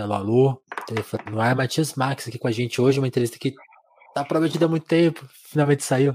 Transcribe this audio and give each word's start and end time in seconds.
alô, 0.00 0.14
alô, 0.14 0.62
telefone 0.86 1.22
no 1.30 1.40
ar, 1.40 1.54
Matias 1.54 1.94
Max 1.94 2.28
aqui 2.28 2.38
com 2.38 2.48
a 2.48 2.52
gente 2.52 2.80
hoje, 2.80 2.98
uma 2.98 3.08
entrevista 3.08 3.38
que 3.38 3.54
tá 4.14 4.24
prometida 4.24 4.66
há 4.66 4.68
muito 4.68 4.86
tempo, 4.86 5.26
finalmente 5.50 5.84
saiu. 5.84 6.14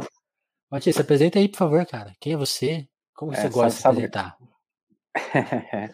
Matias, 0.69 0.96
se 0.96 1.01
apresenta 1.01 1.39
aí, 1.39 1.47
por 1.47 1.57
favor, 1.57 1.85
cara. 1.85 2.13
Quem 2.19 2.33
é 2.33 2.37
você? 2.37 2.87
Como 3.15 3.33
você 3.33 3.47
é, 3.47 3.49
gosta 3.49 3.69
de 3.69 3.81
se 3.81 3.87
apresentar? 3.87 4.37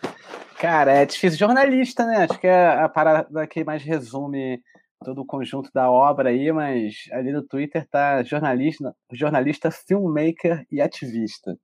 cara, 0.60 0.94
é 0.94 1.06
difícil. 1.06 1.38
Jornalista, 1.38 2.06
né? 2.06 2.28
Acho 2.30 2.40
que 2.40 2.48
é 2.48 2.68
a 2.68 2.90
parada 2.90 3.48
que 3.48 3.64
mais 3.64 3.84
resume 3.84 4.62
todo 5.04 5.22
o 5.22 5.26
conjunto 5.26 5.70
da 5.74 5.92
obra 5.92 6.30
aí, 6.30 6.52
mas 6.52 6.96
ali 7.12 7.32
no 7.32 7.44
Twitter 7.44 7.88
tá 7.90 8.24
jornalista, 8.24 8.96
jornalista, 9.12 9.70
filmmaker 9.70 10.66
e 10.72 10.82
ativista. 10.82 11.58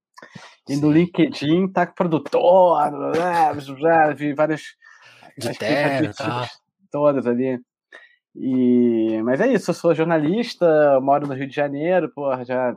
E 0.68 0.76
Sim. 0.76 0.82
no 0.82 0.92
LinkedIn 0.92 1.72
tá 1.72 1.88
produtor, 1.88 2.78
já 3.80 4.14
vi 4.14 4.34
várias 4.34 4.64
de 5.40 5.58
terra, 5.58 6.14
tá. 6.14 6.48
todas 6.92 7.26
ali. 7.26 7.60
E, 8.36 9.22
mas 9.24 9.42
é 9.42 9.52
isso, 9.52 9.72
eu 9.72 9.76
sou 9.76 9.96
jornalista, 9.96 11.00
moro 11.02 11.28
no 11.28 11.34
Rio 11.34 11.48
de 11.48 11.56
Janeiro, 11.56 12.12
porra, 12.14 12.46
já 12.46 12.76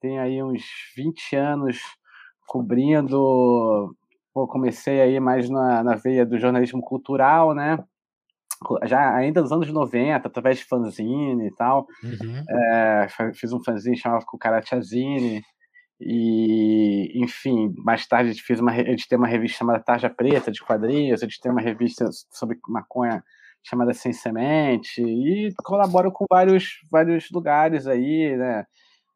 tenho 0.00 0.20
aí 0.20 0.42
uns 0.42 0.62
20 0.96 1.36
anos 1.36 1.78
cobrindo. 2.46 3.94
Pô, 4.32 4.46
comecei 4.46 5.00
aí 5.00 5.18
mais 5.18 5.50
na, 5.50 5.82
na 5.82 5.96
veia 5.96 6.24
do 6.24 6.38
jornalismo 6.38 6.80
cultural, 6.80 7.54
né? 7.54 7.78
já 8.84 9.14
ainda 9.14 9.40
nos 9.40 9.52
anos 9.52 9.70
90, 9.70 10.26
através 10.26 10.58
de 10.58 10.64
fanzine 10.64 11.46
e 11.46 11.54
tal. 11.54 11.86
Uhum. 12.02 12.44
É, 12.48 13.06
fiz 13.34 13.52
um 13.52 13.62
fanzine 13.62 13.96
chamado 13.96 14.24
Cucarachazine. 14.26 15.42
E, 16.00 17.20
enfim, 17.22 17.74
mais 17.78 18.06
tarde 18.06 18.40
fiz 18.42 18.60
uma, 18.60 18.76
editei 18.78 19.18
uma 19.18 19.26
revista 19.26 19.58
chamada 19.58 19.82
Tarja 19.82 20.08
Preta, 20.08 20.50
de 20.50 20.62
quadrinhos, 20.62 21.22
editei 21.22 21.50
uma 21.50 21.60
revista 21.60 22.08
sobre 22.30 22.58
maconha 22.68 23.22
chamada 23.64 23.92
Sem 23.92 24.12
Semente, 24.12 25.02
e 25.02 25.52
colaboro 25.64 26.12
com 26.12 26.24
vários, 26.30 26.78
vários 26.90 27.30
lugares 27.30 27.86
aí, 27.86 28.36
né? 28.36 28.64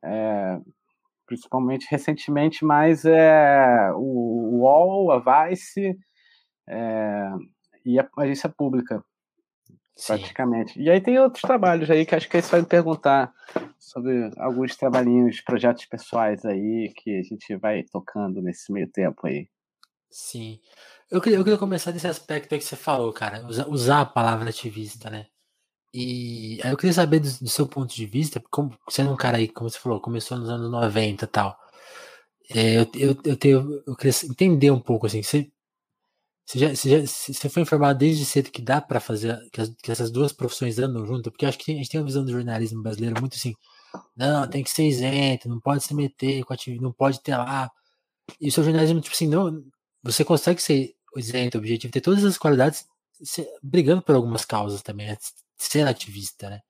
É, 0.05 0.59
principalmente 1.27 1.87
recentemente, 1.91 2.65
mais 2.65 3.05
é, 3.05 3.91
o 3.95 4.61
UOL, 4.61 5.13
a 5.13 5.47
Vice 5.49 5.97
é, 6.69 7.31
e 7.87 7.99
a 7.99 8.09
agência 8.19 8.49
pública 8.49 9.03
praticamente. 10.07 10.81
E 10.81 10.91
aí 10.91 11.01
tem 11.01 11.19
outros 11.19 11.43
trabalhos 11.43 11.91
aí 11.91 12.05
que 12.07 12.15
acho 12.15 12.29
que 12.29 12.41
você 12.41 12.51
vai 12.51 12.61
me 12.61 12.67
perguntar 12.67 13.33
sobre 13.79 14.31
alguns 14.39 14.77
trabalhinhos, 14.77 15.41
projetos 15.41 15.85
pessoais 15.87 16.45
aí 16.45 16.93
que 16.97 17.19
a 17.19 17.23
gente 17.23 17.57
vai 17.57 17.83
tocando 17.85 18.41
nesse 18.41 18.73
meio 18.73 18.89
tempo 18.89 19.27
aí. 19.27 19.49
Sim. 20.11 20.61
Eu 21.11 21.21
queria, 21.21 21.39
eu 21.39 21.45
queria 21.45 21.59
começar 21.59 21.91
desse 21.91 22.07
aspecto 22.07 22.53
aí 22.55 22.59
que 22.59 22.65
você 22.65 22.77
falou, 22.77 23.13
cara, 23.13 23.47
usar, 23.47 23.69
usar 23.69 24.01
a 24.01 24.07
palavra 24.07 24.49
ativista, 24.49 25.11
né? 25.11 25.27
E 25.95 26.59
aí 26.63 26.71
eu 26.71 26.77
queria 26.77 26.93
saber 26.93 27.21
do, 27.21 27.29
do, 27.29 27.49
seu 27.49 27.67
ponto 27.67 27.95
de 27.95 28.07
vista, 28.07 28.43
como 28.51 28.77
sendo 28.89 29.13
um 29.13 29.17
cara 29.17 29.37
aí, 29.37 29.47
como 29.47 29.69
você 29.69 29.79
falou, 29.79 30.01
começou 30.01 30.39
nos 30.39 30.49
anos 30.49 30.71
90 30.71 31.25
e 31.25 31.29
tal. 31.29 31.59
É, 32.55 32.79
eu, 32.79 32.87
eu, 32.95 33.17
eu, 33.25 33.37
tenho, 33.37 33.83
eu 33.87 33.97
queria 33.97 34.13
entender 34.25 34.71
um 34.71 34.81
pouco 34.81 35.07
assim, 35.07 35.23
você 35.23 35.51
você, 36.45 36.59
já, 36.59 36.75
você, 36.75 36.89
já, 36.89 37.07
você 37.07 37.49
foi 37.49 37.63
informado 37.63 37.99
desde 37.99 38.25
cedo 38.25 38.51
que 38.51 38.61
dá 38.63 38.81
para 38.81 39.01
fazer 39.01 39.39
que, 39.53 39.61
as, 39.61 39.69
que, 39.83 39.91
essas 39.91 40.11
duas 40.11 40.33
profissões 40.33 40.79
andam 40.79 41.07
junto? 41.07 41.31
Porque 41.31 41.47
acho 41.47 41.59
que 41.59 41.73
a 41.73 41.75
gente 41.75 41.89
tem 41.89 42.01
uma 42.01 42.07
visão 42.07 42.25
do 42.25 42.33
jornalismo 42.33 42.83
brasileiro 42.83 43.21
muito 43.21 43.37
assim, 43.37 43.55
não, 44.17 44.49
tem 44.49 44.63
que 44.65 44.71
ser 44.71 44.87
isento, 44.87 45.49
não 45.49 45.61
pode 45.61 45.85
se 45.85 45.95
meter 45.95 46.45
com 46.45 46.53
atividade, 46.53 46.83
não 46.83 46.93
pode 46.93 47.23
ter 47.23 47.37
lá. 47.37 47.71
E 48.41 48.49
o 48.49 48.53
seu 48.53 48.65
jornalismo, 48.65 49.01
tipo 49.01 49.15
assim, 49.15 49.29
não, 49.29 49.63
você 50.03 50.25
consegue 50.25 50.61
ser 50.63 50.95
isento, 51.17 51.59
objetivo, 51.59 51.93
ter 51.93 52.01
todas 52.01 52.25
as 52.25 52.39
qualidades, 52.39 52.87
brigando 53.63 54.03
por 54.03 54.15
algumas 54.15 54.45
causas 54.45 54.83
também, 54.83 55.07
né? 55.09 55.17
ser 55.57 55.87
ativista, 55.87 56.51
né? 56.51 56.61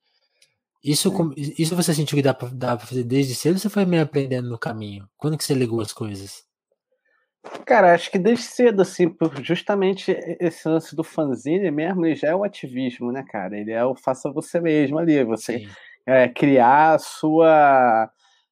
Isso, 0.83 1.11
isso 1.57 1.75
você 1.75 1.93
sentiu 1.93 2.17
que 2.17 2.21
dá 2.21 2.33
pra, 2.33 2.49
dá 2.49 2.75
pra 2.77 2.85
fazer 2.85 3.03
desde 3.03 3.33
cedo 3.33 3.53
ou 3.53 3.59
você 3.59 3.69
foi 3.69 3.85
meio 3.85 4.03
aprendendo 4.03 4.49
no 4.49 4.59
caminho? 4.59 5.09
Quando 5.17 5.37
que 5.37 5.43
você 5.43 5.53
ligou 5.53 5.79
as 5.79 5.93
coisas? 5.93 6.43
Cara, 7.65 7.93
acho 7.93 8.09
que 8.09 8.17
desde 8.17 8.43
cedo, 8.45 8.81
assim, 8.81 9.13
justamente 9.41 10.15
esse 10.39 10.67
lance 10.67 10.95
do 10.95 11.03
fanzine 11.03 11.69
mesmo, 11.71 12.05
ele 12.05 12.15
já 12.15 12.29
é 12.29 12.35
o 12.35 12.43
ativismo, 12.43 13.11
né, 13.11 13.23
cara? 13.27 13.57
Ele 13.57 13.71
é 13.71 13.83
o 13.83 13.95
faça 13.95 14.31
você 14.31 14.61
mesmo 14.61 14.97
ali, 14.97 15.23
você 15.25 15.67
é, 16.05 16.27
criar 16.29 16.93
a 16.95 16.99
sua 16.99 18.09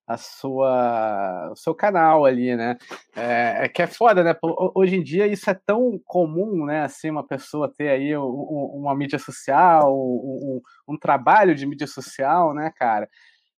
a 0.07 0.17
sua 0.17 1.51
o 1.51 1.55
seu 1.55 1.73
canal 1.73 2.25
ali, 2.25 2.55
né? 2.55 2.77
É, 3.15 3.65
é, 3.65 3.69
que 3.69 3.81
é 3.81 3.87
foda, 3.87 4.23
né? 4.23 4.35
Hoje 4.75 4.97
em 4.97 5.03
dia 5.03 5.25
isso 5.27 5.49
é 5.49 5.53
tão 5.53 5.99
comum, 6.05 6.65
né? 6.65 6.83
Assim, 6.83 7.09
uma 7.09 7.25
pessoa 7.25 7.73
ter 7.73 7.89
aí 7.89 8.17
um, 8.17 8.23
uma 8.23 8.95
mídia 8.95 9.19
social, 9.19 9.95
um, 9.95 10.61
um, 10.87 10.97
trabalho 10.97 11.55
de 11.55 11.65
mídia 11.65 11.87
social, 11.87 12.53
né, 12.53 12.71
cara? 12.75 13.09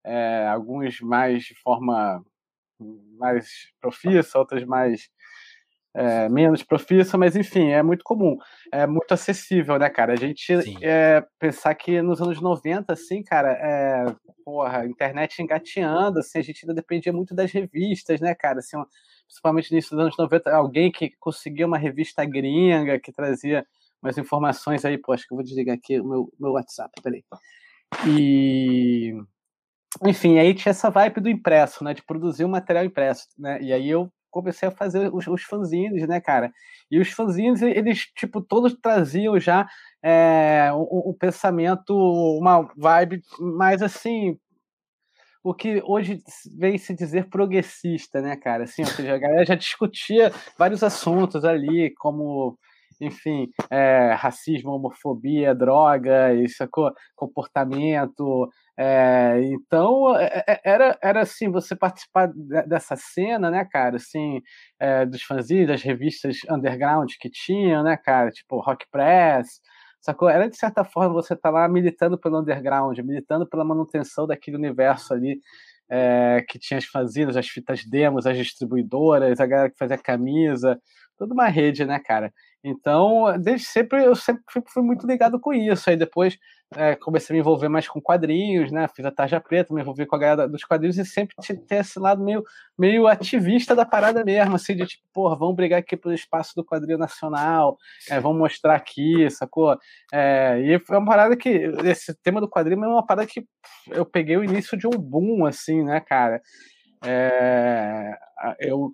É, 0.04 0.48
alguns 0.48 1.00
mais 1.00 1.44
de 1.44 1.54
forma 1.62 2.22
mais 3.18 3.48
profissa, 3.80 4.38
outras 4.38 4.64
mais 4.64 5.08
é, 5.94 6.28
menos 6.28 6.62
profissa, 6.62 7.18
mas 7.18 7.36
enfim, 7.36 7.70
é 7.70 7.82
muito 7.82 8.02
comum, 8.02 8.36
é 8.72 8.86
muito 8.86 9.12
acessível, 9.12 9.78
né, 9.78 9.90
cara? 9.90 10.12
A 10.14 10.16
gente 10.16 10.52
é, 10.82 11.22
pensar 11.38 11.74
que 11.74 12.00
nos 12.00 12.20
anos 12.20 12.40
90, 12.40 12.92
assim, 12.92 13.22
cara, 13.22 13.52
é, 13.52 14.14
porra, 14.44 14.86
internet 14.86 15.42
engateando, 15.42 16.18
assim, 16.20 16.38
a 16.38 16.42
gente 16.42 16.64
ainda 16.64 16.74
dependia 16.74 17.12
muito 17.12 17.34
das 17.34 17.52
revistas, 17.52 18.20
né, 18.20 18.34
cara? 18.34 18.60
Assim, 18.60 18.76
principalmente 19.26 19.74
nisso 19.74 19.90
dos 19.90 20.00
anos 20.00 20.16
90, 20.18 20.50
alguém 20.50 20.90
que 20.90 21.10
conseguia 21.20 21.66
uma 21.66 21.78
revista 21.78 22.24
gringa 22.24 22.98
que 22.98 23.12
trazia 23.12 23.66
umas 24.02 24.18
informações 24.18 24.84
aí, 24.84 24.98
pô, 24.98 25.12
acho 25.12 25.26
que 25.26 25.32
eu 25.32 25.36
vou 25.36 25.44
desligar 25.44 25.76
aqui 25.76 26.00
o 26.00 26.04
meu, 26.04 26.32
meu 26.40 26.52
WhatsApp, 26.52 26.90
peraí. 27.02 27.22
E 28.06 29.14
enfim, 30.04 30.38
aí 30.38 30.54
tinha 30.54 30.70
essa 30.70 30.90
vibe 30.90 31.20
do 31.20 31.28
impresso, 31.28 31.84
né? 31.84 31.92
De 31.92 32.02
produzir 32.02 32.44
um 32.44 32.48
material 32.48 32.84
impresso, 32.84 33.28
né? 33.38 33.60
E 33.60 33.72
aí 33.72 33.88
eu 33.90 34.10
comecei 34.32 34.68
a 34.68 34.72
fazer 34.72 35.14
os, 35.14 35.28
os 35.28 35.42
fanzines, 35.42 36.08
né, 36.08 36.20
cara? 36.20 36.50
E 36.90 36.98
os 36.98 37.10
fanzines, 37.10 37.62
eles, 37.62 38.06
tipo, 38.16 38.40
todos 38.40 38.74
traziam 38.74 39.38
já 39.38 39.68
é, 40.02 40.70
o, 40.74 41.10
o 41.10 41.14
pensamento, 41.14 41.94
uma 41.94 42.68
vibe 42.76 43.22
mais 43.38 43.82
assim, 43.82 44.36
o 45.44 45.54
que 45.54 45.82
hoje 45.84 46.22
vem 46.58 46.78
se 46.78 46.94
dizer 46.94 47.28
progressista, 47.28 48.20
né, 48.20 48.36
cara? 48.36 48.64
Assim, 48.64 48.82
ou 48.82 48.88
seja, 48.88 49.14
a 49.14 49.18
galera 49.18 49.44
já 49.44 49.54
discutia 49.54 50.32
vários 50.56 50.82
assuntos 50.82 51.44
ali, 51.44 51.92
como, 51.96 52.58
enfim, 53.00 53.48
é, 53.70 54.12
racismo, 54.14 54.72
homofobia, 54.72 55.54
droga, 55.54 56.32
isso, 56.34 56.64
comportamento, 57.14 58.48
é, 58.76 59.40
então, 59.44 60.16
é, 60.16 60.60
era, 60.64 60.98
era 61.02 61.20
assim, 61.22 61.50
você 61.50 61.76
participar 61.76 62.32
dessa 62.66 62.96
cena, 62.96 63.50
né, 63.50 63.64
cara, 63.70 63.96
assim, 63.96 64.40
é, 64.80 65.04
dos 65.04 65.22
fanzines, 65.22 65.68
das 65.68 65.82
revistas 65.82 66.38
underground 66.50 67.10
que 67.20 67.30
tinham, 67.30 67.82
né, 67.82 67.96
cara, 67.96 68.30
tipo 68.30 68.60
Rock 68.60 68.86
Press, 68.90 69.60
sacou? 70.00 70.28
Era, 70.28 70.48
de 70.48 70.56
certa 70.56 70.84
forma, 70.84 71.14
você 71.14 71.36
tá 71.36 71.50
lá 71.50 71.68
militando 71.68 72.18
pelo 72.18 72.40
underground, 72.40 72.98
militando 73.00 73.46
pela 73.46 73.64
manutenção 73.64 74.26
daquele 74.26 74.56
universo 74.56 75.14
ali, 75.14 75.38
é, 75.90 76.44
que 76.48 76.58
tinha 76.58 76.78
as 76.78 76.86
fanzines, 76.86 77.36
as 77.36 77.48
fitas 77.48 77.84
demos, 77.84 78.26
as 78.26 78.36
distribuidoras, 78.36 79.38
a 79.40 79.46
galera 79.46 79.70
que 79.70 79.78
fazia 79.78 79.98
camisa, 79.98 80.80
toda 81.18 81.34
uma 81.34 81.48
rede, 81.48 81.84
né, 81.84 82.00
cara? 82.00 82.32
Então, 82.64 83.24
desde 83.40 83.66
sempre, 83.66 84.04
eu 84.04 84.14
sempre 84.14 84.42
fui, 84.48 84.62
fui 84.66 84.82
muito 84.82 85.06
ligado 85.06 85.40
com 85.40 85.52
isso. 85.52 85.90
Aí 85.90 85.96
depois 85.96 86.38
é, 86.76 86.94
comecei 86.96 87.32
a 87.32 87.34
me 87.34 87.40
envolver 87.40 87.68
mais 87.68 87.88
com 87.88 88.00
quadrinhos, 88.00 88.70
né? 88.70 88.86
Fiz 88.94 89.04
a 89.04 89.10
tarja 89.10 89.40
preta, 89.40 89.74
me 89.74 89.80
envolvi 89.80 90.06
com 90.06 90.16
a 90.16 90.18
galera 90.18 90.48
dos 90.48 90.64
quadrinhos 90.64 90.96
e 90.96 91.04
sempre 91.04 91.34
ter 91.66 91.76
esse 91.76 91.98
lado 91.98 92.22
meio, 92.22 92.42
meio 92.78 93.06
ativista 93.06 93.74
da 93.74 93.84
parada 93.84 94.24
mesmo, 94.24 94.54
assim, 94.54 94.76
de 94.76 94.86
tipo, 94.86 95.02
porra, 95.12 95.36
vamos 95.36 95.56
brigar 95.56 95.80
aqui 95.80 95.96
pelo 95.96 96.14
espaço 96.14 96.54
do 96.54 96.64
quadrinho 96.64 96.98
nacional, 96.98 97.76
é, 98.08 98.20
vamos 98.20 98.38
mostrar 98.38 98.76
aqui, 98.76 99.28
sacou? 99.30 99.76
É, 100.12 100.60
e 100.60 100.78
foi 100.78 100.96
uma 100.96 101.06
parada 101.06 101.36
que, 101.36 101.48
esse 101.84 102.14
tema 102.22 102.40
do 102.40 102.48
quadrinho 102.48 102.84
é 102.84 102.88
uma 102.88 103.04
parada 103.04 103.26
que 103.26 103.44
eu 103.90 104.06
peguei 104.06 104.36
o 104.36 104.44
início 104.44 104.76
de 104.78 104.86
um 104.86 104.90
boom, 104.90 105.44
assim, 105.44 105.82
né, 105.82 106.00
cara? 106.00 106.40
É, 107.04 108.16
eu 108.60 108.90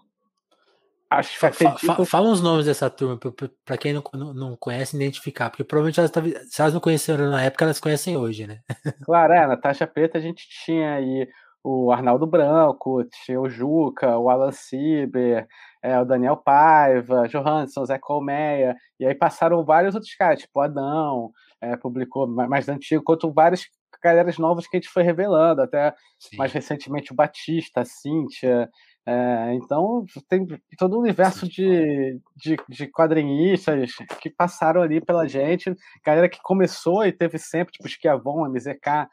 Acho 1.11 1.39
fa, 1.39 1.51
fa, 1.51 2.05
Fala 2.05 2.29
uns 2.29 2.43
nomes 2.43 2.67
dessa 2.67 2.91
turma, 2.91 3.19
para 3.65 3.79
quem 3.79 3.95
não, 3.95 4.03
não 4.35 4.57
conhece, 4.57 4.95
identificar, 4.95 5.49
porque 5.49 5.65
provavelmente 5.65 5.99
elas, 5.99 6.13
se 6.51 6.61
elas 6.61 6.75
não 6.75 6.81
conheceram 6.81 7.31
na 7.31 7.43
época, 7.43 7.65
elas 7.65 7.81
conhecem 7.81 8.17
hoje, 8.17 8.47
né? 8.47 8.61
Claro, 9.07 9.33
é, 9.33 9.47
na 9.47 9.57
Taxa 9.57 9.87
Preta 9.87 10.19
a 10.19 10.21
gente 10.21 10.47
tinha 10.65 10.95
aí 10.95 11.27
o 11.65 11.91
Arnaldo 11.91 12.27
Branco, 12.27 13.05
tinha 13.25 13.41
o 13.41 13.49
Juca, 13.49 14.19
o 14.19 14.29
Alan 14.29 14.53
Sieber, 14.53 15.47
é, 15.83 15.99
o 15.99 16.05
Daniel 16.05 16.37
Paiva, 16.37 17.27
Johansson, 17.27 17.87
Zé 17.87 17.99
Colmeia, 17.99 18.77
e 19.01 19.07
aí 19.07 19.15
passaram 19.15 19.65
vários 19.65 19.95
outros 19.95 20.15
caras, 20.15 20.41
tipo 20.41 20.61
Adão, 20.61 21.33
é, 21.61 21.75
publicou 21.77 22.27
mais 22.27 22.69
antigo, 22.69 23.03
quanto 23.03 23.33
várias 23.33 23.67
galeras 24.03 24.39
novas 24.39 24.67
que 24.67 24.77
a 24.77 24.81
gente 24.81 24.91
foi 24.91 25.03
revelando, 25.03 25.63
até 25.63 25.95
Sim. 26.19 26.37
mais 26.37 26.53
recentemente 26.53 27.13
o 27.13 27.17
Batista, 27.17 27.81
a 27.81 27.85
Cíntia, 27.85 28.69
É, 29.11 29.55
então, 29.55 30.05
tem 30.29 30.47
todo 30.77 30.99
o 30.99 31.01
universo 31.01 31.49
de, 31.49 32.21
de, 32.37 32.59
de, 32.69 32.87
quadrinistas 32.89 33.95
que 34.21 34.29
passaram 34.29 34.83
ali 34.83 35.01
pela 35.01 35.27
gente, 35.27 35.75
galera 36.05 36.29
que 36.29 36.39
começou 36.43 37.07
e 37.07 37.11
teve 37.11 37.39
sempre, 37.39 37.73
tipo, 37.73 37.89
Esquiavon, 37.89 38.47
MZK, 38.51 39.09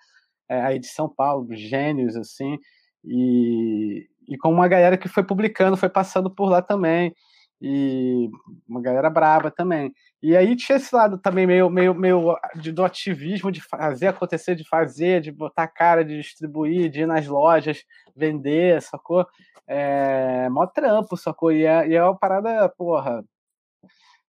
é, 0.50 0.62
aí 0.63 0.80
de 0.80 0.88
São 0.88 1.07
Paulo, 1.07 1.47
gênios, 1.56 2.18
assim, 2.18 2.59
e, 3.06 4.06
e 4.27 4.38
com 4.38 4.51
uma 4.51 4.68
galera 4.68 4.97
que 4.97 5.07
foi 5.07 5.24
publicando, 5.24 5.77
foi 5.77 5.88
passando 5.88 6.30
por 6.30 6.50
lá 6.50 6.62
também, 6.62 7.15
e 7.62 8.30
uma 8.68 8.81
galera 8.81 9.10
braba 9.10 9.50
também. 9.52 9.94
E 10.22 10.36
aí 10.36 10.56
tinha 10.56 10.78
esse 10.78 10.94
lado 10.96 11.18
também 11.18 11.48
meio, 11.48 11.69
meio, 11.69 11.94
meio 11.94 12.38
de, 12.56 12.72
do 12.72 12.84
ativismo, 12.84 13.52
de 13.52 13.62
fazer 13.62 14.07
acontecer, 14.07 14.56
de 14.56 14.68
fazer, 14.68 15.22
de 15.22 15.31
botar 15.31 15.68
cara, 15.68 16.04
de 16.04 16.18
distribuir, 16.18 16.90
de 16.90 17.02
ir 17.02 17.07
nas 17.07 17.28
lojas, 17.28 17.84
vender, 18.16 18.81
sacou? 18.81 19.25
É 19.68 20.50
mó 20.50 20.68
trampo, 20.68 21.18
sacou? 21.18 21.52
E 21.52 21.66
é, 21.66 21.88
e 21.88 21.96
é 21.96 22.04
uma 22.04 22.18
parada, 22.18 22.69
porra. 22.69 23.24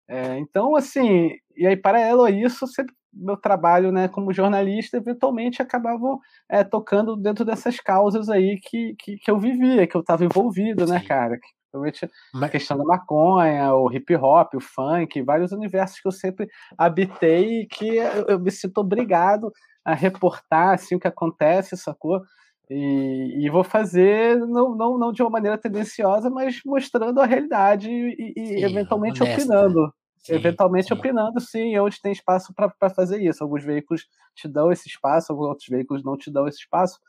É, 0.07 0.38
então, 0.38 0.75
assim, 0.75 1.31
e 1.57 1.66
aí, 1.66 1.75
paralelo 1.75 2.24
a 2.24 2.31
isso, 2.31 2.68
sempre 2.68 2.94
meu 3.16 3.38
trabalho 3.38 3.92
né, 3.92 4.07
como 4.10 4.33
jornalista, 4.33 4.98
eventualmente 4.98 5.62
acabavam 5.62 6.19
é, 6.50 6.63
tocando 6.63 7.16
dentro 7.16 7.45
dessas 7.45 7.80
causas 7.80 8.30
aí 8.30 8.60
que, 8.60 8.94
que, 9.00 9.18
que 9.18 9.31
eu 9.31 9.39
vivia, 9.39 9.88
que 9.88 9.95
eu 9.95 10.01
estava 10.01 10.25
envolvido, 10.25 10.86
né, 10.86 11.00
cara? 11.00 11.39
Principalmente 11.81 12.10
a 12.42 12.50
questão 12.50 12.77
da 12.77 12.83
maconha, 12.83 13.74
o 13.74 13.92
hip 13.92 14.16
hop, 14.16 14.56
o 14.56 14.60
funk, 14.60 15.22
vários 15.22 15.51
universos 15.51 16.00
que 16.00 16.07
eu 16.07 16.12
sempre 16.12 16.50
habitei 16.77 17.62
e 17.62 17.68
que 17.68 17.98
eu, 17.98 18.25
eu 18.27 18.39
me 18.39 18.51
sinto 18.51 18.80
obrigado 18.80 19.51
a 19.83 19.94
reportar 19.94 20.74
assim, 20.74 20.95
o 20.95 21.00
que 21.00 21.07
acontece, 21.07 21.77
sacou? 21.77 22.22
E, 22.69 23.45
e, 23.45 23.50
vou 23.50 23.63
fazer 23.63 24.39
não, 24.39 24.74
não, 24.75 24.98
não 24.98 25.12
de 25.12 25.22
uma 25.22 25.30
maneira 25.30 25.56
tendenciosa, 25.56 26.31
mas 26.31 26.62
mostrando 26.66 27.22
a 27.22 27.25
realidade 27.25 27.88
e, 27.88 28.33
e 28.36 28.48
sim, 28.48 28.63
eventualmente 28.63 29.22
honesta. 29.22 29.44
opinando. 29.44 29.94
Sim, 30.18 30.33
eventualmente 30.33 30.88
sim. 30.88 30.94
opinando, 30.95 31.39
sim, 31.39 31.77
onde 31.77 32.01
tem 32.01 32.12
espaço 32.12 32.51
para 32.56 32.89
fazer 32.89 33.22
isso. 33.22 33.44
Alguns 33.44 33.63
veículos 33.63 34.07
te 34.33 34.48
dão 34.48 34.72
esse 34.72 34.88
espaço, 34.88 35.31
alguns 35.31 35.50
outros 35.50 35.68
veículos 35.68 36.04
não 36.04 36.18
te 36.18 36.31
dão 36.31 36.48
esse 36.48 36.57
espaço. 36.57 37.00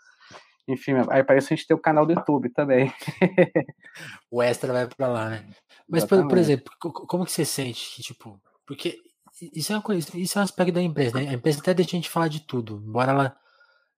Enfim, 0.69 0.93
aí 1.11 1.23
parece 1.23 1.53
a 1.53 1.57
gente 1.57 1.67
ter 1.67 1.75
o 1.75 1.81
canal 1.81 2.05
do 2.05 2.13
YouTube 2.13 2.51
também. 2.51 2.93
o 4.31 4.43
extra 4.43 4.73
vai 4.73 4.89
para 4.89 5.07
lá, 5.07 5.31
né? 5.31 5.49
Mas, 5.89 6.05
por, 6.05 6.27
por, 6.27 6.39
exemplo, 6.39 6.73
como 6.81 7.25
que 7.25 7.31
você 7.31 7.45
sente 7.45 7.95
que, 7.95 8.03
tipo, 8.03 8.41
porque 8.67 8.99
isso 9.41 9.73
é 9.73 9.77
uma 9.77 9.83
coisa, 9.83 10.09
isso 10.15 10.39
é 10.39 10.41
um 10.41 10.45
aspecto 10.45 10.73
da 10.73 10.83
empresa, 10.83 11.21
né? 11.21 11.29
A 11.29 11.35
empresa 11.35 11.61
até 11.61 11.73
deixa 11.73 11.93
a 11.93 11.99
gente 11.99 12.11
falar 12.11 12.29
de 12.29 12.41
tudo, 12.41 12.83
embora 12.85 13.13
ela, 13.13 13.37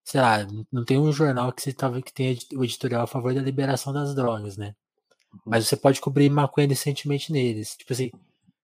sei 0.04 0.20
lá, 0.20 0.46
não 0.70 0.84
tem 0.84 0.98
um 0.98 1.10
jornal 1.10 1.52
que 1.52 1.62
você 1.62 1.72
tava 1.72 2.02
que 2.02 2.12
tenha 2.12 2.36
o 2.54 2.64
editorial 2.64 3.02
a 3.02 3.06
favor 3.06 3.32
da 3.32 3.40
liberação 3.40 3.92
das 3.92 4.14
drogas, 4.14 4.58
né? 4.58 4.74
Uhum. 5.32 5.40
Mas 5.46 5.66
você 5.66 5.76
pode 5.76 6.00
cobrir 6.00 6.28
maconha 6.28 6.68
decentemente 6.68 7.32
neles. 7.32 7.76
Tipo 7.76 7.92
assim, 7.94 8.08
o 8.08 8.18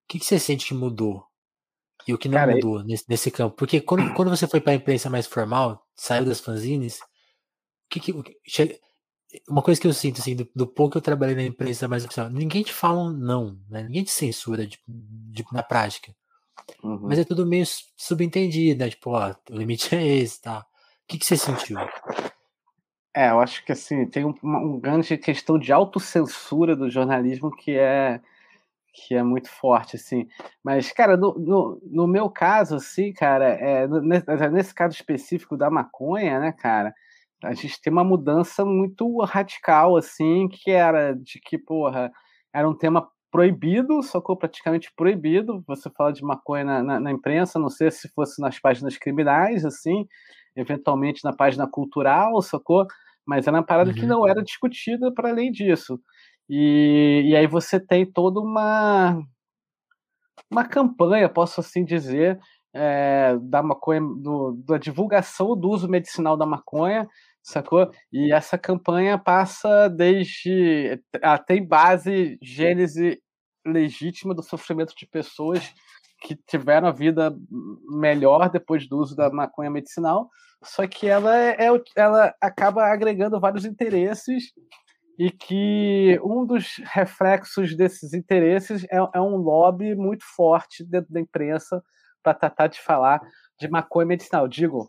que, 0.08 0.18
que 0.18 0.26
você 0.26 0.38
sente 0.38 0.66
que 0.66 0.74
mudou? 0.74 1.24
E 2.06 2.12
o 2.12 2.18
que 2.18 2.28
não 2.28 2.38
Cara, 2.38 2.52
mudou 2.52 2.84
nesse, 2.84 3.04
nesse 3.08 3.30
campo? 3.30 3.56
Porque 3.56 3.80
quando, 3.80 4.12
quando 4.12 4.28
você 4.28 4.46
foi 4.46 4.60
para 4.60 4.72
a 4.72 4.76
imprensa 4.76 5.08
mais 5.08 5.26
formal, 5.26 5.86
saiu 5.94 6.24
das 6.24 6.40
fanzines, 6.40 6.98
que, 8.00 8.12
que, 8.12 8.80
uma 9.48 9.62
coisa 9.62 9.80
que 9.80 9.86
eu 9.86 9.92
sinto, 9.92 10.20
assim, 10.20 10.36
do, 10.36 10.48
do, 10.54 10.66
pouco 10.66 10.92
que 10.92 10.98
eu 10.98 11.02
trabalhei 11.02 11.34
na 11.34 11.42
imprensa 11.42 11.88
mais 11.88 12.04
oficial, 12.04 12.30
ninguém 12.30 12.62
te 12.62 12.72
fala 12.72 13.02
um 13.02 13.10
não, 13.10 13.58
né? 13.68 13.82
Ninguém 13.82 14.04
te 14.04 14.10
censura 14.10 14.66
de, 14.66 14.78
de, 14.86 15.44
na 15.52 15.62
prática. 15.62 16.14
Uhum. 16.82 17.00
Mas 17.02 17.18
é 17.18 17.24
tudo 17.24 17.46
meio 17.46 17.64
subentendido, 17.96 18.84
né? 18.84 18.90
Tipo, 18.90 19.10
ó, 19.10 19.34
o 19.50 19.56
limite 19.56 19.94
é 19.94 20.06
esse, 20.06 20.40
tá? 20.40 20.60
O 20.60 20.64
que, 21.08 21.18
que 21.18 21.26
você 21.26 21.36
sentiu? 21.36 21.78
É, 23.14 23.30
eu 23.30 23.40
acho 23.40 23.64
que 23.64 23.72
assim, 23.72 24.06
tem 24.06 24.24
um, 24.24 24.34
um 24.42 24.80
grande 24.80 25.16
questão 25.18 25.58
de 25.58 25.72
autocensura 25.72 26.74
do 26.74 26.90
jornalismo 26.90 27.54
que 27.54 27.76
é 27.76 28.20
que 28.94 29.12
é 29.12 29.22
muito 29.24 29.50
forte, 29.50 29.96
assim. 29.96 30.28
Mas, 30.62 30.92
cara, 30.92 31.16
no, 31.16 31.34
no, 31.34 31.80
no 31.82 32.06
meu 32.06 32.30
caso, 32.30 32.76
assim, 32.76 33.12
cara, 33.12 33.48
é, 33.48 33.88
nesse, 33.88 34.48
nesse 34.50 34.72
caso 34.72 34.94
específico 34.94 35.56
da 35.56 35.68
maconha, 35.68 36.38
né, 36.38 36.52
cara, 36.52 36.94
a 37.44 37.52
gente 37.54 37.80
tem 37.80 37.92
uma 37.92 38.04
mudança 38.04 38.64
muito 38.64 39.20
radical, 39.22 39.96
assim, 39.96 40.48
que 40.48 40.70
era 40.70 41.12
de 41.12 41.40
que, 41.40 41.58
porra, 41.58 42.10
era 42.52 42.68
um 42.68 42.76
tema 42.76 43.08
proibido, 43.30 44.02
socou 44.02 44.36
praticamente 44.36 44.92
proibido. 44.96 45.62
Você 45.66 45.90
fala 45.90 46.12
de 46.12 46.22
maconha 46.22 46.64
na, 46.64 46.82
na, 46.82 47.00
na, 47.00 47.10
imprensa, 47.10 47.58
não 47.58 47.68
sei 47.68 47.90
se 47.90 48.08
fosse 48.14 48.40
nas 48.40 48.58
páginas 48.58 48.96
criminais, 48.96 49.64
assim, 49.64 50.06
eventualmente 50.56 51.24
na 51.24 51.32
página 51.32 51.66
cultural, 51.68 52.40
socou, 52.42 52.86
mas 53.26 53.46
era 53.46 53.56
uma 53.56 53.62
parada 53.64 53.90
uhum. 53.90 53.96
que 53.96 54.06
não 54.06 54.26
era 54.28 54.42
discutida 54.42 55.12
para 55.12 55.30
além 55.30 55.50
disso. 55.50 56.00
E, 56.48 57.22
e 57.26 57.36
aí 57.36 57.46
você 57.46 57.80
tem 57.80 58.06
toda 58.06 58.40
uma 58.40 59.20
uma 60.50 60.64
campanha, 60.64 61.28
posso 61.28 61.60
assim 61.60 61.84
dizer, 61.84 62.38
é, 62.72 63.36
da 63.40 63.62
maconha, 63.62 64.00
do, 64.00 64.52
da 64.66 64.78
divulgação 64.78 65.56
do 65.56 65.68
uso 65.70 65.88
medicinal 65.88 66.36
da 66.36 66.46
maconha, 66.46 67.08
sacou? 67.44 67.90
E 68.12 68.32
essa 68.32 68.58
campanha 68.58 69.18
passa 69.18 69.88
desde. 69.88 71.00
Ela 71.20 71.38
tem 71.38 71.64
base, 71.64 72.38
gênese 72.42 73.20
legítima 73.66 74.34
do 74.34 74.42
sofrimento 74.42 74.94
de 74.96 75.06
pessoas 75.06 75.72
que 76.22 76.34
tiveram 76.34 76.88
a 76.88 76.92
vida 76.92 77.36
melhor 77.88 78.50
depois 78.50 78.88
do 78.88 78.98
uso 78.98 79.14
da 79.14 79.30
maconha 79.30 79.70
medicinal, 79.70 80.30
só 80.62 80.86
que 80.86 81.06
ela, 81.06 81.36
é, 81.36 81.66
é 81.66 81.82
ela 81.96 82.34
acaba 82.40 82.86
agregando 82.86 83.38
vários 83.38 83.66
interesses 83.66 84.52
e 85.18 85.30
que 85.30 86.18
um 86.24 86.46
dos 86.46 86.76
reflexos 86.92 87.76
desses 87.76 88.14
interesses 88.14 88.84
é, 88.84 88.96
é 88.96 89.20
um 89.20 89.36
lobby 89.36 89.94
muito 89.94 90.24
forte 90.34 90.82
dentro 90.84 91.12
da 91.12 91.20
imprensa 91.20 91.82
para 92.22 92.34
tratar 92.34 92.68
de 92.68 92.80
falar 92.80 93.20
de 93.60 93.68
maconha 93.68 94.06
medicinal. 94.06 94.48
Digo, 94.48 94.88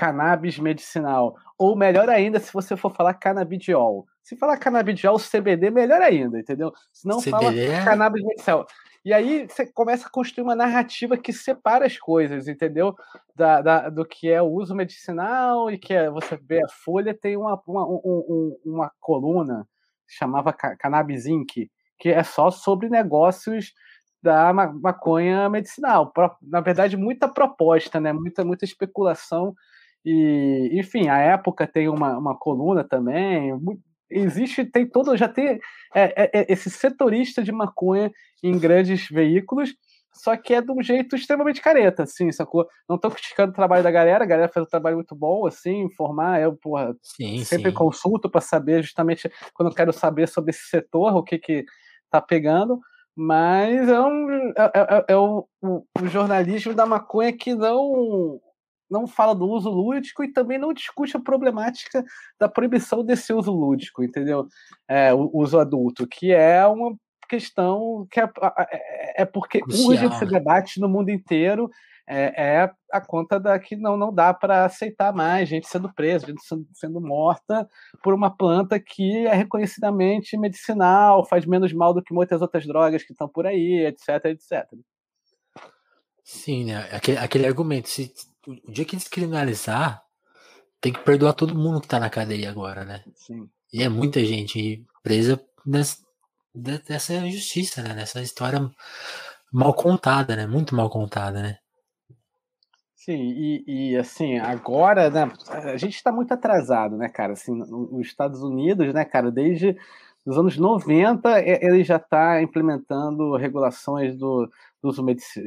cannabis 0.00 0.58
medicinal. 0.58 1.36
Ou 1.58 1.76
melhor 1.76 2.08
ainda, 2.08 2.40
se 2.40 2.50
você 2.50 2.74
for 2.74 2.90
falar 2.90 3.12
canabidiol. 3.12 4.06
Se 4.22 4.34
falar 4.34 4.56
canabidiol, 4.56 5.18
CBD, 5.18 5.70
melhor 5.70 6.00
ainda, 6.00 6.38
entendeu? 6.40 6.72
Se 6.90 7.06
não 7.06 7.20
fala 7.20 7.54
é 7.54 7.84
cannabis 7.84 8.24
medicinal. 8.24 8.66
E 9.04 9.12
aí 9.12 9.46
você 9.46 9.66
começa 9.66 10.06
a 10.06 10.10
construir 10.10 10.44
uma 10.44 10.56
narrativa 10.56 11.18
que 11.18 11.34
separa 11.34 11.84
as 11.84 11.98
coisas, 11.98 12.48
entendeu? 12.48 12.94
Da, 13.36 13.60
da 13.60 13.88
do 13.90 14.06
que 14.06 14.30
é 14.30 14.40
o 14.40 14.46
uso 14.46 14.74
medicinal 14.74 15.70
e 15.70 15.76
que 15.76 15.92
é, 15.92 16.08
você 16.10 16.36
vê 16.36 16.64
a 16.64 16.68
Folha 16.68 17.14
tem 17.14 17.36
uma, 17.36 17.60
uma, 17.66 17.86
um, 17.86 18.56
uma 18.64 18.90
coluna 18.98 19.66
chamava 20.06 20.52
Cannabis 20.52 21.26
Inc., 21.26 21.70
que 21.98 22.08
é 22.08 22.22
só 22.22 22.50
sobre 22.50 22.88
negócios 22.88 23.72
da 24.22 24.52
maconha 24.52 25.48
medicinal. 25.48 26.12
Na 26.42 26.60
verdade, 26.60 26.96
muita 26.96 27.28
proposta, 27.28 28.00
né? 28.00 28.12
muita, 28.12 28.44
muita 28.44 28.64
especulação. 28.64 29.54
E, 30.04 30.70
enfim, 30.74 31.08
a 31.08 31.18
época 31.18 31.66
tem 31.66 31.88
uma, 31.88 32.16
uma 32.16 32.38
coluna 32.38 32.84
também. 32.84 33.52
Existe, 34.10 34.64
tem 34.64 34.86
todo, 34.86 35.16
já 35.16 35.28
tem 35.28 35.60
é, 35.94 36.24
é, 36.24 36.30
é, 36.40 36.52
esse 36.52 36.70
setorista 36.70 37.42
de 37.42 37.52
maconha 37.52 38.10
em 38.42 38.58
grandes 38.58 39.08
veículos, 39.08 39.74
só 40.12 40.36
que 40.36 40.52
é 40.52 40.60
de 40.60 40.72
um 40.72 40.82
jeito 40.82 41.14
extremamente 41.14 41.60
careta, 41.60 42.02
assim, 42.02 42.32
sacou? 42.32 42.66
Não 42.88 42.98
tô 42.98 43.10
criticando 43.10 43.52
o 43.52 43.54
trabalho 43.54 43.84
da 43.84 43.90
galera, 43.90 44.24
a 44.24 44.26
galera 44.26 44.52
faz 44.52 44.66
um 44.66 44.68
trabalho 44.68 44.96
muito 44.96 45.14
bom, 45.14 45.46
assim, 45.46 45.82
informar, 45.82 46.40
eu, 46.40 46.56
porra, 46.56 46.94
sim, 47.02 47.44
sempre 47.44 47.70
sim. 47.70 47.76
consulto 47.76 48.28
para 48.28 48.40
saber 48.40 48.82
justamente 48.82 49.30
quando 49.54 49.68
eu 49.68 49.74
quero 49.74 49.92
saber 49.92 50.26
sobre 50.28 50.50
esse 50.50 50.68
setor, 50.68 51.14
o 51.14 51.22
que 51.22 51.38
que 51.38 51.64
tá 52.10 52.20
pegando, 52.20 52.80
mas 53.14 53.88
é, 53.88 54.00
um, 54.00 54.50
é, 54.50 54.54
é, 54.74 55.04
é 55.08 55.16
o, 55.16 55.46
o, 55.62 55.84
o, 56.00 56.06
jornalismo 56.08 56.74
da 56.74 56.86
maconha 56.86 57.32
que 57.32 57.54
não 57.54 58.40
não 58.90 59.06
fala 59.06 59.34
do 59.34 59.48
uso 59.48 59.70
lúdico 59.70 60.24
e 60.24 60.32
também 60.32 60.58
não 60.58 60.72
discute 60.72 61.16
a 61.16 61.20
problemática 61.20 62.04
da 62.38 62.48
proibição 62.48 63.04
desse 63.04 63.32
uso 63.32 63.52
lúdico, 63.52 64.02
entendeu? 64.02 64.46
É, 64.88 65.14
o 65.14 65.30
uso 65.32 65.58
adulto, 65.58 66.06
que 66.06 66.32
é 66.32 66.66
uma 66.66 66.96
questão 67.28 68.06
que 68.10 68.20
é, 68.20 68.24
é, 68.24 69.22
é 69.22 69.24
porque 69.24 69.60
Crucial, 69.60 69.88
urge 69.88 70.06
esse 70.06 70.24
né? 70.24 70.30
debate 70.32 70.80
no 70.80 70.88
mundo 70.88 71.10
inteiro 71.10 71.70
é, 72.12 72.32
é, 72.36 72.70
a 72.90 73.00
conta 73.00 73.38
da 73.38 73.56
que 73.56 73.76
não, 73.76 73.96
não 73.96 74.12
dá 74.12 74.34
para 74.34 74.64
aceitar 74.64 75.12
mais 75.12 75.48
gente 75.48 75.68
sendo 75.68 75.92
presa, 75.94 76.26
gente 76.26 76.44
sendo, 76.44 76.66
sendo, 76.72 77.00
morta 77.00 77.68
por 78.02 78.12
uma 78.12 78.36
planta 78.36 78.80
que 78.80 79.28
é 79.28 79.32
reconhecidamente 79.32 80.36
medicinal, 80.36 81.24
faz 81.24 81.46
menos 81.46 81.72
mal 81.72 81.94
do 81.94 82.02
que 82.02 82.12
muitas 82.12 82.42
outras 82.42 82.66
drogas 82.66 83.04
que 83.04 83.12
estão 83.12 83.28
por 83.28 83.46
aí, 83.46 83.86
etc, 83.86 84.24
etc. 84.24 84.66
Sim, 86.24 86.64
né? 86.64 86.88
Aquele, 86.90 87.18
aquele 87.18 87.46
argumento, 87.46 87.88
se 87.88 88.12
o 88.46 88.72
dia 88.72 88.84
que 88.84 88.96
descriminalizar, 88.96 90.02
tem 90.80 90.92
que 90.92 91.00
perdoar 91.00 91.34
todo 91.34 91.54
mundo 91.54 91.80
que 91.80 91.88
tá 91.88 92.00
na 92.00 92.08
cadeia 92.08 92.50
agora, 92.50 92.84
né? 92.84 93.04
Sim. 93.14 93.48
E 93.72 93.82
é 93.82 93.88
muita 93.88 94.24
gente 94.24 94.84
presa 95.02 95.40
nessa, 95.64 95.98
nessa 96.88 97.14
injustiça, 97.14 97.82
né? 97.82 97.94
Nessa 97.94 98.22
história 98.22 98.70
mal 99.52 99.74
contada, 99.74 100.34
né? 100.34 100.46
Muito 100.46 100.74
mal 100.74 100.88
contada, 100.88 101.42
né? 101.42 101.58
Sim, 102.94 103.16
e, 103.16 103.64
e, 103.66 103.96
assim, 103.96 104.38
agora, 104.38 105.08
né, 105.08 105.32
a 105.48 105.76
gente 105.78 105.94
está 105.94 106.12
muito 106.12 106.34
atrasado, 106.34 106.98
né, 106.98 107.08
cara? 107.08 107.32
Assim, 107.32 107.54
nos 107.54 108.06
Estados 108.06 108.42
Unidos, 108.42 108.92
né, 108.92 109.06
cara, 109.06 109.30
desde 109.30 109.74
Nos 110.24 110.36
anos 110.36 110.56
90, 110.58 111.40
ele 111.40 111.82
já 111.82 111.96
está 111.96 112.42
implementando 112.42 113.36
regulações 113.36 114.16
do, 114.16 114.46
do 114.82 114.88
uso 114.88 115.02
medici 115.02 115.40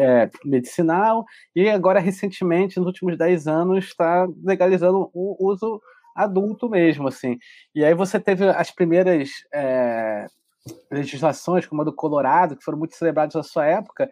é, 0.00 0.30
medicinal, 0.44 1.24
e 1.54 1.68
agora, 1.68 2.00
recentemente, 2.00 2.78
nos 2.78 2.86
últimos 2.86 3.16
10 3.18 3.46
anos, 3.46 3.84
está 3.84 4.26
legalizando 4.42 5.10
o 5.12 5.36
uso 5.38 5.80
adulto 6.14 6.68
mesmo, 6.68 7.08
assim. 7.08 7.38
E 7.74 7.84
aí 7.84 7.94
você 7.94 8.18
teve 8.18 8.48
as 8.48 8.70
primeiras 8.70 9.30
é, 9.52 10.26
legislações, 10.90 11.66
como 11.66 11.82
a 11.82 11.84
do 11.84 11.92
Colorado, 11.92 12.56
que 12.56 12.64
foram 12.64 12.78
muito 12.78 12.96
celebradas 12.96 13.34
na 13.34 13.42
sua 13.42 13.66
época, 13.66 14.10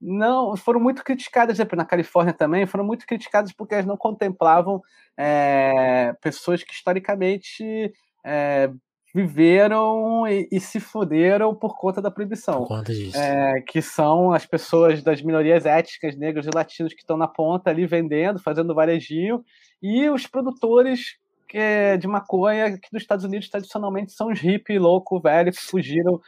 não 0.00 0.56
foram 0.56 0.80
muito 0.80 1.02
criticadas 1.02 1.58
na 1.58 1.84
Califórnia 1.84 2.32
também 2.32 2.66
foram 2.66 2.84
muito 2.84 3.04
criticadas 3.04 3.52
porque 3.52 3.74
elas 3.74 3.86
não 3.86 3.96
contemplavam 3.96 4.80
é, 5.16 6.14
pessoas 6.20 6.62
que 6.62 6.72
historicamente 6.72 7.92
é, 8.24 8.70
viveram 9.18 10.28
e, 10.28 10.48
e, 10.52 10.60
se 10.60 10.78
fuderam 10.78 11.52
por 11.52 11.76
conta 11.76 12.00
da 12.00 12.10
proibição. 12.10 12.58
Por 12.58 12.68
conta 12.68 12.94
disso. 12.94 13.18
É, 13.18 13.60
que 13.66 13.82
são 13.82 14.32
as 14.32 14.46
pessoas 14.46 15.02
das 15.02 15.20
minorias 15.20 15.66
étnicas, 15.66 16.16
negros 16.16 16.46
e 16.46 16.50
latinos 16.54 16.94
que 16.94 17.00
estão 17.00 17.16
na 17.16 17.26
ponta 17.26 17.68
ali 17.68 17.84
vendendo, 17.84 18.38
fazendo 18.38 18.74
varejinho, 18.74 19.42
e 19.82 20.08
os 20.08 20.26
produtores 20.26 21.16
que, 21.48 21.96
de 21.98 22.06
maconha 22.06 22.78
que 22.78 22.88
nos 22.92 23.02
Estados 23.02 23.24
Unidos 23.24 23.48
tradicionalmente 23.48 24.12
são 24.12 24.28
os 24.28 24.38
hippies 24.38 24.80
louco, 24.80 25.20
velho, 25.20 25.50
que 25.50 25.60
fugiram 25.60 26.20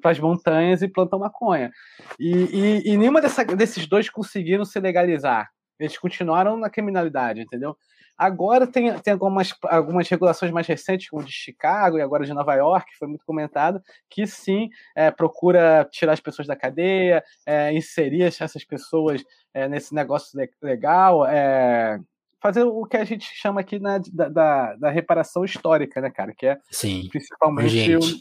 para 0.00 0.10
as 0.12 0.20
montanhas 0.20 0.82
e 0.82 0.88
plantam 0.88 1.18
maconha. 1.18 1.70
E, 2.18 2.30
e, 2.30 2.92
e 2.92 2.96
nenhuma 2.96 3.20
dessa, 3.20 3.44
desses 3.44 3.88
dois 3.88 4.08
conseguiram 4.08 4.64
se 4.64 4.78
legalizar. 4.78 5.48
Eles 5.80 5.98
continuaram 5.98 6.56
na 6.56 6.70
criminalidade, 6.70 7.40
entendeu? 7.40 7.76
Agora 8.20 8.66
tem, 8.66 8.92
tem 8.98 9.14
algumas, 9.14 9.54
algumas 9.62 10.06
regulações 10.06 10.52
mais 10.52 10.66
recentes, 10.66 11.08
como 11.08 11.24
de 11.24 11.32
Chicago 11.32 11.96
e 11.96 12.02
agora 12.02 12.26
de 12.26 12.34
Nova 12.34 12.54
York, 12.54 12.90
que 12.92 12.98
foi 12.98 13.08
muito 13.08 13.24
comentado, 13.24 13.82
que 14.10 14.26
sim 14.26 14.68
é, 14.94 15.10
procura 15.10 15.88
tirar 15.90 16.12
as 16.12 16.20
pessoas 16.20 16.46
da 16.46 16.54
cadeia, 16.54 17.24
é, 17.46 17.72
inserir 17.72 18.24
essas 18.24 18.62
pessoas 18.62 19.24
é, 19.54 19.66
nesse 19.66 19.94
negócio 19.94 20.38
legal, 20.60 21.24
é, 21.24 21.98
fazer 22.42 22.62
o 22.62 22.84
que 22.84 22.98
a 22.98 23.04
gente 23.04 23.24
chama 23.24 23.62
aqui 23.62 23.78
na, 23.78 23.96
da, 24.12 24.28
da, 24.28 24.76
da, 24.76 24.90
reparação 24.90 25.42
histórica, 25.42 26.02
né, 26.02 26.10
cara? 26.10 26.34
Que 26.34 26.48
é 26.48 26.58
Sim, 26.70 27.08
principalmente 27.10 27.94
urgente. 27.96 28.20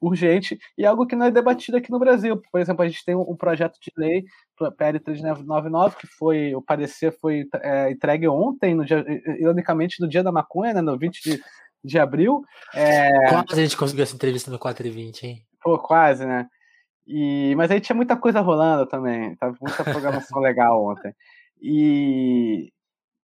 Urgente 0.00 0.58
e 0.78 0.86
algo 0.86 1.06
que 1.06 1.14
não 1.14 1.26
é 1.26 1.30
debatido 1.30 1.76
aqui 1.76 1.90
no 1.90 1.98
Brasil. 1.98 2.40
Por 2.50 2.60
exemplo, 2.60 2.82
a 2.82 2.88
gente 2.88 3.04
tem 3.04 3.14
um, 3.14 3.36
projeto 3.36 3.78
de 3.80 3.92
lei, 3.96 4.24
PL 4.76 4.98
3999, 4.98 5.96
que 5.96 6.06
foi, 6.06 6.54
o 6.54 6.62
parecer 6.62 7.16
foi 7.20 7.46
é, 7.62 7.90
entregue 7.90 8.26
ontem, 8.26 8.74
no 8.74 8.84
dia, 8.84 9.04
ironicamente, 9.38 10.00
no 10.00 10.08
dia 10.08 10.22
da 10.22 10.32
maconha, 10.32 10.74
né, 10.74 10.80
no 10.80 10.98
20 10.98 11.22
de, 11.22 11.42
de 11.84 11.98
abril. 11.98 12.42
É... 12.74 13.10
Quase 13.28 13.60
a 13.60 13.64
gente 13.64 13.76
conseguiu 13.76 14.02
essa 14.02 14.14
entrevista 14.14 14.50
no 14.50 14.58
4 14.58 14.86
e 14.86 14.90
20, 14.90 15.26
hein? 15.26 15.42
Pô, 15.62 15.78
quase, 15.78 16.24
né? 16.24 16.46
E, 17.06 17.54
mas 17.56 17.70
aí 17.70 17.80
tinha 17.80 17.96
muita 17.96 18.16
coisa 18.16 18.40
rolando 18.40 18.86
também, 18.86 19.34
tava 19.36 19.56
muita 19.60 19.84
programação 19.84 20.40
legal 20.40 20.82
ontem. 20.84 21.12
E, 21.60 22.72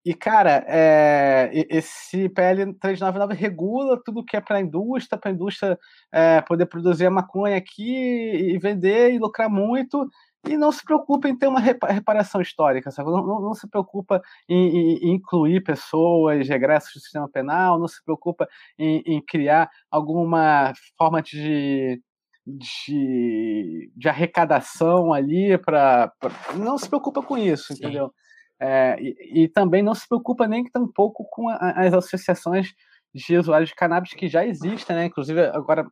e, 0.07 0.15
cara, 0.15 0.65
é, 0.69 1.51
esse 1.69 2.29
PL 2.29 2.73
399 2.75 3.35
regula 3.35 4.01
tudo 4.05 4.25
que 4.25 4.37
é 4.37 4.41
para 4.41 4.59
a 4.59 4.61
indústria, 4.61 5.19
para 5.19 5.33
a 5.33 5.35
indústria 5.35 5.77
é, 6.13 6.41
poder 6.43 6.67
produzir 6.67 7.07
a 7.07 7.11
maconha 7.11 7.57
aqui 7.57 8.53
e 8.53 8.57
vender 8.57 9.13
e 9.13 9.19
lucrar 9.19 9.51
muito, 9.51 10.09
e 10.47 10.57
não 10.57 10.71
se 10.71 10.85
preocupa 10.85 11.29
em 11.29 11.37
ter 11.37 11.49
uma 11.49 11.59
reparação 11.59 12.41
histórica, 12.41 12.93
sabe? 12.93 13.11
Não, 13.11 13.27
não, 13.27 13.41
não 13.41 13.53
se 13.53 13.69
preocupa 13.69 14.23
em, 14.49 14.69
em, 14.69 15.15
incluir 15.15 15.65
pessoas, 15.65 16.49
regressos 16.49 16.93
do 16.95 17.01
sistema 17.01 17.29
penal, 17.29 17.77
não 17.77 17.89
se 17.89 18.01
preocupa 18.05 18.47
em, 18.79 19.03
em 19.05 19.21
criar 19.21 19.69
alguma 19.91 20.73
forma 20.97 21.21
de, 21.21 22.01
de, 22.47 23.91
de 23.97 24.09
arrecadação 24.09 25.13
ali 25.13 25.59
para. 25.59 26.13
Não 26.55 26.79
se 26.79 26.89
preocupa 26.89 27.21
com 27.25 27.37
isso, 27.37 27.75
Sim. 27.75 27.81
entendeu? 27.83 28.13
É, 28.61 28.97
e, 29.01 29.45
e, 29.45 29.49
também 29.49 29.83
não 29.83 29.95
se 29.95 30.09
preocupa 30.09 30.47
nem 30.49 30.65
tampouco 30.65 31.27
com 31.31 31.49
a, 31.49 31.57
as 31.57 31.93
associações 31.93 32.73
de 33.15 33.37
usuários 33.37 33.71
de 33.71 33.75
cannabis 33.75 34.13
que 34.13 34.29
já 34.29 34.45
existem, 34.47 34.95
né? 34.97 35.07
Inclusive, 35.07 35.41
agora, 35.47 35.87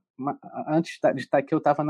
antes 0.69 0.99
de 1.15 1.23
estar 1.23 1.39
aqui, 1.39 1.55
eu 1.55 1.59
estava 1.59 1.83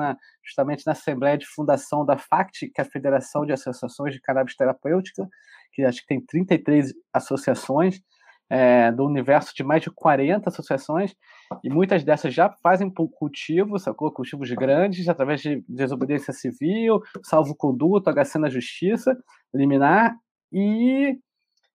justamente 0.45 0.87
na 0.87 0.93
Assembleia 0.93 1.37
de 1.37 1.47
Fundação 1.47 2.04
da 2.04 2.16
FACT, 2.16 2.71
que 2.73 2.81
é 2.81 2.83
a 2.83 2.88
Federação 2.88 3.45
de 3.45 3.52
Associações 3.52 4.14
de 4.14 4.21
Cannabis 4.21 4.57
Terapêutica, 4.57 5.28
que 5.73 5.83
acho 5.83 6.00
que 6.02 6.07
tem 6.07 6.25
33 6.25 6.93
associações, 7.12 8.00
é, 8.49 8.93
do 8.93 9.04
universo 9.04 9.52
de 9.57 9.64
mais 9.64 9.83
de 9.83 9.90
40 9.90 10.49
associações, 10.49 11.14
e 11.62 11.71
muitas 11.71 12.04
dessas 12.04 12.33
já 12.33 12.50
fazem 12.62 12.90
cultivos, 12.90 13.83
sacou? 13.83 14.12
Cultivos 14.12 14.50
grandes, 14.52 15.09
através 15.09 15.40
de 15.40 15.64
desobediência 15.69 16.33
civil, 16.33 17.00
salvo 17.23 17.57
conduto, 17.57 18.11
HC 18.11 18.38
na 18.38 18.49
justiça, 18.49 19.16
liminar, 19.52 20.14
e 20.54 21.18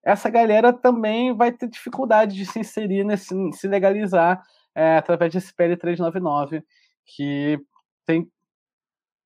essa 0.01 0.29
galera 0.29 0.71
também 0.71 1.35
vai 1.35 1.51
ter 1.51 1.67
dificuldade 1.67 2.33
de 2.33 2.45
se 2.45 2.59
inserir, 2.59 3.03
nesse, 3.03 3.35
se 3.51 3.67
legalizar 3.67 4.41
é, 4.73 4.95
através 4.95 5.33
desse 5.33 5.53
PL 5.53 5.75
399, 5.75 6.63
que 7.05 7.59
tem 8.05 8.31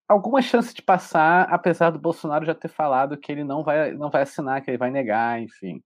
alguma 0.09 0.41
chance 0.41 0.73
de 0.73 0.81
passar, 0.81 1.43
apesar 1.43 1.91
do 1.91 1.99
Bolsonaro 1.99 2.45
já 2.45 2.55
ter 2.55 2.67
falado 2.67 3.17
que 3.17 3.31
ele 3.31 3.43
não 3.43 3.63
vai, 3.63 3.91
não 3.93 4.09
vai 4.09 4.23
assinar, 4.23 4.61
que 4.61 4.71
ele 4.71 4.77
vai 4.77 4.89
negar, 4.89 5.39
enfim. 5.39 5.81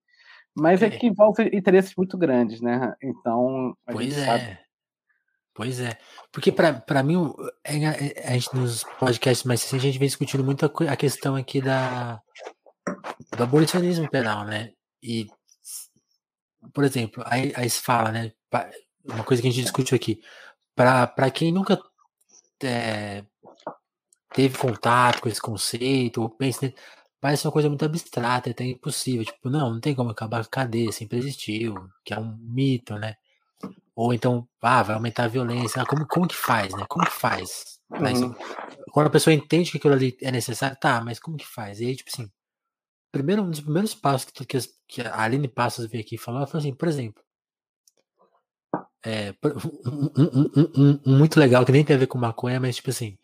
Mas 0.56 0.82
é, 0.82 0.88
é 0.88 0.90
que 0.90 1.06
envolve 1.06 1.44
interesses 1.54 1.94
muito 1.96 2.18
grandes, 2.18 2.62
né? 2.62 2.96
Então. 3.04 3.76
pois 3.86 4.18
é. 4.18 4.26
Sabe... 4.26 4.60
Pois 5.54 5.80
é. 5.80 5.98
Porque 6.32 6.52
para 6.52 7.04
mim, 7.04 7.34
é, 7.64 7.76
é, 7.76 8.28
a 8.30 8.34
gente 8.34 8.56
nos 8.56 8.84
podcasts 9.00 9.44
mais 9.44 9.62
recentes, 9.64 9.84
a 9.84 9.88
gente 9.88 10.00
vem 10.00 10.08
discutindo 10.08 10.44
muito 10.44 10.66
a, 10.66 10.92
a 10.92 10.96
questão 10.96 11.36
aqui 11.36 11.60
da, 11.60 12.22
do 13.38 13.44
abolicionismo 13.44 14.10
penal, 14.10 14.46
né? 14.46 14.74
E, 15.02 15.28
por 16.74 16.84
exemplo, 16.84 17.24
aí, 17.26 17.54
aí 17.56 17.70
se 17.70 17.82
fala, 17.82 18.12
né? 18.12 18.34
Uma 19.06 19.24
coisa 19.24 19.42
que 19.42 19.48
a 19.48 19.52
gente 19.52 19.64
discute 19.64 19.96
aqui. 19.96 20.22
Para 20.76 21.32
quem 21.32 21.52
nunca 21.52 21.80
é, 22.64 23.24
teve 24.34 24.58
contato 24.58 25.22
com 25.22 25.30
esse 25.30 25.42
conceito, 25.42 26.22
ou 26.22 26.30
pensa, 26.30 26.74
parece 27.22 27.46
uma 27.48 27.54
coisa 27.54 27.70
muito 27.70 27.86
abstrata, 27.86 28.50
até 28.50 28.66
impossível. 28.66 29.26
Tipo, 29.26 29.50
não, 29.50 29.74
não 29.74 29.80
tem 29.80 29.96
como 29.96 30.10
acabar 30.10 30.42
com 30.42 30.48
a 30.48 30.52
cadeia, 30.52 30.92
sempre 30.92 31.20
existiu, 31.20 31.76
que 32.04 32.14
é 32.14 32.20
um 32.20 32.38
mito, 32.42 32.96
né? 32.96 33.16
Ou 33.96 34.14
então, 34.14 34.48
ah, 34.62 34.84
vai 34.84 34.96
aumentar 34.96 35.24
a 35.24 35.28
violência. 35.28 35.82
Ah, 35.82 35.86
como, 35.86 36.06
como 36.06 36.28
que 36.28 36.36
faz, 36.36 36.74
né? 36.76 36.86
Como 36.88 37.06
que 37.06 37.14
faz? 37.14 37.80
Uhum. 37.90 38.36
Quando 38.92 39.08
a 39.08 39.12
pessoa 39.12 39.34
entende 39.34 39.72
que 39.72 39.78
aquilo 39.78 39.94
ali 39.94 40.16
é 40.22 40.32
necessário, 40.32 40.78
tá, 40.80 41.02
mas 41.02 41.20
como 41.20 41.38
que 41.38 41.48
faz? 41.48 41.80
E 41.80 41.86
aí, 41.86 41.96
tipo 41.96 42.10
assim, 42.14 42.30
primeiro, 43.12 43.44
um 43.44 43.50
dos 43.50 43.60
primeiros 43.62 43.94
passos 43.96 44.26
que, 44.32 44.46
que, 44.46 44.58
que 44.88 45.02
a 45.02 45.22
Aline 45.22 45.48
Passos 45.48 45.86
veio 45.88 46.04
aqui 46.04 46.18
falar 46.18 46.48
foi 46.48 46.60
assim, 46.60 46.74
por 46.74 46.88
exemplo, 46.88 47.24
é, 49.06 49.34
um, 49.86 51.00
um, 51.06 51.18
muito 51.18 51.40
legal, 51.40 51.66
que 51.66 51.72
nem 51.72 51.84
tem 51.84 51.96
a 51.96 52.00
ver 52.00 52.08
com 52.08 52.18
maconha, 52.18 52.60
mas 52.60 52.76
tipo 52.76 52.90
assim, 52.90 53.18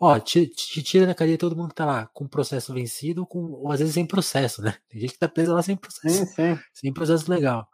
ó, 0.00 0.18
te, 0.18 0.46
te 0.48 0.82
tira 0.82 1.06
da 1.06 1.14
cadeia 1.14 1.38
todo 1.38 1.56
mundo 1.56 1.68
que 1.68 1.74
tá 1.74 1.84
lá 1.86 2.06
com 2.08 2.26
processo 2.26 2.72
vencido, 2.72 3.26
com, 3.26 3.38
ou 3.52 3.70
às 3.70 3.78
vezes 3.80 3.94
sem 3.94 4.06
processo, 4.06 4.62
né? 4.62 4.76
Tem 4.88 5.00
gente 5.00 5.12
que 5.12 5.18
tá 5.18 5.28
preso 5.28 5.54
lá 5.54 5.62
sem 5.62 5.76
processo. 5.76 6.08
Sim, 6.08 6.26
sim. 6.26 6.58
Sem 6.72 6.92
processo 6.92 7.30
legal. 7.30 7.68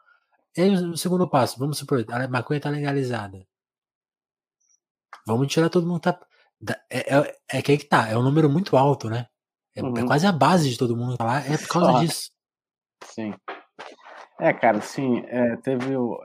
E 0.56 0.62
aí, 0.62 0.70
o 0.74 0.96
segundo 0.96 1.28
passo, 1.28 1.58
vamos 1.58 1.78
supor, 1.78 2.04
a 2.08 2.28
maconha 2.28 2.60
tá 2.60 2.70
legalizada. 2.70 3.46
Vamos 5.26 5.48
tirar 5.52 5.70
todo 5.70 5.86
mundo 5.86 6.00
que 6.00 6.12
tá. 6.12 6.20
É, 6.90 7.16
é, 7.16 7.36
é 7.58 7.62
que 7.62 7.72
aí 7.72 7.78
que 7.78 7.86
tá, 7.86 8.08
é 8.08 8.16
um 8.16 8.22
número 8.22 8.48
muito 8.48 8.76
alto, 8.76 9.08
né? 9.10 9.26
É, 9.74 9.80
é, 9.80 9.82
uhum. 9.82 9.96
é, 9.96 10.06
quase 10.06 10.26
a 10.26 10.32
base 10.32 10.70
de 10.70 10.78
todo 10.78 10.96
mundo 10.96 11.16
lá, 11.20 11.40
é 11.40 11.56
por 11.56 11.68
causa 11.68 11.92
Só. 11.92 12.00
disso. 12.00 12.30
Sim. 13.04 13.34
É, 14.40 14.52
cara, 14.52 14.80
sim, 14.80 15.22
é, 15.28 15.56
teve 15.56 15.96
o, 15.96 16.18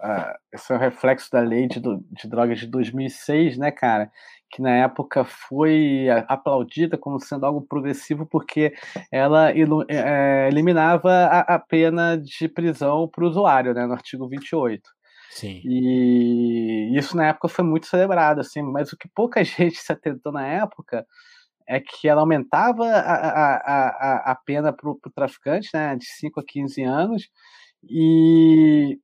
esse 0.52 0.74
é 0.74 0.76
o 0.76 0.80
reflexo 0.80 1.30
da 1.32 1.42
lei 1.42 1.68
de, 1.68 1.80
de 1.80 2.28
drogas 2.28 2.60
de 2.60 2.66
2006, 2.66 3.58
né, 3.58 3.70
cara, 3.72 4.12
que 4.50 4.64
na 4.64 4.72
época 4.72 5.24
foi 5.24 6.08
aplaudida 6.28 6.98
como 6.98 7.20
sendo 7.20 7.46
algo 7.46 7.62
progressivo 7.62 8.26
porque 8.26 8.74
ela 9.12 9.52
é, 9.52 10.48
eliminava 10.48 11.12
a, 11.12 11.56
a, 11.56 11.60
pena 11.60 12.18
de 12.18 12.48
prisão 12.48 13.08
para 13.08 13.24
o 13.24 13.28
usuário, 13.28 13.76
né, 13.76 13.86
no 13.86 13.94
artigo 13.94 14.28
28. 14.28 14.82
Sim. 15.30 15.62
E 15.64 16.98
isso 16.98 17.16
na 17.16 17.28
época 17.28 17.48
foi 17.48 17.64
muito 17.64 17.86
celebrado, 17.86 18.42
assim, 18.42 18.64
mas 18.64 18.92
o 18.92 18.98
que 18.98 19.08
pouca 19.08 19.44
gente 19.44 19.76
se 19.78 19.92
atentou 19.92 20.32
na 20.32 20.48
época 20.48 21.06
é 21.70 21.80
que 21.80 22.10
ela 22.10 22.22
aumentava 22.22 22.84
a, 22.84 23.14
a, 23.14 23.56
a, 23.56 24.32
a 24.32 24.36
pena 24.36 24.74
para 24.74 24.90
o 24.90 25.00
traficante, 25.14 25.70
né, 25.72 25.96
de 25.96 26.06
5 26.06 26.40
a 26.40 26.44
15 26.44 26.82
anos, 26.82 27.30
e, 27.88 28.98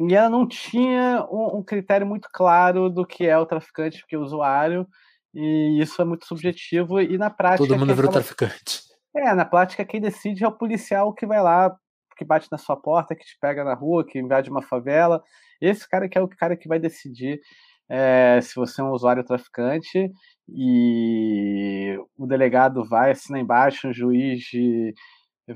e 0.00 0.14
ela 0.14 0.28
não 0.28 0.46
tinha 0.46 1.24
um, 1.30 1.58
um, 1.58 1.62
critério 1.62 2.04
muito 2.04 2.28
claro 2.32 2.90
do 2.90 3.06
que 3.06 3.24
é 3.24 3.38
o 3.38 3.46
traficante, 3.46 4.04
que 4.04 4.16
é 4.16 4.18
o 4.18 4.22
usuário, 4.22 4.84
e 5.32 5.80
isso 5.80 6.02
é 6.02 6.04
muito 6.04 6.26
subjetivo, 6.26 7.00
e 7.00 7.16
na 7.16 7.30
prática... 7.30 7.68
Todo 7.68 7.78
mundo 7.78 7.94
virou 7.94 8.10
traficante. 8.10 8.82
É, 9.14 9.32
na 9.32 9.44
prática 9.44 9.84
quem 9.84 10.00
decide 10.00 10.42
é 10.42 10.48
o 10.48 10.52
policial 10.52 11.14
que 11.14 11.24
vai 11.24 11.40
lá, 11.40 11.72
que 12.16 12.24
bate 12.24 12.48
na 12.50 12.58
sua 12.58 12.76
porta, 12.76 13.14
que 13.14 13.24
te 13.24 13.38
pega 13.40 13.62
na 13.62 13.74
rua, 13.74 14.04
que 14.04 14.18
invade 14.18 14.50
uma 14.50 14.60
favela, 14.60 15.22
esse 15.60 15.88
cara 15.88 16.08
que 16.08 16.18
é 16.18 16.20
o 16.20 16.28
cara 16.28 16.56
que 16.56 16.66
vai 16.66 16.80
decidir 16.80 17.40
é, 17.88 18.40
se 18.42 18.54
você 18.54 18.80
é 18.80 18.84
um 18.84 18.92
usuário 18.92 19.24
traficante 19.24 20.10
e 20.48 21.98
o 22.16 22.26
delegado 22.26 22.84
vai 22.84 23.12
assinar 23.12 23.40
embaixo, 23.40 23.88
o 23.88 23.92
juiz 23.92 24.44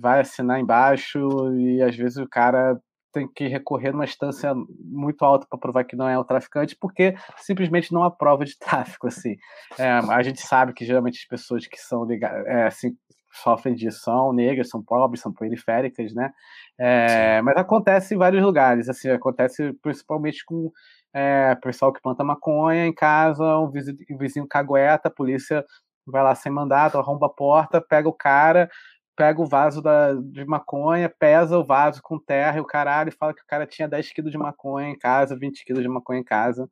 vai 0.00 0.20
assinar 0.20 0.58
embaixo 0.58 1.18
e 1.54 1.82
às 1.82 1.94
vezes 1.94 2.16
o 2.16 2.28
cara 2.28 2.80
tem 3.12 3.28
que 3.28 3.46
recorrer 3.46 3.92
numa 3.92 4.04
instância 4.04 4.54
muito 4.80 5.22
alta 5.22 5.46
para 5.48 5.58
provar 5.58 5.84
que 5.84 5.94
não 5.94 6.08
é 6.08 6.18
o 6.18 6.24
traficante, 6.24 6.74
porque 6.74 7.14
simplesmente 7.36 7.92
não 7.92 8.02
há 8.02 8.10
prova 8.10 8.44
de 8.44 8.56
tráfico. 8.58 9.06
Assim. 9.06 9.36
É, 9.78 9.90
a 9.90 10.22
gente 10.22 10.40
sabe 10.40 10.72
que 10.72 10.84
geralmente 10.84 11.18
as 11.18 11.28
pessoas 11.28 11.66
que 11.66 11.78
são 11.78 12.10
é, 12.10 12.66
assim, 12.66 12.96
sofrem 13.30 13.74
disso 13.74 14.00
são 14.00 14.32
negras, 14.32 14.68
são 14.68 14.82
pobres, 14.82 15.20
são 15.20 15.32
periféricas, 15.32 16.14
né? 16.14 16.32
É, 16.78 17.40
mas 17.42 17.56
acontece 17.56 18.14
em 18.14 18.18
vários 18.18 18.42
lugares, 18.42 18.88
assim, 18.88 19.08
acontece 19.10 19.72
principalmente 19.82 20.44
com 20.44 20.70
é, 21.14 21.54
pessoal 21.56 21.92
que 21.92 22.00
planta 22.00 22.24
maconha 22.24 22.86
em 22.86 22.94
casa, 22.94 23.58
um 23.58 23.70
vizinho, 23.70 23.98
um 24.10 24.16
vizinho 24.18 24.48
cagueta, 24.48 25.08
a 25.08 25.12
polícia 25.12 25.64
vai 26.06 26.22
lá 26.22 26.34
sem 26.34 26.50
mandato, 26.50 26.98
arromba 26.98 27.26
a 27.26 27.30
porta, 27.30 27.80
pega 27.80 28.08
o 28.08 28.12
cara, 28.12 28.68
pega 29.16 29.40
o 29.40 29.46
vaso 29.46 29.82
da, 29.82 30.14
de 30.14 30.44
maconha, 30.44 31.08
pesa 31.08 31.58
o 31.58 31.64
vaso 31.64 32.00
com 32.02 32.18
terra 32.18 32.58
e 32.58 32.60
o 32.60 32.66
caralho, 32.66 33.10
e 33.10 33.16
fala 33.16 33.34
que 33.34 33.42
o 33.42 33.46
cara 33.46 33.66
tinha 33.66 33.88
10 33.88 34.12
quilos 34.12 34.32
de 34.32 34.38
maconha 34.38 34.88
em 34.90 34.98
casa, 34.98 35.38
20 35.38 35.64
quilos 35.64 35.82
de 35.82 35.88
maconha 35.88 36.20
em 36.20 36.24
casa, 36.24 36.68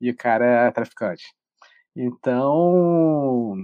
e 0.00 0.10
o 0.10 0.16
cara 0.16 0.66
é 0.66 0.70
traficante. 0.70 1.24
Então, 1.96 3.56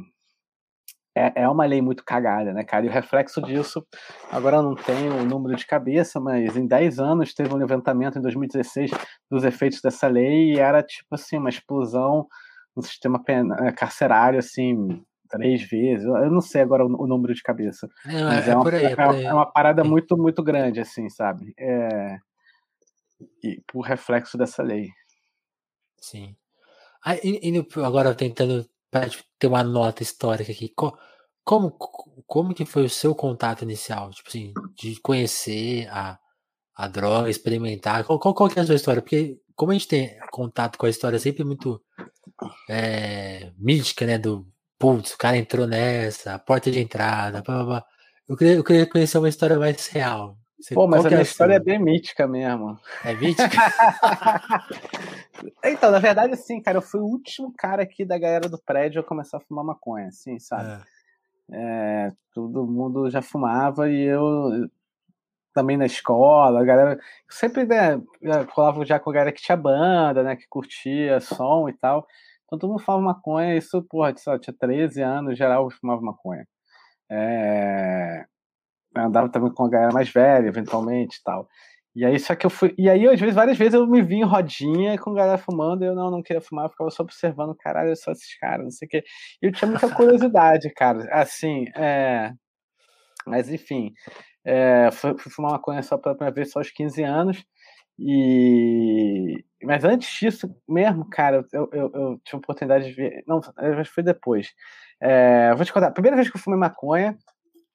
é, 1.15 1.43
é 1.43 1.49
uma 1.49 1.65
lei 1.65 1.83
muito 1.83 2.05
cagada, 2.05 2.53
né, 2.53 2.65
cara? 2.65 2.87
E 2.87 2.89
o 2.89 2.93
reflexo 2.93 3.41
disso, 3.43 3.87
agora 4.31 4.57
eu 4.57 4.63
não 4.63 4.75
tenho 4.75 5.15
o 5.17 5.25
número 5.25 5.57
de 5.57 5.67
cabeça, 5.67 6.19
mas 6.19 6.57
em 6.57 6.67
10 6.67 6.99
anos 6.99 7.35
teve 7.35 7.53
um 7.53 7.59
levantamento 7.59 8.19
em 8.19 8.23
2016 8.23 8.91
dos 9.31 9.45
efeitos 9.45 9.81
dessa 9.81 10.09
lei 10.09 10.55
e 10.55 10.59
era 10.59 10.83
tipo 10.83 11.15
assim, 11.15 11.37
uma 11.37 11.51
explosão 11.51 12.27
no 12.75 12.83
sistema 12.83 13.23
eh, 13.29 13.73
carcerário, 13.73 14.39
assim, 14.39 15.05
três 15.29 15.63
vezes. 15.63 16.07
Eu 16.07 16.31
não 16.31 16.41
sei 16.41 16.63
agora 16.63 16.85
o, 16.85 17.07
número 17.07 17.35
de 17.35 17.43
cabeça. 17.43 17.89
É, 18.07 18.23
mas 18.23 18.49
é, 18.49 18.53
é, 18.53 18.57
uma, 18.57 18.71
aí, 18.71 18.85
é, 18.85 18.89
é, 18.89 19.23
é, 19.25 19.33
uma, 19.33 19.51
parada 19.51 19.85
muito, 19.85 20.17
muito 20.17 20.43
grande, 20.43 20.81
assim, 20.81 21.09
sabe? 21.11 21.53
É... 21.59 22.19
E 23.43 23.61
por 23.67 23.83
reflexo 23.83 24.39
dessa 24.39 24.63
lei. 24.63 24.89
Sim. 25.99 26.35
Aí, 27.05 27.21
indo 27.43 27.67
agora 27.85 28.15
tentando 28.15 28.67
tipo, 29.09 29.25
ter 29.39 29.47
uma 29.47 29.65
nota 29.65 30.03
histórica 30.03 30.53
aqui. 30.53 30.73
Como, 31.45 31.73
como 32.27 32.55
que 32.55 32.65
foi 32.65 32.85
o 32.85 32.91
seu 32.91 33.15
contato 33.15 33.63
inicial? 33.63 34.11
Tipo 34.11 34.29
assim, 34.29 34.53
de 34.77 35.01
conhecer 35.01 35.89
a, 35.91 36.19
a 36.77 36.89
droga, 36.89 37.31
experimentar. 37.31 38.05
Qual, 38.05 38.19
qual, 38.19 38.35
qual 38.35 38.49
que 38.51 38.59
é 38.59 38.63
a 38.63 38.67
sua 38.67 38.77
história? 38.77 39.03
Porque 39.03 39.41
como 39.55 39.73
a 39.73 39.75
gente 39.75 39.89
tem 39.89 40.19
contato 40.31 40.79
com 40.79 40.87
a 40.87 40.91
história 40.91 41.19
sempre 41.19 41.45
muito 41.45 41.83
é, 42.69 43.53
mítica, 43.59 44.07
né? 44.07 44.19
Do 44.19 44.47
putz, 44.79 45.13
o 45.15 45.19
cara 45.19 45.37
entrou 45.37 45.67
nessa, 45.67 46.35
a 46.35 46.39
porta 46.39 46.71
de 46.71 46.81
entrada, 46.81 47.43
blá, 47.43 47.57
blá, 47.57 47.65
blá. 47.65 47.85
Eu, 48.29 48.37
queria, 48.37 48.55
eu 48.55 48.65
queria 48.65 48.87
conhecer 48.89 49.19
uma 49.19 49.29
história 49.29 49.59
mais 49.59 49.87
real. 49.89 50.39
Você, 50.63 50.75
Pô, 50.75 50.87
mas 50.87 51.05
a 51.05 51.09
é 51.09 51.11
minha 51.11 51.21
é 51.21 51.23
história 51.23 51.55
é 51.55 51.59
bem 51.59 51.77
mítica 51.77 52.29
mesmo. 52.29 52.79
É 53.05 53.13
mítica? 53.15 53.49
então, 55.65 55.91
na 55.91 55.99
verdade, 55.99 56.35
assim, 56.35 56.63
cara, 56.63 56.79
eu 56.79 56.83
fui 56.83 57.01
o 57.01 57.05
último 57.05 57.53
cara 57.59 57.83
aqui 57.83 58.05
da 58.05 58.17
galera 58.17 58.49
do 58.49 58.63
prédio 58.63 59.01
a 59.01 59.05
começar 59.05 59.39
a 59.39 59.41
fumar 59.41 59.65
maconha, 59.65 60.07
assim, 60.07 60.39
sabe? 60.39 60.85
É. 61.51 61.55
É, 61.55 62.13
todo 62.33 62.65
mundo 62.65 63.11
já 63.11 63.21
fumava 63.21 63.91
e 63.91 64.05
eu 64.05 64.71
também 65.53 65.77
na 65.77 65.85
escola, 65.85 66.61
a 66.61 66.65
galera 66.65 66.99
sempre 67.29 67.67
né, 67.67 68.01
colava 68.55 68.87
já 68.87 69.01
com 69.01 69.11
a 69.11 69.13
galera 69.13 69.33
que 69.33 69.43
tinha 69.43 69.57
banda, 69.57 70.23
né, 70.23 70.37
que 70.37 70.47
curtia 70.49 71.21
som 71.21 71.69
e 71.69 71.73
tal. 71.73 72.07
Então 72.47 72.57
todo 72.57 72.71
mundo 72.71 72.83
fumava 72.83 73.03
maconha, 73.03 73.57
isso, 73.57 73.83
porra, 73.83 74.13
tinha 74.13 74.57
13 74.57 75.03
anos, 75.03 75.37
geral 75.37 75.69
fumava 75.73 76.01
maconha. 76.01 76.47
É... 77.11 78.27
Andava 78.97 79.29
também 79.29 79.53
com 79.53 79.65
a 79.65 79.71
galera 79.71 79.93
mais 79.93 80.11
velha, 80.11 80.47
eventualmente 80.47 81.19
e 81.19 81.23
tal. 81.23 81.49
E 81.95 82.05
aí, 82.07 82.19
só 82.19 82.35
que 82.35 82.47
eu 82.47 82.51
fui. 82.51 82.75
E 82.79 82.89
aí, 82.89 83.07
às 83.07 83.21
vezes, 83.21 83.35
várias 83.35 83.59
vezes 83.59 83.75
eu 83.75 83.87
me 83.87 84.01
vi 84.03 84.17
em 84.17 84.25
rodinha 84.25 84.99
com 84.99 85.11
a 85.11 85.15
galera 85.15 85.39
fumando, 85.39 85.85
e 85.85 85.87
eu 85.87 85.95
não, 85.95 86.11
não 86.11 86.23
queria 86.23 86.41
fumar, 86.41 86.65
eu 86.67 86.71
ficava 86.71 86.91
só 86.91 87.03
observando, 87.03 87.55
caralho, 87.55 87.95
só 87.97 88.13
esses 88.13 88.39
caras, 88.39 88.65
não 88.65 88.71
sei 88.71 88.87
o 88.87 88.89
quê. 88.89 89.05
E 89.43 89.47
eu 89.47 89.53
tinha 89.53 89.71
muita 89.71 89.89
curiosidade, 89.95 90.73
cara. 90.75 91.07
Assim, 91.13 91.67
é. 91.77 92.33
Mas 93.27 93.51
enfim, 93.51 93.93
é, 94.45 94.91
fui, 94.93 95.17
fui 95.19 95.31
fumar 95.31 95.53
maconha 95.53 95.83
só 95.83 95.99
pela 95.99 96.15
primeira 96.15 96.35
vez 96.35 96.51
só 96.51 96.61
aos 96.61 96.71
15 96.71 97.03
anos. 97.05 97.45
E 97.99 99.45
mas 99.63 99.85
antes 99.85 100.09
disso 100.19 100.55
mesmo, 100.69 101.09
cara, 101.09 101.45
eu, 101.53 101.69
eu, 101.73 101.91
eu 101.95 102.21
tive 102.25 102.37
a 102.37 102.39
oportunidade 102.39 102.87
de 102.87 102.93
ver. 102.93 103.23
Não, 103.27 103.41
que 103.41 103.85
foi 103.85 104.03
depois. 104.03 104.53
É, 105.01 105.55
vou 105.55 105.65
te 105.65 105.73
contar. 105.73 105.89
A 105.89 105.93
primeira 105.93 106.17
vez 106.17 106.31
que 106.31 106.37
eu 106.37 106.41
fumei 106.41 106.59
maconha 106.59 107.17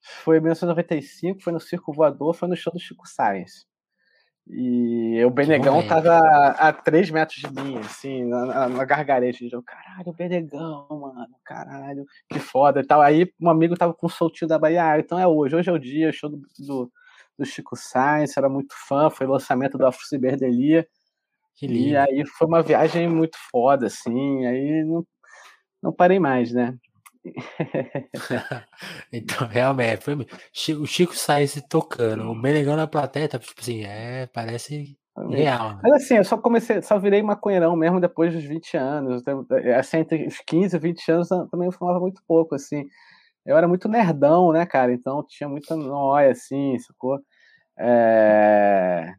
foi 0.00 0.38
em 0.38 0.40
1995, 0.40 1.42
foi 1.42 1.52
no 1.52 1.60
Circo 1.60 1.92
Voador, 1.92 2.34
foi 2.34 2.48
no 2.48 2.56
show 2.56 2.72
do 2.72 2.78
Chico 2.78 3.06
Sainz. 3.08 3.66
E 4.50 5.22
o 5.24 5.30
Benegão 5.30 5.86
tava 5.86 6.18
a 6.52 6.72
3 6.72 7.10
metros 7.10 7.42
de 7.42 7.62
mim, 7.62 7.76
assim, 7.78 8.24
na, 8.24 8.68
na 8.68 8.84
gargareja. 8.84 9.46
Eu, 9.52 9.62
caralho, 9.62 10.08
o 10.08 10.12
Benegão, 10.14 10.86
mano, 10.88 11.34
caralho, 11.44 12.06
que 12.30 12.38
foda 12.38 12.80
e 12.80 12.86
tal. 12.86 13.02
Aí 13.02 13.30
um 13.38 13.50
amigo 13.50 13.76
tava 13.76 13.92
com 13.92 14.06
o 14.06 14.10
soltinho 14.10 14.48
da 14.48 14.58
Bahia, 14.58 14.92
ah, 14.92 14.98
então 14.98 15.18
é 15.18 15.26
hoje, 15.26 15.54
hoje 15.54 15.68
é 15.68 15.72
o 15.72 15.78
dia, 15.78 16.12
show 16.12 16.30
do, 16.30 16.40
do, 16.58 16.90
do 17.38 17.44
Chico 17.44 17.76
Sainz, 17.76 18.36
era 18.36 18.48
muito 18.48 18.74
fã, 18.88 19.10
foi 19.10 19.26
o 19.26 19.30
lançamento 19.30 19.76
do 19.76 19.86
Afro 19.86 20.06
Ciberdelia. 20.06 20.86
E 21.60 21.96
aí 21.96 22.24
foi 22.24 22.46
uma 22.46 22.62
viagem 22.62 23.08
muito 23.08 23.36
foda, 23.50 23.86
assim, 23.86 24.46
aí 24.46 24.84
não, 24.84 25.04
não 25.82 25.92
parei 25.92 26.18
mais, 26.18 26.52
né? 26.52 26.74
então, 29.12 29.46
realmente, 29.46 30.02
foi 30.02 30.14
o 30.74 30.86
Chico 30.86 31.14
Sainz 31.14 31.60
tocando, 31.68 32.30
o 32.30 32.40
Benegão 32.40 32.76
na 32.76 32.86
plateia, 32.86 33.28
tá, 33.28 33.38
tipo 33.38 33.60
assim, 33.60 33.84
é, 33.84 34.26
parece 34.26 34.96
real. 35.30 35.74
Né? 35.74 35.80
Mas 35.82 36.04
assim, 36.04 36.16
eu 36.16 36.24
só 36.24 36.38
comecei, 36.38 36.80
só 36.82 36.98
virei 36.98 37.22
maconheirão 37.22 37.74
mesmo 37.74 38.00
depois 38.00 38.32
dos 38.32 38.44
20 38.44 38.76
anos, 38.76 39.22
assim, 39.76 39.98
entre 39.98 40.26
os 40.26 40.38
15 40.46 40.76
e 40.76 40.78
20 40.78 41.10
anos 41.10 41.28
também 41.50 41.66
eu 41.66 41.72
fumava 41.72 41.98
muito 41.98 42.22
pouco, 42.26 42.54
assim, 42.54 42.84
eu 43.44 43.56
era 43.56 43.66
muito 43.66 43.88
nerdão, 43.88 44.52
né, 44.52 44.64
cara, 44.66 44.92
então 44.92 45.24
tinha 45.28 45.48
muita 45.48 45.74
noia, 45.74 46.30
assim, 46.30 46.78
sacou? 46.78 47.18
É... 47.78 49.12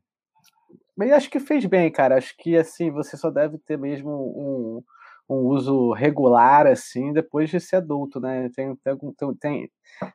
Mas 0.99 1.13
acho 1.13 1.29
que 1.29 1.39
fez 1.39 1.65
bem, 1.65 1.89
cara. 1.89 2.17
Acho 2.17 2.35
que 2.37 2.57
assim, 2.57 2.91
você 2.91 3.15
só 3.15 3.31
deve 3.31 3.57
ter 3.57 3.77
mesmo 3.77 4.11
um, 4.11 4.83
um 5.29 5.45
uso 5.45 5.91
regular 5.93 6.65
assim 6.65 7.13
depois 7.13 7.49
de 7.49 7.59
ser 7.59 7.77
adulto, 7.77 8.19
né? 8.19 8.49
Tem, 8.55 8.75
tem, 8.75 8.97
tem, 9.39 9.69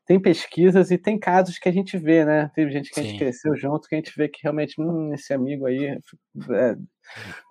tem, 0.04 0.20
pesquisas 0.20 0.90
e 0.90 0.98
tem 0.98 1.18
casos 1.18 1.58
que 1.58 1.68
a 1.68 1.72
gente 1.72 1.96
vê, 1.96 2.24
né? 2.24 2.50
Tem 2.54 2.68
gente 2.68 2.88
que 2.88 2.96
Sim. 2.96 3.00
a 3.00 3.04
gente 3.04 3.18
cresceu 3.18 3.56
junto 3.56 3.88
que 3.88 3.94
a 3.94 3.98
gente 3.98 4.12
vê 4.16 4.28
que 4.28 4.40
realmente 4.42 4.80
hum, 4.80 5.14
esse 5.14 5.32
amigo 5.32 5.66
aí 5.66 5.84
é, 5.86 6.76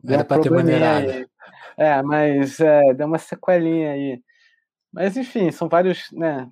era 0.06 0.26
para 0.26 0.42
ter. 0.42 1.30
É, 1.78 2.02
mas 2.04 2.60
é, 2.60 2.94
deu 2.94 3.08
uma 3.08 3.18
sequelinha 3.18 3.94
aí. 3.94 4.22
Mas 4.92 5.16
enfim, 5.16 5.50
são 5.50 5.70
vários, 5.70 6.12
né? 6.12 6.50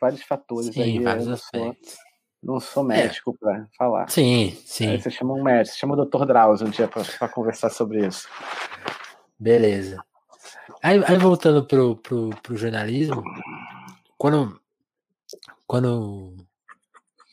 Vários 0.00 0.22
fatores 0.22 0.72
Sim, 0.72 0.82
aí. 0.82 0.98
vários 1.00 1.28
aspectos. 1.28 1.98
Não 2.42 2.60
sou 2.60 2.84
é. 2.84 2.96
médico 2.96 3.34
é. 3.34 3.38
para 3.38 3.66
falar. 3.76 4.08
Sim, 4.08 4.56
sim. 4.64 4.88
Aí 4.88 5.00
você 5.00 5.10
chama 5.10 5.34
um 5.34 5.42
médico, 5.42 5.74
você 5.74 5.80
chama 5.80 5.94
o 5.94 6.04
Dr. 6.04 6.24
Drauzio 6.24 6.66
um 6.66 6.70
dia 6.70 6.88
para 6.88 7.28
conversar 7.28 7.70
sobre 7.70 8.06
isso. 8.06 8.26
Beleza. 9.38 10.02
Aí, 10.86 11.02
aí, 11.04 11.18
voltando 11.18 11.66
pro, 11.66 11.96
pro, 11.96 12.30
pro 12.44 12.56
jornalismo, 12.56 13.24
quando. 14.16 14.60
Quando. 15.66 16.36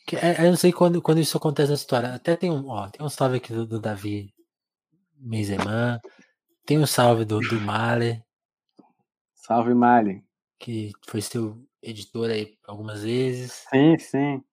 Que, 0.08 0.16
é, 0.16 0.44
eu 0.44 0.50
não 0.50 0.56
sei 0.56 0.74
quando, 0.74 1.00
quando 1.04 1.20
isso 1.20 1.38
acontece 1.38 1.70
na 1.70 1.76
história. 1.76 2.16
Até 2.16 2.36
tem 2.36 2.50
um, 2.50 2.68
ó, 2.68 2.90
tem 2.90 3.06
um 3.06 3.10
salve 3.10 3.38
aqui 3.38 3.54
do, 3.54 3.68
do 3.68 3.80
Davi 3.80 4.34
Meizeman. 5.20 6.02
Tem 6.66 6.80
um 6.80 6.88
salve 6.88 7.26
do, 7.26 7.40
do 7.42 7.62
Male. 7.62 8.24
Salve, 9.36 9.76
Male. 9.76 10.24
Que 10.58 10.92
foi 11.06 11.22
seu 11.22 11.64
editor 11.80 12.32
aí 12.32 12.58
algumas 12.66 13.04
vezes. 13.04 13.68
Sim, 13.70 14.00
sim. 14.00 14.44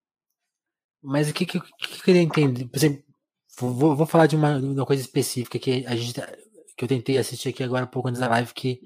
Mas 1.03 1.31
o 1.31 1.33
que, 1.33 1.47
que, 1.47 1.59
que 1.59 1.95
eu 1.95 2.05
queria 2.05 2.21
entender? 2.21 2.69
Por 2.69 2.77
exemplo, 2.77 3.03
vou, 3.59 3.97
vou 3.97 4.07
falar 4.07 4.27
de 4.27 4.37
uma, 4.37 4.59
uma 4.59 4.85
coisa 4.85 5.01
específica 5.01 5.59
que 5.59 5.87
a 5.87 5.97
gente 5.97 6.13
tá, 6.13 6.29
que 6.81 6.85
eu 6.85 6.89
tentei 6.89 7.19
assistir 7.19 7.51
aqui 7.51 7.63
agora 7.63 7.85
um 7.85 7.89
pouco 7.89 8.09
antes 8.09 8.19
da 8.19 8.27
live, 8.27 8.55
que 8.55 8.81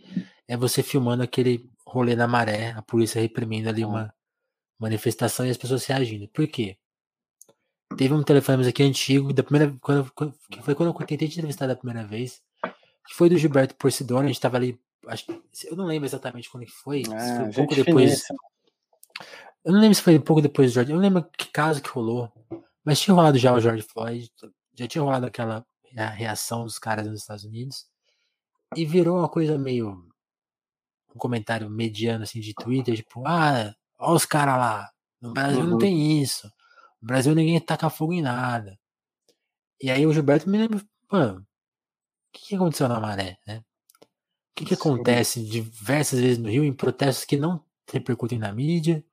é 0.48 0.57
você 0.57 0.83
filmando 0.83 1.22
aquele 1.22 1.70
rolê 1.87 2.16
na 2.16 2.26
maré, 2.26 2.72
a 2.72 2.83
polícia 2.83 3.20
reprimindo 3.20 3.68
ali 3.68 3.85
uma 3.85 4.12
manifestação 4.76 5.46
e 5.46 5.50
as 5.50 5.57
pessoas 5.57 5.87
reagindo. 5.87 6.26
Por 6.26 6.48
quê? 6.48 6.76
Teve 7.96 8.12
um 8.12 8.24
telefone 8.24 8.66
aqui 8.66 8.83
antigo, 8.83 9.33
da 9.33 9.44
primeira, 9.44 9.76
quando, 9.80 10.11
quando, 10.12 10.35
foi 10.62 10.74
quando 10.74 10.88
eu 10.88 11.07
tentei 11.07 11.28
te 11.28 11.38
entrevistar 11.38 11.68
da 11.68 11.76
primeira 11.76 12.04
vez, 12.04 12.42
que 13.07 13.14
foi 13.14 13.28
do 13.28 13.38
Gilberto 13.38 13.76
Porcidone, 13.76 14.24
a 14.24 14.26
gente 14.26 14.40
tava 14.40 14.57
ali, 14.57 14.76
acho, 15.07 15.26
eu 15.64 15.76
não 15.76 15.87
lembro 15.87 16.07
exatamente 16.07 16.50
quando 16.50 16.66
que 16.66 16.72
foi, 16.72 17.02
é, 17.02 17.37
foi 17.37 17.44
um 17.44 17.52
pouco 17.52 17.74
depois. 17.76 18.11
Finíssima. 18.11 18.38
Eu 19.64 19.72
não 19.72 19.80
lembro 19.80 19.94
se 19.94 20.02
foi 20.02 20.18
um 20.18 20.20
pouco 20.20 20.42
depois 20.42 20.72
do 20.72 20.74
George. 20.74 20.90
Eu 20.90 20.96
não 20.96 21.02
lembro 21.02 21.24
que 21.38 21.46
caso 21.46 21.80
que 21.80 21.88
rolou. 21.88 22.30
Mas 22.85 23.00
tinha 23.00 23.14
rolado 23.14 23.38
já 23.38 23.54
o 23.54 23.61
George 23.61 23.83
Floyd. 23.83 24.28
Já 24.74 24.88
tinha 24.88 25.02
rolado 25.02 25.24
aquela 25.26 25.64
reação 25.94 26.64
dos 26.64 26.78
caras 26.78 27.07
nos 27.07 27.20
Estados 27.20 27.44
Unidos. 27.44 27.87
e 28.76 28.85
virou 28.85 29.18
uma 29.18 29.28
coisa 29.28 29.59
meio. 29.59 30.04
Um 31.14 31.18
comentário 31.18 31.70
mediano 31.70 32.24
assim 32.24 32.40
de 32.40 32.52
Twitter, 32.54 32.96
tipo, 32.96 33.22
ah, 33.26 33.72
olha 33.98 34.16
os 34.16 34.26
caras 34.26 34.57
lá. 34.59 34.90
No 35.20 35.33
Brasil 35.33 35.61
uhum. 35.61 35.70
não 35.70 35.78
tem 35.78 36.20
isso. 36.20 36.46
No 37.00 37.07
Brasil 37.07 37.35
ninguém 37.35 37.61
taca 37.61 37.88
fogo 37.88 38.12
em 38.12 38.22
nada. 38.22 38.78
E 39.80 39.90
aí 39.90 40.07
o 40.07 40.12
Gilberto 40.12 40.48
me 40.48 40.59
lembra, 40.59 40.83
mano, 41.11 41.40
o 41.40 41.46
que, 42.33 42.48
que 42.48 42.54
aconteceu 42.57 42.88
na 42.88 42.98
maré, 42.98 43.38
né? 43.46 43.59
O 43.59 44.54
que, 44.57 44.64
que 44.64 44.74
acontece 44.74 45.44
diversas 45.44 46.20
vezes 46.20 46.38
no 46.38 46.48
Rio 46.48 46.64
em 46.64 46.72
protestos 46.72 47.24
que 47.24 47.37
não 47.37 47.64
repercutem 47.92 48.38
na 48.38 48.52
mídia 48.52 49.04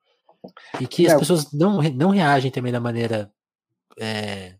e 0.79 0.87
que 0.87 1.07
é. 1.07 1.11
as 1.11 1.19
pessoas 1.19 1.51
não, 1.51 1.81
não 1.81 2.09
reagem 2.09 2.51
também 2.51 2.71
da 2.71 2.79
maneira 2.79 3.31
é, 3.99 4.57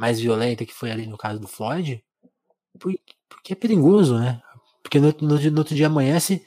mais 0.00 0.18
violenta 0.18 0.64
que 0.64 0.72
foi 0.72 0.90
ali 0.90 1.06
no 1.06 1.18
caso 1.18 1.38
do 1.38 1.46
Floyd, 1.46 2.02
porque 3.28 3.52
é 3.52 3.54
perigoso, 3.54 4.18
né? 4.18 4.40
Porque 4.82 4.98
no, 4.98 5.14
no, 5.20 5.38
no 5.38 5.58
outro 5.58 5.74
dia 5.74 5.88
amanhece, 5.88 6.42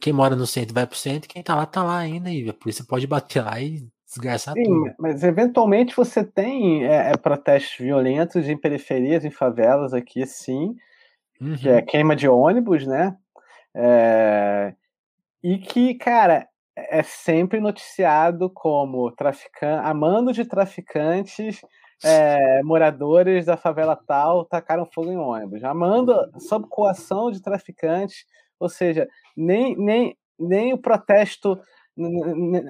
quem 0.00 0.12
mora 0.12 0.36
no 0.36 0.46
centro 0.46 0.72
vai 0.72 0.86
pro 0.86 0.96
centro, 0.96 1.28
quem 1.28 1.42
tá 1.42 1.56
lá, 1.56 1.66
tá 1.66 1.82
lá 1.82 1.98
ainda, 1.98 2.30
e 2.30 2.48
a 2.48 2.54
polícia 2.54 2.84
pode 2.88 3.08
bater 3.08 3.42
lá 3.42 3.60
e 3.60 3.88
desgraçar 4.06 4.54
Sim, 4.54 4.62
tudo. 4.62 4.94
Mas 5.00 5.24
eventualmente 5.24 5.96
você 5.96 6.22
tem 6.22 6.84
é, 6.84 7.10
é, 7.10 7.16
protestos 7.16 7.76
violentos 7.76 8.48
em 8.48 8.56
periferias, 8.56 9.24
em 9.24 9.30
favelas 9.32 9.92
aqui, 9.92 10.24
sim, 10.24 10.76
uhum. 11.40 11.56
que 11.56 11.68
é 11.68 11.78
uhum. 11.78 11.84
queima 11.84 12.14
de 12.14 12.28
ônibus, 12.28 12.86
né? 12.86 13.16
É, 13.74 14.74
e 15.42 15.58
que, 15.58 15.94
cara, 15.94 16.46
é 16.76 17.02
sempre 17.02 17.58
noticiado 17.58 18.48
como 18.48 19.10
traficante, 19.10 19.84
amando 19.84 20.32
de 20.32 20.44
traficantes 20.44 21.60
é, 22.04 22.62
moradores 22.62 23.46
da 23.46 23.56
favela 23.56 23.96
tal 23.96 24.44
tacaram 24.44 24.84
fogo 24.86 25.10
em 25.10 25.16
ônibus. 25.16 25.62
Amando 25.64 26.14
sob 26.38 26.66
coação 26.68 27.30
de 27.30 27.40
traficantes, 27.40 28.24
ou 28.58 28.68
seja, 28.68 29.08
nem, 29.36 29.76
nem, 29.76 30.16
nem 30.38 30.72
o 30.72 30.78
protesto 30.78 31.58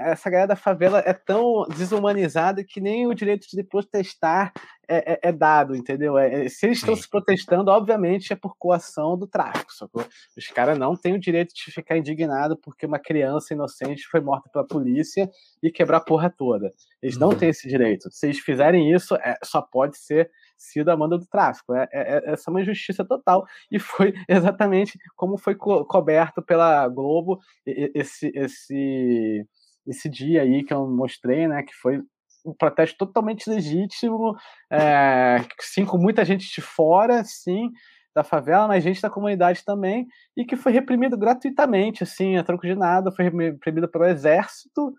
essa 0.01 0.29
galera 0.29 0.49
da 0.49 0.57
favela 0.57 1.01
é 1.07 1.13
tão 1.13 1.65
desumanizada 1.77 2.65
que 2.65 2.81
nem 2.81 3.07
o 3.07 3.15
direito 3.15 3.47
de 3.49 3.63
protestar 3.63 4.53
é, 4.89 5.13
é, 5.13 5.21
é 5.29 5.33
dado, 5.33 5.77
entendeu? 5.77 6.19
É, 6.19 6.47
é 6.47 6.49
se 6.49 6.67
eles 6.67 6.79
estão 6.79 6.97
se 6.97 7.09
protestando, 7.09 7.71
obviamente 7.71 8.33
é 8.33 8.37
por 8.37 8.57
coação 8.59 9.17
do 9.17 9.27
tráfico, 9.27 9.73
sacou? 9.73 10.05
Os 10.37 10.47
caras 10.49 10.77
não 10.77 10.97
têm 10.97 11.15
o 11.15 11.21
direito 11.21 11.55
de 11.55 11.71
ficar 11.71 11.97
indignado 11.97 12.57
porque 12.57 12.85
uma 12.85 12.99
criança 12.99 13.55
inocente 13.55 14.09
foi 14.09 14.21
morta 14.21 14.51
pela 14.51 14.67
polícia 14.67 15.31
e 15.63 15.71
quebrar 15.71 15.99
a 15.99 16.05
porra 16.05 16.29
toda. 16.29 16.73
Eles 17.01 17.17
não 17.17 17.29
uhum. 17.29 17.37
têm 17.37 17.51
esse 17.51 17.69
direito. 17.69 18.11
Se 18.11 18.27
eles 18.27 18.41
fizerem 18.41 18.93
isso, 18.93 19.15
é, 19.15 19.37
só 19.45 19.63
pode 19.63 19.97
ser 19.99 20.31
sido 20.63 20.91
a 20.91 20.97
manda 20.97 21.19
do 21.19 21.27
tráfico. 21.27 21.75
É, 21.75 21.89
é, 21.93 22.17
é, 22.17 22.33
essa 22.33 22.49
é 22.49 22.51
uma 22.51 22.61
injustiça 22.61 23.05
total. 23.05 23.45
E 23.71 23.79
foi 23.79 24.15
exatamente 24.29 24.99
como 25.17 25.37
foi 25.37 25.55
co 25.55 25.85
coberto 25.85 26.43
pela 26.43 26.89
Globo 26.89 27.39
esse, 27.67 28.33
esse, 28.35 29.47
esse 29.87 30.09
dia 30.09 30.43
aí 30.43 30.65
que 30.65 30.73
eu 30.73 30.87
mostrei, 30.89 31.47
né? 31.47 31.63
Que 31.63 31.75
foi 31.75 32.03
um 32.45 32.53
protesto 32.53 32.99
totalmente 32.99 33.49
legítimo, 33.49 34.37
é, 34.71 35.37
sim, 35.61 35.85
com 35.85 35.97
muita 35.97 36.25
gente 36.25 36.53
de 36.53 36.61
fora, 36.61 37.23
sim, 37.25 37.71
da 38.15 38.25
favela, 38.25 38.69
mas 38.69 38.85
gente 38.85 39.01
da 39.01 39.09
comunidade 39.09 39.65
também, 39.65 40.07
e 40.37 40.45
que 40.45 40.57
foi 40.57 40.73
reprimido 40.73 41.17
gratuitamente, 41.17 42.03
assim, 42.03 42.37
a 42.37 42.45
troco 42.45 42.67
de 42.67 42.75
nada, 42.75 43.13
foi 43.13 43.27
reprimido 43.27 43.89
pelo 43.89 44.05
exército 44.05 44.93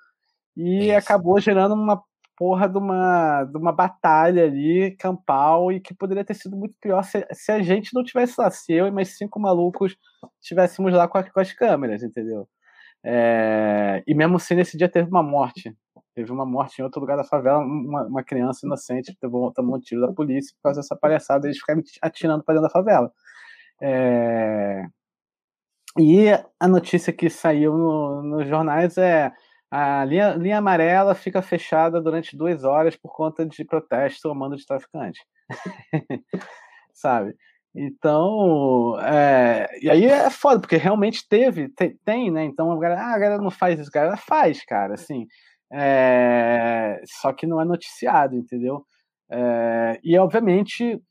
e 0.55 0.87
Isso. 0.87 0.97
acabou 0.97 1.39
gerando 1.39 1.75
uma 1.75 2.01
porra 2.37 2.67
de 2.67 2.77
uma, 2.77 3.43
de 3.45 3.57
uma 3.57 3.71
batalha 3.71 4.45
ali, 4.45 4.95
campal, 4.97 5.71
e 5.71 5.79
que 5.79 5.93
poderia 5.93 6.25
ter 6.25 6.33
sido 6.33 6.55
muito 6.57 6.75
pior 6.81 7.03
se, 7.03 7.25
se 7.31 7.51
a 7.51 7.61
gente 7.61 7.93
não 7.93 8.03
tivesse 8.03 8.35
lá, 8.39 8.49
se 8.51 8.73
eu 8.73 8.87
e 8.87 8.91
mais 8.91 9.17
cinco 9.17 9.39
malucos 9.39 9.95
estivéssemos 10.41 10.93
lá 10.93 11.07
com, 11.07 11.17
a, 11.17 11.23
com, 11.23 11.39
as 11.39 11.53
câmeras, 11.53 12.03
entendeu? 12.03 12.47
É, 13.05 14.03
e 14.07 14.15
mesmo 14.15 14.37
assim, 14.37 14.55
nesse 14.55 14.77
dia 14.77 14.89
teve 14.89 15.09
uma 15.09 15.23
morte. 15.23 15.75
Teve 16.15 16.31
uma 16.31 16.45
morte 16.45 16.79
em 16.79 16.83
outro 16.83 17.01
lugar 17.01 17.17
da 17.17 17.23
favela, 17.23 17.59
uma, 17.59 18.03
uma 18.07 18.23
criança 18.23 18.65
inocente 18.65 19.17
tomou, 19.19 19.51
tomou 19.51 19.77
um 19.77 19.79
tiro 19.79 20.01
da 20.01 20.13
polícia 20.13 20.55
por 20.57 20.63
causa 20.63 20.81
dessa 20.81 20.95
palhaçada, 20.95 21.47
eles 21.47 21.57
ficaram 21.57 21.81
atirando 22.01 22.43
para 22.43 22.55
dentro 22.55 22.67
da 22.67 22.73
favela. 22.73 23.11
É, 23.81 24.85
e 25.97 26.27
a 26.59 26.67
notícia 26.67 27.13
que 27.13 27.29
saiu 27.29 27.77
no, 27.77 28.23
nos 28.23 28.47
jornais 28.47 28.97
é 28.97 29.31
a 29.75 30.05
linha, 30.05 30.35
linha 30.35 30.59
amarela 30.59 31.15
fica 31.15 31.41
fechada 31.41 31.99
durante 31.99 32.37
duas 32.37 32.63
horas 32.63 32.95
por 32.95 33.11
conta 33.11 33.43
de 33.43 33.65
protesto 33.65 34.29
ou 34.29 34.35
mando 34.35 34.55
de 34.55 34.63
traficante. 34.67 35.19
Sabe? 36.93 37.35
Então, 37.75 38.99
é, 39.01 39.67
e 39.81 39.89
aí 39.89 40.05
é 40.05 40.29
foda, 40.29 40.59
porque 40.59 40.77
realmente 40.77 41.27
teve, 41.27 41.69
tem, 41.69 41.97
tem 42.05 42.29
né? 42.29 42.43
Então 42.43 42.71
a 42.71 42.79
galera, 42.79 43.01
ah, 43.01 43.15
a 43.15 43.17
galera 43.17 43.41
não 43.41 43.49
faz 43.49 43.79
isso, 43.79 43.89
a 43.89 43.99
galera 43.99 44.15
faz, 44.17 44.63
cara, 44.63 44.93
assim. 44.93 45.25
É, 45.71 47.01
só 47.19 47.33
que 47.33 47.47
não 47.47 47.59
é 47.59 47.65
noticiado, 47.65 48.35
entendeu? 48.35 48.85
É, 49.31 49.99
e 50.03 50.15
obviamente 50.19 51.01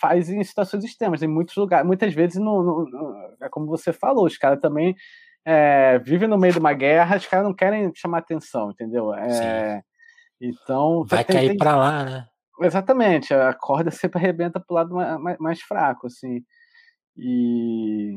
faz 0.00 0.30
em 0.30 0.44
situações 0.44 0.84
extremas, 0.84 1.24
em 1.24 1.28
muitos 1.28 1.56
lugares, 1.56 1.84
muitas 1.84 2.14
vezes, 2.14 2.36
no, 2.36 2.62
no, 2.62 2.84
no 2.84 3.36
é 3.42 3.48
como 3.48 3.66
você 3.66 3.92
falou, 3.92 4.26
os 4.26 4.38
caras 4.38 4.60
também 4.60 4.94
é, 5.44 5.98
vive 5.98 6.26
no 6.26 6.38
meio 6.38 6.52
de 6.52 6.58
uma 6.58 6.72
guerra, 6.72 7.16
os 7.16 7.26
caras 7.26 7.44
não 7.44 7.54
querem 7.54 7.92
chamar 7.94 8.18
atenção, 8.18 8.70
entendeu? 8.70 9.12
É, 9.14 9.82
então. 10.40 11.04
Vai 11.06 11.24
tem, 11.24 11.36
cair 11.36 11.48
tem... 11.48 11.58
para 11.58 11.76
lá, 11.76 12.04
né? 12.04 12.26
Exatamente, 12.60 13.34
a 13.34 13.52
corda 13.52 13.90
sempre 13.90 14.18
arrebenta 14.18 14.60
pro 14.60 14.74
lado 14.74 14.94
mais, 14.94 15.38
mais 15.38 15.60
fraco, 15.60 16.06
assim. 16.06 16.42
E. 17.16 18.16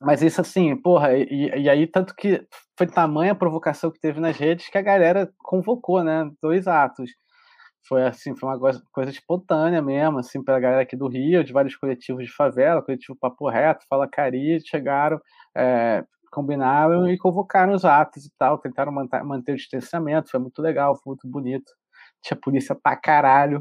Mas 0.00 0.22
isso 0.22 0.40
assim, 0.40 0.76
porra, 0.76 1.16
e, 1.16 1.50
e, 1.56 1.70
aí 1.70 1.86
tanto 1.86 2.14
que 2.14 2.46
foi 2.76 2.86
tamanha 2.86 3.32
a 3.32 3.34
provocação 3.34 3.90
que 3.90 4.00
teve 4.00 4.20
nas 4.20 4.36
redes 4.36 4.68
que 4.68 4.76
a 4.76 4.82
galera 4.82 5.32
convocou, 5.38 6.04
né? 6.04 6.30
Dois 6.42 6.66
atos. 6.66 7.10
Foi 7.88 8.04
assim, 8.04 8.36
foi 8.36 8.48
uma 8.48 8.58
coisa, 8.58 8.82
coisa 8.92 9.10
espontânea 9.10 9.80
mesmo, 9.80 10.18
assim, 10.18 10.42
pra 10.42 10.58
galera 10.60 10.82
aqui 10.82 10.96
do 10.96 11.08
Rio, 11.08 11.44
de 11.44 11.52
vários 11.52 11.76
coletivos 11.76 12.24
de 12.24 12.32
favela, 12.32 12.82
coletivo 12.82 13.16
Papo 13.18 13.48
Reto, 13.48 13.86
Fala 13.88 14.08
Cari, 14.08 14.60
chegaram, 14.66 15.20
é, 15.56 16.04
combinaram 16.30 17.08
e 17.08 17.18
convocaram 17.18 17.74
os 17.74 17.84
atos 17.84 18.26
e 18.26 18.30
tal, 18.38 18.58
tentaram 18.58 18.92
manter, 18.92 19.22
manter 19.24 19.52
o 19.52 19.56
distanciamento, 19.56 20.30
foi 20.30 20.40
muito 20.40 20.60
legal, 20.60 20.94
foi 20.96 21.10
muito 21.12 21.28
bonito. 21.28 21.72
Tinha 22.22 22.38
polícia 22.38 22.74
pra 22.74 22.96
caralho. 22.96 23.60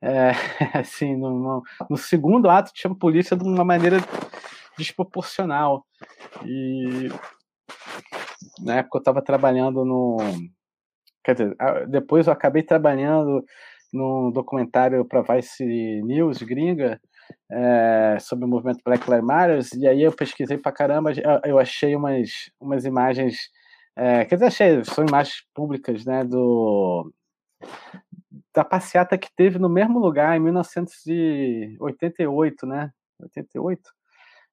É, 0.00 0.32
assim, 0.78 1.16
no, 1.16 1.38
no, 1.38 1.62
no, 1.88 1.96
segundo 1.96 2.50
ato 2.50 2.72
tinha 2.74 2.92
polícia 2.94 3.36
de 3.36 3.44
uma 3.44 3.64
maneira 3.64 3.98
desproporcional. 4.76 5.86
E 6.44 7.08
na 8.60 8.76
época 8.76 8.98
eu 8.98 9.00
estava 9.00 9.22
trabalhando 9.22 9.84
no. 9.84 10.16
Quer 11.24 11.34
dizer, 11.34 11.56
depois 11.88 12.26
eu 12.26 12.32
acabei 12.32 12.62
trabalhando 12.62 13.44
num 13.92 14.30
documentário 14.32 15.04
para 15.04 15.22
Vice 15.22 15.64
News 16.02 16.42
gringa 16.42 17.00
é, 17.50 18.18
sobre 18.20 18.44
o 18.44 18.48
movimento 18.48 18.82
Black 18.84 19.08
Lives 19.08 19.24
Matter, 19.24 19.60
e 19.76 19.86
aí 19.86 20.02
eu 20.02 20.12
pesquisei 20.12 20.58
pra 20.58 20.72
caramba, 20.72 21.12
eu 21.44 21.58
achei 21.58 21.96
umas, 21.96 22.50
umas 22.60 22.84
imagens, 22.84 23.50
é, 23.96 24.24
quer 24.24 24.36
dizer, 24.36 24.46
achei, 24.46 24.84
são 24.84 25.04
imagens 25.04 25.44
públicas, 25.54 26.04
né, 26.04 26.24
do, 26.24 27.12
da 28.54 28.64
passeata 28.64 29.18
que 29.18 29.28
teve 29.34 29.58
no 29.58 29.68
mesmo 29.68 29.98
lugar 29.98 30.36
em 30.36 30.40
1988, 30.40 32.66
né, 32.66 32.92
88, 33.20 33.90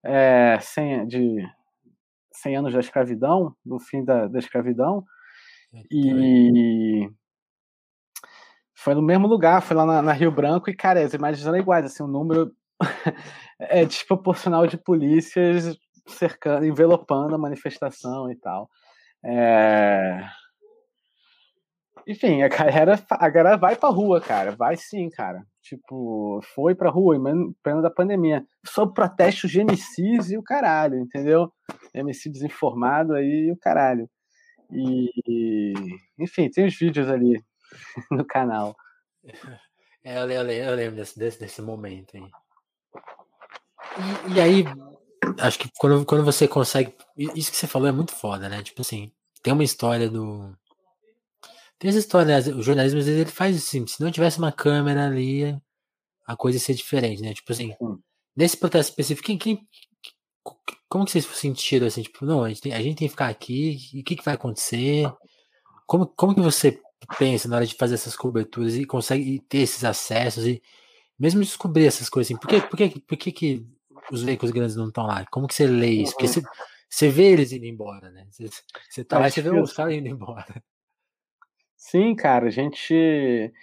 é, 0.03 0.57
100, 0.59 1.07
de 1.07 1.47
100 2.33 2.57
anos 2.57 2.73
da 2.73 2.79
escravidão, 2.79 3.55
do 3.65 3.79
fim 3.79 4.03
da, 4.03 4.27
da 4.27 4.39
escravidão, 4.39 5.05
e 5.91 7.07
foi 8.81 8.95
no 8.95 9.01
mesmo 9.01 9.27
lugar, 9.27 9.61
foi 9.61 9.75
lá 9.75 9.85
na, 9.85 10.01
na, 10.01 10.13
Rio 10.13 10.31
Branco 10.31 10.69
e, 10.69 10.75
cara, 10.75 11.03
as 11.03 11.13
imagens 11.13 11.45
eram 11.45 11.57
iguais, 11.57 11.85
assim, 11.85 12.01
o 12.01 12.07
número 12.07 12.55
é 13.59 13.85
desproporcional 13.85 14.67
de 14.67 14.77
polícias 14.77 15.77
cercando, 16.07 16.65
envelopando 16.65 17.35
a 17.35 17.37
manifestação 17.37 18.31
e 18.31 18.35
tal. 18.35 18.69
É... 19.23 20.21
Enfim, 22.07 22.41
a 22.41 22.47
galera, 22.47 22.99
a 23.11 23.29
galera 23.29 23.57
vai 23.57 23.75
pra 23.75 23.89
rua, 23.89 24.19
cara. 24.19 24.55
Vai 24.55 24.75
sim, 24.75 25.09
cara. 25.09 25.43
Tipo, 25.61 26.39
foi 26.55 26.73
pra 26.73 26.89
rua, 26.89 27.15
em 27.15 27.53
pleno 27.61 27.81
da 27.81 27.91
pandemia. 27.91 28.43
Sob 28.65 28.93
protestos 28.93 29.51
de 29.51 29.63
MCs 29.63 30.31
e 30.31 30.37
o 30.37 30.43
caralho, 30.43 30.97
entendeu? 30.97 31.53
MC 31.93 32.29
desinformado 32.29 33.13
aí 33.13 33.49
e 33.49 33.51
o 33.51 33.57
caralho. 33.57 34.09
E, 34.71 35.73
enfim, 36.17 36.49
tem 36.49 36.65
os 36.65 36.75
vídeos 36.75 37.09
ali 37.09 37.43
no 38.11 38.25
canal. 38.25 38.75
É, 40.03 40.19
eu, 40.19 40.25
lembro, 40.25 40.51
eu 40.51 40.75
lembro 40.75 40.95
desse, 40.95 41.19
desse, 41.19 41.39
desse 41.39 41.61
momento 41.61 42.17
aí. 42.17 42.23
E, 43.99 44.33
e, 44.33 44.41
aí, 44.41 44.65
acho 45.39 45.59
que 45.59 45.69
quando, 45.77 46.05
quando 46.05 46.23
você 46.23 46.47
consegue. 46.47 46.93
Isso 47.35 47.51
que 47.51 47.57
você 47.57 47.67
falou 47.67 47.87
é 47.87 47.91
muito 47.91 48.13
foda, 48.13 48.47
né? 48.47 48.63
Tipo 48.63 48.81
assim, 48.81 49.11
tem 49.43 49.53
uma 49.53 49.63
história 49.63 50.09
do. 50.09 50.55
Tem 51.77 51.89
essa 51.89 51.99
história, 51.99 52.39
né? 52.39 52.53
O 52.53 52.61
jornalismo 52.61 52.99
às 52.99 53.05
vezes 53.05 53.21
ele 53.21 53.31
faz 53.31 53.55
assim, 53.55 53.85
se 53.87 54.01
não 54.01 54.11
tivesse 54.11 54.37
uma 54.37 54.51
câmera 54.51 55.05
ali, 55.05 55.57
a 56.25 56.35
coisa 56.35 56.57
ia 56.57 56.61
ser 56.61 56.73
diferente, 56.73 57.21
né? 57.21 57.33
Tipo 57.33 57.51
assim, 57.51 57.73
nesse 58.35 58.57
protesto 58.57 58.91
específico, 58.91 59.25
quem, 59.25 59.37
quem, 59.37 59.67
como 60.89 61.05
que 61.05 61.11
vocês 61.11 61.25
sentiram 61.25 61.87
assim, 61.87 62.01
tipo, 62.01 62.25
não, 62.25 62.43
a 62.43 62.49
gente 62.49 62.61
tem, 62.61 62.73
a 62.73 62.81
gente 62.81 62.97
tem 62.97 63.07
que 63.07 63.11
ficar 63.11 63.29
aqui, 63.29 63.77
o 63.95 64.03
que, 64.03 64.15
que 64.15 64.25
vai 64.25 64.33
acontecer? 64.33 65.11
Como, 65.85 66.07
como 66.07 66.35
que 66.35 66.41
você 66.41 66.81
pensa 67.17 67.47
na 67.47 67.57
hora 67.57 67.65
de 67.65 67.75
fazer 67.75 67.95
essas 67.95 68.15
coberturas 68.15 68.75
e 68.75 68.85
consegue 68.85 69.39
ter 69.47 69.59
esses 69.59 69.83
acessos 69.83 70.45
e 70.45 70.61
mesmo 71.17 71.41
descobrir 71.41 71.85
essas 71.85 72.09
coisas 72.09 72.31
assim? 72.31 72.39
Por 72.39 72.47
que, 72.49 72.61
por 72.61 72.77
que, 72.77 72.99
por 73.01 73.17
que, 73.17 73.31
que 73.31 73.67
os 74.11 74.23
veículos 74.23 74.51
grandes 74.51 74.75
não 74.75 74.87
estão 74.87 75.05
lá? 75.05 75.25
Como 75.31 75.47
que 75.47 75.53
você 75.53 75.67
lê 75.67 75.89
isso? 75.89 76.13
Porque 76.13 76.27
você, 76.27 76.41
você 76.89 77.09
vê 77.09 77.31
eles 77.31 77.51
indo 77.51 77.65
embora, 77.65 78.09
né? 78.09 78.25
Você, 78.29 78.49
você 78.89 79.03
tá 79.03 79.19
lá 79.19 79.27
e 79.27 79.31
você 79.31 79.41
vê 79.41 79.49
os 79.49 79.73
caras 79.73 79.93
indo 79.93 80.07
embora. 80.07 80.63
Sim, 81.75 82.15
cara, 82.15 82.47
a 82.47 82.51
gente 82.51 83.53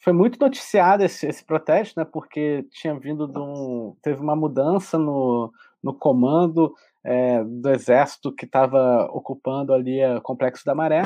foi 0.00 0.12
muito 0.12 0.40
noticiado 0.40 1.04
esse, 1.04 1.26
esse 1.26 1.44
protesto, 1.44 1.98
né? 2.00 2.06
Porque 2.10 2.66
tinha 2.70 2.98
vindo 2.98 3.28
de 3.28 3.38
um. 3.38 3.96
Teve 4.02 4.20
uma 4.20 4.34
mudança 4.34 4.98
no, 4.98 5.52
no 5.82 5.94
comando 5.94 6.74
é, 7.04 7.44
do 7.44 7.70
exército 7.70 8.32
que 8.32 8.44
estava 8.44 9.06
ocupando 9.12 9.72
ali 9.72 10.04
o 10.16 10.20
Complexo 10.20 10.64
da 10.64 10.74
Maré. 10.74 11.02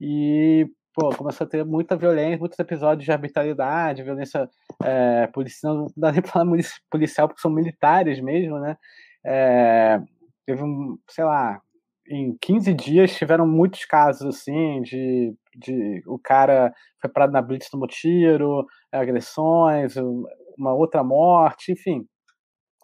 E 0.00 0.66
pô, 0.98 1.10
começou 1.10 1.46
a 1.46 1.48
ter 1.48 1.64
muita 1.64 1.96
violência, 1.96 2.38
muitos 2.38 2.58
episódios 2.58 3.04
de 3.04 3.12
arbitrariedade, 3.12 4.02
violência 4.02 4.50
é, 4.82 5.28
policial, 5.28 5.74
não 5.74 5.86
dá 5.96 6.10
nem 6.10 6.20
pra 6.20 6.32
falar 6.32 6.46
policial, 6.90 7.28
porque 7.28 7.40
são 7.40 7.52
militares 7.52 8.20
mesmo, 8.20 8.58
né? 8.58 8.76
É, 9.24 10.00
teve 10.44 10.62
um, 10.62 10.98
sei 11.08 11.24
lá, 11.24 11.60
em 12.08 12.36
15 12.40 12.74
dias 12.74 13.16
tiveram 13.16 13.46
muitos 13.46 13.84
casos 13.84 14.26
assim 14.26 14.82
de, 14.82 15.34
de 15.54 16.02
o 16.06 16.18
cara 16.18 16.72
foi 17.00 17.10
parado 17.10 17.32
na 17.32 17.42
blitz 17.42 17.70
tomou 17.70 17.86
tiro, 17.86 18.66
agressões, 18.90 19.94
uma 20.58 20.74
outra 20.74 21.04
morte, 21.04 21.70
enfim. 21.70 22.04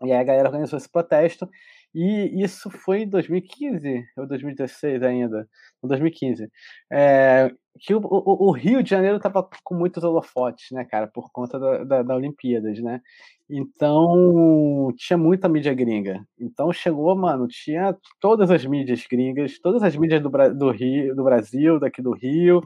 E 0.04 0.12
aí 0.12 0.20
a 0.20 0.24
galera 0.24 0.48
organizou 0.48 0.76
esse 0.76 0.90
protesto 0.90 1.48
e 1.94 2.42
isso 2.42 2.68
foi 2.70 3.02
em 3.02 3.08
2015 3.08 4.04
ou 4.16 4.26
2016 4.26 5.02
ainda, 5.02 5.48
em 5.82 5.86
2015, 5.86 6.50
é, 6.90 7.52
que 7.78 7.94
o, 7.94 8.00
o, 8.02 8.48
o, 8.48 8.50
Rio 8.50 8.82
de 8.82 8.90
Janeiro 8.90 9.16
estava 9.16 9.48
com 9.62 9.74
muitos 9.76 10.02
holofotes, 10.02 10.72
né, 10.72 10.84
cara, 10.84 11.06
por 11.06 11.30
conta 11.30 11.58
da, 11.58 11.84
da, 11.84 12.02
da, 12.02 12.16
Olimpíadas, 12.16 12.80
né? 12.80 13.00
Então 13.48 14.92
tinha 14.96 15.18
muita 15.18 15.48
mídia 15.48 15.74
gringa. 15.74 16.26
Então 16.38 16.72
chegou, 16.72 17.14
mano, 17.14 17.46
tinha 17.46 17.96
todas 18.18 18.50
as 18.50 18.64
mídias 18.64 19.06
gringas, 19.08 19.58
todas 19.60 19.82
as 19.82 19.94
mídias 19.94 20.22
do, 20.22 20.30
do 20.30 20.70
Rio, 20.70 21.14
do 21.14 21.22
Brasil, 21.22 21.78
daqui 21.78 22.00
do 22.00 22.12
Rio, 22.12 22.62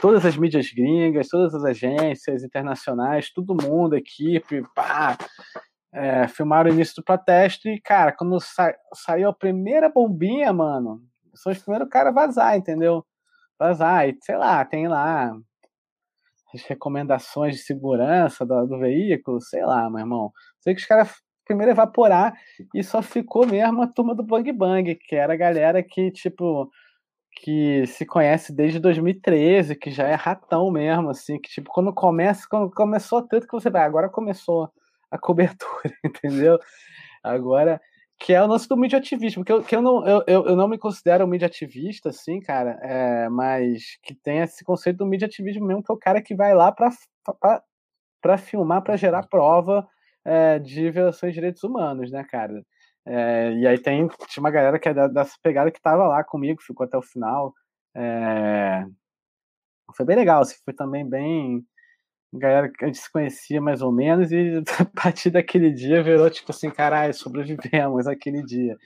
todas 0.00 0.24
as 0.26 0.36
mídias 0.36 0.70
gringas, 0.72 1.28
todas 1.28 1.54
as 1.54 1.64
agências 1.64 2.44
internacionais, 2.44 3.32
todo 3.32 3.54
mundo, 3.54 3.96
equipe, 3.96 4.62
pá 4.74 5.16
é, 5.92 6.28
filmaram 6.28 6.70
o 6.70 6.74
início 6.74 6.94
do 6.96 7.04
protesto 7.04 7.68
e, 7.68 7.80
cara, 7.80 8.12
quando 8.12 8.40
sa 8.40 8.74
saiu 8.94 9.28
a 9.28 9.34
primeira 9.34 9.88
bombinha, 9.88 10.52
mano, 10.52 11.02
são 11.34 11.52
os 11.52 11.58
primeiros 11.58 11.88
caras 11.88 12.12
a 12.12 12.26
vazar, 12.26 12.56
entendeu? 12.56 13.04
Vazar, 13.58 14.08
e 14.08 14.16
sei 14.22 14.36
lá, 14.36 14.64
tem 14.64 14.88
lá 14.88 15.34
as 16.54 16.62
recomendações 16.64 17.56
de 17.56 17.62
segurança 17.62 18.44
do, 18.44 18.66
do 18.66 18.78
veículo, 18.78 19.40
sei 19.40 19.64
lá, 19.64 19.88
meu 19.90 20.00
irmão. 20.00 20.32
Sei 20.60 20.74
que 20.74 20.80
os 20.80 20.86
caras 20.86 21.12
primeiro 21.44 21.72
evaporar 21.72 22.32
e 22.74 22.82
só 22.82 23.02
ficou 23.02 23.46
mesmo 23.46 23.82
a 23.82 23.86
turma 23.86 24.14
do 24.14 24.22
Bang 24.22 24.52
Bang, 24.52 24.94
que 24.94 25.16
era 25.16 25.32
a 25.32 25.36
galera 25.36 25.82
que, 25.82 26.10
tipo, 26.12 26.70
que 27.36 27.86
se 27.86 28.06
conhece 28.06 28.54
desde 28.54 28.78
2013, 28.78 29.74
que 29.76 29.90
já 29.90 30.06
é 30.06 30.14
ratão 30.14 30.70
mesmo, 30.70 31.10
assim, 31.10 31.40
que, 31.40 31.48
tipo, 31.50 31.70
quando 31.72 31.92
começa, 31.92 32.46
quando 32.48 32.70
começou 32.70 33.26
tanto 33.26 33.46
que 33.46 33.52
você 33.52 33.68
vai, 33.70 33.82
agora 33.82 34.08
começou 34.08 34.70
a 35.10 35.18
cobertura, 35.18 35.92
entendeu? 36.04 36.58
Agora, 37.22 37.80
que 38.18 38.34
é 38.34 38.42
o 38.42 38.46
lance 38.46 38.68
do 38.68 38.76
mídia 38.76 38.98
ativismo, 38.98 39.44
que 39.44 39.52
eu, 39.52 39.62
que 39.62 39.74
eu, 39.74 39.80
não, 39.80 40.06
eu, 40.06 40.22
eu 40.26 40.56
não 40.56 40.68
me 40.68 40.78
considero 40.78 41.24
um 41.24 41.28
mídia 41.28 41.46
ativista, 41.46 42.10
assim, 42.10 42.38
cara, 42.40 42.78
é, 42.82 43.28
mas 43.30 43.98
que 44.02 44.14
tem 44.14 44.40
esse 44.40 44.62
conceito 44.62 44.98
do 44.98 45.06
mídia 45.06 45.26
ativismo 45.26 45.66
mesmo, 45.66 45.82
que 45.82 45.90
é 45.90 45.94
o 45.94 45.98
cara 45.98 46.20
que 46.20 46.34
vai 46.34 46.54
lá 46.54 46.70
para 46.70 48.38
filmar, 48.38 48.82
para 48.82 48.96
gerar 48.96 49.26
prova 49.26 49.88
é, 50.24 50.58
de 50.58 50.90
violações 50.90 51.32
de 51.32 51.40
direitos 51.40 51.64
humanos, 51.64 52.10
né, 52.10 52.22
cara? 52.24 52.62
É, 53.06 53.52
e 53.54 53.66
aí 53.66 53.78
tem, 53.78 54.06
tinha 54.28 54.42
uma 54.42 54.50
galera 54.50 54.78
que 54.78 54.88
é 54.88 55.08
dessa 55.08 55.34
pegada 55.42 55.70
que 55.70 55.80
tava 55.80 56.06
lá 56.06 56.22
comigo, 56.22 56.62
ficou 56.62 56.84
até 56.84 56.98
o 56.98 57.02
final. 57.02 57.54
É, 57.96 58.84
foi 59.96 60.06
bem 60.06 60.16
legal, 60.16 60.42
assim, 60.42 60.56
foi 60.64 60.74
também 60.74 61.08
bem 61.08 61.64
galera 62.32 62.70
que 62.70 62.84
a 62.84 62.86
gente 62.88 62.98
se 62.98 63.10
conhecia 63.10 63.60
mais 63.60 63.82
ou 63.82 63.92
menos, 63.92 64.30
e 64.32 64.62
a 64.78 64.84
partir 64.84 65.30
daquele 65.30 65.72
dia 65.72 66.02
virou 66.02 66.30
tipo 66.30 66.50
assim, 66.52 66.70
caralho, 66.70 67.14
sobrevivemos 67.14 68.06
aquele 68.06 68.42
dia. 68.44 68.76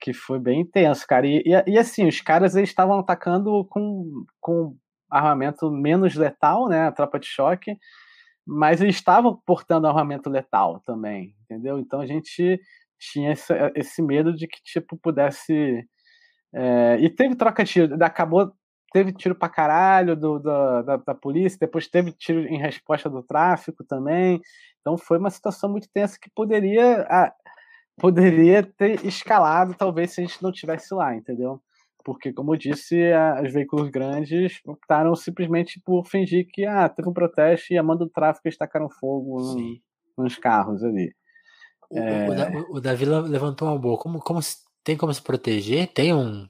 Que 0.00 0.12
foi 0.12 0.40
bem 0.40 0.62
intenso, 0.62 1.06
cara. 1.06 1.26
E, 1.26 1.42
e, 1.46 1.70
e 1.72 1.78
assim, 1.78 2.08
os 2.08 2.20
caras 2.20 2.56
eles 2.56 2.70
estavam 2.70 2.98
atacando 2.98 3.64
com, 3.66 4.24
com 4.40 4.76
armamento 5.10 5.70
menos 5.70 6.14
letal, 6.16 6.68
né? 6.68 6.88
A 6.88 6.92
tropa 6.92 7.20
de 7.20 7.26
choque, 7.26 7.76
mas 8.46 8.80
eles 8.80 8.96
estavam 8.96 9.40
portando 9.46 9.86
armamento 9.86 10.28
letal 10.28 10.80
também, 10.80 11.34
entendeu? 11.44 11.78
Então 11.78 12.00
a 12.00 12.06
gente 12.06 12.60
tinha 12.98 13.32
esse, 13.32 13.52
esse 13.76 14.02
medo 14.02 14.34
de 14.34 14.46
que, 14.46 14.62
tipo, 14.62 14.96
pudesse. 14.96 15.86
É, 16.54 16.98
e 17.00 17.08
teve 17.10 17.34
troca 17.36 17.64
de 17.64 17.72
tiro, 17.72 18.04
acabou 18.04 18.52
teve 18.92 19.12
tiro 19.12 19.34
pra 19.34 19.48
caralho 19.48 20.14
do, 20.14 20.38
do 20.38 20.82
da, 20.82 20.96
da, 20.96 21.14
polícia, 21.14 21.58
depois 21.58 21.88
teve 21.88 22.12
tiro 22.12 22.40
em 22.46 22.58
resposta 22.58 23.08
do 23.08 23.22
tráfico 23.22 23.84
também. 23.84 24.40
Então 24.80 24.98
foi 24.98 25.18
uma 25.18 25.30
situação 25.30 25.70
muito 25.70 25.88
tensa 25.92 26.18
que 26.20 26.30
poderia, 26.34 27.06
poderia 27.98 28.62
ter 28.62 29.04
escalado, 29.04 29.74
talvez, 29.74 30.12
se 30.12 30.20
a 30.20 30.24
gente 30.24 30.42
não 30.42 30.52
tivesse 30.52 30.94
lá, 30.94 31.14
entendeu? 31.16 31.60
Porque, 32.04 32.32
como 32.32 32.54
eu 32.54 32.58
disse, 32.58 33.12
a, 33.12 33.42
os 33.42 33.52
veículos 33.52 33.88
grandes 33.88 34.60
optaram 34.66 35.14
simplesmente 35.14 35.80
por 35.84 36.04
fingir 36.04 36.46
que 36.50 36.66
ah, 36.66 36.88
teve 36.88 37.08
um 37.08 37.12
protesto 37.12 37.72
e 37.72 37.78
a 37.78 37.82
mão 37.82 37.96
do 37.96 38.08
tráfico 38.08 38.48
estacaram 38.48 38.90
fogo 38.90 39.40
no, 39.40 40.24
nos 40.24 40.36
carros 40.36 40.82
ali. 40.82 41.14
O, 41.90 41.98
é... 41.98 42.50
o, 42.56 42.76
o, 42.76 42.80
Davi 42.80 43.04
levantou 43.04 43.68
uma 43.68 43.78
boa. 43.78 43.96
Como, 43.98 44.18
como 44.18 44.40
tem 44.82 44.96
como 44.96 45.12
se 45.14 45.22
proteger? 45.22 45.92
Tem 45.92 46.12
um, 46.12 46.48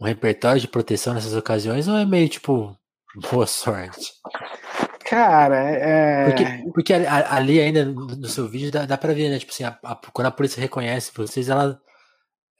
um 0.00 0.04
repertório 0.04 0.60
de 0.60 0.68
proteção 0.68 1.14
nessas 1.14 1.34
ocasiões 1.34 1.88
ou 1.88 1.96
é 1.96 2.04
meio 2.04 2.28
tipo 2.28 2.76
boa 3.30 3.46
sorte? 3.46 4.12
Cara, 5.04 5.56
é. 5.56 6.24
Porque, 6.30 6.72
porque 6.72 6.92
ali 6.94 7.60
ainda 7.60 7.84
no 7.84 8.26
seu 8.26 8.48
vídeo 8.48 8.70
dá, 8.70 8.86
dá 8.86 8.96
pra 8.96 9.12
ver, 9.12 9.28
né? 9.30 9.38
Tipo 9.38 9.52
assim, 9.52 9.64
a, 9.64 9.78
a, 9.82 9.94
quando 9.94 10.26
a 10.26 10.30
polícia 10.30 10.60
reconhece 10.60 11.12
vocês, 11.14 11.48
ela, 11.48 11.80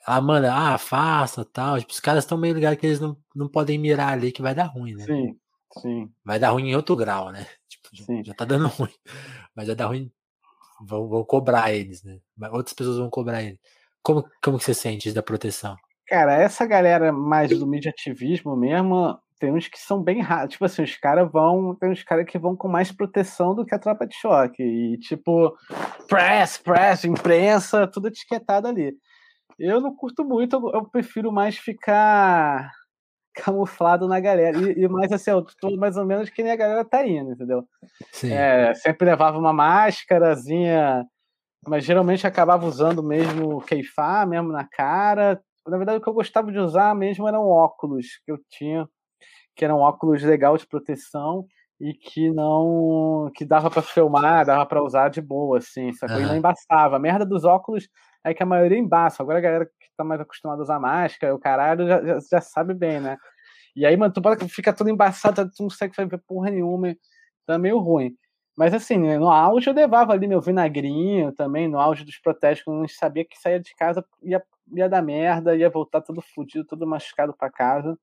ela 0.07 0.21
manda, 0.21 0.53
ah, 0.53 0.75
afasta 0.75 1.45
tal. 1.45 1.79
Tipo, 1.81 1.93
os 1.93 2.01
caras 2.01 2.25
estão 2.25 2.37
meio 2.37 2.55
ligados 2.55 2.79
que 2.79 2.87
eles 2.87 3.01
não, 3.01 3.17
não 3.35 3.49
podem 3.49 3.79
mirar 3.79 4.13
ali 4.13 4.31
que 4.31 4.43
vai 4.43 4.55
dar 4.55 4.67
ruim, 4.67 4.95
né? 4.95 5.05
Sim, 5.05 5.37
sim. 5.81 6.13
Vai 6.25 6.39
dar 6.39 6.51
ruim 6.51 6.71
em 6.71 6.77
outro 6.77 6.95
grau, 6.95 7.33
né? 7.33 7.47
Tipo, 7.69 8.05
sim. 8.05 8.25
já 8.25 8.35
tá 8.35 8.45
dando 8.45 8.69
ruim. 8.79 8.93
Mas 9.55 9.67
vai 9.67 9.75
dar 9.75 9.87
ruim. 9.87 10.13
Vão, 10.87 11.09
vão 11.09 11.25
cobrar 11.25 11.73
eles, 11.73 12.03
né? 12.05 12.19
Outras 12.53 12.75
pessoas 12.75 12.99
vão 12.99 13.09
cobrar 13.09 13.43
eles. 13.43 13.59
Como, 14.03 14.23
como 14.43 14.59
que 14.59 14.65
você 14.65 14.75
sente 14.75 15.13
da 15.13 15.23
proteção? 15.23 15.77
Cara, 16.07 16.35
essa 16.35 16.67
galera 16.67 17.13
mais 17.13 17.59
do 17.59 17.67
mediativismo 17.67 18.55
mesmo, 18.55 19.19
tem 19.39 19.53
uns 19.53 19.69
que 19.69 19.79
são 19.79 20.03
bem 20.03 20.21
raros. 20.21 20.53
Tipo 20.53 20.65
assim, 20.65 20.83
os 20.83 20.97
caras 20.97 21.31
vão. 21.31 21.75
Tem 21.75 21.91
uns 21.91 22.03
caras 22.03 22.27
que 22.27 22.39
vão 22.39 22.57
com 22.57 22.69
mais 22.69 22.93
proteção 22.93 23.55
do 23.55 23.65
que 23.65 23.75
a 23.75 23.79
tropa 23.79 24.07
de 24.07 24.15
choque. 24.15 24.63
E 24.63 24.99
tipo, 24.99 25.55
press, 26.09 26.59
press, 26.59 27.05
imprensa, 27.05 27.87
tudo 27.87 28.09
etiquetado 28.09 28.69
ali. 28.69 28.95
Eu 29.59 29.81
não 29.81 29.95
curto 29.95 30.25
muito, 30.25 30.57
eu, 30.75 30.85
prefiro 30.85 31.31
mais 31.31 31.57
ficar 31.57 32.71
camuflado 33.35 34.09
na 34.09 34.21
galera. 34.21 34.59
E, 34.59 34.85
e 34.85 34.89
mais 34.89 35.13
assim, 35.13 35.31
eu 35.31 35.45
tô 35.61 35.77
mais 35.77 35.97
ou 35.97 36.05
menos 36.05 36.31
que 36.31 36.43
nem 36.43 36.53
a 36.53 36.57
galera 36.57 36.85
tá 36.85 37.07
indo, 37.07 37.33
entendeu? 37.33 37.65
É, 38.25 38.75
sempre 38.75 39.07
levava 39.07 39.39
uma 39.39 39.53
máscarazinha, 39.53 41.05
mas 41.67 41.85
geralmente 41.85 42.27
acabava 42.27 42.67
usando 42.67 43.03
mesmo 43.03 43.61
keifá 43.63 44.27
mesmo 44.27 44.49
na 44.49 44.65
cara, 44.65 45.41
na 45.67 45.77
verdade, 45.77 45.99
o 45.99 46.01
que 46.01 46.09
eu 46.09 46.15
gostava 46.15 46.51
de 46.53 46.59
usar 46.59 46.95
mesmo 46.95 47.27
eram 47.29 47.49
óculos 47.49 48.21
que 48.25 48.33
eu 48.33 48.39
tinha, 48.51 48.89
que 49.57 49.65
eram 49.65 49.79
óculos 49.79 50.23
legais 50.23 50.61
de 50.61 50.67
proteção 50.67 51.47
e 51.81 51.93
que 51.93 52.31
não. 52.31 53.31
que 53.35 53.45
dava 53.45 53.71
para 53.71 53.83
filmar, 53.83 54.47
dava 54.47 54.67
para 54.67 54.83
usar 54.83 55.09
de 55.09 55.21
boa, 55.21 55.59
assim, 55.59 55.93
sacou? 55.93 56.17
Uhum. 56.17 56.23
E 56.23 56.27
não 56.27 56.37
embaçava. 56.37 56.97
A 56.97 56.99
merda 56.99 57.27
dos 57.27 57.45
óculos 57.45 57.89
é 58.25 58.33
que 58.33 58.43
a 58.43 58.47
maioria 58.47 58.79
embaça. 58.79 59.23
Agora 59.23 59.39
a 59.39 59.43
galera 59.43 59.67
que 59.67 59.89
tá 59.97 60.05
mais 60.05 60.21
acostumada 60.21 60.61
a 60.61 60.65
usar 60.65 60.79
máscara, 60.81 61.35
o 61.35 61.39
caralho, 61.39 61.87
já, 61.87 62.03
já, 62.05 62.19
já 62.33 62.41
sabe 62.41 62.75
bem, 62.75 63.01
né? 63.01 63.17
E 63.77 63.85
aí, 63.85 63.97
mano, 63.97 64.13
tu 64.13 64.49
fica 64.49 64.73
tudo 64.73 64.91
embaçado, 64.91 65.51
tu 65.51 65.63
não 65.63 65.69
consegue 65.69 65.93
ver 66.07 66.23
porra 66.27 66.51
nenhuma, 66.51 66.95
tá 67.47 67.59
meio 67.59 67.79
ruim. 67.79 68.15
Mas 68.57 68.73
assim, 68.73 68.99
né, 68.99 69.19
no 69.19 69.31
auge 69.31 69.69
eu 69.69 69.75
levava 69.75 70.13
ali 70.13 70.27
meu 70.29 70.41
vinagrinho 70.41 71.33
também, 71.33 71.69
no 71.69 71.79
auge 71.81 72.05
dos 72.05 72.19
protestos, 72.19 72.65
quando 72.65 72.79
a 72.79 72.87
gente 72.87 72.97
sabia 72.97 73.25
que 73.25 73.39
saía 73.39 73.61
de 73.61 73.75
casa, 73.75 74.05
ia 74.23 74.43
ia 74.73 74.89
dar 74.89 75.03
merda, 75.03 75.57
ia 75.57 75.69
voltar 75.69 76.01
todo 76.01 76.23
fudido, 76.23 76.65
todo 76.65 76.87
machucado 76.87 77.35
para 77.35 77.51
casa. 77.51 77.99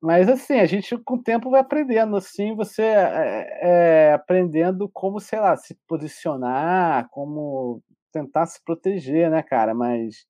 Mas 0.00 0.28
assim, 0.28 0.60
a 0.60 0.66
gente 0.66 0.96
com 0.98 1.14
o 1.14 1.22
tempo 1.22 1.50
vai 1.50 1.60
aprendendo, 1.60 2.16
assim, 2.16 2.54
você 2.54 2.82
é, 2.82 4.10
é, 4.10 4.12
aprendendo 4.12 4.88
como, 4.90 5.18
sei 5.18 5.40
lá, 5.40 5.56
se 5.56 5.74
posicionar, 5.88 7.08
como 7.10 7.82
tentar 8.12 8.46
se 8.46 8.62
proteger, 8.62 9.30
né, 9.30 9.42
cara? 9.42 9.74
Mas 9.74 10.26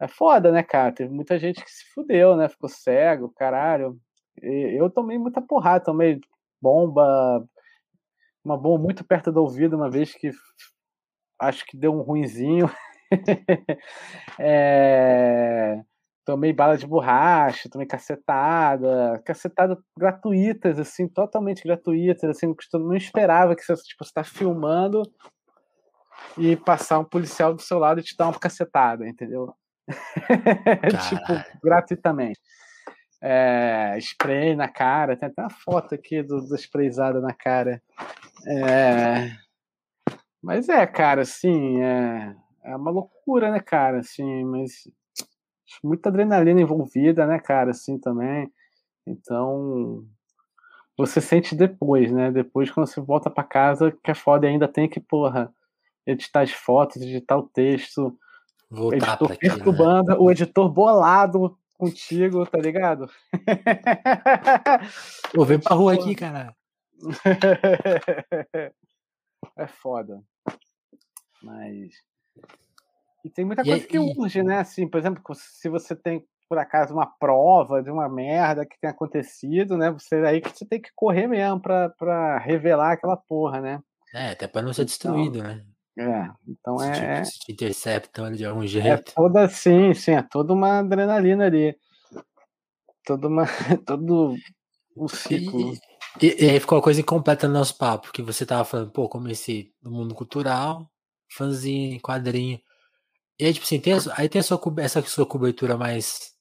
é 0.00 0.06
foda, 0.06 0.52
né, 0.52 0.62
cara? 0.62 0.92
Teve 0.92 1.12
muita 1.12 1.38
gente 1.38 1.64
que 1.64 1.70
se 1.70 1.84
fudeu, 1.92 2.36
né? 2.36 2.48
Ficou 2.48 2.68
cego, 2.68 3.32
caralho. 3.36 3.98
E 4.42 4.76
eu 4.78 4.90
tomei 4.90 5.18
muita 5.18 5.42
porrada, 5.42 5.84
tomei 5.84 6.20
bomba, 6.60 7.44
uma 8.46 8.56
bomba 8.56 8.84
muito 8.84 9.04
perto 9.04 9.32
do 9.32 9.42
ouvido, 9.42 9.76
uma 9.76 9.90
vez 9.90 10.14
que 10.14 10.30
acho 11.40 11.66
que 11.66 11.76
deu 11.76 11.92
um 11.92 12.00
ruinzinho. 12.00 12.70
é, 14.38 15.80
tomei 16.24 16.52
bala 16.52 16.78
de 16.78 16.86
borracha, 16.86 17.68
tomei 17.68 17.88
cacetada, 17.88 19.20
cacetada 19.24 19.76
gratuitas, 19.98 20.78
assim, 20.78 21.08
totalmente 21.08 21.64
gratuitas, 21.64 22.30
assim, 22.30 22.46
eu 22.46 22.80
não 22.80 22.94
esperava 22.94 23.56
que 23.56 23.62
você, 23.62 23.74
tipo, 23.82 24.04
você 24.04 24.12
tá 24.12 24.22
filmando 24.22 25.02
e 26.38 26.56
passar 26.56 27.00
um 27.00 27.04
policial 27.04 27.52
do 27.52 27.60
seu 27.60 27.78
lado 27.78 28.00
e 28.00 28.04
te 28.04 28.16
dar 28.16 28.26
uma 28.26 28.38
cacetada, 28.38 29.08
entendeu? 29.08 29.52
tipo, 31.10 31.60
gratuitamente. 31.62 32.40
É, 33.20 33.96
spray 34.00 34.54
na 34.54 34.68
cara, 34.68 35.16
tem 35.16 35.28
até 35.28 35.42
uma 35.42 35.50
foto 35.50 35.94
aqui 35.94 36.22
do, 36.22 36.40
do 36.40 36.54
sprayzada 36.54 37.20
na 37.20 37.32
cara. 37.32 37.82
É, 38.46 39.36
mas 40.42 40.68
é, 40.68 40.86
cara, 40.86 41.22
assim, 41.22 41.82
é, 41.82 42.34
é 42.64 42.76
uma 42.76 42.90
loucura, 42.90 43.50
né, 43.50 43.60
cara, 43.60 43.98
assim, 43.98 44.44
mas 44.44 44.88
muita 45.82 46.08
adrenalina 46.08 46.60
envolvida, 46.60 47.26
né, 47.26 47.38
cara, 47.38 47.72
assim 47.72 47.98
também. 47.98 48.50
Então, 49.06 50.04
você 50.96 51.20
sente 51.20 51.54
depois, 51.54 52.10
né? 52.10 52.30
Depois, 52.30 52.70
quando 52.70 52.86
você 52.86 53.00
volta 53.00 53.28
para 53.28 53.44
casa, 53.44 53.92
que 54.02 54.10
é 54.10 54.14
foda, 54.14 54.46
ainda 54.46 54.66
tem 54.66 54.88
que, 54.88 54.98
porra, 54.98 55.52
editar 56.06 56.40
as 56.40 56.52
fotos, 56.52 57.02
editar 57.02 57.36
o 57.36 57.42
texto, 57.42 58.16
Voltar 58.70 58.96
editor 58.96 59.30
né? 59.30 59.36
perturbando, 59.36 60.12
né? 60.12 60.16
o 60.18 60.30
editor 60.30 60.68
bolado 60.68 61.56
contigo, 61.74 62.46
tá 62.46 62.58
ligado? 62.58 63.10
Pô, 65.34 65.44
vem 65.44 65.58
pra 65.58 65.76
rua 65.76 65.94
aqui, 65.94 66.14
cara. 66.14 66.55
é 69.56 69.66
foda. 69.66 70.22
Mas. 71.42 71.94
E 73.24 73.30
tem 73.30 73.44
muita 73.44 73.64
coisa 73.64 73.84
e, 73.84 73.86
que 73.86 73.98
urge, 73.98 74.42
né? 74.42 74.58
Assim, 74.58 74.88
por 74.88 74.98
exemplo, 74.98 75.22
se 75.34 75.68
você 75.68 75.94
tem, 75.96 76.24
por 76.48 76.58
acaso, 76.58 76.94
uma 76.94 77.06
prova 77.06 77.82
de 77.82 77.90
uma 77.90 78.08
merda 78.08 78.64
que 78.64 78.78
tem 78.80 78.88
acontecido, 78.88 79.76
né? 79.76 79.90
Você 79.90 80.16
aí 80.16 80.40
que 80.40 80.50
você 80.50 80.64
tem 80.64 80.80
que 80.80 80.90
correr 80.94 81.26
mesmo 81.26 81.60
pra, 81.60 81.90
pra 81.90 82.38
revelar 82.38 82.92
aquela 82.92 83.16
porra, 83.16 83.60
né? 83.60 83.80
É, 84.14 84.30
até 84.30 84.46
pra 84.46 84.62
não 84.62 84.72
ser 84.72 84.82
então, 84.82 84.86
destruído, 84.86 85.42
né? 85.42 85.64
É, 85.98 86.30
então 86.46 86.78
se 86.78 86.88
é. 86.88 87.22
Te, 87.22 87.28
se 87.28 87.38
te 87.38 87.52
interceptam 87.52 88.30
de 88.30 88.44
algum 88.44 88.62
é 88.62 88.66
jeito. 88.66 88.88
É 88.88 88.96
toda, 88.98 89.48
sim, 89.48 89.94
sim, 89.94 90.12
é 90.12 90.22
toda 90.22 90.52
uma 90.52 90.80
adrenalina 90.80 91.46
ali. 91.46 91.76
Toda 93.04 93.28
uma. 93.28 93.44
todo 93.86 94.36
um 94.96 95.08
ciclo. 95.08 95.74
E, 95.74 95.78
e, 96.20 96.44
e, 96.44 96.50
aí 96.50 96.60
ficou 96.60 96.78
a 96.78 96.82
coisa 96.82 97.00
incompleta 97.00 97.46
no 97.46 97.54
nosso 97.54 97.76
papo, 97.76 98.12
que 98.12 98.22
você 98.22 98.46
tava 98.46 98.64
falando, 98.64 98.90
pô, 98.90 99.08
comecei 99.08 99.72
no 99.82 99.90
mundo 99.90 100.14
cultural, 100.14 100.90
fanzine, 101.28 102.00
quadrinho. 102.00 102.60
E 103.38 103.44
aí, 103.44 103.52
tipo 103.52 103.64
assim, 103.64 103.80
tem 103.80 103.94
aí 104.16 104.28
tem 104.28 104.42
sua, 104.42 104.60
essa 104.78 105.02
sua 105.02 105.26
cobertura 105.26 105.76
mais. 105.76 106.34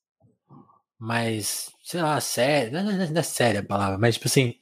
Mais, 0.97 1.71
sei 1.83 2.01
lá, 2.01 2.19
séria. 2.21 2.71
Não, 2.71 2.91
não, 2.91 3.07
não 3.11 3.19
é 3.19 3.23
séria 3.23 3.59
a 3.59 3.65
palavra, 3.65 3.97
mas 3.97 4.15
tipo 4.15 4.27
assim, 4.27 4.55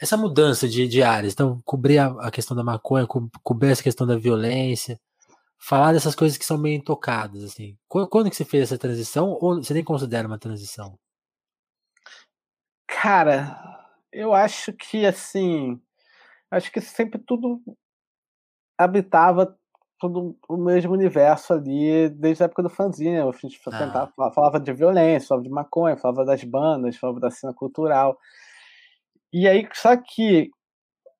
essa 0.00 0.16
mudança 0.16 0.68
de, 0.68 0.86
de 0.86 1.02
áreas, 1.02 1.32
então 1.32 1.60
cobrir 1.64 1.98
a, 1.98 2.06
a 2.20 2.30
questão 2.30 2.56
da 2.56 2.62
maconha, 2.62 3.06
co 3.06 3.28
cobrir 3.42 3.70
essa 3.70 3.82
questão 3.82 4.06
da 4.06 4.16
violência, 4.16 5.00
falar 5.58 5.92
dessas 5.92 6.14
coisas 6.14 6.38
que 6.38 6.44
são 6.44 6.58
meio 6.58 6.76
intocadas, 6.76 7.42
assim. 7.42 7.76
Quando, 7.88 8.08
quando 8.08 8.30
que 8.30 8.36
você 8.36 8.44
fez 8.44 8.64
essa 8.64 8.78
transição 8.78 9.30
ou 9.40 9.56
você 9.56 9.74
nem 9.74 9.84
considera 9.84 10.28
uma 10.28 10.38
transição? 10.38 10.98
Cara, 12.86 13.75
eu 14.16 14.32
acho 14.32 14.72
que 14.72 15.04
assim, 15.04 15.80
acho 16.50 16.72
que 16.72 16.80
sempre 16.80 17.20
tudo 17.20 17.60
habitava 18.78 19.56
todo 19.98 20.36
o 20.48 20.56
mesmo 20.56 20.92
universo 20.92 21.54
ali 21.54 22.08
desde 22.10 22.42
a 22.42 22.46
época 22.46 22.62
do 22.62 22.70
fanzine. 22.70 23.18
Gente 23.40 23.60
ah. 23.66 23.78
tentava, 23.78 24.32
falava 24.32 24.60
de 24.60 24.72
violência, 24.72 25.28
falava 25.28 25.44
de 25.44 25.50
maconha, 25.50 25.96
falava 25.96 26.24
das 26.24 26.42
bandas, 26.44 26.96
falava 26.96 27.20
da 27.20 27.30
cena 27.30 27.54
cultural. 27.54 28.18
E 29.32 29.48
aí, 29.48 29.66
só 29.72 29.96
que 29.96 30.50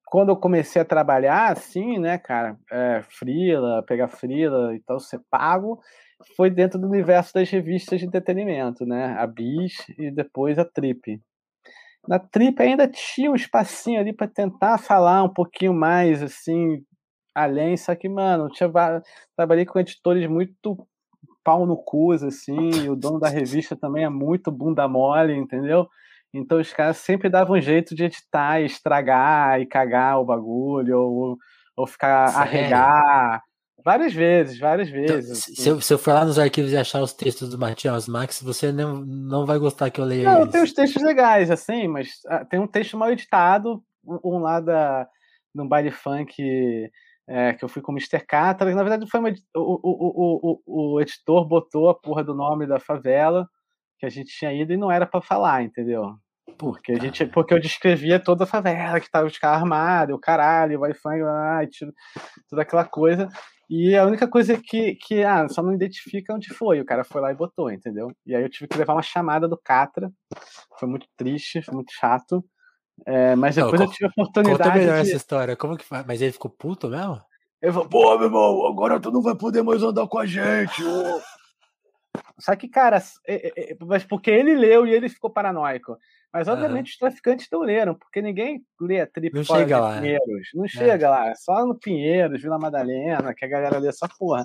quando 0.07 0.31
eu 0.31 0.37
comecei 0.37 0.81
a 0.81 0.85
trabalhar 0.85 1.53
assim, 1.53 1.99
né, 1.99 2.17
cara, 2.17 2.57
é, 2.71 3.03
frila, 3.03 3.83
pegar 3.83 4.09
frila 4.09 4.75
e 4.75 4.81
tal, 4.81 5.01
ser 5.01 5.21
pago, 5.31 5.81
foi 6.37 6.49
dentro 6.49 6.79
do 6.79 6.87
universo 6.87 7.35
das 7.35 7.51
revistas 7.51 8.01
de 8.01 8.07
entretenimento, 8.07 8.87
né, 8.87 9.17
a 9.19 9.27
Bis 9.27 9.75
e 9.99 10.11
depois 10.11 10.59
a 10.59 10.65
Trip. 10.65 11.21
Na 12.09 12.19
Trip 12.19 12.61
ainda 12.63 12.89
tinha 12.89 13.31
um 13.31 13.35
espacinho 13.35 14.01
ali 14.01 14.13
para 14.13 14.29
tentar 14.29 14.79
falar 14.79 15.23
um 15.23 15.33
pouquinho 15.33 15.75
mais, 15.75 16.23
assim, 16.23 16.83
além, 17.35 17.77
só 17.77 17.95
que, 17.95 18.09
mano, 18.09 18.49
tinha, 18.49 18.71
trabalhei 19.37 19.67
com 19.67 19.79
editores 19.79 20.29
muito 20.29 20.87
pau 21.45 21.67
no 21.67 21.77
cu, 21.77 22.13
assim, 22.13 22.89
o 22.89 22.97
dono 22.97 23.21
da 23.21 23.29
revista 23.29 23.77
também 23.77 24.05
é 24.05 24.09
muito 24.09 24.51
bunda 24.51 24.89
mole, 24.89 25.35
entendeu? 25.35 25.87
Então 26.35 26.61
os 26.61 26.73
caras 26.73 26.97
sempre 26.99 27.29
davam 27.29 27.57
um 27.57 27.61
jeito 27.61 27.95
de 27.95 28.05
editar, 28.05 28.61
estragar 28.61 29.61
e 29.61 29.67
cagar 29.67 30.21
o 30.21 30.25
bagulho, 30.25 30.99
ou, 30.99 31.37
ou 31.77 31.87
ficar 31.87 32.29
Sério? 32.29 32.43
arregar. 32.43 33.43
Várias 33.87 34.13
vezes, 34.13 34.59
várias 34.59 34.89
então, 34.89 35.01
vezes. 35.01 35.49
Então, 35.49 35.55
se, 35.63 35.69
eu, 35.69 35.81
se 35.81 35.95
eu 35.95 35.99
for 35.99 36.13
lá 36.13 36.25
nos 36.25 36.41
arquivos 36.41 36.73
e 36.73 36.77
achar 36.77 37.01
os 37.01 37.13
textos 37.13 37.51
do 37.51 37.57
Matias 37.57 38.09
Max, 38.09 38.43
você 38.43 38.73
não, 38.73 38.97
não 38.97 39.47
vai 39.47 39.61
gostar 39.61 39.91
que 39.91 40.01
eu 40.01 40.05
leia 40.05 40.25
Não, 40.25 40.41
eles. 40.41 40.51
tem 40.51 40.61
os 40.65 40.73
textos 40.73 41.01
legais, 41.05 41.53
assim, 41.53 41.87
mas 41.87 42.09
ah, 42.27 42.45
tem 42.45 42.59
um 42.59 42.67
texto 42.67 42.97
mal 42.97 43.13
editado, 43.13 43.81
um 44.05 44.39
lá 44.39 44.59
da, 44.59 45.07
num 45.55 45.69
baile 45.69 45.93
funk 45.93 46.91
é, 47.29 47.53
que 47.53 47.65
eu 47.65 47.69
fui 47.69 47.81
com 47.81 47.93
o 47.93 47.95
Mr. 47.95 48.27
Catra, 48.27 48.75
na 48.75 48.83
verdade 48.83 49.09
foi 49.09 49.21
uma, 49.21 49.33
o, 49.55 49.81
o, 49.81 50.61
o, 50.67 50.95
o, 50.95 51.01
editor 51.01 51.47
botou 51.47 51.89
a 51.89 51.95
porra 51.95 52.25
do 52.25 52.35
nome 52.35 52.67
da 52.67 52.81
favela 52.81 53.49
que 54.01 54.07
a 54.07 54.11
gente 54.11 54.37
tinha 54.37 54.53
ido 54.53 54.73
e 54.73 54.77
não 54.77 54.91
era 54.91 55.07
para 55.07 55.23
falar, 55.23 55.63
entendeu? 55.63 56.13
Porque 56.59 56.91
a 56.91 56.99
gente, 56.99 57.25
porque 57.27 57.55
eu 57.55 57.61
descrevia 57.61 58.19
toda 58.19 58.43
a 58.43 58.49
favela, 58.49 58.99
que 58.99 59.09
tava 59.09 59.29
os 59.29 59.39
carros 59.39 59.63
armados, 59.63 60.17
o 60.17 60.19
caralho, 60.19 60.77
o 60.77 60.83
Wi-Fi, 60.83 61.69
toda 62.51 62.63
aquela 62.63 62.85
coisa. 62.85 63.29
E 63.69 63.97
a 63.97 64.05
única 64.07 64.29
coisa 64.29 64.57
que, 64.57 64.95
que 64.95 65.25
ah, 65.25 65.49
só 65.49 65.63
não 65.63 65.73
identifica 65.73 66.33
onde 66.33 66.55
foi. 66.55 66.81
O 66.81 66.85
cara 66.85 67.03
foi 67.03 67.21
lá 67.21 67.33
e 67.33 67.37
botou, 67.37 67.71
entendeu? 67.71 68.13
E 68.25 68.35
aí 68.35 68.43
eu 68.43 68.49
tive 68.49 68.69
que 68.69 68.79
levar 68.79 68.95
uma 68.95 69.03
chamada 69.03 69.49
do 69.49 69.57
Catra. 69.57 70.11
Foi 70.79 70.89
muito 70.89 71.07
triste, 71.17 71.63
foi 71.63 71.75
muito 71.75 71.93
chato. 71.93 72.45
É, 73.05 73.35
mas 73.35 73.57
depois 73.57 73.81
não, 73.81 73.87
eu 73.87 73.93
tive 73.93 74.07
a 74.07 74.09
oportunidade. 74.09 74.63
Conta 74.63 74.79
melhor 74.79 75.03
de... 75.03 75.09
essa 75.09 75.17
história. 75.17 75.57
Como 75.57 75.77
que 75.77 75.85
Mas 76.07 76.23
ele 76.23 76.33
ficou 76.33 76.51
puto 76.51 76.89
mesmo? 76.89 77.21
Ele 77.61 77.73
falou, 77.73 77.89
pô, 77.89 78.17
meu 78.17 78.27
irmão, 78.27 78.67
agora 78.67 79.01
tu 79.01 79.11
não 79.11 79.21
vai 79.21 79.35
poder 79.35 79.63
mais 79.63 79.83
andar 79.83 80.07
com 80.07 80.19
a 80.19 80.27
gente. 80.27 80.83
Só 82.39 82.55
que, 82.55 82.69
cara, 82.69 83.03
é, 83.27 83.73
é, 83.73 83.77
mas 83.81 84.05
porque 84.05 84.31
ele 84.31 84.55
leu 84.55 84.87
e 84.87 84.93
ele 84.93 85.09
ficou 85.09 85.31
paranoico. 85.31 85.97
Mas, 86.37 86.49
obviamente, 86.49 86.89
uhum. 86.89 86.93
os 86.93 86.99
traficantes 86.99 87.49
não 87.51 87.61
leram, 87.61 87.95
porque 87.95 88.21
ninguém 88.21 88.63
lê 88.79 89.01
a 89.01 89.07
trip 89.07 89.35
não 89.35 89.43
chega 89.43 89.81
lá, 89.81 89.95
né? 89.95 90.01
Pinheiros. 90.03 90.49
Não 90.53 90.65
é. 90.67 90.69
chega 90.69 91.09
lá, 91.09 91.29
é 91.29 91.35
só 91.35 91.65
no 91.65 91.75
Pinheiros, 91.75 92.43
Vila 92.43 92.59
Madalena, 92.59 93.33
que 93.33 93.43
a 93.43 93.49
galera 93.49 93.79
lê 93.79 93.89
essa 93.89 94.07
porra. 94.07 94.45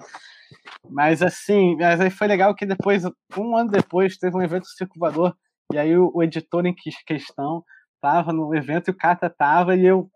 Mas, 0.89 1.21
assim, 1.21 1.75
mas 1.75 1.99
aí 1.99 2.10
foi 2.10 2.27
legal 2.27 2.56
que 2.56 2.65
depois, 2.65 3.04
um 3.38 3.58
ano 3.58 3.69
depois, 3.69 4.17
teve 4.17 4.38
um 4.38 4.41
evento 4.41 4.67
circulador, 4.67 5.36
e 5.73 5.77
aí 5.77 5.97
o, 5.97 6.10
o 6.15 6.23
editor 6.23 6.65
em 6.65 6.73
questão 7.06 7.62
tava 7.99 8.32
no 8.32 8.56
evento 8.56 8.88
e 8.88 8.91
o 8.91 8.97
Catra 8.97 9.30
tava, 9.30 9.75
e 9.75 9.86
eu, 9.86 10.10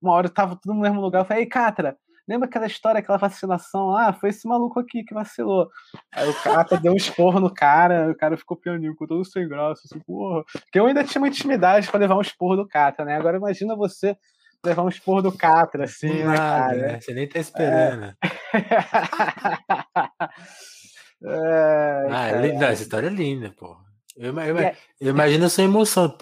uma 0.00 0.14
hora, 0.14 0.30
tava 0.30 0.56
tudo 0.56 0.74
no 0.76 0.80
mesmo 0.80 1.02
lugar. 1.02 1.20
Eu 1.20 1.24
falei, 1.26 1.42
ei, 1.42 1.46
Catra, 1.46 1.94
Lembra 2.28 2.48
aquela 2.48 2.66
história, 2.66 2.98
aquela 2.98 3.18
vacinação 3.18 3.88
lá? 3.88 4.08
Ah, 4.08 4.12
foi 4.12 4.30
esse 4.30 4.48
maluco 4.48 4.80
aqui 4.80 5.04
que 5.04 5.14
vacilou. 5.14 5.70
Aí 6.12 6.28
o 6.28 6.34
cara 6.42 6.64
deu 6.80 6.92
um 6.92 6.96
esporro 6.96 7.38
no 7.38 7.52
cara, 7.52 8.10
o 8.10 8.16
cara 8.16 8.36
ficou 8.36 8.56
pianinho, 8.56 8.96
todo 8.96 9.24
sem 9.24 9.48
graça, 9.48 9.82
assim, 9.84 10.00
porra. 10.00 10.42
Porque 10.52 10.78
eu 10.78 10.86
ainda 10.86 11.04
tinha 11.04 11.20
uma 11.20 11.28
intimidade 11.28 11.88
para 11.88 12.00
levar 12.00 12.16
um 12.16 12.20
esporro 12.20 12.56
do 12.56 12.66
Catra, 12.66 13.04
né? 13.04 13.16
Agora 13.16 13.36
imagina 13.36 13.76
você 13.76 14.16
levar 14.64 14.82
um 14.82 14.88
esporro 14.88 15.22
do 15.22 15.30
Catra, 15.30 15.84
assim, 15.84 16.24
Nada, 16.24 16.30
né, 16.30 16.36
cara? 16.36 16.76
Né? 16.76 17.00
Você 17.00 17.14
nem 17.14 17.28
tá 17.28 17.38
esperando. 17.38 18.16
É... 21.24 21.28
é, 21.28 22.06
ah, 22.10 22.28
é 22.28 22.40
linda, 22.42 22.66
essa 22.66 22.82
história 22.82 23.06
é 23.06 23.10
linda, 23.10 23.50
pô. 23.56 23.74
Eu, 24.16 24.38
eu, 24.38 24.58
é... 24.58 24.76
eu 25.00 25.10
imagino 25.10 25.46
a 25.46 25.48
sua 25.48 25.64
emoção. 25.64 26.16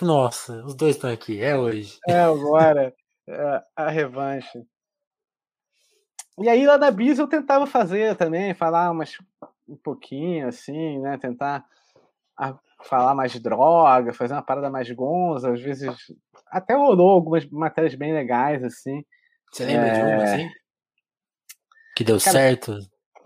Nossa, 0.00 0.64
os 0.64 0.74
dois 0.74 0.94
estão 0.94 1.10
aqui, 1.10 1.42
é 1.42 1.56
hoje. 1.56 1.98
É 2.08 2.20
agora. 2.20 2.94
É, 3.28 3.62
a 3.74 3.90
revanche. 3.90 4.62
E 6.38 6.48
aí 6.48 6.66
lá 6.66 6.76
na 6.76 6.90
Bis 6.90 7.18
eu 7.18 7.26
tentava 7.26 7.66
fazer 7.66 8.14
também, 8.16 8.54
falar 8.54 8.90
umas, 8.90 9.16
um 9.68 9.76
pouquinho 9.76 10.48
assim, 10.48 10.98
né? 10.98 11.16
Tentar 11.18 11.64
falar 12.84 13.14
mais 13.14 13.32
de 13.32 13.40
droga, 13.40 14.12
fazer 14.12 14.34
uma 14.34 14.42
parada 14.42 14.70
mais 14.70 14.90
gonza, 14.90 15.52
às 15.52 15.60
vezes 15.60 15.88
até 16.48 16.74
rolou 16.74 17.10
algumas 17.10 17.48
matérias 17.48 17.94
bem 17.94 18.12
legais, 18.12 18.62
assim. 18.62 19.02
Você 19.50 19.64
lembra 19.64 19.86
é... 19.86 19.92
de 19.92 20.00
uma, 20.00 20.22
assim? 20.24 20.50
Que 21.96 22.04
deu 22.04 22.18
cara, 22.18 22.32
certo? 22.32 22.78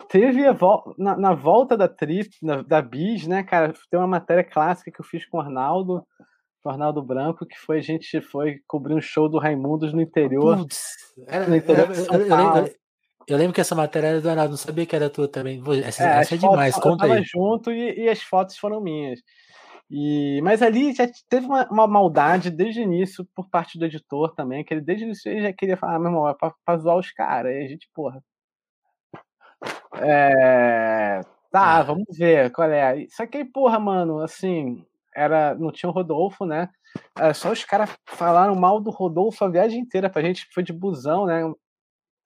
Teve 0.08 0.46
a 0.46 0.52
vol 0.52 0.94
na, 0.96 1.16
na, 1.16 1.34
volta 1.34 1.76
da 1.76 1.88
trip, 1.88 2.30
na, 2.42 2.62
da 2.62 2.80
Bis, 2.80 3.26
né, 3.26 3.42
cara? 3.42 3.72
Tem 3.90 3.98
uma 3.98 4.06
matéria 4.06 4.44
clássica 4.44 4.90
que 4.90 5.00
eu 5.00 5.04
fiz 5.04 5.26
com 5.26 5.38
o 5.38 5.40
Arnaldo, 5.40 6.06
com 6.62 6.68
o 6.68 6.72
Arnaldo 6.72 7.02
Branco, 7.02 7.46
que 7.46 7.58
foi 7.58 7.78
a 7.78 7.82
gente 7.82 8.20
foi 8.20 8.61
cobrir 8.66 8.94
um 8.94 9.00
show 9.00 9.28
do 9.28 9.38
Raimundos 9.38 9.92
no 9.92 10.00
interior. 10.00 10.58
Putz, 10.58 10.94
era, 11.26 11.46
no 11.46 11.56
interior 11.56 11.90
era, 11.90 11.94
eu, 11.94 12.26
eu, 12.26 12.66
eu, 12.66 12.80
eu, 13.31 13.39
lembro 13.39 13.53
que 13.53 13.61
essa 13.61 13.74
matéria 13.74 14.09
era 14.09 14.20
do 14.20 14.28
Arnaldo, 14.28 14.51
não 14.51 14.57
sabia 14.57 14.87
que 14.87 14.97
era 14.97 15.11
tua 15.11 15.28
também. 15.28 15.62
Essa 15.85 16.05
é, 16.05 16.20
essa 16.20 16.35
é 16.35 16.39
demais, 16.39 16.74
fotos, 16.74 16.91
conta 16.91 17.07
eu 17.07 17.12
aí. 17.12 17.22
junto 17.24 17.70
e, 17.70 18.05
e 18.05 18.09
as 18.09 18.22
fotos 18.22 18.57
foram 18.57 18.81
minhas. 18.81 19.20
E, 19.91 20.41
mas 20.43 20.62
ali 20.62 20.93
já 20.95 21.09
teve 21.28 21.47
uma, 21.47 21.66
uma, 21.68 21.87
maldade 21.87 22.51
desde 22.51 22.81
o 22.81 22.85
início 22.85 23.26
por 23.35 23.49
parte 23.49 23.78
do 23.78 23.85
editor 23.87 24.35
também, 24.35 24.64
que 24.64 24.72
ele 24.72 24.81
desde 24.81 25.05
o 25.05 25.07
início 25.07 25.31
ele 25.31 25.43
já 25.43 25.53
queria 25.53 25.76
falar, 25.76 25.97
ah, 25.97 25.99
meu 25.99 26.09
irmão, 26.09 26.28
é 26.28 26.35
pra, 26.35 26.55
pra 26.64 26.76
zoar 26.76 26.97
os 26.97 27.11
caras. 27.12 27.53
Aí 27.53 27.64
a 27.64 27.68
gente, 27.68 27.89
porra, 27.93 28.22
é... 29.97 31.20
Tá, 31.51 31.81
é. 31.81 31.83
vamos 31.83 32.05
ver 32.16 32.51
qual 32.53 32.70
é. 32.70 33.07
Só 33.11 33.26
que, 33.26 33.45
porra, 33.45 33.78
mano, 33.78 34.20
assim, 34.20 34.85
era, 35.14 35.55
não 35.55 35.72
tinha 35.72 35.91
o 35.91 35.93
Rodolfo, 35.93 36.45
né? 36.45 36.68
É, 37.18 37.33
só 37.33 37.53
os 37.53 37.64
caras 37.64 37.91
falaram 38.07 38.55
mal 38.55 38.81
do 38.81 38.91
Rodolfo 38.91 39.45
a 39.45 39.49
viagem 39.49 39.81
inteira 39.81 40.09
pra 40.11 40.22
gente, 40.22 40.49
foi 40.53 40.62
de 40.62 40.72
busão, 40.72 41.26
né? 41.26 41.43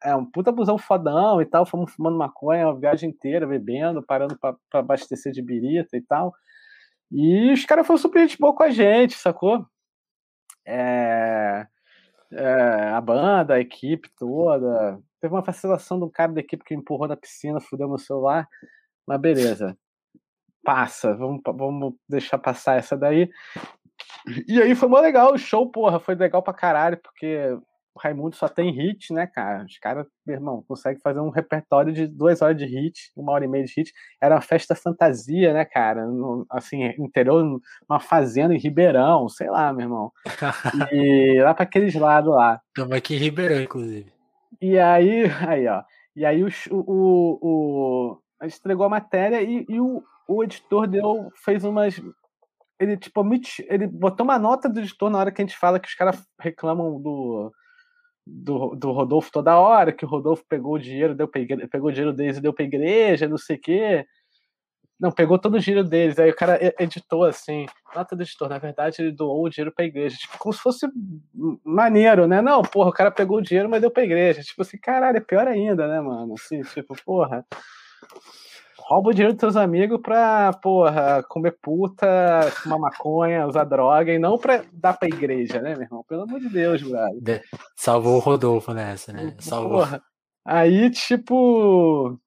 É 0.04 0.14
um 0.14 0.24
puta 0.24 0.52
busão 0.52 0.76
fodão 0.76 1.40
e 1.40 1.46
tal, 1.46 1.64
fomos 1.64 1.92
fumando 1.92 2.18
maconha 2.18 2.68
a 2.68 2.74
viagem 2.74 3.10
inteira, 3.10 3.46
bebendo, 3.46 4.02
parando 4.02 4.38
pra 4.38 4.54
abastecer 4.72 5.32
de 5.32 5.40
birita 5.40 5.96
e 5.96 6.02
tal. 6.02 6.32
E 7.10 7.52
os 7.52 7.64
caras 7.64 7.86
foram 7.86 7.98
super 7.98 8.20
gente 8.20 8.38
boa 8.38 8.54
com 8.54 8.62
a 8.62 8.70
gente, 8.70 9.14
sacou? 9.14 9.66
É, 10.66 11.66
é, 12.32 12.90
a 12.90 13.00
banda, 13.00 13.54
a 13.54 13.60
equipe 13.60 14.10
toda, 14.18 15.00
Teve 15.24 15.32
uma 15.34 15.40
vacilação 15.40 15.98
de 15.98 16.04
um 16.04 16.10
cara 16.10 16.34
da 16.34 16.40
equipe 16.40 16.62
que 16.62 16.74
empurrou 16.74 17.08
na 17.08 17.16
piscina, 17.16 17.58
fudeu 17.58 17.88
meu 17.88 17.96
celular. 17.96 18.46
Mas 19.08 19.18
beleza. 19.18 19.74
Passa, 20.62 21.14
vamos, 21.14 21.40
vamos 21.46 21.94
deixar 22.06 22.36
passar 22.36 22.76
essa 22.76 22.94
daí. 22.94 23.30
E 24.46 24.60
aí 24.60 24.74
foi 24.74 24.86
mó 24.86 25.00
legal 25.00 25.32
o 25.32 25.38
show, 25.38 25.70
porra. 25.72 25.98
Foi 25.98 26.14
legal 26.14 26.42
pra 26.42 26.52
caralho, 26.52 26.98
porque 26.98 27.56
Raimundo 27.98 28.34
só 28.34 28.48
tem 28.48 28.72
hit, 28.72 29.12
né, 29.12 29.26
cara? 29.26 29.64
Os 29.64 29.78
caras, 29.78 30.06
meu 30.26 30.36
irmão, 30.36 30.64
conseguem 30.66 31.00
fazer 31.00 31.20
um 31.20 31.30
repertório 31.30 31.92
de 31.92 32.06
duas 32.06 32.42
horas 32.42 32.56
de 32.56 32.64
hit, 32.64 33.12
uma 33.16 33.32
hora 33.32 33.44
e 33.44 33.48
meia 33.48 33.64
de 33.64 33.72
hit. 33.76 33.92
Era 34.20 34.34
uma 34.34 34.40
festa 34.40 34.74
fantasia, 34.74 35.52
né, 35.52 35.64
cara? 35.64 36.06
No, 36.06 36.46
assim, 36.50 36.84
interior, 36.98 37.60
uma 37.88 38.00
fazenda 38.00 38.54
em 38.54 38.58
Ribeirão, 38.58 39.28
sei 39.28 39.48
lá, 39.48 39.72
meu 39.72 39.84
irmão. 39.86 40.12
E 40.92 41.40
lá 41.42 41.54
para 41.54 41.64
aqueles 41.64 41.94
lados 41.94 42.34
lá. 42.34 42.60
Estamos 42.68 42.96
aqui 42.96 43.14
em 43.14 43.18
Ribeirão, 43.18 43.60
inclusive. 43.60 44.12
E 44.60 44.78
aí, 44.78 45.24
aí, 45.48 45.66
ó. 45.68 45.82
E 46.16 46.24
aí 46.24 46.44
o, 46.44 46.48
o, 46.70 47.38
o 47.42 48.18
a 48.40 48.48
gente 48.48 48.58
entregou 48.58 48.86
a 48.86 48.90
matéria 48.90 49.42
e, 49.42 49.64
e 49.68 49.80
o, 49.80 50.02
o 50.28 50.44
editor 50.44 50.86
deu, 50.86 51.30
fez 51.44 51.64
umas. 51.64 52.00
Ele, 52.78 52.96
tipo, 52.96 53.24
ele 53.68 53.86
botou 53.86 54.24
uma 54.24 54.38
nota 54.38 54.68
do 54.68 54.80
editor 54.80 55.08
na 55.08 55.18
hora 55.18 55.32
que 55.32 55.40
a 55.40 55.44
gente 55.44 55.56
fala 55.56 55.78
que 55.78 55.88
os 55.88 55.94
caras 55.94 56.22
reclamam 56.40 57.00
do, 57.00 57.52
do, 58.26 58.74
do 58.74 58.92
Rodolfo 58.92 59.30
toda 59.30 59.58
hora, 59.58 59.92
que 59.92 60.04
o 60.04 60.08
Rodolfo 60.08 60.44
pegou 60.48 60.74
o 60.74 60.78
dinheiro, 60.78 61.14
deu 61.14 61.30
igreja, 61.34 61.68
pegou 61.68 61.90
o 61.90 61.92
dinheiro 61.92 62.12
deles 62.12 62.38
e 62.38 62.40
deu 62.40 62.52
pra 62.52 62.64
igreja, 62.64 63.28
não 63.28 63.38
sei 63.38 63.56
o 63.56 63.60
quê. 63.60 64.06
Não, 64.98 65.10
pegou 65.10 65.38
todo 65.38 65.56
o 65.56 65.60
dinheiro 65.60 65.86
deles. 65.86 66.18
Aí 66.18 66.30
o 66.30 66.36
cara 66.36 66.58
editou 66.78 67.24
assim, 67.24 67.66
nota 67.94 68.14
do 68.14 68.22
editor. 68.22 68.48
Na 68.48 68.58
verdade, 68.58 68.96
ele 69.00 69.12
doou 69.12 69.44
o 69.44 69.48
dinheiro 69.50 69.72
pra 69.74 69.84
igreja. 69.84 70.16
Tipo, 70.16 70.38
como 70.38 70.52
se 70.52 70.60
fosse 70.60 70.86
maneiro, 71.64 72.26
né? 72.26 72.40
Não, 72.40 72.62
porra, 72.62 72.90
o 72.90 72.92
cara 72.92 73.10
pegou 73.10 73.38
o 73.38 73.42
dinheiro, 73.42 73.68
mas 73.68 73.80
deu 73.80 73.90
pra 73.90 74.04
igreja. 74.04 74.40
Tipo 74.42 74.62
assim, 74.62 74.78
caralho, 74.78 75.18
é 75.18 75.20
pior 75.20 75.46
ainda, 75.48 75.88
né, 75.88 76.00
mano? 76.00 76.34
Assim, 76.34 76.62
tipo, 76.62 76.94
porra. 77.04 77.44
Rouba 78.86 79.10
o 79.10 79.12
dinheiro 79.14 79.32
dos 79.32 79.40
seus 79.40 79.56
amigos 79.56 79.98
pra, 80.02 80.52
porra, 80.52 81.24
comer 81.26 81.56
puta, 81.62 82.06
fumar 82.50 82.78
maconha, 82.78 83.46
usar 83.46 83.64
droga, 83.64 84.12
e 84.12 84.18
não 84.18 84.36
pra 84.36 84.62
dar 84.72 84.92
pra 84.92 85.08
igreja, 85.08 85.58
né, 85.58 85.72
meu 85.72 85.84
irmão? 85.84 86.04
Pelo 86.06 86.24
amor 86.24 86.38
de 86.38 86.50
Deus, 86.50 86.82
brother. 86.82 87.42
Salvou 87.74 88.16
o 88.16 88.18
Rodolfo 88.18 88.74
nessa, 88.74 89.10
né? 89.10 89.34
Salvou. 89.40 89.78
Porra. 89.78 90.02
Aí, 90.44 90.90
tipo, 90.90 92.20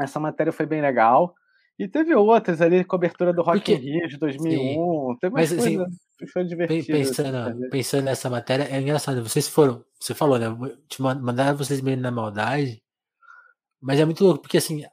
essa 0.00 0.18
matéria 0.18 0.52
foi 0.52 0.66
bem 0.66 0.82
legal. 0.82 1.32
E 1.78 1.86
teve 1.86 2.12
outras 2.12 2.60
ali, 2.60 2.82
cobertura 2.82 3.32
do 3.32 3.42
Rock 3.42 3.58
Porque... 3.58 3.74
in 3.74 4.00
Rio 4.00 4.08
de 4.08 4.18
2001. 4.18 4.58
Sim. 4.58 5.16
Teve 5.20 5.32
Mas, 5.32 5.52
assim, 5.52 5.78
foi 6.32 6.44
divertido. 6.44 6.98
Pensando, 6.98 7.36
assim, 7.36 7.70
pensando 7.70 8.04
nessa 8.04 8.28
matéria, 8.28 8.64
é 8.64 8.80
engraçado. 8.80 9.22
Vocês 9.22 9.46
foram, 9.46 9.84
você 10.00 10.12
falou, 10.12 10.40
né? 10.40 10.48
Te 10.88 11.00
mandaram 11.00 11.56
vocês 11.56 11.80
meio 11.80 11.96
na 11.96 12.10
maldade. 12.10 12.82
Mas 13.80 14.00
é 14.00 14.04
muito 14.04 14.24
louco, 14.24 14.42
porque 14.42 14.58
assim, 14.58 14.84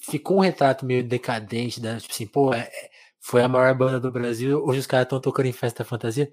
ficou 0.00 0.38
um 0.38 0.40
retrato 0.40 0.84
meio 0.84 1.06
decadente, 1.06 1.80
né? 1.80 1.98
Tipo 1.98 2.12
assim, 2.12 2.26
pô, 2.26 2.54
é, 2.54 2.70
foi 3.20 3.42
a 3.42 3.48
maior 3.48 3.74
banda 3.74 4.00
do 4.00 4.10
Brasil, 4.10 4.62
hoje 4.64 4.80
os 4.80 4.86
caras 4.86 5.06
estão 5.06 5.20
tocando 5.20 5.46
em 5.46 5.52
festa 5.52 5.84
fantasia. 5.84 6.30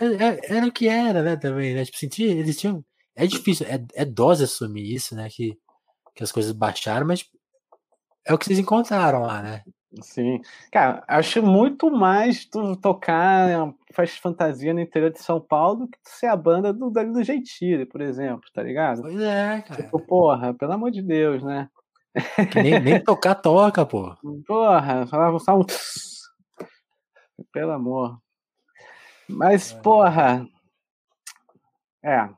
Mas 0.00 0.20
é, 0.20 0.56
era 0.56 0.66
o 0.66 0.72
que 0.72 0.88
era, 0.88 1.22
né, 1.22 1.36
também, 1.36 1.74
né? 1.74 1.84
Tipo, 1.84 1.98
sentir, 1.98 2.24
eles 2.24 2.58
tinham. 2.58 2.84
É 3.14 3.26
difícil, 3.26 3.66
é, 3.66 3.84
é 3.94 4.04
dose 4.04 4.44
assumir 4.44 4.94
isso, 4.94 5.14
né? 5.14 5.28
Que, 5.30 5.56
que 6.14 6.22
as 6.22 6.32
coisas 6.32 6.52
baixaram, 6.52 7.06
mas 7.06 7.26
é 8.26 8.32
o 8.32 8.38
que 8.38 8.46
vocês 8.46 8.58
encontraram 8.58 9.22
lá, 9.22 9.42
né? 9.42 9.62
Sim. 10.00 10.40
Cara, 10.70 11.04
acho 11.06 11.42
muito 11.42 11.90
mais 11.90 12.46
tu 12.46 12.76
tocar 12.76 13.74
faz 13.92 14.16
fantasia 14.16 14.72
no 14.72 14.80
interior 14.80 15.10
de 15.10 15.20
São 15.20 15.38
Paulo 15.38 15.80
do 15.80 15.88
que 15.88 15.98
tu 15.98 16.08
ser 16.08 16.26
a 16.26 16.36
banda 16.36 16.72
do 16.72 16.90
Dali 16.90 17.12
do 17.12 17.22
Gentili, 17.22 17.84
por 17.84 18.00
exemplo, 18.00 18.48
tá 18.54 18.62
ligado? 18.62 19.02
Pois 19.02 19.20
é, 19.20 19.60
cara. 19.60 19.82
Tipo, 19.82 20.00
porra, 20.00 20.54
pelo 20.54 20.72
amor 20.72 20.90
de 20.90 21.02
Deus, 21.02 21.42
né? 21.42 21.68
Nem, 22.54 22.80
nem 22.80 23.02
tocar 23.02 23.34
toca, 23.34 23.86
pô. 23.86 24.14
Porra, 24.46 25.06
falava 25.06 25.38
só 25.38 25.58
um. 25.58 25.64
Pelo 27.52 27.72
amor. 27.72 28.18
Mas, 29.28 29.72
é. 29.72 29.80
porra. 29.80 30.46
É. 32.04 32.28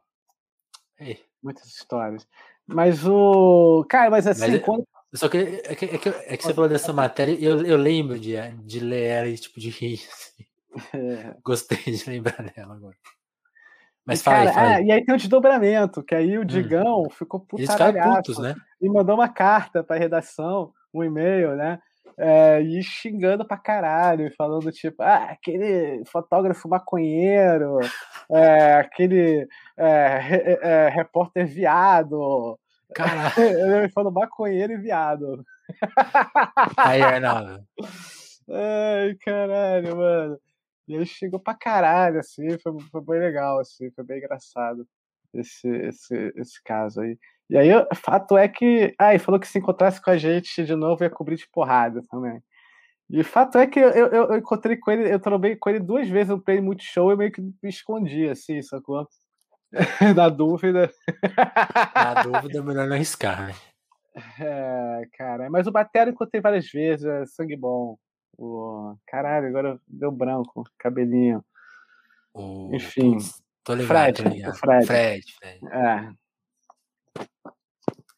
Ei. 0.99 1.25
Muitas 1.43 1.67
histórias. 1.67 2.27
Mas 2.67 3.07
o. 3.07 3.85
Cara, 3.89 4.11
mas 4.11 4.27
assim, 4.27 4.53
mas, 4.53 4.63
quando, 4.63 4.87
só 5.15 5.29
que 5.29 5.39
é 5.39 5.75
que, 5.75 5.85
é 5.85 5.99
que, 5.99 6.09
é 6.09 6.37
que 6.37 6.43
você 6.43 6.55
falou 6.55 6.69
dessa 6.69 6.93
matéria, 6.93 7.37
eu, 7.39 7.65
eu 7.65 7.77
lembro 7.77 8.19
de, 8.19 8.35
de 8.65 8.81
ler 8.81 9.05
ela 9.05 9.29
e 9.29 9.39
tipo 9.39 9.61
de 9.61 9.71
rir. 9.71 10.01
Assim. 10.11 10.45
É. 10.93 11.37
Gostei 11.45 11.79
de 11.79 12.11
lembrar 12.11 12.43
dela 12.53 12.75
agora. 12.75 12.97
Mas 14.07 14.21
e, 14.21 14.25
fala, 14.25 14.37
cara, 14.37 14.49
aí, 14.49 14.55
fala. 14.55 14.75
É, 14.75 14.83
e 14.85 14.93
aí 14.93 15.05
tem 15.05 15.15
o 15.15 15.19
desdobramento, 15.19 16.03
que 16.03 16.15
aí 16.15 16.37
o 16.39 16.43
hum. 16.43 16.45
Digão 16.45 17.03
hum. 17.03 17.11
ficou 17.11 17.41
putaralhaço 17.41 18.41
né? 18.41 18.55
e 18.81 18.89
mandou 18.89 19.15
uma 19.15 19.29
carta 19.29 19.83
pra 19.83 19.97
redação, 19.97 20.73
um 20.93 21.03
e-mail, 21.03 21.57
né? 21.57 21.79
É, 22.17 22.61
e 22.61 22.81
xingando 22.81 23.45
pra 23.45 23.57
caralho, 23.57 24.33
falando 24.37 24.71
tipo, 24.71 25.03
ah, 25.03 25.31
aquele 25.31 26.05
fotógrafo 26.05 26.69
maconheiro, 26.69 27.81
é, 28.31 28.75
aquele 28.75 29.49
é, 29.77 30.59
é 30.63 30.89
repórter 30.91 31.45
viado, 31.45 32.57
Caralho. 32.95 33.33
Ele 33.77 33.89
falou 33.89 34.13
maconheiro 34.13 34.73
e 34.73 34.79
viado. 34.79 35.45
Aí, 36.77 37.03
Arnaldo. 37.03 37.65
Ai, 38.51 39.15
caralho, 39.25 39.97
mano. 39.97 40.39
E 40.89 40.95
ele 40.95 41.07
chegou 41.07 41.41
pra 41.41 41.55
caralho, 41.55 42.21
assim, 42.21 42.59
foi, 42.63 42.73
foi 42.91 43.01
bem 43.03 43.21
legal, 43.21 43.61
assim, 43.61 43.91
foi 43.93 44.05
bem 44.05 44.19
engraçado 44.19 44.87
esse, 45.33 45.69
esse, 45.69 46.33
esse 46.37 46.63
caso 46.63 47.01
aí. 47.01 47.19
E 47.51 47.57
aí, 47.59 47.75
o 47.75 47.95
fato 47.95 48.37
é 48.37 48.49
que. 48.49 48.95
Ah, 48.99 49.13
ele 49.13 49.19
falou 49.19 49.39
que 49.39 49.47
se 49.47 49.59
encontrasse 49.59 50.01
com 50.01 50.11
a 50.11 50.17
gente 50.17 50.65
de 50.65 50.75
novo 50.75 51.05
ia 51.05 51.11
cobrir 51.11 51.37
de 51.37 51.49
porrada 51.51 52.03
também. 52.11 52.43
E 53.11 53.21
o 53.21 53.25
fato 53.25 53.59
é 53.59 53.67
que 53.67 53.79
eu, 53.79 53.91
eu, 53.91 54.09
eu 54.09 54.37
encontrei 54.37 54.77
com 54.79 54.91
ele, 54.91 55.13
eu 55.13 55.21
trombei 55.21 55.57
com 55.57 55.69
ele 55.69 55.81
duas 55.81 56.09
vezes 56.09 56.31
no 56.31 56.41
Play 56.41 56.61
Multishow 56.61 57.13
e 57.13 57.17
meio 57.17 57.33
que 57.33 57.43
me 57.43 57.53
escondi, 57.65 58.29
assim, 58.29 58.63
sacou? 58.63 59.07
Na 60.17 60.29
dúvida. 60.29 60.91
Na 61.95 62.23
dúvida, 62.23 62.59
é 62.59 62.63
melhor 62.63 62.87
não 62.87 62.95
arriscar, 62.97 63.49
né? 63.49 63.55
É, 64.41 65.03
cara. 65.19 65.51
Mas 65.51 65.67
o 65.67 65.73
Batera 65.73 66.09
eu 66.09 66.15
encontrei 66.15 66.41
várias 66.41 66.67
vezes, 66.71 67.05
é 67.05 67.27
sangue 67.27 67.57
bom. 67.57 67.97
O... 68.37 68.97
Caralho, 69.07 69.49
agora 69.49 69.81
deu 69.87 70.11
branco, 70.11 70.65
cabelinho. 70.79 71.45
O... 72.33 72.75
Enfim. 72.75 73.19
Tô 73.63 73.75
ligado, 73.75 73.89
Fred, 73.89 74.23
tô 74.23 74.29
ligado. 74.29 74.53
O 74.53 74.57
Fred. 74.57 74.87
Fred, 74.87 75.33
Fred. 75.39 75.67
É. 75.73 76.13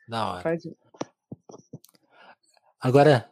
Da 0.08 0.28
hora. 0.28 0.40
Fred... 0.42 0.76
Agora, 2.80 3.30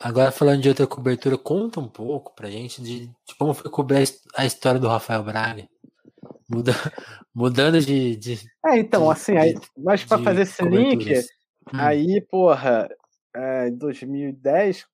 agora 0.00 0.30
falando 0.32 0.62
de 0.62 0.68
outra 0.68 0.86
cobertura, 0.86 1.36
conta 1.36 1.80
um 1.80 1.88
pouco 1.88 2.34
pra 2.34 2.50
gente 2.50 2.82
de, 2.82 3.06
de 3.06 3.34
como 3.38 3.54
foi 3.54 3.70
cobrir 3.70 4.04
a 4.36 4.46
história 4.46 4.80
do 4.80 4.88
Rafael 4.88 5.22
Braga. 5.22 5.68
Muda, 6.48 6.72
mudando 7.34 7.80
de, 7.80 8.16
de, 8.16 8.38
É, 8.66 8.78
então, 8.78 9.04
de, 9.04 9.10
assim, 9.10 9.36
aí, 9.36 9.54
mas 9.76 10.04
para 10.04 10.22
fazer 10.22 10.42
esse 10.42 10.62
link, 10.62 11.12
hum. 11.12 11.22
aí, 11.72 12.20
porra, 12.20 12.88
é, 13.34 13.68
em 13.68 13.76
2010 13.76 14.86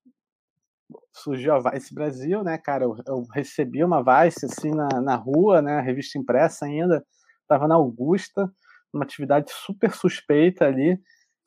surgiu 1.13 1.53
a 1.53 1.71
Vice 1.71 1.93
Brasil, 1.93 2.43
né, 2.43 2.57
cara? 2.57 2.85
Eu, 2.85 2.95
eu 3.07 3.25
recebi 3.33 3.83
uma 3.83 4.03
Vice 4.03 4.45
assim 4.45 4.71
na, 4.71 4.87
na 5.01 5.15
rua, 5.15 5.61
né? 5.61 5.81
Revista 5.81 6.17
impressa 6.17 6.65
ainda, 6.65 7.05
tava 7.47 7.67
na 7.67 7.75
Augusta, 7.75 8.51
uma 8.93 9.03
atividade 9.03 9.51
super 9.51 9.91
suspeita 9.91 10.65
ali 10.65 10.99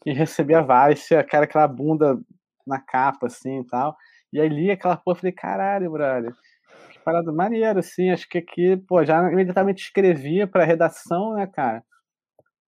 e 0.05 0.12
recebi 0.12 0.55
a 0.55 0.61
Vice, 0.61 1.22
cara, 1.24 1.45
aquela 1.45 1.66
bunda 1.66 2.18
na 2.66 2.80
capa, 2.80 3.26
assim 3.26 3.61
e 3.61 3.66
tal. 3.66 3.97
E 4.32 4.40
aí 4.40 4.49
li 4.49 4.70
aquela 4.70 4.97
porra, 4.97 5.16
falei, 5.16 5.32
caralho, 5.32 5.90
brother, 5.90 6.34
que 6.90 6.99
parada 7.01 7.32
maneira, 7.32 7.80
assim. 7.80 8.11
Acho 8.11 8.28
que 8.28 8.38
aqui, 8.38 8.76
pô, 8.76 9.05
já 9.05 9.30
imediatamente 9.30 9.84
escrevia 9.84 10.47
pra 10.47 10.64
redação, 10.64 11.34
né, 11.34 11.47
cara? 11.47 11.84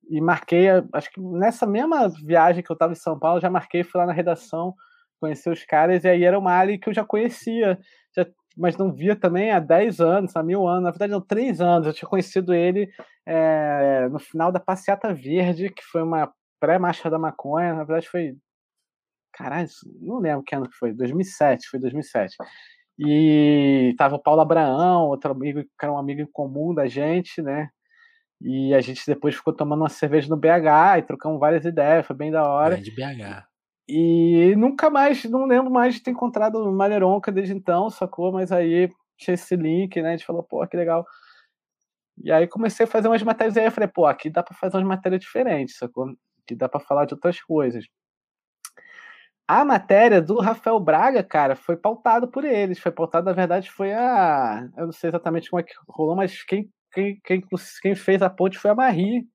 E 0.09 0.21
marquei, 0.21 0.69
acho 0.93 1.11
que 1.11 1.21
nessa 1.21 1.67
mesma 1.67 2.09
viagem 2.09 2.63
que 2.63 2.71
eu 2.71 2.77
tava 2.77 2.93
em 2.93 2.97
São 2.97 3.19
Paulo, 3.19 3.41
já 3.41 3.51
marquei, 3.51 3.83
fui 3.83 4.01
lá 4.01 4.07
na 4.07 4.13
redação, 4.13 4.75
conhecer 5.21 5.51
os 5.51 5.65
caras, 5.65 6.05
e 6.05 6.09
aí 6.09 6.25
era 6.25 6.39
uma 6.39 6.53
área 6.53 6.79
que 6.79 6.89
eu 6.89 6.95
já 6.95 7.05
conhecia, 7.05 7.79
já, 8.17 8.27
mas 8.57 8.77
não 8.77 8.93
via 8.93 9.15
também 9.15 9.51
há 9.51 9.59
10 9.61 10.01
anos, 10.01 10.37
há 10.37 10.43
mil 10.43 10.67
anos, 10.67 10.85
na 10.85 10.91
verdade, 10.91 11.13
não, 11.13 11.21
3 11.21 11.61
anos. 11.61 11.87
Eu 11.87 11.93
tinha 11.93 12.09
conhecido 12.09 12.55
ele 12.55 12.89
é, 13.27 14.09
no 14.09 14.19
final 14.19 14.51
da 14.51 14.61
Passeata 14.61 15.13
Verde, 15.13 15.71
que 15.71 15.83
foi 15.83 16.03
uma 16.03 16.33
pré-marcha 16.61 17.11
da 17.11 17.19
maconha, 17.19 17.75
na 17.75 17.85
verdade 17.85 18.09
foi. 18.09 18.35
Caralho, 19.35 19.69
não 20.01 20.19
lembro 20.19 20.43
que 20.43 20.55
ano 20.55 20.69
que 20.69 20.77
foi, 20.77 20.95
2007, 20.95 21.69
foi 21.69 21.79
2007. 21.79 22.37
E 22.99 23.95
tava 23.99 24.17
o 24.17 24.23
Paulo 24.23 24.41
Abraão, 24.41 25.09
outro 25.09 25.33
amigo, 25.33 25.63
que 25.63 25.69
era 25.83 25.93
um 25.93 25.99
amigo 25.99 26.23
em 26.23 26.31
comum 26.33 26.75
da 26.75 26.87
gente, 26.87 27.43
né? 27.43 27.69
E 28.41 28.75
a 28.75 28.81
gente 28.81 29.03
depois 29.07 29.35
ficou 29.35 29.55
tomando 29.55 29.83
uma 29.83 29.89
cerveja 29.91 30.29
no 30.29 30.37
BH 30.37 30.99
e 30.99 31.03
trocamos 31.03 31.39
várias 31.39 31.65
ideias, 31.65 32.07
foi 32.07 32.17
bem 32.17 32.31
da 32.31 32.43
hora. 32.49 32.77
É 32.77 32.81
de 32.81 32.91
BH. 32.91 33.47
E 33.89 34.55
nunca 34.57 34.91
mais, 34.91 35.25
não 35.25 35.47
lembro 35.47 35.71
mais 35.71 35.95
de 35.95 36.03
ter 36.03 36.11
encontrado 36.11 36.57
o 36.57 36.73
Malheronca 36.73 37.31
desde 37.31 37.55
então, 37.55 37.89
sacou? 37.91 38.33
Mas 38.33 38.51
aí 38.53 38.93
tinha 39.17 39.35
esse 39.35 39.55
link, 39.57 40.01
né? 40.03 40.11
A 40.11 40.13
gente 40.13 40.27
falou, 40.27 40.43
pô, 40.43 40.67
que 40.67 40.77
legal. 40.77 41.07
E 42.19 42.33
aí 42.33 42.47
comecei 42.49 42.85
a 42.85 42.89
fazer 42.89 43.09
umas 43.09 43.23
matérias 43.23 43.57
e 43.57 43.61
aí 43.61 43.67
eu 43.67 43.73
falei, 43.73 43.89
pô, 43.89 44.07
aqui 44.07 44.31
dá 44.31 44.43
para 44.43 44.57
fazer 44.57 44.77
umas 44.77 44.87
matérias 44.87 45.21
diferentes, 45.21 45.77
sacou? 45.77 46.17
que 46.47 46.55
dá 46.55 46.69
para 46.69 46.81
falar 46.81 47.05
de 47.07 47.15
outras 47.15 47.41
coisas. 47.41 47.85
A 49.49 49.65
matéria 49.65 50.21
do 50.21 50.41
Rafael 50.41 50.79
Braga, 50.81 51.23
cara, 51.23 51.55
foi 51.55 51.77
pautado 51.77 52.29
por 52.29 52.45
eles. 52.45 52.79
Foi 52.79 52.91
pautado, 52.91 53.27
na 53.27 53.33
verdade, 53.33 53.71
foi 53.71 53.93
a. 53.93 54.69
Eu 54.77 54.87
não 54.87 54.93
sei 54.93 55.09
exatamente 55.11 55.51
como 55.51 55.61
é 55.61 55.63
que 55.63 55.73
rolou, 55.89 56.17
mas 56.17 56.43
quem, 56.43 56.71
quem, 56.93 57.21
quem, 57.23 57.45
quem 57.83 57.95
fez 57.95 58.23
a 58.23 58.31
ponte 58.31 58.59
foi 58.59 58.71
a 58.71 58.75
Marie. 58.75 59.27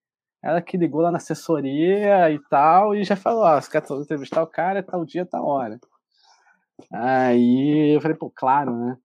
Ela 0.43 0.61
que 0.61 0.77
ligou 0.77 1.01
lá 1.01 1.11
na 1.11 1.17
assessoria 1.17 2.31
e 2.31 2.39
tal, 2.49 2.95
e 2.95 3.03
já 3.03 3.15
falou: 3.15 3.43
Ó, 3.43 3.61
você 3.61 3.71
quer 3.71 3.83
entrevistar 3.91 4.43
o 4.43 4.47
cara, 4.47 4.79
é 4.79 4.81
tal 4.81 5.05
dia, 5.05 5.25
tal 5.25 5.45
hora. 5.45 5.79
Aí 6.91 7.95
eu 7.95 8.01
falei, 8.01 8.17
pô, 8.17 8.31
claro, 8.31 8.75
né? 8.75 8.97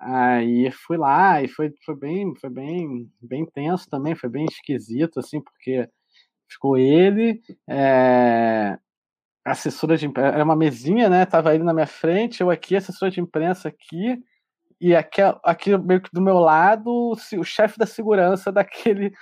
Aí 0.00 0.70
fui 0.72 0.96
lá 0.96 1.42
e 1.42 1.48
foi, 1.48 1.74
foi 1.84 1.96
bem, 1.96 2.34
foi 2.36 2.50
bem, 2.50 3.10
bem 3.20 3.44
tenso 3.46 3.88
também, 3.90 4.14
foi 4.14 4.30
bem 4.30 4.46
esquisito, 4.46 5.20
assim, 5.20 5.40
porque 5.40 5.88
Ficou 6.50 6.76
ele, 6.76 7.40
é, 7.68 8.76
assessora 9.44 9.96
de 9.96 10.04
imprensa, 10.04 10.34
era 10.34 10.44
uma 10.44 10.56
mesinha, 10.56 11.08
né? 11.08 11.24
Tava 11.24 11.54
ele 11.54 11.62
na 11.62 11.72
minha 11.72 11.86
frente, 11.86 12.40
eu 12.40 12.50
aqui, 12.50 12.74
assessora 12.74 13.10
de 13.10 13.20
imprensa 13.20 13.68
aqui, 13.68 14.20
e 14.80 14.94
aqui, 14.96 15.20
aqui 15.44 15.78
meio 15.78 16.00
que 16.00 16.10
do 16.12 16.20
meu 16.20 16.40
lado, 16.40 17.12
o 17.12 17.44
chefe 17.44 17.78
da 17.78 17.86
segurança 17.86 18.50
daquele, 18.52 19.12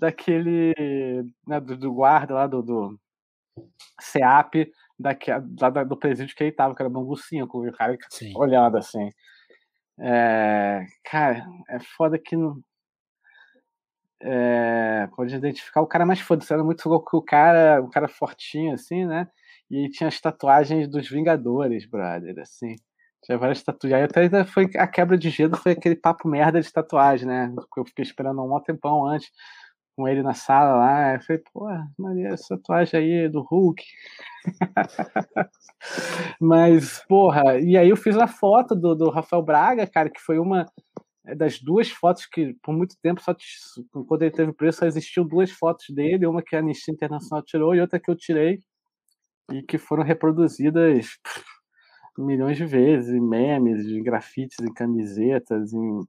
daquele, 0.00 0.72
né, 1.46 1.60
do, 1.60 1.76
do 1.76 1.92
guarda 1.92 2.34
lá 2.34 2.46
do, 2.46 2.62
do 2.62 2.98
CEAP, 4.00 4.72
daqui, 4.98 5.30
lá 5.60 5.68
do 5.84 5.96
presídio 5.96 6.34
que 6.34 6.42
ele 6.42 6.52
tava, 6.52 6.74
que 6.74 6.80
era 6.80 6.88
Bangu 6.88 7.14
5, 7.16 7.68
o 7.68 7.72
cara 7.72 7.96
Sim. 8.08 8.32
olhando 8.34 8.78
assim. 8.78 9.10
É, 10.00 10.86
cara, 11.04 11.46
é 11.68 11.78
foda 11.78 12.18
que 12.18 12.34
não, 12.34 12.58
é, 14.22 15.06
pode 15.14 15.34
identificar 15.34 15.82
o 15.82 15.86
cara 15.86 16.06
mais 16.06 16.20
foda-se, 16.20 16.50
era 16.52 16.64
muito 16.64 16.88
louco 16.88 17.18
o 17.18 17.22
cara, 17.22 17.82
o 17.82 17.90
cara 17.90 18.08
fortinho, 18.08 18.72
assim, 18.72 19.04
né? 19.04 19.28
E 19.70 19.88
tinha 19.90 20.08
as 20.08 20.18
tatuagens 20.18 20.88
dos 20.88 21.08
Vingadores, 21.08 21.86
brother, 21.86 22.38
assim. 22.40 22.74
Tinha 23.22 23.36
várias 23.36 23.62
tatuagens. 23.62 24.10
Até 24.10 24.44
foi 24.44 24.64
a 24.76 24.86
quebra 24.86 25.18
de 25.18 25.28
gelo, 25.28 25.56
foi 25.56 25.72
aquele 25.72 25.94
papo 25.94 26.26
merda 26.26 26.60
de 26.60 26.72
tatuagem, 26.72 27.28
né? 27.28 27.54
Eu 27.76 27.84
fiquei 27.84 28.02
esperando 28.02 28.42
um 28.42 28.60
tempão 28.60 29.06
antes 29.06 29.30
com 29.96 30.08
ele 30.08 30.22
na 30.22 30.34
sala 30.34 30.76
lá. 30.76 31.14
Eu 31.14 31.20
falei, 31.20 31.42
pô, 31.52 31.66
Maria, 31.98 32.28
essa 32.28 32.56
tatuagem 32.56 33.00
aí 33.00 33.28
do 33.28 33.42
Hulk. 33.42 33.82
Mas, 36.40 37.04
porra, 37.08 37.58
e 37.58 37.76
aí 37.76 37.88
eu 37.88 37.96
fiz 37.96 38.16
a 38.16 38.26
foto 38.26 38.74
do, 38.74 38.94
do 38.94 39.10
Rafael 39.10 39.42
Braga, 39.42 39.86
cara, 39.86 40.10
que 40.10 40.20
foi 40.20 40.38
uma 40.38 40.66
é 41.26 41.34
das 41.34 41.60
duas 41.60 41.90
fotos 41.90 42.26
que, 42.26 42.54
por 42.62 42.74
muito 42.74 42.96
tempo, 43.02 43.20
só 43.22 43.34
quando 44.06 44.22
ele 44.22 44.30
teve 44.30 44.52
preço, 44.52 44.78
só 44.78 44.86
existiam 44.86 45.26
duas 45.26 45.50
fotos 45.50 45.86
dele, 45.90 46.26
uma 46.26 46.42
que 46.42 46.56
a 46.56 46.60
Anistia 46.60 46.92
Internacional 46.94 47.44
tirou 47.44 47.74
e 47.74 47.80
outra 47.80 48.00
que 48.00 48.10
eu 48.10 48.16
tirei, 48.16 48.60
e 49.52 49.62
que 49.62 49.78
foram 49.78 50.02
reproduzidas 50.02 51.08
milhões 52.18 52.56
de 52.56 52.66
vezes, 52.66 53.14
em 53.14 53.20
memes, 53.20 53.86
em 53.86 54.02
grafites, 54.02 54.58
em 54.60 54.72
camisetas, 54.72 55.72
em 55.72 56.00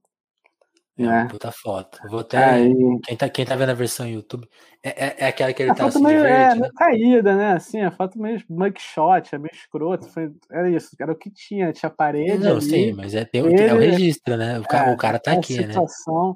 é 0.98 1.02
uma 1.02 1.22
né? 1.22 1.28
puta 1.28 1.50
foto. 1.50 1.98
vou 2.08 2.20
até. 2.20 2.44
Aí... 2.44 2.74
Quem, 3.04 3.16
tá, 3.16 3.28
quem 3.28 3.46
tá 3.46 3.56
vendo 3.56 3.70
a 3.70 3.74
versão 3.74 4.06
YouTube 4.06 4.46
é, 4.82 5.06
é, 5.06 5.14
é 5.18 5.26
aquela 5.28 5.52
que 5.52 5.62
ele 5.62 5.70
a 5.70 5.74
tá 5.74 5.86
assim, 5.86 6.02
meio, 6.02 6.22
verde, 6.22 6.58
é, 6.58 6.60
né? 6.60 6.70
caída, 6.76 7.36
né? 7.36 7.52
Assim, 7.52 7.80
a 7.80 7.90
foto 7.90 8.18
meio 8.20 8.42
mugshot, 8.48 9.34
é 9.34 9.38
meio 9.38 9.54
escroto. 9.54 10.06
Foi, 10.08 10.30
era 10.50 10.68
isso, 10.68 10.94
era 11.00 11.12
o 11.12 11.16
que 11.16 11.30
tinha, 11.30 11.72
tinha 11.72 11.88
parede. 11.88 12.38
Não, 12.38 12.52
ali, 12.52 12.62
sim, 12.62 12.92
mas 12.92 13.14
é, 13.14 13.24
tem, 13.24 13.44
ele, 13.44 13.62
é 13.62 13.72
o 13.72 13.78
registro, 13.78 14.36
né? 14.36 14.58
O 14.58 14.64
cara, 14.64 14.90
é, 14.90 14.94
o 14.94 14.96
cara 14.98 15.18
tá 15.18 15.32
aqui, 15.32 15.56
né? 15.58 15.68
situação, 15.68 16.28
né? 16.28 16.34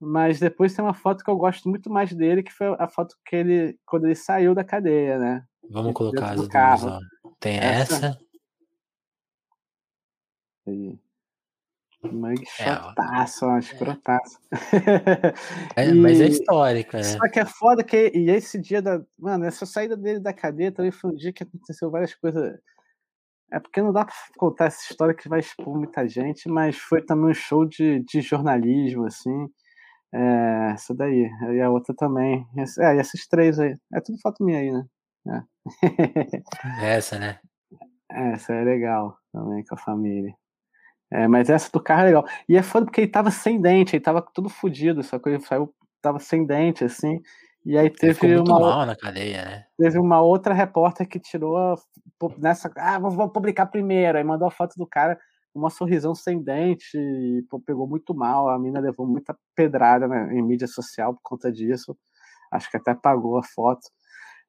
Mas 0.00 0.40
depois 0.40 0.74
tem 0.74 0.84
uma 0.84 0.94
foto 0.94 1.24
que 1.24 1.30
eu 1.30 1.36
gosto 1.36 1.68
muito 1.68 1.90
mais 1.90 2.12
dele, 2.12 2.42
que 2.42 2.52
foi 2.52 2.68
a 2.78 2.88
foto 2.88 3.16
que 3.24 3.36
ele. 3.36 3.78
quando 3.86 4.06
ele 4.06 4.14
saiu 4.14 4.54
da 4.54 4.64
cadeia, 4.64 5.18
né? 5.18 5.44
Vamos 5.70 5.92
colocar 5.92 6.30
as 6.30 6.48
duas, 6.48 7.00
Tem 7.38 7.58
essa. 7.58 8.18
essa. 10.66 10.98
Aí. 12.04 12.12
Mugshotzaço, 12.12 13.44
é, 13.44 13.48
uma 13.48 13.58
escrotaço. 13.58 14.38
É, 15.74 15.92
mas 15.94 16.20
é 16.20 16.28
histórica, 16.28 16.98
né? 16.98 17.02
Só 17.04 17.28
que 17.28 17.40
é 17.40 17.44
foda 17.44 17.82
que. 17.82 18.12
E 18.14 18.30
esse 18.30 18.58
dia 18.60 18.80
da. 18.80 19.02
Mano, 19.18 19.44
essa 19.44 19.66
saída 19.66 19.96
dele 19.96 20.20
da 20.20 20.32
cadeia 20.32 20.70
também 20.70 20.92
foi 20.92 21.10
um 21.10 21.14
dia 21.14 21.32
que 21.32 21.42
aconteceu 21.42 21.90
várias 21.90 22.14
coisas. 22.14 22.58
É 23.50 23.58
porque 23.58 23.80
não 23.80 23.92
dá 23.92 24.04
pra 24.04 24.14
contar 24.36 24.66
essa 24.66 24.82
história 24.90 25.14
que 25.14 25.28
vai 25.28 25.40
expor 25.40 25.76
muita 25.76 26.06
gente, 26.06 26.48
mas 26.48 26.76
foi 26.76 27.02
também 27.02 27.30
um 27.30 27.34
show 27.34 27.64
de, 27.64 28.04
de 28.04 28.20
jornalismo, 28.20 29.06
assim. 29.06 29.48
É, 30.14 30.72
essa 30.74 30.94
daí. 30.94 31.28
E 31.54 31.60
a 31.60 31.70
outra 31.70 31.94
também. 31.94 32.46
É, 32.56 32.96
e 32.96 32.98
essas 32.98 33.26
três 33.26 33.58
aí. 33.58 33.74
É 33.94 34.00
tudo 34.00 34.20
foto 34.20 34.44
minha 34.44 34.58
aí, 34.58 34.70
né? 34.70 34.84
É. 36.80 36.96
Essa, 36.96 37.18
né? 37.18 37.38
Essa 38.10 38.54
é 38.54 38.64
legal 38.64 39.18
também 39.32 39.62
com 39.64 39.74
a 39.74 39.78
família. 39.78 40.34
É, 41.10 41.26
mas 41.26 41.48
essa 41.48 41.70
do 41.72 41.80
carro 41.80 42.02
é 42.02 42.04
legal. 42.06 42.24
E 42.48 42.56
é 42.56 42.62
foda 42.62 42.86
porque 42.86 43.00
ele 43.00 43.10
tava 43.10 43.30
sem 43.30 43.60
dente, 43.60 43.96
ele 43.96 44.04
tava 44.04 44.20
tudo 44.20 44.48
fodido, 44.48 45.02
só 45.02 45.18
que 45.18 45.28
ele 45.28 45.40
saiu, 45.40 45.72
tava 46.02 46.18
sem 46.18 46.44
dente, 46.44 46.84
assim. 46.84 47.20
E 47.64 47.76
aí 47.76 47.90
teve 47.90 48.38
uma. 48.38 48.60
mal 48.60 48.86
na 48.86 48.96
cadeia, 48.96 49.44
né? 49.44 49.66
Teve 49.78 49.98
uma 49.98 50.20
outra 50.20 50.54
repórter 50.54 51.08
que 51.08 51.18
tirou 51.18 51.76
nessa. 52.38 52.70
Ah, 52.76 52.98
vou, 52.98 53.28
publicar 53.28 53.66
primeiro. 53.66 54.16
Aí 54.16 54.24
mandou 54.24 54.48
a 54.48 54.50
foto 54.50 54.74
do 54.76 54.86
cara 54.86 55.18
com 55.52 55.58
uma 55.58 55.70
sorrisão 55.70 56.14
sem 56.14 56.42
dente. 56.42 56.96
E 56.96 57.42
pô, 57.50 57.60
pegou 57.60 57.86
muito 57.86 58.14
mal. 58.14 58.48
A 58.48 58.58
mina 58.58 58.80
levou 58.80 59.06
muita 59.06 59.36
pedrada 59.54 60.06
né, 60.08 60.30
em 60.32 60.42
mídia 60.42 60.66
social 60.66 61.14
por 61.14 61.20
conta 61.22 61.52
disso. 61.52 61.96
Acho 62.50 62.70
que 62.70 62.76
até 62.76 62.92
apagou 62.92 63.36
a 63.36 63.42
foto. 63.42 63.88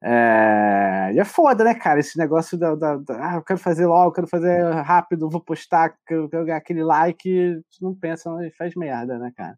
É... 0.02 1.12
E 1.14 1.20
é 1.20 1.26
foda, 1.26 1.64
né, 1.64 1.76
cara? 1.76 2.00
Esse 2.00 2.18
negócio 2.18 2.58
da, 2.58 2.76
da, 2.76 2.97
da, 2.97 3.32
Ah, 3.32 3.36
eu 3.36 3.43
quero 3.43 3.60
fazer 3.60 3.86
logo, 3.86 4.10
eu 4.10 4.14
quero 4.14 4.28
fazer 4.28 4.72
rápido, 4.82 5.30
vou 5.30 5.41
postar, 5.41 5.95
quero, 6.08 6.30
quero 6.30 6.45
ganhar 6.45 6.58
aquele 6.58 6.84
like. 6.84 7.62
Tu 7.72 7.84
não 7.84 7.95
pensa, 7.95 8.30
faz 8.58 8.76
merda, 8.76 9.18
né, 9.18 9.32
cara? 9.36 9.58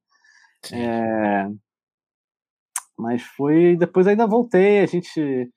É... 0.74 1.48
Mas 2.98 3.24
foi. 3.24 3.76
Depois 3.78 4.08
ainda 4.08 4.28
voltei, 4.28 4.80
a 4.80 4.86
gente. 4.86 5.52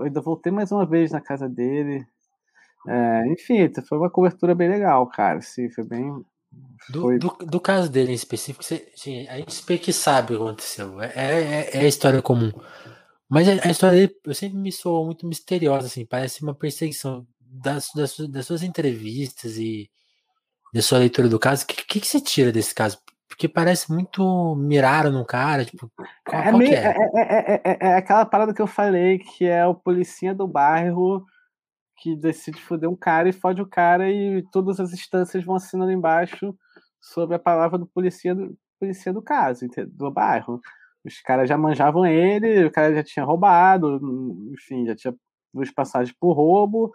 Ainda 0.00 0.20
voltei 0.20 0.50
mais 0.50 0.72
uma 0.72 0.84
vez 0.84 1.12
na 1.12 1.20
casa 1.20 1.48
dele. 1.48 2.04
É, 2.88 3.26
enfim, 3.28 3.70
foi 3.88 3.98
uma 3.98 4.10
cobertura 4.10 4.54
bem 4.54 4.68
legal, 4.68 5.06
cara. 5.06 5.40
Sim, 5.40 5.70
foi 5.70 5.84
bem. 5.84 6.12
Do, 6.88 7.16
do, 7.18 7.28
do, 7.46 7.60
caso 7.60 7.88
dele 7.88 8.10
em 8.10 8.14
específico, 8.14 8.64
você, 8.64 8.92
a 9.28 9.36
gente 9.36 9.78
que 9.78 9.92
sabe 9.92 10.34
o 10.34 10.38
que 10.38 10.42
aconteceu. 10.42 11.00
É, 11.00 11.12
é, 11.14 11.76
é 11.76 11.80
a 11.80 11.86
história 11.86 12.20
comum. 12.20 12.50
Mas 13.30 13.48
a, 13.48 13.68
a 13.68 13.70
história 13.70 13.96
dele 13.96 14.20
eu 14.26 14.34
sempre 14.34 14.58
me 14.58 14.72
soou 14.72 15.06
muito 15.06 15.26
misteriosa, 15.26 15.86
assim, 15.86 16.04
parece 16.04 16.42
uma 16.42 16.54
perseguição 16.54 17.24
das, 17.40 17.90
das, 17.94 18.16
das 18.28 18.46
suas 18.46 18.62
entrevistas 18.62 19.56
e 19.56 19.88
da 20.74 20.82
sua 20.82 20.98
leitura 20.98 21.28
do 21.28 21.38
caso. 21.38 21.62
O 21.62 21.66
que, 21.66 21.84
que, 21.86 22.00
que, 22.00 22.06
você 22.06 22.20
tira 22.20 22.50
desse 22.50 22.74
caso? 22.74 22.98
Porque 23.28 23.48
parece 23.48 23.92
muito 23.92 24.56
miraram 24.56 25.12
no 25.12 25.24
cara, 25.24 25.64
tipo, 25.64 25.90
qual, 26.26 26.42
é, 26.42 26.48
qual 26.48 26.58
meio, 26.58 26.74
é? 26.74 26.96
É, 27.14 27.62
é, 27.64 27.78
é, 27.80 27.94
aquela 27.94 28.26
parada 28.26 28.52
que 28.52 28.60
eu 28.60 28.66
falei, 28.66 29.18
que 29.18 29.46
é 29.46 29.64
o 29.64 29.74
policinha 29.74 30.34
do 30.34 30.48
bairro 30.48 31.24
que 31.96 32.16
decide 32.16 32.60
foder 32.60 32.88
um 32.88 32.96
cara 32.96 33.28
e 33.28 33.32
fode 33.32 33.60
o 33.60 33.68
cara 33.68 34.10
e 34.10 34.42
todas 34.50 34.80
as 34.80 34.92
instâncias 34.92 35.44
vão 35.44 35.56
assinando 35.56 35.92
embaixo 35.92 36.54
sobre 37.00 37.36
a 37.36 37.38
palavra 37.38 37.78
do 37.78 37.86
policia 37.86 38.34
do, 38.34 38.56
policia 38.78 39.12
do 39.12 39.22
caso, 39.22 39.66
do 39.86 40.10
bairro. 40.10 40.60
Os 41.04 41.20
caras 41.22 41.48
já 41.48 41.56
manjavam 41.56 42.06
ele, 42.06 42.64
o 42.64 42.70
cara 42.70 42.94
já 42.94 43.02
tinha 43.02 43.24
roubado, 43.24 44.00
enfim, 44.52 44.86
já 44.86 44.94
tinha 44.94 45.14
duas 45.52 45.70
passagens 45.70 46.14
por 46.18 46.32
roubo, 46.32 46.92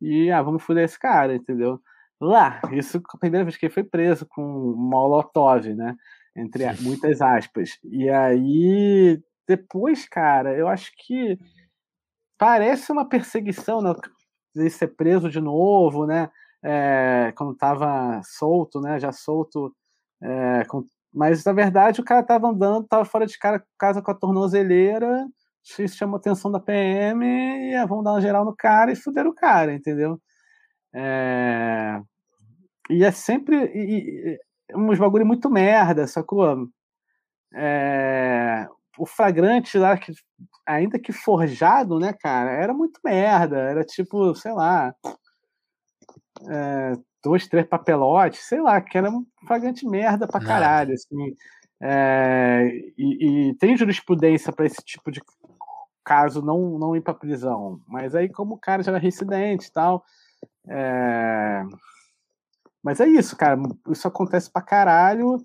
e 0.00 0.30
ah, 0.30 0.42
vamos 0.42 0.62
fuder 0.62 0.84
esse 0.84 0.98
cara, 0.98 1.34
entendeu? 1.34 1.80
Lá, 2.20 2.60
isso 2.72 3.02
a 3.14 3.18
primeira 3.18 3.44
vez 3.44 3.56
que 3.56 3.66
ele 3.66 3.74
foi 3.74 3.84
preso 3.84 4.26
com 4.26 4.42
Molotov, 4.42 5.74
né? 5.74 5.96
Entre 6.34 6.64
muitas 6.82 7.20
aspas. 7.20 7.78
E 7.84 8.08
aí, 8.08 9.22
depois, 9.46 10.08
cara, 10.08 10.56
eu 10.56 10.68
acho 10.68 10.92
que 10.96 11.38
parece 12.38 12.90
uma 12.92 13.08
perseguição, 13.08 13.82
né? 13.82 13.94
De 14.54 14.70
ser 14.70 14.88
preso 14.88 15.30
de 15.30 15.40
novo, 15.40 16.06
né? 16.06 16.30
É, 16.62 17.32
quando 17.36 17.54
tava 17.54 18.20
solto, 18.24 18.80
né? 18.80 18.98
Já 18.98 19.12
solto. 19.12 19.74
É, 20.22 20.64
com... 20.64 20.84
Mas 21.16 21.42
na 21.42 21.52
verdade 21.54 21.98
o 21.98 22.04
cara 22.04 22.22
tava 22.22 22.48
andando, 22.48 22.86
tava 22.86 23.06
fora 23.06 23.24
de 23.26 23.38
casa 23.78 24.02
com 24.02 24.10
a 24.10 24.14
tornozeleira, 24.14 25.26
isso 25.62 25.96
chamou 25.96 26.16
a 26.16 26.18
atenção 26.18 26.50
da 26.52 26.60
PM 26.60 27.24
e 27.24 27.74
ah, 27.74 27.86
vamos 27.86 28.04
dar 28.04 28.12
uma 28.12 28.20
geral 28.20 28.44
no 28.44 28.54
cara 28.54 28.92
e 28.92 28.96
fuderam 28.96 29.30
o 29.30 29.34
cara, 29.34 29.72
entendeu? 29.74 30.20
É... 30.94 31.98
E 32.90 33.02
é 33.02 33.10
sempre 33.10 33.56
e, 33.74 34.36
e, 34.36 34.38
uns 34.76 34.98
bagulho 34.98 35.24
muito 35.24 35.48
merda, 35.50 36.06
sacou? 36.06 36.68
É... 37.54 38.68
O 38.98 39.06
flagrante 39.06 39.78
lá, 39.78 39.96
que, 39.96 40.12
ainda 40.66 40.98
que 40.98 41.12
forjado, 41.12 41.98
né, 41.98 42.12
cara, 42.12 42.50
era 42.50 42.74
muito 42.74 43.00
merda. 43.04 43.56
Era 43.58 43.84
tipo, 43.84 44.34
sei 44.34 44.52
lá, 44.52 44.94
é, 46.50 46.92
dois, 47.22 47.46
três 47.46 47.66
papelotes, 47.66 48.40
sei 48.40 48.60
lá, 48.60 48.80
que 48.80 48.96
era 48.96 49.10
um 49.10 49.24
flagrante 49.46 49.86
merda 49.86 50.26
pra 50.26 50.40
caralho, 50.40 50.94
assim. 50.94 51.36
É, 51.80 52.70
e, 52.96 53.48
e, 53.50 53.54
tem 53.54 53.76
jurisprudência 53.76 54.52
para 54.52 54.64
esse 54.64 54.82
tipo 54.82 55.10
de 55.10 55.20
caso 56.04 56.40
não, 56.40 56.78
não 56.78 56.96
ir 56.96 57.00
para 57.00 57.12
prisão. 57.14 57.80
Mas 57.88 58.14
aí, 58.14 58.28
como 58.28 58.54
o 58.54 58.58
cara 58.58 58.82
já 58.82 58.92
era 58.92 59.00
residente 59.00 59.66
e 59.66 59.72
tal. 59.72 60.04
É... 60.68 61.62
Mas 62.82 63.00
é 63.00 63.08
isso, 63.08 63.36
cara. 63.36 63.60
Isso 63.90 64.06
acontece 64.06 64.50
pra 64.50 64.62
caralho 64.62 65.38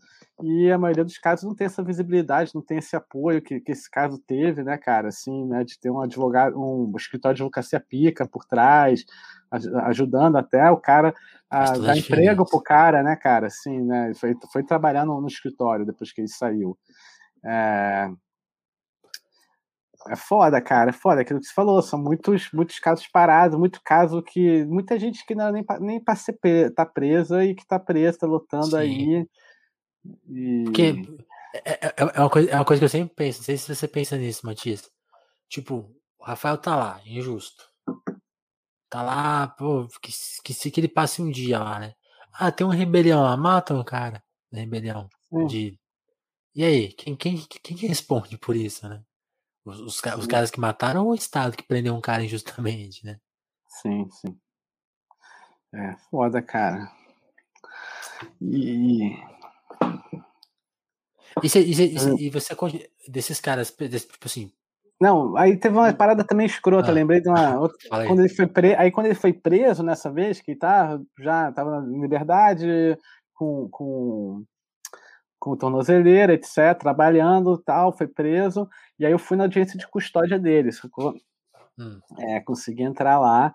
e 0.44 0.72
a 0.72 0.78
maioria 0.78 1.04
dos 1.04 1.18
casos 1.18 1.46
não 1.46 1.56
tem 1.56 1.66
essa 1.66 1.84
visibilidade, 1.84 2.56
não 2.56 2.62
tem 2.62 2.78
esse 2.78 2.96
apoio 2.96 3.42
que, 3.42 3.60
que 3.60 3.72
esse 3.72 3.90
caso 3.90 4.18
teve, 4.20 4.64
né, 4.64 4.78
cara? 4.78 5.10
Assim, 5.10 5.46
né, 5.48 5.64
de 5.64 5.80
ter 5.80 5.90
um 5.90 6.02
advogado, 6.02 6.60
um 6.60 6.92
escritório 6.96 7.36
de 7.36 7.44
advocacia 7.44 7.80
pica 7.80 8.28
por 8.28 8.46
trás, 8.46 9.06
ajudando 9.86 10.38
até 10.38 10.70
o 10.72 10.78
cara 10.78 11.14
a 11.50 11.78
dar 11.78 11.98
emprego 11.98 12.46
pro 12.46 12.62
cara, 12.62 13.04
né, 13.04 13.16
cara? 13.16 13.48
Assim, 13.48 13.82
né? 13.82 14.14
Foi, 14.16 14.36
foi 14.52 14.64
trabalhar 14.64 15.06
no, 15.06 15.20
no 15.20 15.28
escritório 15.28 15.86
depois 15.86 16.14
que 16.14 16.22
ele 16.22 16.30
saiu. 16.30 16.78
É... 17.44 18.10
É 20.10 20.16
foda, 20.16 20.60
cara, 20.60 20.90
é 20.90 20.94
foda, 20.94 21.22
aquilo 21.22 21.40
que 21.40 21.46
você 21.46 21.54
falou, 21.54 21.80
são 21.80 22.00
muitos, 22.02 22.50
muitos 22.52 22.80
casos 22.80 23.08
parados, 23.08 23.56
muito 23.56 23.80
caso 23.86 24.24
que. 24.24 24.66
Muita 24.66 24.98
gente 24.98 25.24
que 25.24 25.36
não 25.36 25.50
é 25.50 25.52
nem 25.52 25.66
nem 25.80 26.04
pra 26.04 26.16
ser 26.16 26.40
tá 26.74 26.84
presa 26.88 27.46
e 27.46 27.54
que 27.54 27.68
tá 27.68 27.78
presa, 27.78 28.18
tá 28.20 28.26
lutando 28.26 28.72
Sim. 28.72 28.78
aí. 28.78 29.28
E... 30.28 30.64
Porque 30.66 30.94
é, 31.54 31.88
é, 31.88 31.94
é, 31.98 32.22
uma 32.22 32.30
coisa, 32.30 32.50
é 32.50 32.56
uma 32.56 32.66
coisa 32.66 32.80
que 32.80 32.86
eu 32.86 32.90
sempre 32.90 33.16
penso, 33.16 33.40
não 33.40 33.46
sei 33.46 33.58
se 33.58 33.76
você 33.76 33.88
pensa 33.88 34.18
nisso, 34.18 34.46
Matias. 34.46 34.90
Tipo, 35.50 35.94
o 36.18 36.24
Rafael 36.24 36.58
tá 36.58 36.76
lá, 36.76 37.02
injusto. 37.06 37.70
Tá 38.90 39.02
lá, 39.02 39.48
pô, 39.48 39.88
que, 40.02 40.12
que 40.44 40.72
que 40.72 40.80
ele 40.80 40.88
passe 40.88 41.22
um 41.22 41.30
dia 41.30 41.60
lá, 41.60 41.80
né? 41.80 41.94
Ah, 42.34 42.52
tem 42.52 42.66
uma 42.66 42.76
rebelião 42.76 43.22
lá, 43.22 43.36
matam 43.38 43.80
o 43.80 43.86
cara 43.86 44.24
da 44.52 44.60
rebelião. 44.60 45.08
De... 45.48 45.80
E 46.54 46.64
aí, 46.64 46.94
quem, 46.94 47.16
quem, 47.16 47.38
quem 47.38 47.78
responde 47.78 48.38
por 48.38 48.56
isso, 48.56 48.88
né? 48.88 49.02
Os, 49.64 49.80
os, 49.80 50.02
os 50.18 50.28
caras 50.28 50.52
que 50.52 50.60
mataram 50.60 51.06
ou 51.06 51.12
o 51.12 51.16
Estado 51.16 51.56
que 51.56 51.64
prendeu 51.64 51.96
um 51.96 52.02
cara 52.02 52.24
injustamente, 52.24 53.06
né? 53.06 53.20
Sim, 53.68 54.10
sim. 54.10 54.38
É 55.74 55.96
foda, 56.10 56.42
cara. 56.42 56.92
E. 58.42 59.16
E, 61.44 61.50
cê, 61.50 61.60
e, 61.62 61.74
cê, 61.74 62.16
e 62.20 62.30
você, 62.30 62.54
desses 63.08 63.40
caras, 63.40 63.72
desse, 63.72 64.08
tipo 64.08 64.26
assim. 64.26 64.52
Não, 65.00 65.36
aí 65.36 65.58
teve 65.58 65.76
uma 65.76 65.90
hum. 65.90 65.94
parada 65.94 66.24
também 66.24 66.46
escrota, 66.46 66.92
ah, 66.92 66.94
lembrei 66.94 67.22
de 67.22 67.30
uma. 67.30 67.58
Outra, 67.60 68.06
quando 68.06 68.20
ele 68.20 68.30
foi 68.30 68.48
pre... 68.48 68.76
Aí 68.76 68.92
quando 68.92 69.08
ele 69.08 69.16
foi 69.16 69.34
preso 69.34 69.82
nessa 69.82 70.12
vez, 70.12 70.42
que 70.42 70.56
tá, 70.56 71.00
já 71.20 71.52
tava 71.52 71.86
em 71.88 72.02
liberdade, 72.02 72.98
com, 73.34 73.68
com 73.70 74.46
com 75.42 75.58
tornozeleira, 75.58 76.36
etc., 76.36 76.78
trabalhando 76.80 77.58
tal, 77.58 77.92
foi 77.92 78.08
preso, 78.08 78.70
e 79.00 79.08
aí 79.08 79.12
eu 79.12 79.18
fui 79.18 79.36
na 79.36 79.46
audiência 79.46 79.76
de 79.76 79.88
custódia 79.88 80.38
dele, 80.38 80.70
hum. 81.80 82.00
é, 82.20 82.40
consegui 82.42 82.84
entrar 82.84 83.20
lá, 83.20 83.52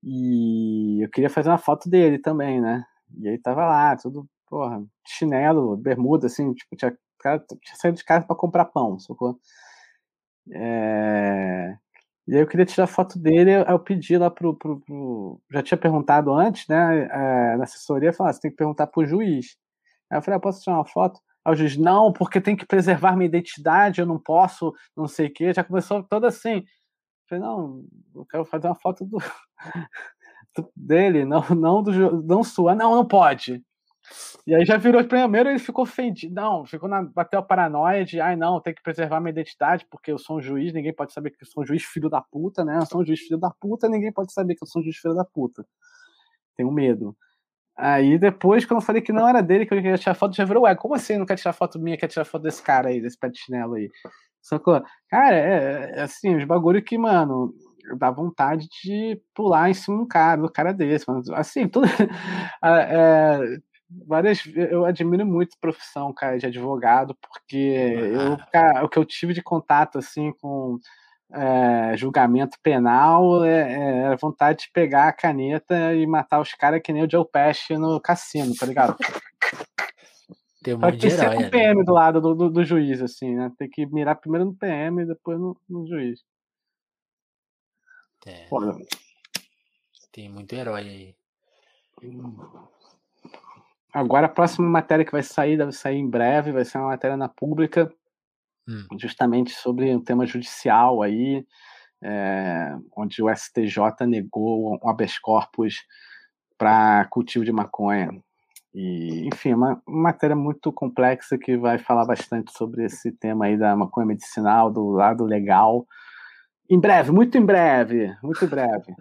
e 0.00 1.02
eu 1.04 1.10
queria 1.10 1.28
fazer 1.28 1.48
uma 1.48 1.58
foto 1.58 1.90
dele 1.90 2.20
também, 2.20 2.60
né? 2.60 2.84
E 3.18 3.28
aí 3.28 3.36
tava 3.36 3.66
lá, 3.66 3.96
tudo, 3.96 4.28
porra, 4.54 4.86
chinelo, 5.04 5.76
bermuda, 5.76 6.28
assim, 6.28 6.54
tipo, 6.54 6.76
tinha, 6.76 6.96
cara, 7.18 7.40
tinha 7.40 7.76
saído 7.76 7.96
de 7.98 8.04
casa 8.04 8.24
para 8.24 8.36
comprar 8.36 8.66
pão, 8.66 9.00
sacou? 9.00 9.36
É... 10.52 11.76
E 12.28 12.34
aí 12.36 12.40
eu 12.40 12.46
queria 12.46 12.64
tirar 12.64 12.86
foto 12.86 13.18
dele, 13.18 13.50
eu 13.68 13.78
pedi 13.80 14.16
lá 14.16 14.30
pro, 14.30 14.54
pro, 14.56 14.80
pro... 14.80 15.40
Já 15.50 15.62
tinha 15.62 15.78
perguntado 15.78 16.32
antes, 16.32 16.68
né, 16.68 17.08
é, 17.10 17.56
na 17.56 17.64
assessoria, 17.64 18.12
falou, 18.12 18.30
ah, 18.30 18.32
você 18.32 18.40
tem 18.42 18.50
que 18.52 18.56
perguntar 18.56 18.86
pro 18.86 19.04
juiz. 19.04 19.56
Aí 20.10 20.18
eu 20.18 20.22
falei, 20.22 20.38
ah, 20.38 20.40
posso 20.40 20.62
tirar 20.62 20.76
uma 20.76 20.86
foto? 20.86 21.20
Aí 21.44 21.52
o 21.52 21.56
juiz, 21.56 21.76
não, 21.76 22.12
porque 22.12 22.40
tem 22.40 22.56
que 22.56 22.66
preservar 22.66 23.16
minha 23.16 23.26
identidade, 23.26 24.00
eu 24.00 24.06
não 24.06 24.20
posso, 24.20 24.72
não 24.96 25.08
sei 25.08 25.26
o 25.28 25.32
quê. 25.34 25.52
Já 25.52 25.64
começou 25.64 26.02
todo 26.04 26.26
assim. 26.26 26.58
Eu 26.58 26.64
falei, 27.28 27.44
não, 27.44 27.84
eu 28.14 28.26
quero 28.26 28.44
fazer 28.44 28.68
uma 28.68 28.76
foto 28.76 29.04
do 29.04 29.18
dele, 30.76 31.24
não, 31.24 31.42
não, 31.50 31.82
do, 31.82 32.22
não 32.22 32.44
sua. 32.44 32.74
Não, 32.74 32.94
não 32.94 33.06
pode. 33.06 33.64
E 34.46 34.54
aí 34.54 34.64
já 34.64 34.76
virou 34.76 35.02
primeiro, 35.04 35.48
ele 35.48 35.58
ficou 35.58 35.84
ofendido. 35.84 36.34
Não, 36.34 36.64
ficou 36.64 36.88
na, 36.88 37.02
bateu 37.02 37.38
a 37.40 37.42
paranoia 37.42 38.04
de, 38.04 38.20
ai 38.20 38.36
não, 38.36 38.60
tem 38.60 38.74
que 38.74 38.82
preservar 38.82 39.20
minha 39.20 39.30
identidade, 39.30 39.86
porque 39.90 40.12
eu 40.12 40.18
sou 40.18 40.38
um 40.38 40.42
juiz, 40.42 40.72
ninguém 40.72 40.92
pode 40.92 41.12
saber 41.12 41.30
que 41.30 41.42
eu 41.42 41.46
sou 41.46 41.62
um 41.62 41.66
juiz 41.66 41.82
filho 41.84 42.10
da 42.10 42.20
puta, 42.20 42.64
né? 42.64 42.78
Eu 42.78 42.86
sou 42.86 43.00
um 43.00 43.04
juiz 43.06 43.20
filho 43.20 43.38
da 43.38 43.50
puta, 43.50 43.88
ninguém 43.88 44.12
pode 44.12 44.32
saber 44.32 44.54
que 44.54 44.62
eu 44.62 44.68
sou 44.68 44.80
um 44.80 44.84
juiz 44.84 44.96
filho 44.96 45.14
da 45.14 45.24
puta. 45.24 45.66
Tenho 46.56 46.70
medo. 46.70 47.16
Aí 47.76 48.18
depois, 48.18 48.64
quando 48.64 48.80
eu 48.80 48.86
falei 48.86 49.02
que 49.02 49.12
não 49.12 49.28
era 49.28 49.42
dele, 49.42 49.66
que 49.66 49.74
eu 49.74 49.78
queria 49.82 49.98
tirar 49.98 50.14
foto, 50.14 50.36
já 50.36 50.44
virou, 50.44 50.64
ué, 50.64 50.74
como 50.76 50.94
assim 50.94 51.18
não 51.18 51.26
quer 51.26 51.36
tirar 51.36 51.52
foto 51.52 51.78
minha, 51.78 51.96
quer 51.96 52.08
tirar 52.08 52.24
foto 52.24 52.42
desse 52.42 52.62
cara 52.62 52.88
aí, 52.90 53.00
desse 53.00 53.18
pé 53.18 53.28
de 53.28 53.38
chinelo 53.38 53.74
aí? 53.74 53.90
Sacou? 54.42 54.82
Cara, 55.08 55.36
é, 55.36 55.92
é 55.96 56.02
assim, 56.02 56.36
os 56.36 56.44
bagulho 56.44 56.82
que, 56.84 56.98
mano, 56.98 57.54
dá 57.98 58.10
vontade 58.10 58.68
de 58.82 59.20
pular 59.34 59.70
em 59.70 59.74
cima 59.74 59.96
de 59.98 60.02
um 60.04 60.06
cara, 60.08 60.40
do 60.42 60.50
cara 60.52 60.72
desse, 60.72 61.08
mano. 61.08 61.22
Assim, 61.34 61.68
tudo. 61.68 61.86
é, 62.64 63.58
várias. 64.06 64.42
Eu 64.54 64.84
admiro 64.84 65.26
muito 65.26 65.54
a 65.56 65.60
profissão, 65.60 66.12
cara, 66.12 66.38
de 66.38 66.46
advogado, 66.46 67.16
porque 67.20 67.56
eu, 67.56 68.36
cara, 68.52 68.84
o 68.84 68.88
que 68.88 68.98
eu 68.98 69.04
tive 69.04 69.32
de 69.32 69.42
contato, 69.42 69.98
assim, 69.98 70.32
com 70.40 70.78
é, 71.32 71.96
julgamento 71.96 72.58
penal 72.62 73.44
é, 73.44 74.12
é, 74.12 74.16
vontade 74.16 74.64
de 74.64 74.70
pegar 74.72 75.08
a 75.08 75.12
caneta 75.12 75.94
e 75.94 76.06
matar 76.06 76.40
os 76.40 76.52
caras 76.52 76.80
que 76.82 76.92
nem 76.92 77.04
o 77.04 77.10
Joe 77.10 77.26
Pesci 77.26 77.76
no 77.76 78.00
cassino, 78.00 78.54
tá 78.54 78.66
ligado? 78.66 78.96
Tem 80.62 80.74
um 80.74 80.78
monte 80.78 80.96
de 80.96 81.08
herói, 81.08 81.36
com 81.36 81.42
o 81.42 81.50
PM 81.50 81.78
né? 81.78 81.84
do 81.84 81.92
lado 81.92 82.20
do, 82.20 82.34
do, 82.34 82.50
do, 82.50 82.64
juiz, 82.64 83.02
assim, 83.02 83.34
né? 83.34 83.52
Tem 83.58 83.68
que 83.68 83.84
mirar 83.86 84.16
primeiro 84.16 84.46
no 84.46 84.54
PM 84.54 85.02
e 85.02 85.06
depois 85.06 85.38
no, 85.38 85.60
no 85.68 85.86
juiz. 85.86 86.20
É. 88.26 88.46
Tem 90.10 90.30
muito 90.30 90.54
herói 90.54 90.80
aí. 90.88 91.16
Agora 93.94 94.26
a 94.26 94.28
próxima 94.28 94.68
matéria 94.68 95.04
que 95.04 95.12
vai 95.12 95.22
sair, 95.22 95.56
deve 95.56 95.70
sair 95.70 95.98
em 95.98 96.10
breve, 96.10 96.50
vai 96.50 96.64
ser 96.64 96.78
uma 96.78 96.88
matéria 96.88 97.16
na 97.16 97.28
pública 97.28 97.88
hum. 98.68 98.98
justamente 98.98 99.52
sobre 99.52 99.94
um 99.94 100.02
tema 100.02 100.26
judicial 100.26 101.00
aí, 101.00 101.46
é, 102.02 102.76
onde 102.96 103.22
o 103.22 103.32
STJ 103.32 104.04
negou 104.06 104.74
um 104.82 104.88
habeas 104.88 105.16
corpus 105.18 105.76
para 106.58 107.06
cultivo 107.06 107.44
de 107.44 107.52
maconha. 107.52 108.10
E, 108.74 109.28
enfim, 109.28 109.50
é 109.50 109.56
uma, 109.56 109.82
uma 109.86 110.02
matéria 110.02 110.34
muito 110.34 110.72
complexa 110.72 111.38
que 111.38 111.56
vai 111.56 111.78
falar 111.78 112.04
bastante 112.04 112.52
sobre 112.52 112.84
esse 112.84 113.12
tema 113.12 113.44
aí 113.44 113.56
da 113.56 113.76
maconha 113.76 114.08
medicinal, 114.08 114.72
do 114.72 114.90
lado 114.90 115.24
legal. 115.24 115.86
Em 116.68 116.80
breve, 116.80 117.12
muito 117.12 117.36
em 117.36 117.44
breve, 117.44 118.14
muito 118.22 118.44
em 118.44 118.48
breve. 118.48 118.94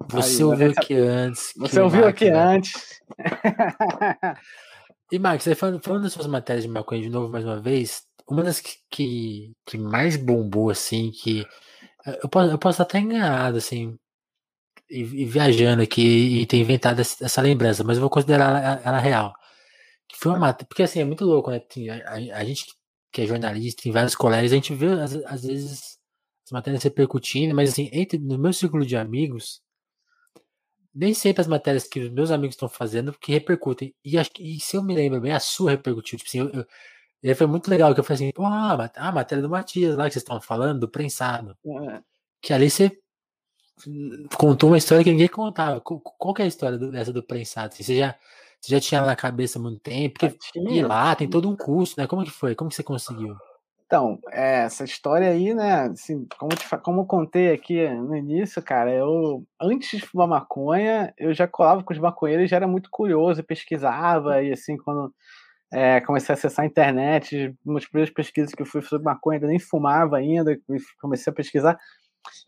Você 0.10 0.42
aí, 0.42 0.44
ouviu 0.44 0.70
aqui 0.76 0.94
antes. 0.94 1.52
Você 1.56 1.80
ouviu 1.80 2.06
aqui 2.06 2.28
antes. 2.28 3.00
e, 5.10 5.18
Marcos, 5.18 5.46
falando, 5.56 5.80
falando 5.82 6.02
das 6.02 6.12
suas 6.12 6.26
matérias 6.26 6.64
de 6.64 6.70
maconha 6.70 7.00
de 7.00 7.08
novo 7.08 7.30
mais 7.30 7.44
uma 7.44 7.60
vez, 7.60 8.02
uma 8.28 8.42
das 8.42 8.60
que, 8.60 8.74
que, 8.90 9.52
que 9.64 9.78
mais 9.78 10.16
bombou, 10.16 10.70
assim, 10.70 11.10
que 11.10 11.46
eh, 12.06 12.20
eu 12.22 12.28
posso, 12.28 12.50
eu 12.50 12.58
posso 12.58 12.82
estar 12.82 12.84
até 12.84 12.98
enganado, 12.98 13.58
assim, 13.58 13.96
e, 14.90 15.00
e 15.00 15.24
viajando 15.24 15.82
aqui 15.82 16.40
e 16.40 16.46
ter 16.46 16.58
inventado 16.58 17.00
essa, 17.00 17.40
lembrança, 17.42 17.84
mas 17.84 17.96
eu 17.96 18.00
vou 18.00 18.10
considerar 18.10 18.62
ela, 18.62 18.82
ela 18.84 18.98
real. 18.98 19.32
Que 20.08 20.18
foi 20.18 20.32
uma 20.32 20.38
matéria, 20.38 20.66
porque 20.68 20.82
assim, 20.82 21.00
é 21.00 21.04
muito 21.04 21.24
louco, 21.24 21.50
né? 21.50 21.60
A, 22.06 22.10
a, 22.10 22.38
a, 22.40 22.44
gente 22.44 22.66
que 23.12 23.22
é 23.22 23.26
jornalista 23.26 23.88
em 23.88 23.92
vários 23.92 24.14
colégios, 24.14 24.52
a 24.52 24.56
gente 24.56 24.74
vê, 24.74 24.86
às, 24.88 25.14
às 25.14 25.42
vezes, 25.44 25.98
as 26.44 26.50
matérias 26.50 26.82
repercutindo, 26.82 27.54
mas 27.54 27.70
assim, 27.70 27.88
entre, 27.92 28.18
no 28.18 28.38
meu 28.38 28.52
círculo 28.52 28.84
de 28.84 28.96
amigos, 28.96 29.62
nem 30.94 31.12
sempre 31.12 31.40
as 31.40 31.46
matérias 31.46 31.84
que 31.84 32.00
os 32.00 32.10
meus 32.10 32.30
amigos 32.30 32.54
estão 32.54 32.68
fazendo 32.68 33.12
que 33.18 33.32
repercutem. 33.32 33.94
E, 34.04 34.16
acho 34.18 34.30
que, 34.30 34.42
e 34.42 34.60
se 34.60 34.76
eu 34.76 34.82
me 34.82 34.94
lembro 34.94 35.20
bem, 35.20 35.32
a 35.32 35.40
sua 35.40 35.72
repercutiu. 35.72 36.18
Tipo 36.18 36.28
assim, 36.28 36.38
eu, 36.38 36.50
eu, 36.50 36.66
e 37.22 37.34
foi 37.34 37.46
muito 37.46 37.68
legal 37.68 37.92
que 37.94 38.00
eu 38.00 38.04
falei 38.04 38.16
assim, 38.16 38.32
pô, 38.32 38.44
ah, 38.44 38.90
a 38.96 39.12
matéria 39.12 39.42
do 39.42 39.48
Matias 39.48 39.96
lá 39.96 40.04
que 40.04 40.12
vocês 40.12 40.22
estão 40.22 40.40
falando, 40.40 40.80
do 40.80 40.88
prensado. 40.88 41.56
É. 41.64 42.02
Que 42.40 42.52
ali 42.52 42.70
você 42.70 42.92
contou 44.36 44.70
uma 44.70 44.78
história 44.78 45.02
que 45.02 45.10
ninguém 45.10 45.28
contava. 45.28 45.80
Qual, 45.80 45.98
qual 45.98 46.34
que 46.34 46.42
é 46.42 46.44
a 46.44 46.48
história 46.48 46.78
do, 46.78 46.92
dessa 46.92 47.12
do 47.12 47.22
prensado? 47.22 47.72
Assim, 47.72 47.82
você 47.82 47.96
já 47.98 48.14
você 48.60 48.70
já 48.70 48.80
tinha 48.80 48.98
ela 48.98 49.08
na 49.08 49.16
cabeça 49.16 49.58
há 49.58 49.62
muito 49.62 49.80
tempo? 49.80 50.18
Porque 50.20 50.58
ir 50.58 50.86
lá 50.86 51.14
tem 51.14 51.28
todo 51.28 51.50
um 51.50 51.56
curso, 51.56 51.94
né? 51.98 52.06
Como 52.06 52.24
que 52.24 52.30
foi? 52.30 52.54
Como 52.54 52.70
que 52.70 52.76
você 52.76 52.82
conseguiu? 52.82 53.36
Então, 53.94 54.18
é, 54.32 54.64
essa 54.64 54.82
história 54.82 55.28
aí, 55.30 55.54
né? 55.54 55.82
Assim, 55.82 56.26
como, 56.36 56.50
te, 56.56 56.66
como 56.78 57.02
eu 57.02 57.06
contei 57.06 57.52
aqui 57.52 57.88
no 57.88 58.16
início, 58.16 58.60
cara, 58.60 58.92
eu 58.92 59.46
antes 59.60 60.00
de 60.00 60.04
fumar 60.04 60.26
maconha, 60.26 61.14
eu 61.16 61.32
já 61.32 61.46
colava 61.46 61.80
com 61.84 61.92
os 61.92 61.98
maconheiros, 62.00 62.50
já 62.50 62.56
era 62.56 62.66
muito 62.66 62.90
curioso, 62.90 63.44
pesquisava, 63.44 64.42
e 64.42 64.52
assim, 64.52 64.76
quando 64.76 65.14
é, 65.72 66.00
comecei 66.00 66.32
a 66.32 66.36
acessar 66.36 66.64
a 66.64 66.66
internet, 66.66 67.54
umas 67.64 67.86
primeiras 67.86 68.12
pesquisas 68.12 68.52
que 68.52 68.62
eu 68.62 68.66
fui 68.66 68.82
sobre 68.82 69.04
maconha, 69.04 69.36
ainda 69.36 69.46
nem 69.46 69.60
fumava 69.60 70.16
ainda, 70.16 70.58
comecei 71.00 71.32
a 71.32 71.36
pesquisar. 71.36 71.78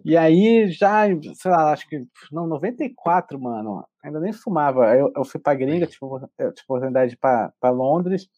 E 0.04 0.16
aí, 0.16 0.68
já, 0.70 1.04
sei 1.34 1.50
lá, 1.50 1.72
acho 1.72 1.88
que, 1.88 2.04
não, 2.32 2.46
94, 2.46 3.40
mano, 3.40 3.86
ainda 4.02 4.18
nem 4.18 4.32
fumava. 4.32 4.96
Eu, 4.96 5.12
eu 5.14 5.24
fui 5.24 5.40
pra 5.40 5.54
gringa, 5.54 5.86
tipo, 5.86 6.28
eu 6.38 6.52
tive 6.52 6.64
oportunidade 6.64 7.16
para 7.16 7.70
Londres, 7.70 8.28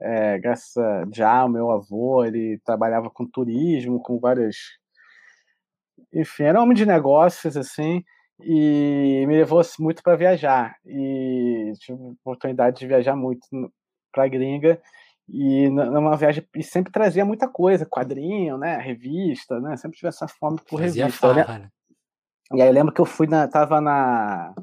é, 0.00 0.38
graças 0.38 0.76
a 0.76 1.04
já 1.12 1.44
o 1.44 1.48
meu 1.48 1.70
avô, 1.70 2.24
ele 2.24 2.60
trabalhava 2.64 3.10
com 3.10 3.26
turismo, 3.26 4.02
com 4.02 4.18
várias. 4.18 4.56
Enfim, 6.12 6.44
era 6.44 6.62
homem 6.62 6.74
de 6.76 6.86
negócios, 6.86 7.56
assim, 7.56 8.04
e 8.40 9.24
me 9.26 9.36
levou 9.36 9.62
muito 9.78 10.02
para 10.02 10.16
viajar. 10.16 10.76
E 10.84 11.72
tive 11.78 11.98
oportunidade 12.02 12.78
de 12.78 12.86
viajar 12.86 13.16
muito 13.16 13.46
para 14.12 14.28
gringa. 14.28 14.80
E 15.28 15.70
numa 15.70 16.16
viagem, 16.16 16.46
e 16.54 16.62
sempre 16.62 16.92
trazia 16.92 17.24
muita 17.24 17.48
coisa, 17.48 17.86
quadrinho, 17.86 18.58
né, 18.58 18.76
revista, 18.76 19.58
né, 19.58 19.74
sempre 19.76 19.96
tive 19.96 20.08
essa 20.08 20.28
fome 20.28 20.58
por 20.68 20.78
trazia 20.78 21.06
revista. 21.06 21.34
Farra, 21.34 21.58
né? 21.60 21.68
E 22.52 22.60
aí 22.60 22.68
eu 22.68 22.74
lembro 22.74 22.92
que 22.92 23.00
eu 23.00 23.06
fui 23.06 23.26
na, 23.26 23.48
tava 23.48 23.80
na, 23.80 24.54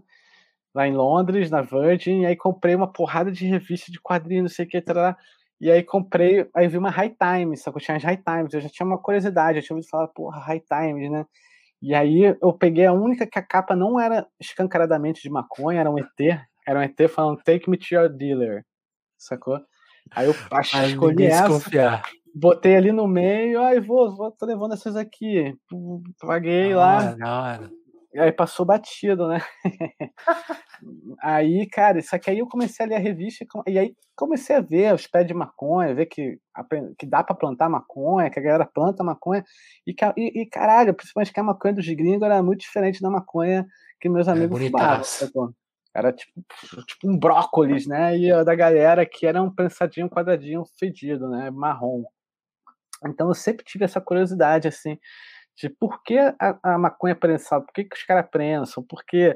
lá 0.73 0.87
em 0.87 0.93
Londres, 0.93 1.51
na 1.51 1.61
Virgin, 1.61 2.21
e 2.21 2.25
aí 2.25 2.35
comprei 2.35 2.75
uma 2.75 2.91
porrada 2.91 3.31
de 3.31 3.45
revista 3.45 3.91
de 3.91 3.99
quadrinhos, 3.99 4.43
não 4.43 4.49
sei 4.49 4.65
o 4.65 4.67
que, 4.67 4.81
tará, 4.81 5.17
e 5.59 5.69
aí 5.69 5.83
comprei, 5.83 6.49
aí 6.55 6.67
vi 6.67 6.77
uma 6.77 6.89
High 6.89 7.15
Times, 7.19 7.61
só 7.61 7.71
que 7.71 7.77
eu 7.77 7.81
tinha 7.81 7.97
as 7.97 8.03
High 8.03 8.23
Times, 8.23 8.53
eu 8.53 8.61
já 8.61 8.69
tinha 8.69 8.85
uma 8.85 8.97
curiosidade, 8.97 9.57
eu 9.57 9.63
tinha 9.63 9.75
ouvido 9.75 9.89
falar, 9.89 10.07
porra, 10.07 10.39
High 10.39 10.61
Times, 10.61 11.11
né, 11.11 11.25
e 11.81 11.95
aí 11.95 12.37
eu 12.41 12.53
peguei 12.53 12.85
a 12.85 12.93
única 12.93 13.25
que 13.25 13.39
a 13.39 13.41
capa 13.41 13.75
não 13.75 13.99
era 13.99 14.27
escancaradamente 14.39 15.21
de 15.21 15.29
maconha, 15.29 15.79
era 15.79 15.89
um 15.89 15.97
ET, 15.97 16.39
era 16.67 16.79
um 16.79 16.83
ET 16.83 17.09
falando 17.09 17.41
Take 17.43 17.69
me 17.69 17.75
to 17.75 17.95
your 17.95 18.07
dealer, 18.07 18.63
sacou? 19.17 19.59
Aí 20.15 20.27
eu 20.27 20.35
acho, 20.51 20.77
Ai, 20.77 20.89
escolhi 20.89 21.25
essa, 21.25 21.47
desconfiar. 21.47 22.03
botei 22.35 22.75
ali 22.75 22.91
no 22.91 23.07
meio, 23.07 23.61
aí 23.61 23.79
vou, 23.79 24.15
vou, 24.15 24.31
tô 24.31 24.45
levando 24.45 24.73
essas 24.73 24.95
aqui. 24.95 25.55
Paguei 26.19 26.75
lá. 26.75 27.15
E 27.17 27.80
aí 28.19 28.31
passou 28.31 28.65
batido, 28.65 29.27
né? 29.27 29.41
aí, 31.21 31.67
cara, 31.67 31.99
isso 31.99 32.15
aqui 32.15 32.29
aí 32.29 32.39
eu 32.39 32.47
comecei 32.47 32.85
a 32.85 32.89
ler 32.89 32.95
a 32.95 32.99
revista 32.99 33.45
e 33.67 33.79
aí 33.79 33.95
comecei 34.15 34.55
a 34.55 34.61
ver 34.61 34.93
os 34.93 35.07
pés 35.07 35.25
de 35.25 35.33
maconha, 35.33 35.95
ver 35.95 36.07
que, 36.07 36.37
que 36.97 37.05
dá 37.05 37.23
para 37.23 37.35
plantar 37.35 37.69
maconha, 37.69 38.29
que 38.29 38.39
a 38.39 38.41
galera 38.41 38.65
planta 38.65 39.03
maconha. 39.03 39.43
E, 39.85 39.95
e, 40.17 40.41
e, 40.41 40.45
caralho, 40.45 40.93
principalmente 40.93 41.33
que 41.33 41.39
a 41.39 41.43
maconha 41.43 41.75
dos 41.75 41.87
gringos 41.87 42.23
era 42.23 42.43
muito 42.43 42.61
diferente 42.61 43.01
da 43.01 43.09
maconha 43.09 43.65
que 43.99 44.09
meus 44.09 44.27
é 44.27 44.31
amigos 44.31 44.59
é 44.59 44.65
fumavam. 44.65 45.53
Era 45.93 46.11
tipo, 46.11 46.41
tipo 46.87 47.09
um 47.09 47.17
brócolis, 47.17 47.85
né? 47.85 48.17
E 48.17 48.31
a 48.31 48.43
da 48.43 48.55
galera 48.55 49.05
que 49.05 49.25
era 49.25 49.41
um 49.41 49.53
pensadinho 49.53 50.09
quadradinho 50.09 50.63
fedido, 50.79 51.29
né? 51.29 51.51
Marrom. 51.51 52.03
Então 53.05 53.27
eu 53.27 53.33
sempre 53.33 53.65
tive 53.65 53.85
essa 53.85 53.99
curiosidade, 53.99 54.67
assim, 54.67 54.97
de 55.57 55.69
por 55.69 56.01
que 56.03 56.17
a, 56.17 56.59
a 56.63 56.77
maconha 56.77 57.13
é 57.13 57.15
prensada, 57.15 57.63
por 57.65 57.73
que, 57.73 57.83
que 57.83 57.95
os 57.95 58.03
caras 58.03 58.27
prensam, 58.29 58.83
por 58.83 59.03
que. 59.05 59.35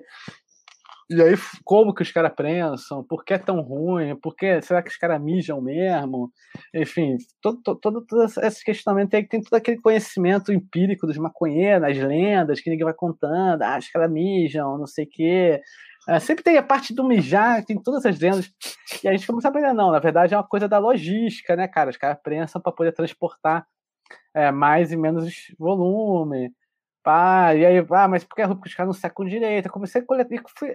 E 1.07 1.21
aí, 1.21 1.35
como 1.63 1.93
que 1.93 2.01
os 2.01 2.11
caras 2.11 2.33
prensam? 2.35 3.03
Por 3.03 3.23
que 3.23 3.35
é 3.35 3.37
tão 3.37 3.61
ruim? 3.61 4.15
Por 4.15 4.35
que, 4.35 4.59
será 4.63 4.81
que 4.81 4.89
os 4.89 4.97
caras 4.97 5.21
mijam 5.21 5.61
mesmo? 5.61 6.31
Enfim, 6.73 7.17
todo, 7.39 7.61
todo, 7.61 8.03
todo 8.03 8.25
esse 8.41 8.65
questionamento 8.65 9.13
aí 9.13 9.27
tem 9.27 9.39
todo 9.39 9.53
aquele 9.53 9.79
conhecimento 9.79 10.51
empírico 10.51 11.05
dos 11.05 11.17
maconheiros, 11.17 11.87
as 11.87 11.97
lendas 11.97 12.59
que 12.59 12.71
ninguém 12.71 12.85
vai 12.85 12.93
contando, 12.95 13.61
ah, 13.61 13.77
os 13.77 13.87
caras 13.89 14.11
mijam, 14.11 14.79
não 14.79 14.87
sei 14.87 15.05
o 15.05 15.09
quê. 15.09 15.61
É, 16.07 16.19
sempre 16.19 16.43
tem 16.43 16.57
a 16.57 16.63
parte 16.63 16.93
do 16.93 17.07
mijar, 17.07 17.63
tem 17.65 17.81
todas 17.81 18.05
as 18.05 18.19
lendas. 18.19 18.51
E 19.03 19.07
a 19.07 19.11
gente 19.11 19.27
começa 19.27 19.47
a 19.47 19.49
aprender, 19.49 19.73
não, 19.73 19.91
na 19.91 19.99
verdade 19.99 20.33
é 20.33 20.37
uma 20.37 20.47
coisa 20.47 20.67
da 20.67 20.77
logística, 20.79 21.55
né, 21.55 21.67
cara? 21.67 21.89
Os 21.91 21.97
caras 21.97 22.17
prensam 22.23 22.61
para 22.61 22.71
poder 22.71 22.91
transportar 22.93 23.65
é, 24.33 24.51
mais 24.51 24.91
e 24.91 24.97
menos 24.97 25.53
volume. 25.57 26.53
Pá, 27.03 27.53
e 27.55 27.65
aí, 27.65 27.85
ah, 27.91 28.07
mas 28.07 28.23
por 28.23 28.35
que 28.35 28.43
os 28.43 28.73
caras 28.75 28.87
não 28.87 28.93
secam 28.93 29.25
direito? 29.25 29.67
Eu 29.67 29.71
comecei 29.71 30.01
a 30.01 30.05
coletar. 30.05 30.41
Fui, 30.57 30.73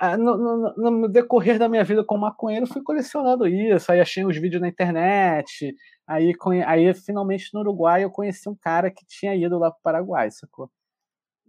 ah, 0.00 0.16
no, 0.16 0.36
no, 0.36 0.90
no, 0.90 1.08
decorrer 1.08 1.58
da 1.58 1.68
minha 1.68 1.84
vida 1.84 2.04
como 2.04 2.22
maconheiro, 2.22 2.66
fui 2.66 2.82
colecionando 2.82 3.46
isso. 3.46 3.90
Aí 3.92 4.00
achei 4.00 4.24
os 4.24 4.36
vídeos 4.36 4.60
na 4.60 4.68
internet. 4.68 5.74
Aí, 6.06 6.34
aí, 6.66 6.94
finalmente, 6.94 7.50
no 7.54 7.60
Uruguai, 7.60 8.04
eu 8.04 8.10
conheci 8.10 8.48
um 8.48 8.56
cara 8.56 8.90
que 8.90 9.04
tinha 9.06 9.34
ido 9.34 9.58
lá 9.58 9.70
para 9.70 9.78
o 9.78 9.82
Paraguai, 9.82 10.30
sacou? 10.30 10.70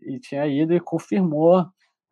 E 0.01 0.19
tinha 0.19 0.45
ido 0.47 0.73
e 0.73 0.79
confirmou 0.79 1.65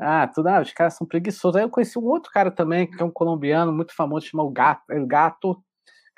ah, 0.03 0.28
tudo, 0.28 0.47
ah, 0.47 0.61
os 0.61 0.74
caras 0.74 0.95
são 0.95 1.05
preguiçosos. 1.05 1.57
Aí 1.57 1.63
eu 1.63 1.69
conheci 1.69 1.99
um 1.99 2.05
outro 2.05 2.32
cara 2.32 2.49
também, 2.49 2.89
que 2.89 3.01
é 3.01 3.05
um 3.05 3.11
colombiano 3.11 3.72
muito 3.72 3.95
famoso, 3.95 4.26
chama 4.26 4.43
o 4.43 4.49
Gato. 4.49 4.84
Gato. 5.07 5.63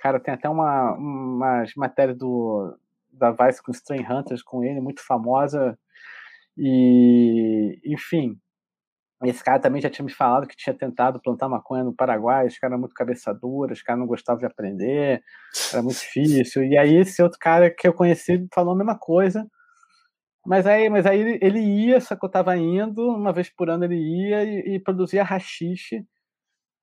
Cara, 0.04 0.20
tem 0.20 0.34
até 0.34 0.49
uma, 0.49 0.91
uma 0.95 1.64
matéria 1.78 2.14
do, 2.14 2.78
da 3.10 3.32
Vice 3.32 3.64
com 3.64 3.72
Strain 3.72 4.06
Hunters 4.06 4.43
com 4.43 4.62
ele, 4.62 4.82
muito 4.82 5.01
famosa. 5.01 5.80
E, 6.58 7.80
enfim, 7.86 8.38
esse 9.24 9.41
cara 9.41 9.60
também 9.60 9.82
já 9.82 9.89
tinha 9.89 10.04
me 10.04 10.12
falado 10.12 10.45
que 10.45 10.58
tinha 10.58 10.74
tentado 10.74 11.22
plantar 11.22 11.47
maconha 11.47 11.86
no 11.86 11.95
Paraguai, 11.95 12.47
esse 12.47 12.60
cara 12.60 12.74
era 12.74 12.78
muito 12.78 12.93
cabeça 12.93 13.34
dura, 13.34 13.72
os 13.72 13.82
caras 13.82 14.01
não 14.01 14.06
gostavam 14.06 14.39
de 14.41 14.45
aprender, 14.45 15.24
era 15.72 15.82
muito 15.82 15.99
difícil. 15.99 16.66
E 16.66 16.78
aí 16.78 16.97
esse 16.97 17.24
outro 17.24 17.39
cara 17.39 17.72
que 17.72 17.88
eu 17.88 17.93
conheci 17.93 18.45
falou 18.54 18.74
a 18.74 18.78
mesma 18.78 18.99
coisa, 18.99 19.47
mas 20.45 20.68
aí, 20.68 20.89
mas 20.89 21.06
aí 21.06 21.39
ele 21.41 21.62
ia, 21.62 22.01
só 22.01 22.14
que 22.18 22.26
eu 22.26 22.30
tava 22.30 22.58
indo, 22.58 23.08
uma 23.08 23.32
vez 23.32 23.49
por 23.49 23.70
ano 23.70 23.86
ele 23.86 23.95
ia 23.95 24.43
e, 24.43 24.76
e 24.76 24.80
produzia 24.82 25.24
rachixe 25.24 26.06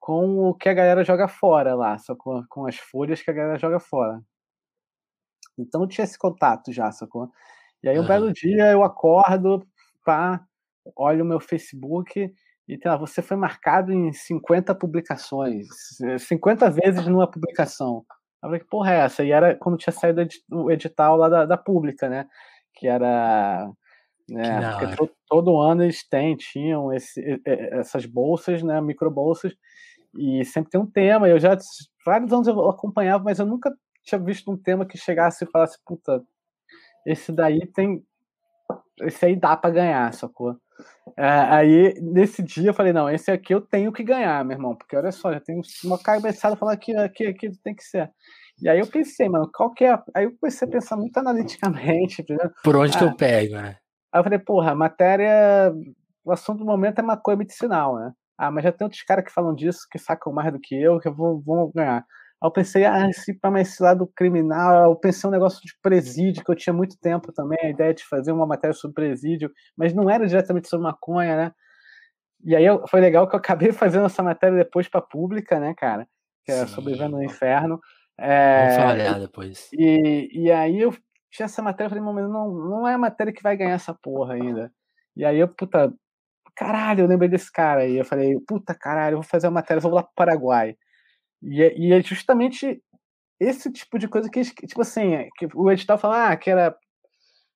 com 0.01 0.48
o 0.48 0.55
que 0.55 0.68
a 0.68 0.74
galera 0.74 1.05
joga 1.05 1.28
fora 1.28 1.74
lá, 1.74 1.98
só 1.98 2.16
com, 2.16 2.42
com 2.48 2.66
as 2.66 2.76
folhas 2.76 3.22
que 3.22 3.30
a 3.30 3.34
galera 3.34 3.59
joga 3.59 3.78
fora. 3.78 4.20
Então 5.59 5.86
tinha 5.86 6.05
esse 6.05 6.18
contato 6.18 6.72
já, 6.72 6.90
sacou? 6.90 7.30
E 7.82 7.88
aí 7.88 7.98
um 7.98 8.07
belo 8.07 8.32
dia 8.32 8.72
eu 8.72 8.82
acordo, 8.82 9.64
pá, 10.05 10.42
olho 10.96 11.24
o 11.24 11.28
meu 11.28 11.38
Facebook 11.38 12.32
e 12.68 12.78
lá, 12.84 12.96
você 12.96 13.20
foi 13.20 13.36
marcado 13.36 13.92
em 13.92 14.12
50 14.12 14.74
publicações, 14.74 15.66
50 16.18 16.70
vezes 16.70 17.07
numa 17.07 17.30
publicação. 17.30 18.05
Eu 18.42 18.48
falei, 18.48 18.61
que 18.61 18.66
porra 18.66 18.94
é 18.94 18.98
essa? 19.01 19.22
E 19.22 19.30
era 19.30 19.55
quando 19.55 19.76
tinha 19.76 19.92
saído 19.92 20.26
o 20.51 20.70
edital 20.70 21.16
lá 21.16 21.28
da, 21.28 21.44
da 21.44 21.57
pública, 21.59 22.09
né? 22.09 22.26
que 22.74 22.86
era 22.86 23.70
né, 24.28 24.70
porque 24.72 24.96
todo, 24.96 25.12
todo, 25.26 25.61
ano 25.61 25.82
eles 25.82 26.09
têm, 26.09 26.36
tinham 26.36 26.92
esse, 26.92 27.42
essas 27.44 28.07
bolsas, 28.07 28.62
né, 28.62 28.80
micro 28.80 29.11
bolsas, 29.11 29.53
e 30.16 30.44
sempre 30.44 30.70
tem 30.70 30.80
um 30.80 30.90
tema. 30.90 31.28
Eu 31.28 31.38
já 31.38 31.56
vários 32.04 32.32
anos 32.32 32.48
eu 32.48 32.68
acompanhava, 32.68 33.24
mas 33.24 33.38
eu 33.38 33.46
nunca 33.46 33.72
tinha 34.02 34.18
visto 34.18 34.50
um 34.50 34.56
tema 34.56 34.86
que 34.86 34.98
chegasse 34.98 35.44
e 35.44 35.50
falasse, 35.50 35.78
puta, 35.84 36.22
esse 37.06 37.32
daí 37.32 37.66
tem, 37.66 38.02
esse 39.02 39.24
aí 39.24 39.36
dá 39.36 39.56
para 39.56 39.70
ganhar, 39.70 40.12
sacou? 40.14 40.56
É, 41.16 41.26
aí 41.26 41.94
nesse 42.00 42.42
dia 42.42 42.70
eu 42.70 42.74
falei, 42.74 42.92
não, 42.92 43.08
esse 43.08 43.30
aqui 43.30 43.54
eu 43.54 43.61
tenho 43.61 43.92
que 43.92 44.02
ganhar, 44.02 44.44
meu 44.44 44.56
irmão, 44.56 44.74
porque 44.74 44.96
olha 44.96 45.12
só, 45.12 45.32
já 45.32 45.40
tem 45.40 45.61
uma 45.84 45.98
cabeçada 45.98 46.56
falando 46.56 46.78
que 46.78 46.96
aqui, 46.96 47.26
aqui 47.26 47.50
tem 47.62 47.74
que 47.74 47.84
ser. 47.84 48.11
E 48.62 48.68
aí 48.68 48.78
eu 48.78 48.86
pensei, 48.86 49.28
mano, 49.28 49.50
qual 49.52 49.72
que 49.72 49.84
é. 49.84 49.98
Aí 50.14 50.24
eu 50.24 50.36
comecei 50.38 50.68
a 50.68 50.70
pensar 50.70 50.96
muito 50.96 51.16
analiticamente. 51.16 52.24
Por 52.62 52.76
onde 52.76 52.94
ah, 52.94 52.98
que 52.98 53.04
eu 53.04 53.08
ah, 53.08 53.16
pego, 53.16 53.54
né? 53.54 53.76
Aí 54.12 54.20
eu 54.20 54.24
falei, 54.24 54.38
porra, 54.38 54.72
a 54.72 54.74
matéria. 54.74 55.72
O 56.22 56.30
assunto 56.30 56.58
do 56.58 56.66
momento 56.66 56.98
é 56.98 57.02
maconha 57.02 57.38
medicinal, 57.38 57.96
né? 57.96 58.12
Ah, 58.41 58.51
mas 58.51 58.64
já 58.64 58.72
tem 58.72 58.86
outros 58.86 59.03
caras 59.03 59.22
que 59.22 59.30
falam 59.30 59.55
disso, 59.55 59.86
que 59.91 59.99
sacam 59.99 60.32
mais 60.32 60.51
do 60.51 60.59
que 60.59 60.74
eu, 60.74 60.99
que 60.99 61.11
vão, 61.11 61.38
vão 61.43 61.70
ganhar. 61.74 61.99
Aí 61.99 62.47
eu 62.47 62.51
pensei, 62.51 62.86
ah, 62.86 63.07
esse, 63.07 63.38
mas 63.45 63.68
esse 63.68 63.82
lado 63.82 64.11
criminal, 64.16 64.93
eu 64.93 64.97
pensei 64.97 65.28
um 65.28 65.30
negócio 65.30 65.61
de 65.61 65.74
presídio, 65.82 66.43
que 66.43 66.51
eu 66.51 66.57
tinha 66.57 66.72
muito 66.72 66.99
tempo 66.99 67.30
também, 67.34 67.59
a 67.62 67.68
ideia 67.68 67.93
de 67.93 68.03
fazer 68.03 68.32
uma 68.32 68.47
matéria 68.47 68.72
sobre 68.72 68.95
presídio, 68.95 69.53
mas 69.76 69.93
não 69.93 70.09
era 70.09 70.26
diretamente 70.26 70.70
sobre 70.70 70.84
maconha, 70.84 71.36
né? 71.36 71.53
E 72.43 72.57
aí 72.57 72.64
eu, 72.64 72.82
foi 72.88 72.99
legal 73.03 73.28
que 73.28 73.34
eu 73.34 73.38
acabei 73.38 73.72
fazendo 73.76 74.07
essa 74.07 74.22
matéria 74.22 74.57
depois 74.57 74.88
para 74.88 75.03
pública, 75.03 75.61
né, 75.61 75.74
cara? 75.76 76.09
Que 76.47 76.53
é 76.53 76.66
Sobrevivendo 76.66 77.18
no 77.18 77.22
Inferno. 77.22 77.78
É, 78.18 78.68
Vamos 78.68 78.76
falar 78.76 79.18
depois. 79.18 79.68
E, 79.74 80.30
e 80.32 80.51
aí 80.51 80.80
eu 80.80 80.95
tinha 81.30 81.45
essa 81.45 81.61
matéria, 81.61 81.88
eu 81.88 81.91
falei, 81.91 82.14
mas 82.14 82.30
não, 82.30 82.51
não 82.51 82.88
é 82.88 82.95
a 82.95 82.99
matéria 82.99 83.34
que 83.34 83.43
vai 83.43 83.55
ganhar 83.55 83.74
essa 83.74 83.93
porra 83.93 84.32
ainda. 84.32 84.72
E 85.14 85.26
aí 85.26 85.38
eu, 85.38 85.47
puta, 85.47 85.93
caralho, 86.55 87.03
eu 87.03 87.09
lembrei 87.09 87.28
desse 87.28 87.51
cara 87.53 87.82
aí. 87.82 87.96
Eu 87.98 88.05
falei, 88.05 88.38
puta 88.46 88.74
caralho, 88.74 89.14
eu 89.14 89.18
vou 89.20 89.28
fazer 89.28 89.46
uma 89.46 89.55
matéria, 89.55 89.80
vou 89.80 89.92
lá 89.92 90.03
pro 90.03 90.12
Paraguai. 90.14 90.76
E, 91.42 91.62
é, 91.62 91.78
e 91.78 91.92
é 91.92 92.03
justamente 92.03 92.82
esse 93.40 93.72
tipo 93.72 93.98
de 93.98 94.09
coisa 94.09 94.30
que, 94.30 94.42
tipo 94.42 94.82
assim, 94.82 95.28
que 95.38 95.48
o 95.55 95.70
edital 95.70 95.98
fala 95.98 96.30
ah, 96.30 96.36
que 96.36 96.51
era 96.51 96.76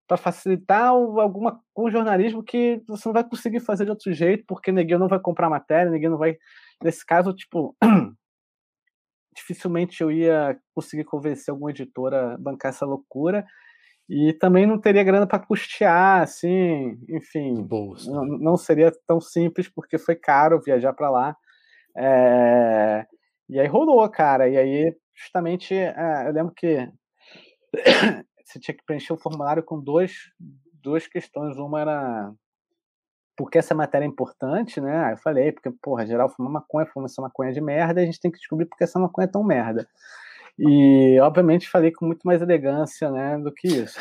para 0.07 0.17
facilitar 0.17 0.89
alguma 0.89 1.61
um 1.77 1.91
jornalismo 1.91 2.43
que 2.43 2.83
você 2.87 3.09
não 3.09 3.15
vai 3.15 3.25
conseguir 3.25 3.61
fazer 3.61 3.85
de 3.85 3.91
outro 3.91 4.13
jeito, 4.13 4.45
porque 4.47 4.71
ninguém 4.73 4.99
não 4.99 5.09
vai 5.09 5.19
comprar 5.19 5.51
matéria, 5.51 5.91
ninguém 5.91 6.11
não 6.11 6.19
vai. 6.19 6.37
Nesse 6.83 7.05
caso, 7.05 7.35
tipo, 7.35 7.77
dificilmente 9.35 10.03
eu 10.03 10.11
ia 10.11 10.59
conseguir 10.75 11.05
convencer 11.05 11.53
alguma 11.53 11.71
editora 11.71 12.35
a 12.35 12.39
bancar 12.39 12.71
essa 12.71 12.87
loucura. 12.87 13.47
E 14.09 14.35
também 14.35 14.67
não 14.67 14.79
teria 14.79 15.03
grana 15.03 15.27
para 15.27 15.39
custear, 15.39 16.23
assim, 16.23 16.99
enfim, 17.09 17.67
não, 18.07 18.25
não, 18.25 18.57
seria 18.57 18.93
tão 19.07 19.19
simples 19.21 19.69
porque 19.69 19.97
foi 19.97 20.15
caro 20.15 20.61
viajar 20.61 20.93
para 20.93 21.11
lá. 21.11 21.37
É... 21.97 23.07
E 23.49 23.59
aí 23.59 23.67
rolou, 23.67 24.09
cara. 24.11 24.49
E 24.49 24.57
aí, 24.57 24.95
justamente, 25.15 25.75
é, 25.75 26.29
eu 26.29 26.33
lembro 26.33 26.53
que 26.55 26.89
você 28.45 28.59
tinha 28.61 28.77
que 28.77 28.85
preencher 28.85 29.13
o 29.13 29.19
formulário 29.19 29.63
com 29.63 29.81
dois, 29.81 30.13
duas 30.83 31.07
questões. 31.07 31.57
Uma 31.57 31.81
era 31.81 32.35
porque 33.37 33.59
essa 33.59 33.75
matéria 33.75 34.05
é 34.05 34.09
importante, 34.09 34.81
né? 34.81 35.07
Aí 35.07 35.13
eu 35.15 35.17
falei, 35.19 35.53
porque, 35.53 35.71
porra, 35.83 36.07
geral 36.07 36.29
fuma 36.29 36.49
maconha, 36.49 36.87
fuma 36.87 37.07
essa 37.07 37.21
maconha 37.21 37.53
de 37.53 37.61
merda, 37.61 38.01
e 38.01 38.05
a 38.05 38.07
gente 38.07 38.21
tem 38.21 38.31
que 38.31 38.39
descobrir 38.39 38.67
porque 38.67 38.85
essa 38.85 38.99
maconha 38.99 39.27
é 39.27 39.31
tão 39.31 39.43
merda. 39.43 39.89
E, 40.59 41.19
obviamente, 41.21 41.69
falei 41.69 41.91
com 41.91 42.07
muito 42.07 42.23
mais 42.25 42.41
elegância, 42.41 43.11
né, 43.11 43.39
do 43.39 43.53
que 43.53 43.69
isso. 43.69 43.99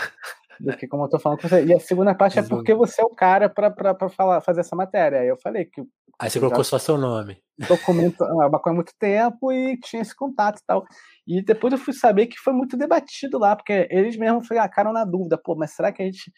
Do 0.59 0.75
que 0.77 0.87
como 0.87 1.03
eu 1.03 1.09
tô 1.09 1.17
falando 1.19 1.41
com 1.41 1.47
você. 1.47 1.65
E 1.65 1.73
a 1.73 1.79
segunda 1.79 2.13
parte 2.13 2.37
é 2.37 2.43
porque 2.43 2.75
você 2.75 3.01
é 3.01 3.05
o 3.05 3.09
cara 3.09 3.49
para 3.49 4.09
falar, 4.09 4.39
fazer 4.41 4.61
essa 4.61 4.75
matéria. 4.75 5.19
Aí 5.19 5.27
eu 5.27 5.37
falei 5.37 5.65
que. 5.65 5.81
Aí 6.19 6.29
você 6.29 6.39
colocou 6.39 6.63
só 6.63 6.77
seu 6.77 6.95
nome. 6.95 7.41
Documento 7.67 8.23
é 8.23 8.47
uma 8.47 8.59
coisa 8.59 8.69
há 8.69 8.73
muito 8.75 8.93
tempo 8.99 9.51
e 9.51 9.77
tinha 9.79 10.01
esse 10.01 10.15
contato 10.15 10.59
e 10.59 10.65
tal. 10.65 10.85
E 11.27 11.43
depois 11.43 11.73
eu 11.73 11.79
fui 11.79 11.93
saber 11.93 12.27
que 12.27 12.37
foi 12.37 12.53
muito 12.53 12.77
debatido 12.77 13.39
lá, 13.39 13.55
porque 13.55 13.87
eles 13.89 14.15
mesmos 14.15 14.47
ficaram 14.47 14.93
na 14.93 15.03
dúvida, 15.03 15.37
pô, 15.37 15.55
mas 15.55 15.71
será 15.71 15.91
que 15.91 16.03
a 16.03 16.05
gente 16.05 16.31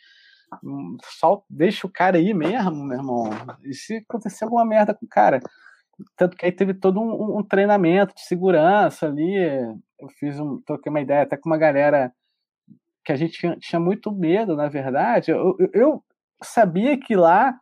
hum, 0.64 0.96
só 1.20 1.44
deixa 1.50 1.86
o 1.86 1.92
cara 1.92 2.18
aí 2.18 2.34
mesmo, 2.34 2.86
meu 2.86 2.98
irmão? 2.98 3.30
E 3.64 3.74
se 3.74 3.98
acontecer 4.10 4.46
alguma 4.46 4.66
merda 4.66 4.94
com 4.94 5.06
o 5.06 5.10
cara? 5.10 5.42
Tanto 6.18 6.36
que 6.36 6.46
aí 6.46 6.52
teve 6.52 6.74
todo 6.74 7.00
um, 7.00 7.40
um 7.40 7.44
treinamento 7.44 8.14
de 8.14 8.22
segurança 8.22 9.08
ali. 9.08 9.36
Eu 10.00 10.10
fiz 10.20 10.40
um, 10.40 10.62
troquei 10.62 10.90
uma 10.90 11.02
ideia 11.02 11.24
até 11.24 11.38
com 11.38 11.50
uma 11.50 11.58
galera 11.58 12.12
que 13.04 13.12
a 13.12 13.16
gente 13.16 13.34
tinha, 13.40 13.56
tinha 13.58 13.80
muito 13.80 14.12
medo, 14.12 14.56
na 14.56 14.68
verdade. 14.68 15.32
Eu, 15.32 15.56
eu, 15.60 15.70
eu, 15.74 16.04
sabia 16.44 17.00
que 17.00 17.16
lá, 17.16 17.58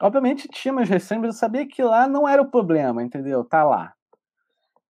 obviamente 0.00 0.48
tinha 0.48 0.72
meus 0.72 0.88
receios, 0.88 1.20
mas 1.20 1.34
eu 1.34 1.38
sabia 1.38 1.66
que 1.66 1.82
lá 1.82 2.08
não 2.08 2.28
era 2.28 2.42
o 2.42 2.50
problema, 2.50 3.02
entendeu? 3.02 3.44
Tá 3.44 3.62
lá. 3.62 3.92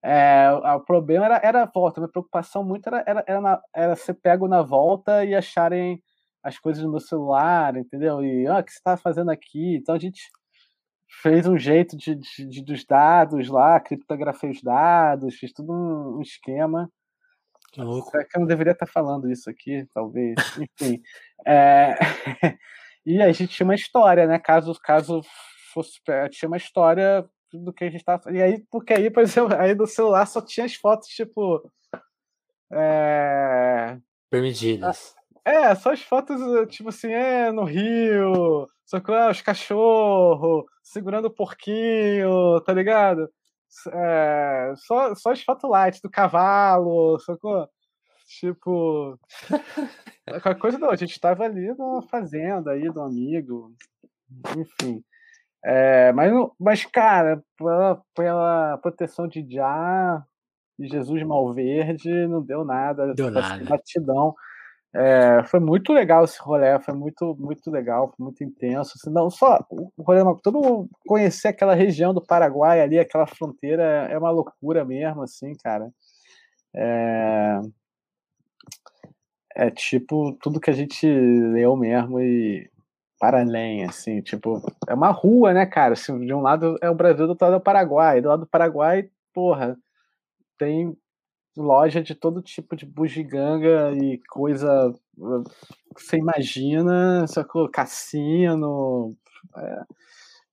É, 0.03 0.51
o 0.77 0.81
problema 0.81 1.27
era, 1.27 1.41
era 1.43 1.63
a 1.65 1.67
volta. 1.67 2.01
Minha 2.01 2.11
preocupação 2.11 2.65
muito 2.65 2.87
era, 2.89 3.05
era, 3.07 3.25
era, 3.27 3.41
na, 3.41 3.61
era 3.75 3.97
ser 3.97 4.15
pego 4.15 4.49
na 4.49 4.63
volta 4.63 5.25
e 5.25 5.35
acharem 5.35 6.03
as 6.43 6.59
coisas 6.59 6.83
no 6.83 6.91
meu 6.91 7.01
celular, 7.01 7.77
entendeu? 7.77 8.25
E 8.25 8.47
ah, 8.47 8.59
o 8.61 8.65
que 8.65 8.73
você 8.73 8.79
está 8.79 8.97
fazendo 8.97 9.31
aqui? 9.31 9.77
Então 9.77 9.95
a 9.95 9.99
gente 9.99 10.31
fez 11.23 11.47
um 11.47 11.59
jeito 11.59 11.97
de, 11.97 12.15
de, 12.15 12.47
de, 12.47 12.63
dos 12.63 12.85
dados 12.85 13.49
lá, 13.49 13.81
criptografei 13.81 14.51
os 14.51 14.63
dados, 14.63 15.35
fiz 15.35 15.53
tudo 15.53 15.73
um, 15.73 16.19
um 16.19 16.23
esquema. 16.23 16.91
Que 17.73 17.81
louco. 17.81 18.11
Será 18.11 18.25
que 18.25 18.37
eu 18.37 18.41
não 18.41 18.47
deveria 18.47 18.73
estar 18.73 18.87
falando 18.87 19.31
isso 19.31 19.49
aqui, 19.49 19.87
talvez? 19.93 20.37
Enfim. 20.59 21.03
É... 21.47 21.97
e 23.07 23.23
a 23.23 23.33
gente 23.33 23.55
tinha 23.55 23.65
uma 23.65 23.75
história, 23.75 24.27
né? 24.27 24.39
Caso, 24.39 24.75
caso 24.83 25.23
fosse. 25.73 25.93
Tinha 26.31 26.49
uma 26.49 26.59
história 26.59 27.27
do 27.51 27.73
que 27.73 27.85
a 27.85 27.87
gente 27.87 28.01
estava. 28.01 28.31
E 28.31 28.43
aí, 28.43 28.63
porque 28.71 28.93
aí, 28.93 29.11
por 29.11 29.23
exemplo, 29.23 29.57
aí 29.57 29.75
no 29.75 29.87
celular 29.87 30.27
só 30.27 30.43
tinha 30.43 30.67
as 30.67 30.75
fotos, 30.75 31.09
tipo. 31.09 31.73
É... 32.71 33.97
Permitidas. 34.29 35.15
É, 35.45 35.75
só 35.75 35.93
as 35.93 36.03
fotos, 36.03 36.41
tipo 36.69 36.91
assim, 36.91 37.13
é, 37.13 37.51
no 37.51 37.65
Rio, 37.65 38.69
só 38.85 39.01
que 39.01 39.13
ah, 39.13 39.31
os 39.31 39.41
cachorros, 39.41 40.65
segurando 40.83 41.27
o 41.27 41.35
porquinho, 41.35 42.61
tá 42.61 42.73
ligado? 42.73 43.29
É, 43.93 44.75
só, 44.77 45.15
só 45.15 45.31
as 45.31 45.43
fotos 45.43 45.71
light 45.71 46.01
do 46.03 46.11
cavalo, 46.11 47.19
sacou? 47.21 47.69
Tipo. 48.27 49.19
Qualquer 50.43 50.59
coisa 50.59 50.79
não, 50.79 50.91
a 50.91 50.97
gente 50.97 51.19
tava 51.19 51.45
ali 51.45 51.75
na 51.77 52.03
fazenda 52.03 52.73
aí 52.73 52.91
do 52.91 53.01
amigo. 53.01 53.73
Enfim. 54.57 55.03
É, 55.65 56.13
mas, 56.13 56.33
mas, 56.59 56.85
cara, 56.87 57.43
pela, 57.57 58.03
pela 58.15 58.79
proteção 58.79 59.29
de 59.29 59.45
Já 59.49 60.25
e 60.79 60.89
Jesus 60.89 61.23
Malverde, 61.23 62.09
não 62.27 62.43
deu 62.43 62.65
nada. 62.65 63.15
Deu 63.15 63.31
nada. 63.31 63.65
Batidão. 63.65 64.35
É, 64.93 65.45
foi 65.45 65.61
muito 65.61 65.93
legal 65.93 66.25
esse 66.25 66.41
rolê, 66.41 66.79
foi 66.81 66.95
muito, 66.95 67.37
muito 67.39 67.71
legal, 67.71 68.09
foi 68.17 68.25
muito 68.25 68.43
intenso. 68.43 68.95
Assim, 68.97 69.11
não 69.11 69.31
só 69.31 69.65
o 69.71 70.03
rolê, 70.03 70.21
todo 70.43 70.61
mundo 70.61 70.91
conhecer 71.07 71.49
aquela 71.49 71.75
região 71.75 72.13
do 72.13 72.25
Paraguai 72.25 72.81
ali, 72.81 72.99
aquela 72.99 73.27
fronteira, 73.27 73.83
é 74.11 74.19
uma 74.19 74.31
loucura 74.31 74.85
mesmo, 74.85 75.23
assim, 75.23 75.55
cara. 75.63 75.91
É, 76.75 77.61
é 79.57 79.71
tipo 79.71 80.33
tudo 80.41 80.61
que 80.61 80.71
a 80.71 80.73
gente 80.73 81.07
leu 81.07 81.77
mesmo 81.77 82.21
e 82.21 82.71
para 83.19 83.41
além, 83.43 83.85
assim, 83.85 84.23
tipo, 84.23 84.63
é 84.89 84.95
uma 84.95 85.11
rua, 85.11 85.53
né, 85.53 85.67
cara? 85.67 85.93
Assim, 85.93 86.19
de 86.25 86.33
um 86.33 86.41
lado 86.41 86.79
é 86.81 86.89
o 86.89 86.95
Brasil, 86.95 87.27
do 87.27 87.31
outro 87.31 87.45
lado 87.45 87.55
é 87.55 87.59
o 87.59 87.61
Paraguai. 87.61 88.21
Do 88.21 88.29
lado 88.29 88.41
do 88.41 88.47
Paraguai, 88.47 89.11
porra, 89.35 89.77
tem 90.59 90.97
loja 91.61 92.03
de 92.03 92.15
todo 92.15 92.43
tipo 92.43 92.75
de 92.77 92.87
bugiganga 92.87 93.93
e 93.93 94.19
coisa 94.29 94.93
que 95.95 96.03
você 96.03 96.17
imagina, 96.17 97.27
sacou? 97.27 97.69
Cassino, 97.69 99.17
é, 99.57 99.83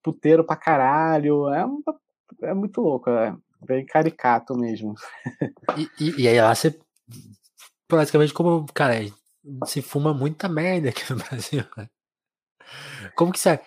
puteiro 0.04 0.44
pra 0.44 0.56
caralho, 0.56 1.50
é, 1.50 1.66
é 2.44 2.54
muito 2.54 2.82
louco, 2.82 3.10
é 3.10 3.36
bem 3.66 3.86
caricato 3.86 4.56
mesmo. 4.56 4.96
E, 5.78 5.90
e, 6.00 6.22
e 6.24 6.28
aí 6.28 6.42
lá 6.42 6.54
você, 6.54 6.78
praticamente 7.88 8.34
como, 8.34 8.66
cara, 8.74 8.96
se 9.66 9.82
fuma 9.82 10.14
muita 10.14 10.48
merda 10.48 10.90
aqui 10.90 11.02
no 11.12 11.18
Brasil, 11.24 11.64
né? 11.76 11.90
Como 13.16 13.32
que 13.32 13.40
você... 13.40 13.60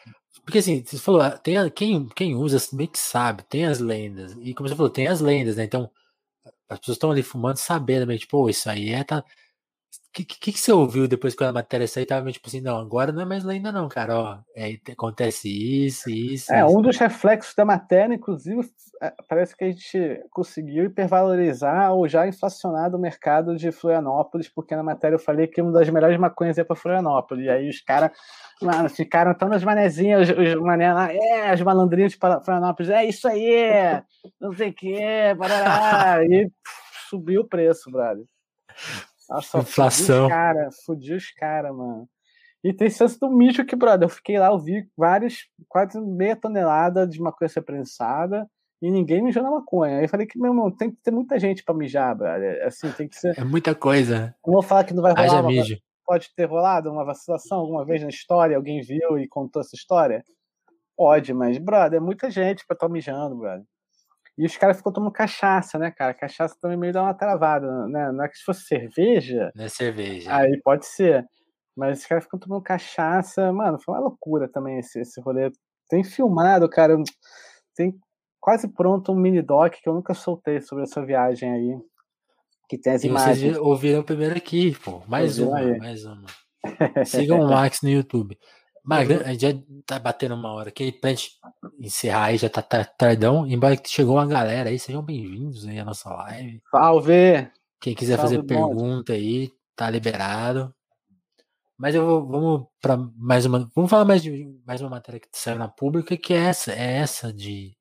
Porque 0.45 0.59
assim, 0.59 0.83
você 0.85 0.99
falou, 0.99 1.31
tem, 1.39 1.71
quem, 1.71 2.09
quem 2.09 2.35
usa 2.35 2.59
meio 2.75 2.89
que 2.89 2.99
sabe, 2.99 3.43
tem 3.45 3.67
as 3.67 3.79
lendas, 3.79 4.37
e 4.41 4.55
como 4.55 4.69
você 4.69 4.75
falou, 4.75 4.91
tem 4.91 5.07
as 5.07 5.21
lendas, 5.21 5.57
né? 5.57 5.65
Então, 5.65 5.91
as 6.69 6.79
pessoas 6.79 6.97
estão 6.97 7.11
ali 7.11 7.23
fumando 7.23 7.57
sabendo, 7.57 8.07
meio 8.07 8.19
tipo, 8.19 8.49
isso 8.49 8.69
aí 8.71 8.91
é. 8.91 9.05
Tá... 9.05 9.25
O 10.11 10.13
que, 10.13 10.25
que, 10.25 10.53
que, 10.53 10.59
você 10.59 10.73
ouviu 10.73 11.07
depois 11.07 11.37
que 11.37 11.45
a 11.45 11.53
matéria 11.53 11.87
saiu? 11.87 12.05
Tava 12.05 12.23
meio 12.23 12.33
tipo 12.33 12.49
assim, 12.49 12.61
não, 12.61 12.79
agora 12.79 13.13
não 13.13 13.23
é 13.23 13.25
mais 13.25 13.45
lenda, 13.45 13.71
não, 13.71 13.89
cara. 13.89 14.19
Ó, 14.19 14.39
é, 14.57 14.77
acontece 14.91 15.49
isso, 15.49 16.11
isso. 16.11 16.53
É, 16.53 16.65
isso. 16.65 16.77
um 16.77 16.83
dos 16.83 16.97
reflexos 16.97 17.55
da 17.55 17.65
matéria, 17.65 18.13
inclusive, 18.13 18.61
é, 19.01 19.15
parece 19.29 19.57
que 19.57 19.63
a 19.63 19.69
gente 19.69 20.21
conseguiu 20.31 20.87
hipervalorizar 20.87 21.93
ou 21.93 22.09
já 22.09 22.27
inflacionar 22.27 22.93
o 22.93 22.99
mercado 22.99 23.57
de 23.57 23.71
Florianópolis, 23.71 24.49
porque 24.49 24.75
na 24.75 24.83
matéria 24.83 25.15
eu 25.15 25.21
falei 25.21 25.47
que 25.47 25.63
uma 25.63 25.71
das 25.71 25.89
melhores 25.89 26.19
maconhas 26.19 26.59
é 26.59 26.65
para 26.65 26.75
Florianópolis. 26.75 27.47
E 27.47 27.49
aí 27.49 27.69
os 27.69 27.81
caras 27.81 28.11
Mano, 28.61 28.91
ficaram 28.91 29.33
tão 29.33 29.49
nas 29.49 29.65
manezinhas, 29.65 30.29
os, 30.29 30.37
os 30.37 30.55
mané 30.57 30.93
lá, 30.93 31.11
é, 31.11 31.51
as 31.51 31.63
malandrinhas 31.63 32.13
de 32.13 32.19
Florianópolis, 32.19 32.91
é 32.91 33.05
isso 33.07 33.27
aí, 33.27 34.03
não 34.39 34.53
sei 34.53 34.69
o 34.69 34.75
que, 34.75 35.35
barará, 35.35 36.23
e 36.25 36.51
subiu 37.09 37.41
o 37.41 37.49
preço, 37.49 37.91
brother. 37.91 38.27
Nossa, 39.31 39.59
Inflação. 39.59 40.29
Fudiu 40.85 41.17
os 41.17 41.31
caras, 41.31 41.35
cara, 41.37 41.73
mano. 41.73 42.09
E 42.63 42.75
tem 42.75 42.91
chance 42.91 43.19
do 43.19 43.31
mijo 43.31 43.65
que, 43.65 43.75
brother, 43.75 44.07
eu 44.07 44.11
fiquei 44.11 44.39
lá, 44.39 44.49
eu 44.49 44.59
vi 44.59 44.87
vários, 44.97 45.49
quase 45.67 45.99
meia 45.99 46.37
tonelada 46.37 47.07
de 47.07 47.19
maconha 47.21 47.49
ser 47.49 47.63
prensada 47.63 48.47
e 48.83 48.91
ninguém 48.91 49.23
mijou 49.23 49.43
na 49.43 49.51
maconha. 49.51 49.99
Aí 49.99 50.05
eu 50.05 50.09
falei 50.09 50.27
que, 50.27 50.39
meu 50.39 50.51
irmão, 50.51 50.71
tem 50.71 50.91
que 50.91 50.99
ter 51.03 51.11
muita 51.11 51.39
gente 51.39 51.65
pra 51.65 51.75
mijar, 51.75 52.15
brother. 52.15 52.67
Assim, 52.67 52.91
tem 52.93 53.09
que 53.09 53.17
ser. 53.17 53.39
É 53.39 53.45
muita 53.45 53.75
coisa. 53.75 54.35
Não 54.45 54.53
vou 54.53 54.63
falar 54.63 54.85
que 54.85 54.93
não 54.93 55.03
vai 55.03 55.13
rolar. 55.13 55.25
Haja 55.25 55.43
mijo 55.43 55.81
pode 56.11 56.35
ter 56.35 56.47
rolado 56.47 56.91
uma 56.91 57.05
vacilação 57.05 57.61
alguma 57.61 57.85
vez 57.85 58.03
na 58.03 58.09
história? 58.09 58.57
Alguém 58.57 58.81
viu 58.81 59.17
e 59.17 59.29
contou 59.29 59.63
essa 59.63 59.77
história? 59.77 60.25
Pode, 60.97 61.33
mas, 61.33 61.57
brother, 61.57 61.99
é 61.99 62.01
muita 62.01 62.29
gente 62.29 62.67
pra 62.67 62.75
estar 62.75 62.89
tá 62.89 62.93
mijando, 62.93 63.37
brother. 63.37 63.65
E 64.41 64.47
os 64.47 64.57
caras 64.57 64.79
ficam 64.79 64.91
tomando 64.91 65.13
cachaça, 65.13 65.79
né, 65.79 65.91
cara? 65.91 66.15
Cachaça 66.15 66.57
também 66.59 66.75
meio 66.75 66.95
dá 66.95 67.03
uma 67.03 67.13
travada, 67.13 67.87
né? 67.89 68.11
Não 68.11 68.25
é 68.25 68.29
que 68.29 68.39
se 68.39 68.43
fosse 68.43 68.63
cerveja. 68.63 69.53
Não 69.55 69.67
é 69.67 69.69
cerveja. 69.69 70.35
Aí 70.35 70.59
pode 70.65 70.87
ser. 70.87 71.27
Mas 71.77 71.99
os 71.99 72.07
caras 72.07 72.25
ficam 72.25 72.41
tomando 72.41 72.63
cachaça. 72.63 73.53
Mano, 73.53 73.79
foi 73.79 73.93
uma 73.93 74.01
loucura 74.01 74.51
também 74.51 74.79
esse, 74.79 74.99
esse 74.99 75.21
rolê. 75.21 75.51
Tem 75.91 76.03
filmado, 76.03 76.71
cara. 76.71 76.97
Tem 77.77 77.95
quase 78.41 78.67
pronto 78.67 79.13
um 79.13 79.15
mini 79.15 79.43
doc 79.43 79.75
que 79.75 79.87
eu 79.87 79.93
nunca 79.93 80.15
soltei 80.15 80.59
sobre 80.63 80.85
essa 80.85 81.05
viagem 81.05 81.53
aí. 81.53 81.79
Que 82.67 82.79
tem 82.79 82.95
as 82.95 83.05
e 83.05 83.09
imagens. 83.09 83.41
Vocês 83.41 83.59
ouviram 83.59 84.03
primeiro 84.03 84.39
aqui, 84.39 84.75
pô. 84.83 85.03
Mais 85.07 85.39
uma, 85.39 85.59
aí. 85.59 85.77
mais 85.77 86.07
uma. 86.07 86.25
Sigam 87.05 87.41
o 87.41 87.51
Max 87.51 87.83
no 87.83 87.91
YouTube. 87.91 88.39
A 88.89 89.33
gente 89.33 89.41
já 89.41 89.53
tá 89.87 89.99
batendo 89.99 90.35
uma 90.35 90.53
hora 90.53 90.71
aqui, 90.71 90.91
pra 90.91 91.11
gente 91.11 91.39
encerrar 91.79 92.27
aí, 92.27 92.39
já 92.39 92.49
tá 92.49 92.63
tardão. 92.63 93.47
Embora 93.47 93.77
que 93.77 93.89
chegou 93.89 94.17
uma 94.17 94.27
galera 94.27 94.71
aí, 94.71 94.79
sejam 94.79 95.03
bem-vindos 95.03 95.67
aí 95.67 95.79
à 95.79 95.85
nossa 95.85 96.09
live. 96.11 96.63
Salve! 96.71 97.51
Quem 97.81 97.95
quiser 97.95 98.17
Salve 98.17 98.37
fazer 98.37 98.47
pergunta 98.47 99.13
aí, 99.13 99.53
tá 99.77 99.89
liberado. 99.91 100.75
Mas 101.77 101.95
eu 101.95 102.05
vou, 102.05 102.27
vamos 102.27 102.67
para 102.81 102.97
mais 103.17 103.47
uma. 103.47 103.71
Vamos 103.75 103.91
falar 103.91 104.05
mais 104.05 104.23
de 104.23 104.55
mais 104.67 104.81
uma 104.81 104.91
matéria 104.91 105.19
que 105.19 105.29
saiu 105.33 105.59
na 105.59 105.69
pública, 105.69 106.17
que 106.17 106.35
é 106.35 106.37
essa, 106.37 106.73
é 106.73 106.99
essa 106.99 107.33
de, 107.33 107.75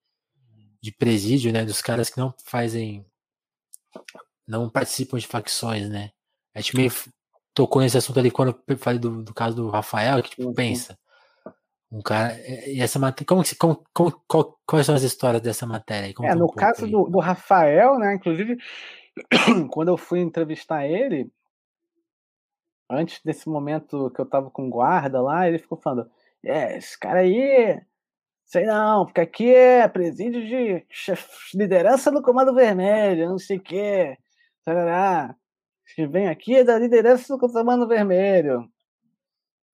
de 0.81 0.91
presídio, 0.91 1.51
né? 1.51 1.65
Dos 1.65 1.81
caras 1.81 2.09
que 2.09 2.17
não 2.17 2.33
fazem. 2.45 3.05
não 4.47 4.69
participam 4.69 5.17
de 5.17 5.27
facções, 5.27 5.89
né? 5.89 6.11
A 6.53 6.61
gente 6.61 6.77
meio 6.77 6.91
tocou 7.59 7.81
nesse 7.81 7.97
assunto 7.97 8.17
ali 8.17 8.31
quando 8.31 8.57
eu 8.65 8.77
falei 8.77 8.97
do, 8.97 9.21
do 9.21 9.33
caso 9.33 9.53
do 9.53 9.69
Rafael, 9.69 10.23
que 10.23 10.29
tipo, 10.29 10.47
uhum. 10.47 10.53
pensa. 10.53 10.97
Um 11.91 12.01
cara. 12.01 12.33
E 12.65 12.79
essa 12.79 12.97
matéria. 12.97 13.27
Como, 13.27 13.43
como, 13.59 13.83
como, 13.93 14.23
qual, 14.25 14.59
quais 14.65 14.85
são 14.85 14.95
as 14.95 15.03
histórias 15.03 15.41
dessa 15.41 15.67
matéria? 15.67 16.13
Como 16.13 16.29
é, 16.29 16.33
no 16.33 16.45
um 16.45 16.53
caso 16.53 16.87
do, 16.87 17.09
do 17.09 17.19
Rafael, 17.19 17.99
né? 17.99 18.15
Inclusive, 18.15 18.57
quando 19.71 19.89
eu 19.89 19.97
fui 19.97 20.21
entrevistar 20.21 20.85
ele, 20.85 21.29
antes 22.89 23.19
desse 23.25 23.49
momento 23.49 24.09
que 24.11 24.21
eu 24.21 24.25
tava 24.25 24.49
com 24.49 24.69
guarda 24.69 25.21
lá, 25.21 25.45
ele 25.45 25.59
ficou 25.59 25.77
falando: 25.77 26.09
é, 26.45 26.77
esse 26.77 26.97
cara 26.97 27.19
aí, 27.19 27.81
sei 28.45 28.65
não, 28.65 29.05
porque 29.05 29.19
aqui 29.19 29.53
é 29.53 29.85
presídio 29.89 30.47
de 30.47 30.85
liderança 31.53 32.09
do 32.09 32.21
Comando 32.21 32.55
Vermelho, 32.55 33.27
não 33.27 33.37
sei 33.37 33.57
o 33.57 33.61
quê. 33.61 34.17
Tarará. 34.63 35.35
Que 35.95 36.07
vem 36.07 36.27
aqui 36.27 36.55
é 36.55 36.63
da 36.63 36.77
liderança 36.77 37.35
do 37.35 37.39
Comando 37.39 37.87
Vermelho. 37.87 38.69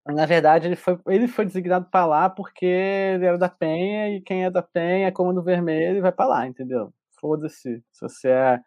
Na 0.06 0.26
verdade, 0.26 0.68
ele 0.68 0.76
foi, 0.76 1.00
ele 1.08 1.28
foi 1.28 1.46
designado 1.46 1.90
para 1.90 2.06
lá 2.06 2.30
porque 2.30 2.66
ele 2.66 3.26
era 3.26 3.38
da 3.38 3.50
Penha 3.50 4.16
e 4.16 4.22
quem 4.22 4.46
é 4.46 4.52
da 4.52 4.62
Penha 4.62 5.08
é 5.08 5.12
Comando 5.12 5.42
Vermelho 5.42 5.98
e 5.98 6.02
vai 6.02 6.12
para 6.12 6.28
lá, 6.28 6.48
entendeu? 6.48 6.94
Foda-se 7.20 7.84
se 7.92 8.02
você 8.02 8.30
é 8.30 8.60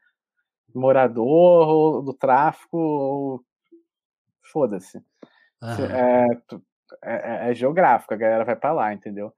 morador 0.74 2.02
do 2.02 2.12
tráfico 2.12 2.76
ou 2.76 3.44
foda-se. 4.42 5.00
É, 5.62 6.26
é, 7.04 7.50
é, 7.50 7.54
geográfico, 7.54 8.14
a 8.14 8.16
galera 8.16 8.44
vai 8.44 8.56
para 8.56 8.72
lá, 8.72 8.92
entendeu? 8.92 9.32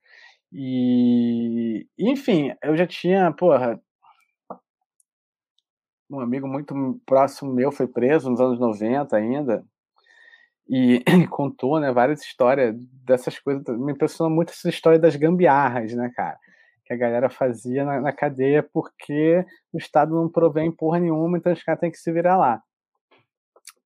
E, 0.52 1.86
enfim, 1.98 2.52
eu 2.62 2.76
já 2.76 2.86
tinha, 2.86 3.32
porra, 3.32 3.80
um 6.10 6.20
amigo 6.20 6.48
muito 6.48 6.74
próximo 7.06 7.52
meu 7.52 7.70
foi 7.70 7.86
preso 7.86 8.30
nos 8.30 8.40
anos 8.40 8.58
90 8.58 9.16
ainda, 9.16 9.64
e, 10.68 11.02
contou, 11.28 11.80
né, 11.80 11.92
várias 11.92 12.22
histórias 12.22 12.76
dessas 13.04 13.38
coisas, 13.38 13.64
me 13.78 13.92
impressionou 13.92 14.34
muito 14.34 14.50
essa 14.50 14.68
história 14.68 14.98
das 14.98 15.16
gambiarras, 15.16 15.92
né, 15.94 16.10
cara? 16.14 16.38
Que 16.84 16.92
a 16.92 16.96
galera 16.96 17.28
fazia 17.28 17.84
na, 17.84 18.00
na 18.00 18.12
cadeia 18.12 18.62
porque 18.62 19.44
o 19.72 19.78
Estado 19.78 20.14
não 20.14 20.28
provém 20.28 20.70
porra 20.70 21.00
nenhuma, 21.00 21.38
então 21.38 21.52
os 21.52 21.62
caras 21.62 21.80
têm 21.80 21.90
que 21.90 21.98
se 21.98 22.12
virar 22.12 22.36
lá. 22.36 22.62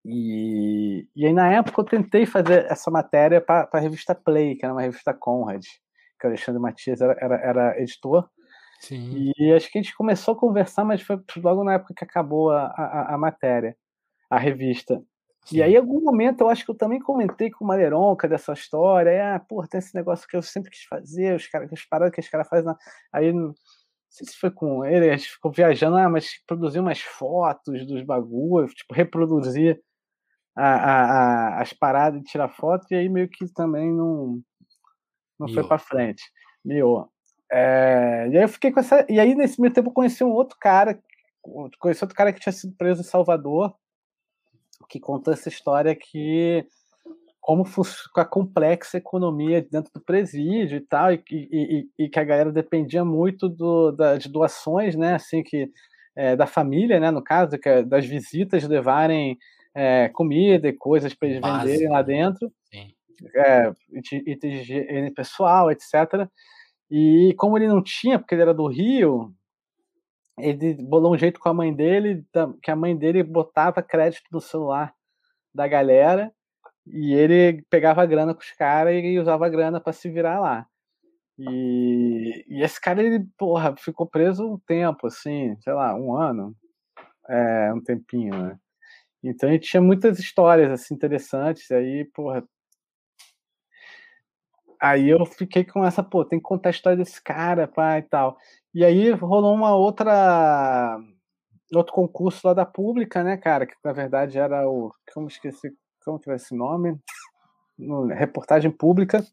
E, 0.05 1.09
e 1.17 1.27
aí, 1.27 1.33
na 1.33 1.51
época, 1.51 1.81
eu 1.81 1.87
tentei 1.87 2.27
fazer 2.27 2.67
essa 2.71 2.91
matéria 2.91 3.41
para 3.41 3.69
a 3.73 3.79
revista 3.79 4.15
Play, 4.15 4.55
que 4.55 4.65
era 4.65 4.75
uma 4.75 4.83
revista 4.83 5.15
Conrad, 5.15 5.65
que 6.21 6.27
o 6.27 6.29
Alexandre 6.29 6.61
Matias 6.61 7.01
era, 7.01 7.17
era, 7.19 7.37
era 7.37 7.81
editor. 7.81 8.29
Sim. 8.81 9.33
E 9.37 9.53
acho 9.53 9.71
que 9.71 9.79
a 9.79 9.83
gente 9.83 9.97
começou 9.97 10.35
a 10.35 10.39
conversar, 10.39 10.85
mas 10.85 11.03
foi 11.03 11.19
logo 11.37 11.65
na 11.65 11.75
época 11.75 11.95
que 11.95 12.05
acabou 12.05 12.51
a, 12.51 12.67
a, 12.67 13.15
a 13.15 13.19
matéria, 13.19 13.77
a 14.29 14.39
revista. 14.39 15.03
Sim. 15.45 15.59
E 15.59 15.63
aí, 15.63 15.75
em 15.75 15.77
algum 15.77 16.01
momento, 16.01 16.41
eu 16.41 16.49
acho 16.49 16.65
que 16.65 16.71
eu 16.71 16.75
também 16.75 16.99
comentei 16.99 17.51
com 17.51 17.65
o 17.65 17.69
Maleronca 17.69 18.27
dessa 18.27 18.53
história. 18.53 19.11
E, 19.11 19.21
ah, 19.21 19.39
porra, 19.39 19.69
tem 19.69 19.79
esse 19.79 19.95
negócio 19.95 20.27
que 20.27 20.37
eu 20.37 20.43
sempre 20.43 20.71
quis 20.71 20.85
fazer, 20.85 21.37
os 21.37 21.47
caras, 21.47 21.73
as 21.73 21.85
paradas 21.85 22.15
que 22.15 22.21
os 22.21 22.29
caras 22.29 22.49
fazem. 22.49 22.65
Na... 22.65 22.77
Aí, 23.13 23.33
não 23.33 23.55
sei 24.09 24.27
se 24.27 24.37
foi 24.39 24.51
com 24.51 24.85
ele, 24.85 25.11
a 25.11 25.17
gente 25.17 25.31
ficou 25.31 25.51
viajando, 25.51 25.97
ah, 25.97 26.09
mas 26.09 26.43
produzir 26.47 26.79
umas 26.79 27.01
fotos 27.01 27.87
dos 27.87 28.03
bagulhos, 28.03 28.73
tipo, 28.73 28.95
reproduzir 28.95 29.83
a, 30.57 31.57
a, 31.57 31.63
as 31.63 31.73
paradas 31.73 32.21
de 32.21 32.27
tirar 32.27 32.49
foto, 32.49 32.87
e 32.91 32.95
aí 32.95 33.09
meio 33.09 33.29
que 33.29 33.47
também 33.53 33.93
não, 33.93 34.41
não 35.39 35.49
foi 35.49 35.67
para 35.67 35.79
frente. 35.79 36.23
Miou. 36.65 37.11
É, 37.57 38.29
e 38.33 38.37
aí 38.37 38.43
eu 38.43 38.49
fiquei 38.49 38.73
com 38.73 38.81
essa. 38.81 39.07
E 39.09 39.21
aí, 39.21 39.33
nesse 39.37 39.61
meio 39.61 39.73
tempo, 39.73 39.91
eu 39.91 39.95
conheci 39.95 40.25
um 40.25 40.33
outro 40.33 40.57
cara, 40.61 40.99
conheci 41.79 42.03
outro 42.03 42.17
cara 42.17 42.33
que 42.33 42.41
tinha 42.41 42.53
sido 42.53 42.75
preso 42.77 43.01
em 43.01 43.05
Salvador, 43.05 43.73
que 44.89 44.99
contou 44.99 45.33
essa 45.33 45.49
história 45.49 45.95
que 45.95 46.67
como 47.41 47.65
com 48.13 48.21
a 48.21 48.25
complexa 48.25 48.97
economia 48.97 49.63
dentro 49.71 49.93
do 49.93 50.01
presídio 50.01 50.79
e 50.79 50.81
tal, 50.81 51.13
e, 51.13 51.23
e, 51.31 51.89
e, 51.99 52.05
e 52.05 52.09
que 52.09 52.19
a 52.19 52.25
galera 52.25 52.51
dependia 52.51 53.05
muito 53.05 53.49
do, 53.49 53.93
da, 53.93 54.17
de 54.17 54.31
doações, 54.31 54.97
né, 54.97 55.15
assim, 55.15 55.43
que, 55.43 55.71
é, 56.17 56.35
da 56.35 56.47
família, 56.47 56.99
né, 56.99 57.11
no 57.11 57.23
caso, 57.23 57.59
que, 57.59 57.69
é 57.69 57.83
das 57.83 58.07
visitas 58.07 58.67
levarem 58.67 59.39
é, 59.75 60.09
comida 60.09 60.69
e 60.69 60.73
coisas 60.73 61.13
para 61.13 61.29
eles 61.29 61.41
Básico. 61.41 61.67
venderem 61.67 61.89
lá 61.91 62.01
dentro, 62.01 62.51
é, 63.37 63.71
itens 64.27 64.67
de 64.67 65.11
pessoal, 65.15 65.71
etc. 65.71 66.27
E 66.97 67.35
como 67.35 67.59
ele 67.59 67.67
não 67.67 67.83
tinha, 67.83 68.21
porque 68.21 68.37
ele 68.37 68.43
era 68.43 68.55
do 68.55 68.69
Rio, 68.69 69.35
ele 70.39 70.75
bolou 70.75 71.13
um 71.13 71.19
jeito 71.19 71.41
com 71.41 71.49
a 71.49 71.55
mãe 71.55 71.75
dele, 71.75 72.25
que 72.63 72.71
a 72.71 72.77
mãe 72.77 72.97
dele 72.97 73.21
botava 73.25 73.83
crédito 73.83 74.29
no 74.31 74.41
celular 74.41 74.95
da 75.53 75.67
galera 75.67 76.33
e 76.87 77.13
ele 77.13 77.65
pegava 77.69 78.01
a 78.01 78.07
grana 78.07 78.33
com 78.33 78.41
os 78.41 78.53
caras 78.53 78.95
e 78.95 79.19
usava 79.19 79.45
a 79.45 79.49
grana 79.49 79.81
para 79.81 79.93
se 79.93 80.09
virar 80.09 80.39
lá. 80.39 80.69
E, 81.37 82.45
e, 82.49 82.63
esse 82.63 82.81
cara, 82.81 83.03
ele, 83.03 83.27
porra, 83.37 83.75
ficou 83.77 84.07
preso 84.07 84.55
um 84.55 84.59
tempo, 84.65 85.09
assim, 85.09 85.57
sei 85.63 85.73
lá, 85.73 85.97
um 85.97 86.17
ano, 86.17 86.55
é, 87.29 87.73
um 87.75 87.83
tempinho, 87.83 88.37
né? 88.41 88.57
Então 89.21 89.51
gente 89.51 89.69
tinha 89.69 89.81
muitas 89.83 90.21
histórias 90.21 90.71
assim 90.71 90.95
interessantes, 90.95 91.73
aí, 91.73 92.05
porra. 92.15 92.45
Aí 94.85 95.09
eu 95.09 95.25
fiquei 95.25 95.65
com 95.65 95.83
essa, 95.83 96.03
pô, 96.03 96.27
tem 96.27 96.39
que 96.39 96.43
contar 96.43 96.69
a 96.69 96.73
história 96.73 96.99
desse 96.99 97.23
cara, 97.23 97.67
pai 97.67 98.01
e 98.01 98.03
tal. 98.03 98.37
E 98.75 98.85
aí 98.85 99.13
rolou 99.13 99.55
uma 99.55 99.75
outra 99.75 101.01
outro 101.75 101.95
concurso 101.95 102.47
lá 102.47 102.53
da 102.53 102.67
pública, 102.67 103.25
né, 103.25 103.39
cara, 103.39 103.67
que 103.67 103.75
na 103.83 103.93
verdade 103.95 104.39
era 104.39 104.69
o 104.69 104.93
como 105.15 105.27
esqueci, 105.27 105.73
como 106.05 106.21
que 106.21 106.29
era 106.29 106.37
esse 106.37 106.55
nome? 106.55 106.99
No, 107.79 108.07
reportagem 108.09 108.71
pública, 108.71 109.25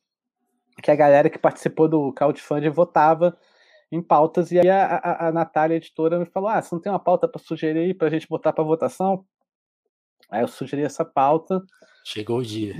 que 0.81 0.89
a 0.89 0.95
galera 0.95 1.29
que 1.29 1.37
participou 1.37 1.89
do 1.89 2.13
crowdfunding 2.13 2.69
votava 2.69 3.37
em 3.91 4.01
pautas, 4.01 4.51
e 4.53 4.59
aí 4.59 4.69
a, 4.69 4.85
a, 4.85 5.27
a 5.27 5.31
Natália, 5.33 5.75
a 5.75 5.79
editora, 5.79 6.17
me 6.17 6.25
falou: 6.25 6.49
Ah, 6.49 6.61
você 6.61 6.73
não 6.73 6.81
tem 6.81 6.91
uma 6.91 6.99
pauta 6.99 7.27
para 7.27 7.41
sugerir 7.41 7.79
aí 7.79 7.93
para 7.93 8.07
a 8.07 8.11
gente 8.11 8.27
botar 8.27 8.53
para 8.53 8.63
votação? 8.63 9.25
Aí 10.31 10.41
eu 10.41 10.47
sugeri 10.47 10.83
essa 10.83 11.03
pauta. 11.03 11.61
Chegou 12.05 12.39
o 12.39 12.43
dia. 12.43 12.73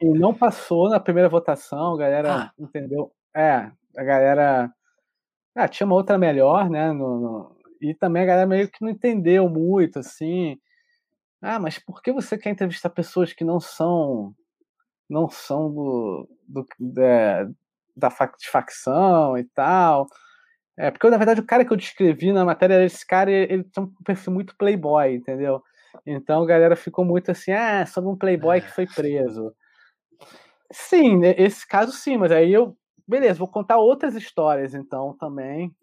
E, 0.00 0.04
e 0.04 0.18
não 0.18 0.34
passou 0.34 0.90
na 0.90 0.98
primeira 0.98 1.28
votação, 1.28 1.94
a 1.94 1.98
galera 1.98 2.34
ah. 2.34 2.52
entendeu? 2.58 3.12
É, 3.34 3.70
a 3.96 4.04
galera. 4.04 4.70
Ah, 5.54 5.68
tinha 5.68 5.86
uma 5.86 5.94
outra 5.94 6.18
melhor, 6.18 6.68
né? 6.68 6.92
No, 6.92 7.20
no, 7.20 7.56
e 7.80 7.94
também 7.94 8.22
a 8.22 8.26
galera 8.26 8.46
meio 8.46 8.68
que 8.68 8.82
não 8.82 8.90
entendeu 8.90 9.48
muito, 9.48 10.00
assim. 10.00 10.58
Ah, 11.40 11.58
mas 11.60 11.78
por 11.78 12.02
que 12.02 12.12
você 12.12 12.36
quer 12.36 12.50
entrevistar 12.50 12.90
pessoas 12.90 13.32
que 13.32 13.44
não 13.44 13.60
são 13.60 14.34
não 15.08 15.28
são 15.28 15.72
do, 15.72 16.28
do 16.46 16.66
é, 17.00 17.46
da 17.96 18.10
facção 18.10 19.38
e 19.38 19.44
tal? 19.44 20.06
É, 20.76 20.90
porque 20.90 21.08
na 21.10 21.16
verdade 21.16 21.40
o 21.40 21.46
cara 21.46 21.64
que 21.64 21.72
eu 21.72 21.76
descrevi 21.76 22.32
na 22.32 22.44
matéria, 22.44 22.84
esse 22.84 23.06
cara, 23.06 23.30
ele, 23.30 23.52
ele 23.52 23.64
tem 23.64 23.84
um 23.84 23.92
perfil 24.04 24.32
muito 24.32 24.56
playboy, 24.56 25.14
entendeu? 25.14 25.62
Então 26.06 26.42
a 26.42 26.46
galera 26.46 26.76
ficou 26.76 27.04
muito 27.04 27.30
assim, 27.30 27.52
ah, 27.52 27.84
sobre 27.86 28.10
um 28.10 28.16
playboy 28.16 28.60
que 28.60 28.70
foi 28.70 28.86
preso. 28.86 29.54
Sim, 30.72 31.18
né, 31.18 31.34
esse 31.38 31.66
caso 31.66 31.92
sim, 31.92 32.16
mas 32.16 32.30
aí 32.30 32.52
eu, 32.52 32.76
beleza, 33.06 33.38
vou 33.38 33.48
contar 33.48 33.78
outras 33.78 34.14
histórias 34.14 34.74
então 34.74 35.16
também, 35.18 35.74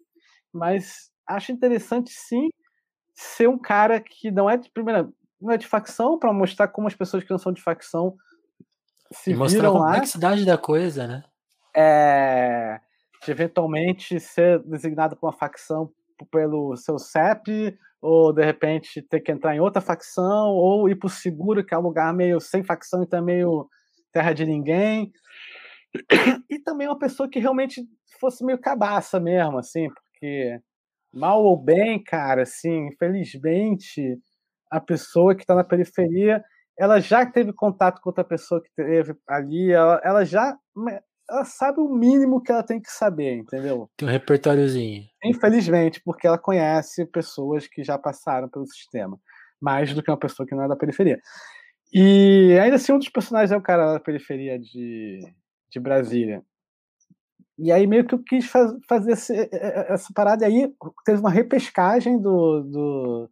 mas 0.52 1.10
acho 1.26 1.50
interessante 1.52 2.10
sim 2.12 2.48
ser 3.14 3.48
um 3.48 3.58
cara 3.58 4.00
que 4.00 4.30
não 4.30 4.48
é 4.48 4.56
de 4.56 4.70
primeira, 4.70 5.08
não 5.40 5.52
é 5.52 5.56
de 5.56 5.66
facção 5.66 6.18
para 6.18 6.32
mostrar 6.32 6.68
como 6.68 6.86
as 6.86 6.94
pessoas 6.94 7.24
que 7.24 7.30
não 7.30 7.38
são 7.38 7.52
de 7.52 7.62
facção 7.62 8.14
se 9.12 9.32
e 9.32 9.34
mostrar 9.34 9.68
a 9.68 9.72
complexidade 9.72 10.44
lá, 10.44 10.52
da 10.52 10.58
coisa, 10.58 11.06
né? 11.06 11.24
É, 11.74 12.80
de 13.24 13.30
eventualmente 13.30 14.18
ser 14.20 14.60
designado 14.60 15.16
por 15.16 15.26
uma 15.26 15.32
facção 15.32 15.90
pelo 16.24 16.76
seu 16.76 16.98
CEP 16.98 17.76
ou 18.00 18.32
de 18.32 18.44
repente 18.44 19.02
ter 19.02 19.20
que 19.20 19.32
entrar 19.32 19.54
em 19.54 19.60
outra 19.60 19.80
facção, 19.80 20.50
ou 20.50 20.88
ir 20.88 20.96
para 20.96 21.06
o 21.06 21.10
seguro, 21.10 21.64
que 21.64 21.74
é 21.74 21.78
um 21.78 21.82
lugar 21.82 22.12
meio 22.14 22.40
sem 22.40 22.62
facção 22.62 23.02
e 23.02 23.06
também 23.06 23.36
meio 23.36 23.68
terra 24.12 24.32
de 24.32 24.46
ninguém. 24.46 25.12
E 26.48 26.58
também 26.58 26.86
uma 26.86 26.98
pessoa 26.98 27.28
que 27.28 27.38
realmente 27.38 27.82
fosse 28.20 28.44
meio 28.44 28.58
cabaça 28.58 29.18
mesmo, 29.18 29.58
assim, 29.58 29.88
porque 29.88 30.60
mal 31.12 31.42
ou 31.42 31.56
bem, 31.56 32.02
cara, 32.02 32.42
assim, 32.42 32.88
infelizmente, 32.88 34.18
a 34.70 34.80
pessoa 34.80 35.34
que 35.34 35.42
está 35.42 35.54
na 35.54 35.64
periferia, 35.64 36.44
ela 36.78 37.00
já 37.00 37.24
teve 37.24 37.52
contato 37.52 38.00
com 38.00 38.10
outra 38.10 38.24
pessoa 38.24 38.62
que 38.62 38.70
teve 38.76 39.14
ali, 39.26 39.72
ela, 39.72 40.00
ela 40.04 40.24
já 40.24 40.56
ela 41.28 41.44
sabe 41.44 41.80
o 41.80 41.88
mínimo 41.88 42.40
que 42.40 42.52
ela 42.52 42.62
tem 42.62 42.80
que 42.80 42.90
saber, 42.90 43.36
entendeu? 43.36 43.90
Tem 43.96 44.08
um 44.08 44.10
repertóriozinho. 44.10 45.04
Infelizmente, 45.24 46.00
porque 46.04 46.26
ela 46.26 46.38
conhece 46.38 47.04
pessoas 47.06 47.66
que 47.66 47.82
já 47.82 47.98
passaram 47.98 48.48
pelo 48.48 48.66
sistema, 48.66 49.18
mais 49.60 49.92
do 49.92 50.02
que 50.02 50.10
uma 50.10 50.18
pessoa 50.18 50.46
que 50.46 50.54
não 50.54 50.64
é 50.64 50.68
da 50.68 50.76
periferia. 50.76 51.20
E 51.92 52.58
ainda 52.60 52.76
assim, 52.76 52.92
um 52.92 52.98
dos 52.98 53.08
personagens 53.08 53.52
é 53.52 53.56
o 53.56 53.62
cara 53.62 53.94
da 53.94 54.00
periferia 54.00 54.58
de, 54.58 55.20
de 55.70 55.80
Brasília. 55.80 56.42
E 57.58 57.72
aí 57.72 57.86
meio 57.86 58.06
que 58.06 58.14
eu 58.14 58.22
quis 58.22 58.46
faz, 58.46 58.72
fazer 58.88 59.12
esse, 59.12 59.48
essa 59.52 60.12
parada. 60.14 60.44
E 60.44 60.46
aí 60.46 60.74
teve 61.04 61.20
uma 61.20 61.30
repescagem 61.30 62.20
do, 62.20 62.62
do, 62.62 63.30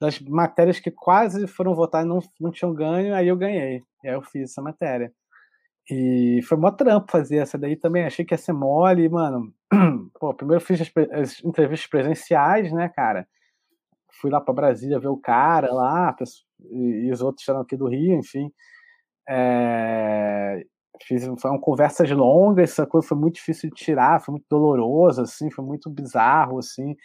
das 0.00 0.18
matérias 0.20 0.80
que 0.80 0.90
quase 0.90 1.46
foram 1.46 1.74
votadas 1.74 2.06
e 2.06 2.08
não, 2.08 2.18
não 2.40 2.50
tinham 2.50 2.74
ganho, 2.74 3.14
aí 3.14 3.28
eu 3.28 3.36
ganhei. 3.36 3.82
E 4.02 4.08
aí 4.08 4.14
eu 4.14 4.22
fiz 4.22 4.50
essa 4.50 4.60
matéria. 4.60 5.12
E 5.90 6.40
foi 6.42 6.58
mó 6.58 6.70
trampo 6.70 7.10
fazer 7.10 7.38
essa 7.38 7.56
daí 7.56 7.76
também. 7.76 8.04
Achei 8.04 8.24
que 8.24 8.34
ia 8.34 8.38
ser 8.38 8.52
mole, 8.52 9.08
mano. 9.08 9.52
Pô, 10.18 10.34
primeiro 10.34 10.62
fiz 10.64 10.80
as, 10.80 10.92
as 11.12 11.44
entrevistas 11.44 11.88
presenciais, 11.88 12.72
né, 12.72 12.88
cara? 12.88 13.26
Fui 14.20 14.30
lá 14.30 14.40
para 14.40 14.54
Brasília 14.54 14.98
ver 14.98 15.08
o 15.08 15.16
cara 15.16 15.72
lá, 15.72 16.14
e, 16.70 17.06
e 17.06 17.12
os 17.12 17.20
outros 17.20 17.46
eram 17.48 17.60
aqui 17.60 17.76
do 17.76 17.88
Rio, 17.88 18.18
enfim. 18.18 18.50
É, 19.28 20.64
fiz 21.04 21.24
foram 21.40 21.58
conversas 21.58 22.10
longas, 22.10 22.70
essa 22.70 22.86
coisa 22.86 23.06
foi 23.06 23.18
muito 23.18 23.34
difícil 23.36 23.70
de 23.70 23.76
tirar, 23.76 24.20
foi 24.20 24.32
muito 24.32 24.46
doloroso, 24.48 25.22
assim, 25.22 25.50
foi 25.50 25.64
muito 25.64 25.90
bizarro, 25.90 26.58
assim. 26.58 26.96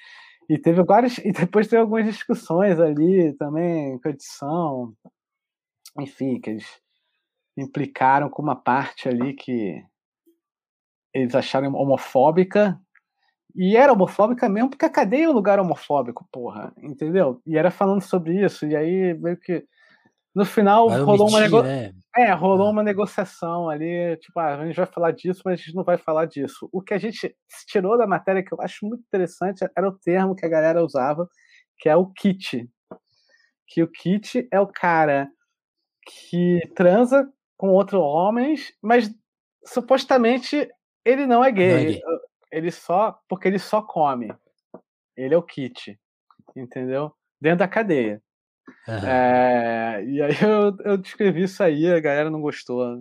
E 0.49 0.57
teve 0.57 0.83
várias, 0.83 1.17
e 1.25 1.31
depois 1.31 1.67
teve 1.67 1.81
algumas 1.81 2.05
discussões 2.05 2.79
ali 2.79 3.33
também 3.37 3.99
com 3.99 4.07
a 4.07 4.11
edição, 4.11 4.93
enfim, 5.99 6.39
que 6.39 6.51
eles 6.51 6.81
implicaram 7.57 8.29
com 8.29 8.41
uma 8.41 8.55
parte 8.55 9.07
ali 9.07 9.33
que 9.33 9.83
eles 11.13 11.35
acharam 11.35 11.73
homofóbica. 11.73 12.79
E 13.53 13.75
era 13.75 13.91
homofóbica 13.91 14.47
mesmo, 14.47 14.69
porque 14.69 14.85
a 14.85 14.89
cadeia 14.89 15.25
é 15.25 15.29
um 15.29 15.33
lugar 15.33 15.59
homofóbico, 15.59 16.25
porra, 16.31 16.73
entendeu? 16.77 17.41
E 17.45 17.57
era 17.57 17.69
falando 17.69 18.01
sobre 18.01 18.43
isso, 18.43 18.65
e 18.65 18.75
aí 18.75 19.13
meio 19.15 19.37
que. 19.37 19.65
No 20.33 20.45
final 20.45 20.87
vai 20.87 21.01
rolou 21.01 21.27
omitir, 21.27 21.35
uma 21.35 21.41
nego... 21.41 21.61
né? 21.61 21.91
É, 22.15 22.31
rolou 22.31 22.67
ah. 22.67 22.71
uma 22.71 22.83
negociação 22.83 23.69
ali, 23.69 24.15
tipo, 24.17 24.39
ah, 24.39 24.55
a 24.55 24.65
gente 24.65 24.77
vai 24.77 24.85
falar 24.85 25.11
disso, 25.11 25.41
mas 25.43 25.59
a 25.59 25.63
gente 25.63 25.75
não 25.75 25.83
vai 25.83 25.97
falar 25.97 26.25
disso. 26.25 26.69
O 26.71 26.81
que 26.81 26.93
a 26.93 26.97
gente 26.97 27.35
tirou 27.67 27.97
da 27.97 28.07
matéria, 28.07 28.41
que 28.41 28.53
eu 28.53 28.61
acho 28.61 28.85
muito 28.85 29.01
interessante, 29.01 29.65
era 29.75 29.89
o 29.89 29.97
termo 29.99 30.33
que 30.33 30.45
a 30.45 30.49
galera 30.49 30.81
usava, 30.81 31.27
que 31.77 31.89
é 31.89 31.95
o 31.97 32.05
kit. 32.07 32.69
Que 33.67 33.83
o 33.83 33.91
kit 33.91 34.47
é 34.49 34.59
o 34.61 34.67
cara 34.67 35.29
que 36.05 36.61
transa 36.75 37.29
com 37.61 37.69
outros 37.69 38.01
homens, 38.01 38.73
mas 38.81 39.13
supostamente 39.63 40.67
ele 41.05 41.27
não 41.27 41.45
é 41.45 41.51
gay. 41.51 41.69
Não 41.69 41.77
é 41.77 41.85
gay. 41.85 42.01
Ele 42.51 42.71
só. 42.71 43.19
Porque 43.29 43.47
ele 43.47 43.59
só 43.59 43.83
come. 43.83 44.33
Ele 45.15 45.35
é 45.35 45.37
o 45.37 45.43
kit. 45.43 45.95
Entendeu? 46.55 47.11
Dentro 47.39 47.59
da 47.59 47.67
cadeia. 47.67 48.19
Uhum. 48.87 49.07
É, 49.07 50.03
e 50.03 50.21
aí 50.23 50.31
eu, 50.41 50.75
eu 50.85 50.97
descrevi 50.97 51.43
isso 51.43 51.61
aí, 51.61 51.87
a 51.87 51.99
galera 51.99 52.31
não 52.31 52.41
gostou, 52.41 52.97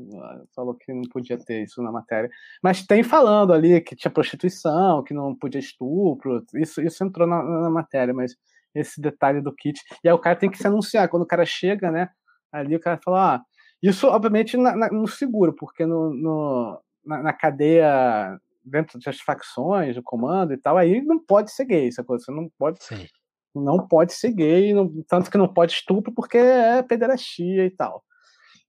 falou 0.55 0.75
que 0.75 0.93
não 0.93 1.03
podia 1.11 1.39
ter 1.39 1.63
isso 1.63 1.83
na 1.83 1.91
matéria. 1.91 2.29
Mas 2.63 2.87
tem 2.87 3.03
falando 3.03 3.55
ali 3.55 3.81
que 3.81 3.97
tinha 3.97 4.11
prostituição, 4.11 5.03
que 5.03 5.15
não 5.15 5.35
podia 5.35 5.59
estupro, 5.61 6.45
isso, 6.55 6.83
isso 6.83 7.03
entrou 7.03 7.27
na, 7.27 7.43
na 7.43 7.71
matéria, 7.71 8.13
mas 8.13 8.37
esse 8.75 9.01
detalhe 9.01 9.41
do 9.41 9.55
kit. 9.55 9.81
E 10.05 10.09
aí 10.09 10.15
o 10.15 10.19
cara 10.19 10.37
tem 10.37 10.51
que 10.51 10.59
se 10.59 10.67
anunciar, 10.67 11.09
quando 11.09 11.23
o 11.23 11.27
cara 11.27 11.47
chega, 11.47 11.91
né? 11.91 12.11
Ali 12.53 12.77
o 12.77 12.81
cara 12.81 12.99
fala, 13.03 13.37
ah, 13.37 13.41
isso, 13.83 14.07
obviamente, 14.09 14.57
na, 14.57 14.77
na, 14.77 14.89
no 14.91 15.09
seguro, 15.09 15.55
porque 15.55 15.87
no, 15.87 16.13
no 16.13 16.81
na, 17.05 17.23
na, 17.23 17.33
cadeia, 17.33 18.39
dentro 18.65 18.99
das 19.01 19.21
facções, 19.21 19.95
do 19.95 20.03
comando 20.03 20.53
e 20.53 20.59
tal, 20.59 20.77
aí 20.77 21.01
não 21.01 21.19
pode 21.19 21.51
ser 21.51 21.65
gay, 21.65 21.89
essa 21.89 22.05
coisa. 22.05 22.25
Você 22.25 22.33
não 22.33 22.51
pode. 22.59 22.83
Sim. 22.85 23.07
Não 23.55 23.89
pode 23.89 24.13
ser 24.13 24.33
gay, 24.33 24.73
não, 24.73 24.89
tanto 25.09 25.31
que 25.31 25.39
não 25.39 25.53
pode 25.53 25.73
estupro 25.73 26.13
porque 26.15 26.39
é 26.39 26.83
pederastia 26.83 27.65
e 27.67 27.71
tal. 27.71 28.05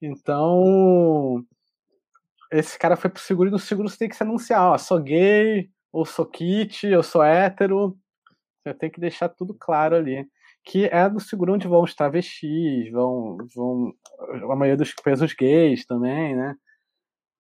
Então, 0.02 1.46
esse 2.52 2.80
cara 2.80 2.96
foi 2.96 3.10
pro 3.10 3.22
seguro 3.22 3.50
e 3.50 3.52
no 3.52 3.60
seguro 3.60 3.88
você 3.88 3.98
tem 3.98 4.10
que 4.10 4.16
se 4.16 4.24
anunciar, 4.24 4.72
ó, 4.72 4.78
sou 4.80 5.00
gay, 5.00 5.70
ou 5.92 6.04
sou 6.04 6.26
kit, 6.26 6.88
eu 6.88 7.04
sou 7.04 7.22
hétero. 7.22 7.96
Você 8.64 8.74
tem 8.74 8.90
que 8.90 9.00
deixar 9.00 9.30
tudo 9.30 9.56
claro 9.60 9.96
ali 9.96 10.28
que 10.64 10.86
é 10.86 11.10
do 11.10 11.20
seguro 11.20 11.54
onde 11.54 11.68
vão 11.68 11.82
os 11.82 11.96
travestis, 11.96 12.92
vão, 12.92 13.38
vão 13.56 13.94
a 14.52 14.56
maioria 14.56 14.78
dos 14.78 14.94
pesos 14.94 15.34
gays 15.34 15.86
também, 15.86 16.36
né? 16.36 16.56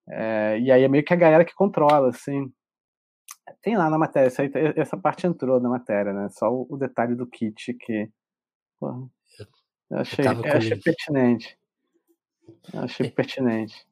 É, 0.09 0.59
e 0.59 0.71
aí 0.71 0.83
é 0.83 0.87
meio 0.87 1.03
que 1.03 1.13
a 1.13 1.17
galera 1.17 1.45
que 1.45 1.53
controla, 1.53 2.09
assim. 2.09 2.51
Tem 3.61 3.77
lá 3.77 3.89
na 3.89 3.97
matéria, 3.97 4.27
essa, 4.27 4.43
essa 4.75 4.97
parte 4.97 5.27
entrou 5.27 5.59
na 5.59 5.69
matéria, 5.69 6.13
né? 6.13 6.29
Só 6.29 6.51
o, 6.51 6.67
o 6.69 6.77
detalhe 6.77 7.15
do 7.15 7.27
kit 7.27 7.73
que. 7.73 8.09
Porra, 8.79 9.07
eu 9.91 9.97
achei, 9.99 10.25
eu 10.25 10.43
eu 10.43 10.57
achei 10.57 10.77
pertinente. 10.77 11.57
Eu 12.73 12.81
achei 12.81 13.07
é. 13.07 13.11
pertinente. 13.11 13.85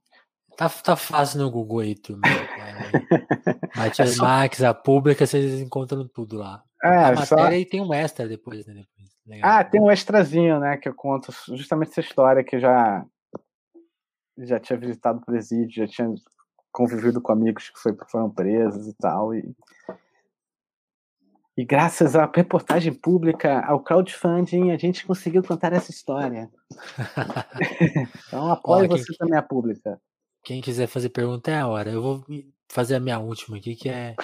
Tá, 0.57 0.67
tá 0.67 0.95
fácil 0.95 1.39
no 1.39 1.51
Google 1.51 1.79
aí, 1.79 1.95
turma. 1.95 2.21
Matias 3.75 4.11
é 4.11 4.13
só... 4.13 4.23
Max, 4.23 4.61
a 4.61 4.73
pública, 4.73 5.25
vocês 5.25 5.61
encontram 5.61 6.07
tudo 6.07 6.37
lá. 6.37 6.63
É, 6.83 6.87
a 6.87 7.11
matéria 7.13 7.25
só... 7.25 7.51
e 7.53 7.65
tem 7.65 7.81
um 7.81 7.93
extra 7.93 8.27
depois, 8.27 8.65
né? 8.65 8.73
Depois. 8.73 9.09
Legal. 9.29 9.47
Ah, 9.47 9.63
tem 9.63 9.79
um 9.79 9.91
extrazinho, 9.91 10.59
né, 10.59 10.75
que 10.75 10.89
eu 10.89 10.93
conto 10.95 11.31
justamente 11.55 11.91
essa 11.91 12.01
história 12.01 12.43
que 12.43 12.55
eu 12.55 12.59
já 12.59 13.05
já 14.39 14.59
tinha 14.59 14.79
visitado 14.79 15.19
o 15.19 15.25
presídio, 15.25 15.85
já 15.85 15.87
tinha 15.87 16.15
convivido 16.71 17.21
com 17.21 17.31
amigos 17.31 17.69
que 17.69 17.77
foi, 17.77 17.95
foram 18.09 18.29
presos 18.29 18.87
e 18.87 18.93
tal 18.93 19.35
e 19.35 19.53
e 21.55 21.65
graças 21.65 22.15
à 22.15 22.25
reportagem 22.33 22.93
pública, 22.93 23.59
ao 23.65 23.83
crowdfunding, 23.83 24.71
a 24.71 24.77
gente 24.77 25.05
conseguiu 25.05 25.43
contar 25.43 25.73
essa 25.73 25.91
história. 25.91 26.49
então 28.27 28.49
apoie 28.49 28.85
Ó, 28.85 28.87
você 28.87 29.07
quem, 29.07 29.17
também 29.17 29.37
a 29.37 29.43
pública. 29.43 30.01
Quem 30.41 30.61
quiser 30.61 30.87
fazer 30.87 31.09
pergunta 31.09 31.51
é 31.51 31.59
a 31.59 31.67
hora. 31.67 31.91
Eu 31.91 32.01
vou 32.01 32.25
fazer 32.71 32.95
a 32.95 32.99
minha 33.01 33.19
última 33.19 33.57
aqui, 33.57 33.75
que 33.75 33.89
é 33.89 34.15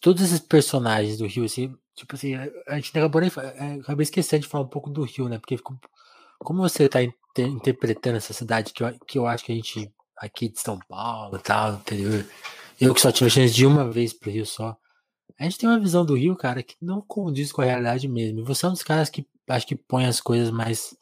todos 0.00 0.22
esses 0.22 0.40
personagens 0.40 1.18
do 1.18 1.26
Rio, 1.26 1.44
assim, 1.44 1.76
Tipo 1.96 2.14
assim, 2.14 2.34
a 2.34 2.74
gente 2.76 2.96
acabou 2.96 3.22
nem. 3.22 3.30
É, 3.36 3.80
acabei 3.80 4.04
esquecendo 4.04 4.42
de 4.42 4.48
falar 4.48 4.64
um 4.64 4.68
pouco 4.68 4.90
do 4.90 5.02
Rio, 5.02 5.28
né? 5.28 5.38
Porque 5.38 5.56
como 6.38 6.60
você 6.60 6.84
está 6.84 7.02
inter 7.02 7.48
interpretando 7.48 8.16
essa 8.16 8.34
cidade 8.34 8.72
que 8.72 8.84
eu, 8.84 8.98
que 9.06 9.18
eu 9.18 9.26
acho 9.26 9.44
que 9.44 9.52
a 9.52 9.54
gente 9.54 9.90
aqui 10.16 10.48
de 10.48 10.60
São 10.60 10.78
Paulo 10.88 11.36
e 11.36 11.40
tal, 11.40 11.74
interior, 11.74 12.26
eu 12.78 12.94
que 12.94 13.00
só 13.00 13.10
tive 13.10 13.28
a 13.28 13.30
chance 13.30 13.54
de 13.54 13.66
uma 13.66 13.90
vez 13.90 14.12
pro 14.12 14.30
Rio 14.30 14.44
só. 14.44 14.76
A 15.38 15.44
gente 15.44 15.58
tem 15.58 15.68
uma 15.68 15.80
visão 15.80 16.04
do 16.04 16.14
Rio, 16.14 16.36
cara, 16.36 16.62
que 16.62 16.76
não 16.80 17.00
condiz 17.00 17.50
com 17.50 17.62
a 17.62 17.64
realidade 17.64 18.06
mesmo. 18.08 18.40
E 18.40 18.42
você 18.42 18.66
é 18.66 18.68
um 18.68 18.72
dos 18.72 18.82
caras 18.82 19.08
que 19.08 19.26
acho 19.48 19.66
que 19.66 19.74
põe 19.74 20.04
as 20.06 20.20
coisas 20.20 20.50
mais, 20.50 20.94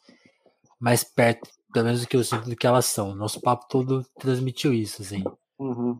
mais 0.79 1.03
perto, 1.03 1.49
pelo 1.73 1.85
menos 1.85 2.01
do 2.01 2.07
que 2.07 2.15
eu 2.15 2.23
sinto 2.23 2.49
do 2.49 2.55
que 2.55 2.67
elas 2.67 2.85
são. 2.85 3.15
Nosso 3.15 3.41
papo 3.41 3.67
todo 3.67 4.05
transmitiu 4.17 4.73
isso, 4.73 5.01
assim. 5.01 5.23
Uhum. 5.59 5.99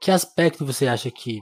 Que 0.00 0.10
aspecto 0.10 0.66
você 0.66 0.86
acha 0.86 1.10
que 1.10 1.40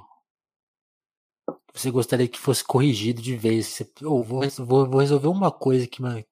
você 1.77 1.91
gostaria 1.91 2.27
que 2.29 2.39
fosse 2.39 2.65
corrigido 2.65 3.21
de 3.21 3.37
vez. 3.37 3.67
Você, 3.67 3.91
oh, 4.03 4.23
vou, 4.23 4.41
vou, 4.59 4.91
vou, 4.91 5.01
resolver 5.01 5.29
uma 5.29 5.51
coisa 5.53 5.87
que, 5.87 6.01
mano, 6.01 6.25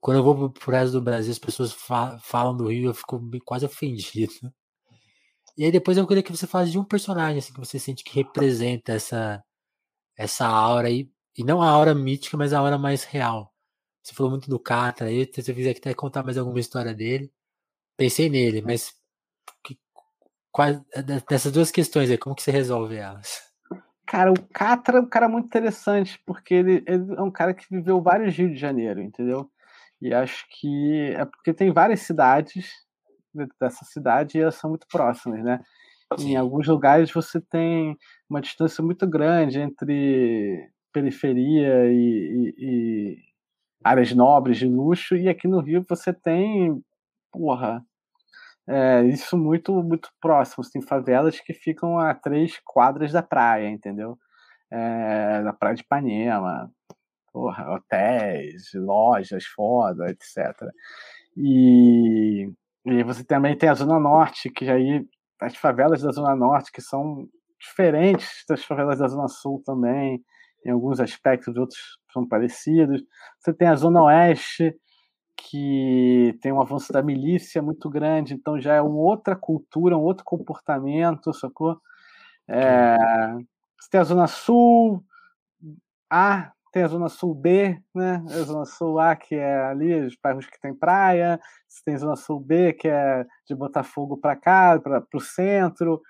quando 0.00 0.18
eu 0.18 0.22
vou 0.24 0.50
pro 0.50 0.72
resto 0.72 0.92
do 0.92 1.02
Brasil, 1.02 1.32
as 1.32 1.38
pessoas 1.38 1.72
fa 1.72 2.18
falam 2.18 2.56
do 2.56 2.68
Rio, 2.68 2.90
eu 2.90 2.94
fico 2.94 3.20
quase 3.44 3.64
ofendido. 3.64 4.32
E 5.56 5.64
aí 5.64 5.72
depois 5.72 5.96
eu 5.96 6.06
queria 6.06 6.22
que 6.22 6.30
você 6.30 6.46
falasse 6.46 6.72
de 6.72 6.78
um 6.78 6.84
personagem 6.84 7.38
assim, 7.38 7.52
que 7.52 7.58
você 7.58 7.78
sente 7.78 8.04
que 8.04 8.14
representa 8.14 8.92
essa, 8.92 9.42
essa 10.16 10.46
aura 10.46 10.88
aí, 10.88 11.10
e 11.36 11.44
não 11.44 11.62
a 11.62 11.68
aura 11.70 11.94
mítica, 11.94 12.36
mas 12.36 12.52
a 12.52 12.58
aura 12.60 12.78
mais 12.78 13.04
real. 13.04 13.52
Você 14.02 14.14
falou 14.14 14.30
muito 14.30 14.50
do 14.50 14.60
Catra 14.60 15.08
aí, 15.08 15.26
se 15.32 15.42
você 15.42 15.54
quiser 15.54 15.76
até 15.76 15.94
contar 15.94 16.22
mais 16.24 16.38
alguma 16.38 16.60
história 16.60 16.94
dele, 16.94 17.32
pensei 17.96 18.28
nele, 18.30 18.62
mas 18.62 18.94
que, 19.64 19.78
quais, 20.52 20.80
dessas 21.28 21.52
duas 21.52 21.70
questões 21.70 22.10
aí, 22.10 22.18
como 22.18 22.36
que 22.36 22.42
você 22.42 22.50
resolve 22.50 22.96
elas? 22.96 23.46
Cara, 24.06 24.30
o 24.30 24.48
Catra 24.52 24.98
é 24.98 25.00
um 25.00 25.08
cara 25.08 25.28
muito 25.28 25.46
interessante, 25.46 26.20
porque 26.24 26.54
ele, 26.54 26.84
ele, 26.86 27.14
é 27.16 27.22
um 27.22 27.30
cara 27.30 27.52
que 27.52 27.66
viveu 27.68 28.00
vários 28.00 28.36
Rio 28.36 28.48
de 28.48 28.56
Janeiro, 28.56 29.00
entendeu? 29.00 29.50
E 30.00 30.14
acho 30.14 30.46
que 30.48 31.12
é 31.16 31.24
porque 31.24 31.52
tem 31.52 31.72
várias 31.72 32.00
cidades 32.00 32.70
dessa 33.60 33.84
cidade 33.84 34.38
e 34.38 34.40
elas 34.40 34.54
são 34.54 34.70
muito 34.70 34.86
próximas, 34.90 35.42
né? 35.42 35.60
Sim. 36.16 36.32
Em 36.32 36.36
alguns 36.36 36.68
lugares 36.68 37.10
você 37.10 37.40
tem 37.40 37.96
uma 38.30 38.40
distância 38.40 38.82
muito 38.82 39.06
grande 39.08 39.58
entre 39.58 40.70
periferia 40.92 41.86
e, 41.86 41.94
e, 41.96 42.54
e 42.58 43.18
áreas 43.82 44.12
nobres 44.12 44.58
de 44.58 44.66
luxo, 44.66 45.16
e 45.16 45.28
aqui 45.28 45.48
no 45.48 45.60
Rio 45.60 45.84
você 45.88 46.12
tem, 46.12 46.80
porra, 47.32 47.84
é, 48.68 49.04
isso 49.04 49.36
muito 49.38 49.72
muito 49.82 50.10
próximo. 50.20 50.64
Tem 50.70 50.82
favelas 50.82 51.40
que 51.40 51.54
ficam 51.54 51.98
a 51.98 52.14
três 52.14 52.58
quadras 52.64 53.12
da 53.12 53.22
praia, 53.22 53.68
entendeu? 53.68 54.18
É, 54.70 55.42
da 55.42 55.52
praia 55.52 55.76
de 55.76 55.82
Ipanema. 55.82 56.70
porra, 57.32 57.74
hotéis, 57.74 58.70
lojas 58.74 59.44
foda, 59.46 60.10
etc. 60.10 60.54
E, 61.36 62.50
e 62.86 63.02
você 63.04 63.24
também 63.24 63.56
tem 63.56 63.68
a 63.68 63.74
Zona 63.74 64.00
Norte, 64.00 64.50
que 64.50 64.68
aí 64.70 65.06
as 65.40 65.56
favelas 65.56 66.02
da 66.02 66.12
Zona 66.12 66.34
Norte, 66.34 66.72
que 66.72 66.80
são 66.80 67.28
diferentes 67.60 68.44
das 68.48 68.64
favelas 68.64 68.98
da 68.98 69.08
Zona 69.08 69.28
Sul 69.28 69.62
também, 69.64 70.22
em 70.64 70.70
alguns 70.70 71.00
aspectos, 71.00 71.56
outros 71.56 71.78
são 72.12 72.26
parecidos. 72.26 73.02
Você 73.38 73.52
tem 73.54 73.68
a 73.68 73.76
Zona 73.76 74.02
Oeste, 74.04 74.74
que 75.36 76.38
tem 76.40 76.52
um 76.52 76.60
avanço 76.60 76.92
da 76.92 77.02
milícia 77.02 77.62
muito 77.62 77.90
grande, 77.90 78.34
então 78.34 78.60
já 78.60 78.74
é 78.74 78.80
uma 78.80 78.98
outra 78.98 79.36
cultura, 79.36 79.96
um 79.96 80.02
outro 80.02 80.24
comportamento, 80.24 81.32
sacou? 81.34 81.78
É, 82.48 82.96
você 83.78 83.90
tem 83.90 84.00
a 84.00 84.04
Zona 84.04 84.26
Sul 84.26 85.04
A, 86.10 86.52
tem 86.72 86.82
a 86.84 86.88
Zona 86.88 87.08
Sul 87.08 87.34
B, 87.34 87.78
né? 87.94 88.22
A 88.28 88.42
Zona 88.42 88.64
Sul 88.64 88.98
A, 88.98 89.16
que 89.16 89.34
é 89.34 89.64
ali, 89.64 90.00
os 90.06 90.16
bairros 90.22 90.46
que 90.46 90.60
tem 90.60 90.74
praia, 90.74 91.40
você 91.68 91.82
tem 91.84 91.94
a 91.94 91.98
Zona 91.98 92.16
Sul 92.16 92.40
B, 92.40 92.72
que 92.74 92.88
é 92.88 93.24
de 93.48 93.54
Botafogo 93.54 94.16
para 94.18 94.36
cá, 94.36 94.78
para 94.80 95.04
o 95.14 95.20
centro, 95.20 96.00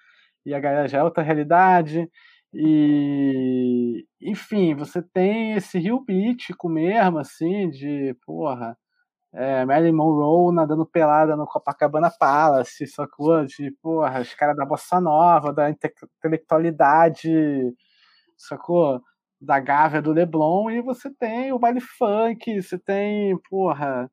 e 0.44 0.54
a 0.54 0.60
galera 0.60 0.88
já 0.88 0.98
é 0.98 1.02
outra 1.04 1.22
realidade. 1.22 2.08
E, 2.54 4.06
enfim, 4.20 4.74
você 4.74 5.02
tem 5.02 5.52
esse 5.54 5.78
rio 5.78 6.04
mítico 6.08 6.68
mesmo, 6.68 7.18
assim, 7.18 7.68
de, 7.70 8.14
porra, 8.24 8.76
é, 9.32 9.64
Marilyn 9.64 9.92
Monroe 9.92 10.54
nadando 10.54 10.86
pelada 10.86 11.36
no 11.36 11.46
Copacabana 11.46 12.10
Palace, 12.10 12.86
sacou? 12.86 13.44
De, 13.44 13.70
porra, 13.82 14.20
os 14.20 14.34
caras 14.34 14.56
da 14.56 14.64
bossa 14.64 15.00
nova, 15.00 15.52
da 15.52 15.70
intelectualidade, 15.70 17.30
sacou? 18.36 19.02
Da 19.40 19.60
Gávea 19.60 20.00
do 20.00 20.12
Leblon, 20.12 20.70
e 20.70 20.80
você 20.80 21.10
tem 21.10 21.52
o 21.52 21.58
baile 21.58 21.80
funk, 21.80 22.62
você 22.62 22.78
tem, 22.78 23.36
porra, 23.50 24.10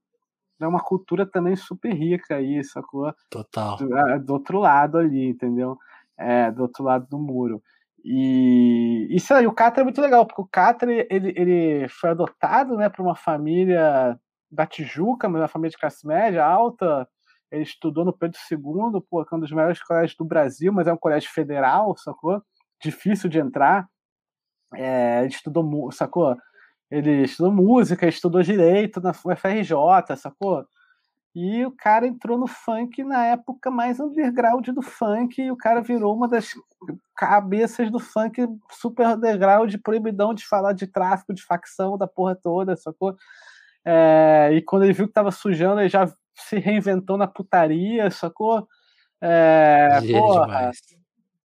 é 0.59 0.67
uma 0.67 0.83
cultura 0.83 1.25
também 1.25 1.55
super 1.55 1.93
rica 1.93 2.35
aí, 2.35 2.63
sacou? 2.63 3.13
Total. 3.29 3.77
Do, 3.77 3.97
é, 3.97 4.19
do 4.19 4.33
outro 4.33 4.59
lado 4.59 4.97
ali, 4.97 5.29
entendeu? 5.29 5.77
É, 6.17 6.51
do 6.51 6.63
outro 6.63 6.83
lado 6.83 7.07
do 7.09 7.17
muro. 7.17 7.61
E 8.03 9.07
isso 9.09 9.33
aí, 9.33 9.47
o 9.47 9.53
Catra 9.53 9.81
é 9.81 9.83
muito 9.85 10.01
legal, 10.01 10.25
porque 10.25 10.41
o 10.41 10.47
Catra 10.47 10.91
ele, 10.91 11.33
ele 11.37 11.87
foi 11.87 12.09
adotado 12.09 12.75
né, 12.75 12.89
por 12.89 13.01
uma 13.01 13.15
família 13.15 14.19
da 14.53 14.65
Tijuca, 14.65 15.27
mas 15.27 15.41
uma 15.41 15.47
família 15.47 15.71
de 15.71 15.77
classe 15.77 16.05
média 16.05 16.45
alta. 16.45 17.07
Ele 17.51 17.63
estudou 17.63 18.05
no 18.05 18.13
Pedro 18.13 18.39
II, 18.51 19.01
pô, 19.09 19.21
é 19.21 19.35
um 19.35 19.39
dos 19.39 19.51
melhores 19.51 19.81
colégios 19.83 20.15
do 20.17 20.25
Brasil, 20.25 20.71
mas 20.71 20.87
é 20.87 20.93
um 20.93 20.97
colégio 20.97 21.29
federal, 21.31 21.95
sacou? 21.97 22.41
Difícil 22.81 23.29
de 23.29 23.39
entrar. 23.39 23.87
É, 24.75 25.19
ele 25.19 25.29
estudou, 25.29 25.91
sacou? 25.91 26.35
Ele 26.89 27.23
estudou 27.23 27.51
música, 27.51 28.07
estudou 28.07 28.41
direito 28.41 28.99
na 29.01 29.11
UFRJ, 29.11 30.15
sacou? 30.17 30.65
E 31.35 31.65
o 31.65 31.71
cara 31.71 32.05
entrou 32.07 32.37
no 32.37 32.45
funk 32.45 33.03
na 33.03 33.25
época 33.25 33.71
mais 33.71 33.99
underground 33.99 34.67
do 34.69 34.83
funk, 34.83 35.41
e 35.41 35.51
o 35.51 35.57
cara 35.57 35.81
virou 35.81 36.15
uma 36.15 36.27
das 36.27 36.49
cabeças 37.15 37.91
do 37.91 37.99
funk 37.99 38.47
super 38.71 39.07
underground, 39.07 39.73
proibidão 39.83 40.33
de 40.33 40.45
falar 40.45 40.73
de 40.73 40.85
tráfico, 40.85 41.33
de 41.33 41.43
facção, 41.43 41.97
da 41.97 42.07
porra 42.07 42.35
toda, 42.35 42.75
sacou? 42.75 43.15
É, 43.85 44.49
e 44.53 44.61
quando 44.61 44.83
ele 44.83 44.93
viu 44.93 45.07
que 45.07 45.13
tava 45.13 45.31
sujando, 45.31 45.81
ele 45.81 45.89
já 45.89 46.07
se 46.35 46.57
reinventou 46.57 47.17
na 47.17 47.27
putaria, 47.27 48.09
sacou? 48.09 48.67
É, 49.21 49.99
porra, 50.11 50.71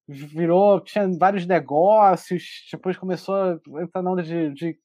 virou, 0.09 0.81
tinha 0.81 1.09
vários 1.19 1.47
negócios, 1.47 2.67
depois 2.73 2.97
começou 2.97 3.35
a 3.35 3.83
entrar 3.83 4.03
na 4.03 4.11
onda 4.11 4.23
de, 4.23 4.53
de 4.53 4.79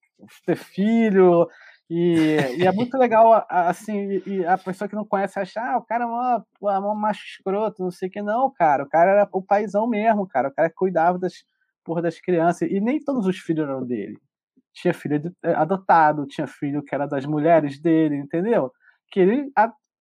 ter 0.46 0.56
filho, 0.56 1.48
e, 1.90 2.38
e, 2.58 2.66
é 2.66 2.72
muito 2.72 2.98
legal, 2.98 3.46
assim, 3.50 4.22
e 4.26 4.46
a 4.46 4.58
pessoa 4.58 4.88
que 4.88 4.96
não 4.96 5.06
conhece 5.06 5.40
acha, 5.40 5.62
ah, 5.62 5.78
o 5.78 5.86
cara 5.86 6.04
é 6.04 6.08
uma, 6.08 6.46
uma 6.62 6.96
macho 6.96 7.26
escroto, 7.26 7.84
não 7.84 7.92
sei 7.92 8.10
o 8.10 8.12
que, 8.12 8.22
não, 8.22 8.52
cara, 8.52 8.84
o 8.84 8.90
cara 8.90 9.12
era 9.12 9.30
o 9.32 9.42
paizão 9.42 9.88
mesmo, 9.88 10.28
cara, 10.28 10.50
o 10.50 10.54
cara 10.54 10.70
cuidava 10.70 11.18
das, 11.18 11.46
porra, 11.84 12.02
das 12.02 12.20
crianças, 12.20 12.70
e 12.70 12.80
nem 12.80 13.00
todos 13.04 13.26
os 13.26 13.38
filhos 13.38 13.68
eram 13.68 13.86
dele 13.86 14.20
tinha 14.74 14.94
filho 14.94 15.34
eh, 15.44 15.54
adotado, 15.54 16.26
tinha 16.26 16.48
filho 16.48 16.84
que 16.84 16.94
era 16.94 17.08
das 17.08 17.26
mulheres 17.26 17.80
dele, 17.80 18.18
entendeu? 18.18 18.72
Que 19.12 19.20
ele 19.20 19.52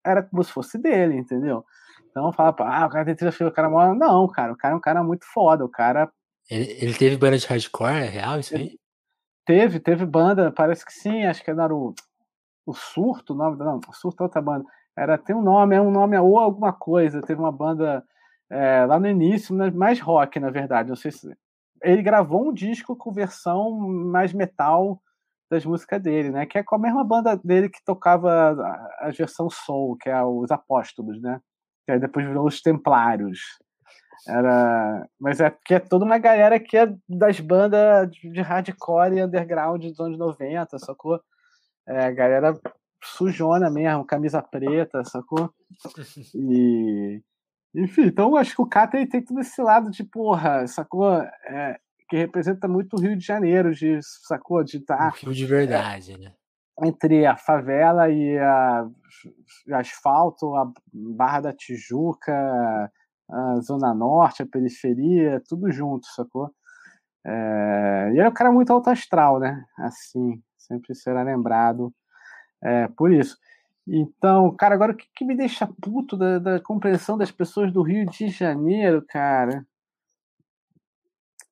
era 0.04 0.24
como 0.24 0.44
se 0.44 0.52
fosse 0.52 0.78
dele, 0.78 1.16
entendeu? 1.16 1.64
Então 2.10 2.32
fala, 2.32 2.56
ah, 2.60 2.86
o 2.86 2.90
cara 2.90 3.06
tem 3.06 3.16
três 3.16 3.36
filhos, 3.36 3.52
o 3.52 3.56
cara 3.56 3.70
mora. 3.70 3.94
Não, 3.94 4.28
cara, 4.28 4.54
o 4.54 4.58
cara 4.58 4.74
é 4.74 4.78
um 4.78 4.82
cara 4.82 5.04
muito 5.04 5.26
foda, 5.34 5.66
o 5.66 5.70
cara. 5.70 6.10
Ele, 6.50 6.72
ele 6.80 6.94
teve 6.94 7.18
banda 7.18 7.38
de 7.38 7.46
hardcore, 7.46 8.04
é 8.04 8.10
real 8.10 8.40
isso 8.40 8.56
aí? 8.56 8.80
Teve, 9.46 9.80
teve 9.80 10.06
banda, 10.06 10.52
parece 10.52 10.86
que 10.86 10.94
sim, 10.94 11.26
acho 11.26 11.44
que 11.44 11.52
era 11.52 11.74
o, 11.74 11.94
o 12.66 12.74
Surto, 12.74 13.34
o 13.34 13.36
nome, 13.36 13.58
não, 13.58 13.80
o 13.88 13.94
Surto 13.94 14.24
é 14.24 14.26
outra 14.26 14.42
banda. 14.42 14.66
Era, 14.98 15.18
tem 15.18 15.36
um 15.36 15.42
nome, 15.42 15.76
é 15.76 15.82
um 15.82 15.92
nome 15.92 16.18
ou 16.18 16.40
alguma 16.40 16.72
coisa, 16.74 17.22
teve 17.22 17.40
uma 17.40 17.52
banda 17.52 18.04
é, 18.50 18.86
lá 18.86 19.00
no 19.00 19.08
início, 19.08 19.56
mais 19.74 20.00
rock, 20.00 20.40
na 20.40 20.50
verdade, 20.50 20.90
não 20.90 20.96
sei 20.96 21.12
se 21.12 21.36
ele 21.86 22.02
gravou 22.02 22.50
um 22.50 22.54
disco 22.54 22.96
com 22.96 23.14
versão 23.14 23.78
mais 23.80 24.34
metal 24.34 25.02
das 25.50 25.64
músicas 25.64 26.02
dele, 26.02 26.32
né? 26.32 26.46
Que 26.46 26.58
é 26.58 26.64
com 26.64 26.76
a 26.76 26.80
mesma 26.80 27.04
banda 27.04 27.36
dele 27.38 27.70
que 27.70 27.84
tocava 27.86 28.56
a, 29.00 29.12
versão 29.12 29.50
soul, 29.50 29.96
que 29.96 30.10
é 30.10 30.24
os 30.24 30.50
Apóstolos, 30.52 31.22
né? 31.22 31.40
Que 31.86 31.94
aí 31.94 32.00
depois 32.00 32.26
virou 32.26 32.48
os 32.48 32.62
Templários. 32.62 33.40
Era, 34.28 35.08
mas 35.20 35.40
é 35.40 35.56
que 35.64 35.76
é 35.76 35.80
toda 35.80 36.04
uma 36.04 36.18
galera 36.18 36.60
que 36.60 36.76
é 36.76 36.92
das 37.08 37.40
bandas 37.40 38.10
de 38.12 38.42
hardcore 38.42 39.18
e 39.18 39.24
underground 39.24 39.86
dos 39.86 40.00
anos 40.00 40.18
90, 40.18 40.80
sacou? 40.80 41.22
É, 41.88 42.12
galera 42.12 42.60
sujona 43.04 43.70
mesmo, 43.70 44.06
camisa 44.06 44.42
preta, 44.42 45.04
sacou? 45.04 45.54
E 46.34 47.22
enfim, 47.76 48.04
então 48.04 48.36
acho 48.36 48.56
que 48.56 48.62
o 48.62 48.68
Cata 48.68 49.06
tem 49.08 49.24
todo 49.24 49.40
esse 49.40 49.62
lado 49.62 49.92
de, 49.92 50.04
porra, 50.04 50.66
sacou? 50.68 51.22
É, 51.22 51.78
que 52.08 52.18
representa 52.18 52.68
muito 52.68 52.96
o 52.96 53.00
Rio 53.00 53.18
de 53.18 53.26
Janeiro, 53.26 53.74
de, 53.74 54.00
sacou? 54.02 54.64
De 54.64 54.78
estar. 54.78 54.98
Tá, 54.98 55.10
Rio 55.10 55.34
de 55.34 55.46
verdade, 55.46 56.14
é, 56.14 56.18
né? 56.18 56.34
Entre 56.84 57.26
a 57.26 57.36
favela 57.36 58.10
e 58.10 58.38
a, 58.38 58.86
asfalto, 59.74 60.56
a 60.56 60.72
Barra 60.94 61.42
da 61.42 61.54
Tijuca, 61.54 62.92
a 63.30 63.60
Zona 63.62 63.94
Norte, 63.94 64.44
a 64.44 64.48
periferia, 64.48 65.42
tudo 65.48 65.72
junto, 65.72 66.06
sacou? 66.08 66.52
É, 67.26 68.10
e 68.10 68.18
ele 68.18 68.22
é 68.22 68.30
um 68.30 68.34
cara 68.34 68.52
muito 68.52 68.72
alto 68.72 68.90
astral, 68.90 69.40
né? 69.40 69.64
Assim, 69.80 70.42
sempre 70.58 70.94
será 70.94 71.24
lembrado 71.24 71.94
é, 72.64 72.88
por 72.90 73.12
isso. 73.12 73.38
Então, 73.88 74.56
cara, 74.56 74.74
agora 74.74 74.94
o 74.94 74.96
que, 74.96 75.08
que 75.16 75.26
me 75.26 75.36
deixa 75.36 75.68
puto 75.68 76.18
da, 76.18 76.40
da, 76.40 76.60
compreensão 76.60 77.18
das 77.18 77.32
pessoas 77.32 77.72
do 77.72 77.84
Rio 77.84 78.06
de 78.08 78.30
Janeiro, 78.30 79.06
cara? 79.08 79.66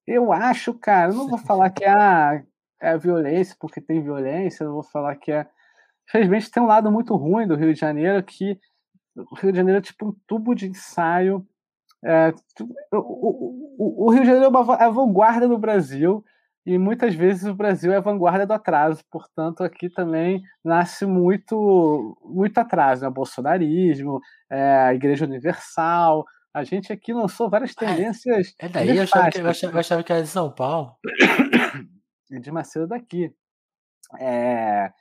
Eu 0.05 0.33
acho, 0.33 0.73
cara, 0.73 1.11
eu 1.11 1.15
não 1.15 1.29
vou 1.29 1.37
falar 1.37 1.69
que 1.69 1.83
é 1.83 1.89
a, 1.89 2.43
é 2.81 2.89
a 2.89 2.97
violência, 2.97 3.55
porque 3.59 3.79
tem 3.79 4.01
violência, 4.01 4.63
eu 4.63 4.67
não 4.67 4.73
vou 4.75 4.83
falar 4.83 5.15
que 5.15 5.31
é. 5.31 5.47
Infelizmente, 6.09 6.51
tem 6.51 6.61
um 6.61 6.67
lado 6.67 6.91
muito 6.91 7.15
ruim 7.15 7.47
do 7.47 7.55
Rio 7.55 7.73
de 7.73 7.79
Janeiro, 7.79 8.21
que 8.23 8.59
o 9.15 9.35
Rio 9.35 9.51
de 9.51 9.57
Janeiro 9.57 9.77
é 9.77 9.81
tipo 9.81 10.07
um 10.07 10.15
tubo 10.27 10.55
de 10.55 10.67
ensaio. 10.67 11.47
É, 12.03 12.33
o, 12.91 12.97
o, 12.97 14.07
o, 14.07 14.09
Rio 14.11 14.21
de 14.21 14.25
Janeiro 14.25 14.45
é 14.45 14.49
uma 14.49 14.75
é 14.75 14.83
a 14.83 14.89
vanguarda 14.89 15.47
do 15.47 15.57
Brasil 15.57 16.25
e 16.65 16.77
muitas 16.77 17.13
vezes 17.13 17.43
o 17.43 17.53
Brasil 17.53 17.91
é 17.91 17.97
a 17.97 18.01
vanguarda 18.01 18.45
do 18.45 18.53
atraso, 18.53 19.03
portanto 19.11 19.63
aqui 19.63 19.89
também 19.89 20.41
nasce 20.63 21.05
muito 21.05 22.17
muito 22.23 22.57
atraso, 22.57 23.03
né? 23.03 23.09
bolsonarismo, 23.09 24.19
é, 24.49 24.77
a 24.77 24.93
Igreja 24.93 25.25
Universal, 25.25 26.25
a 26.53 26.63
gente 26.63 26.93
aqui 26.93 27.11
lançou 27.11 27.49
várias 27.49 27.71
é. 27.71 27.85
tendências. 27.85 28.53
É, 28.59 28.65
é 28.65 28.69
daí, 28.69 28.97
eu 28.97 29.03
achava, 29.03 29.29
que, 29.29 29.39
eu, 29.39 29.47
achava, 29.47 29.73
eu 29.73 29.79
achava, 29.79 30.03
que, 30.03 30.13
era 30.13 30.21
de 30.21 30.27
São 30.29 30.51
Paulo. 30.51 30.95
É 32.31 32.39
de 32.39 32.51
Macedo 32.51 32.87
daqui. 32.87 33.31
É, 34.19 34.91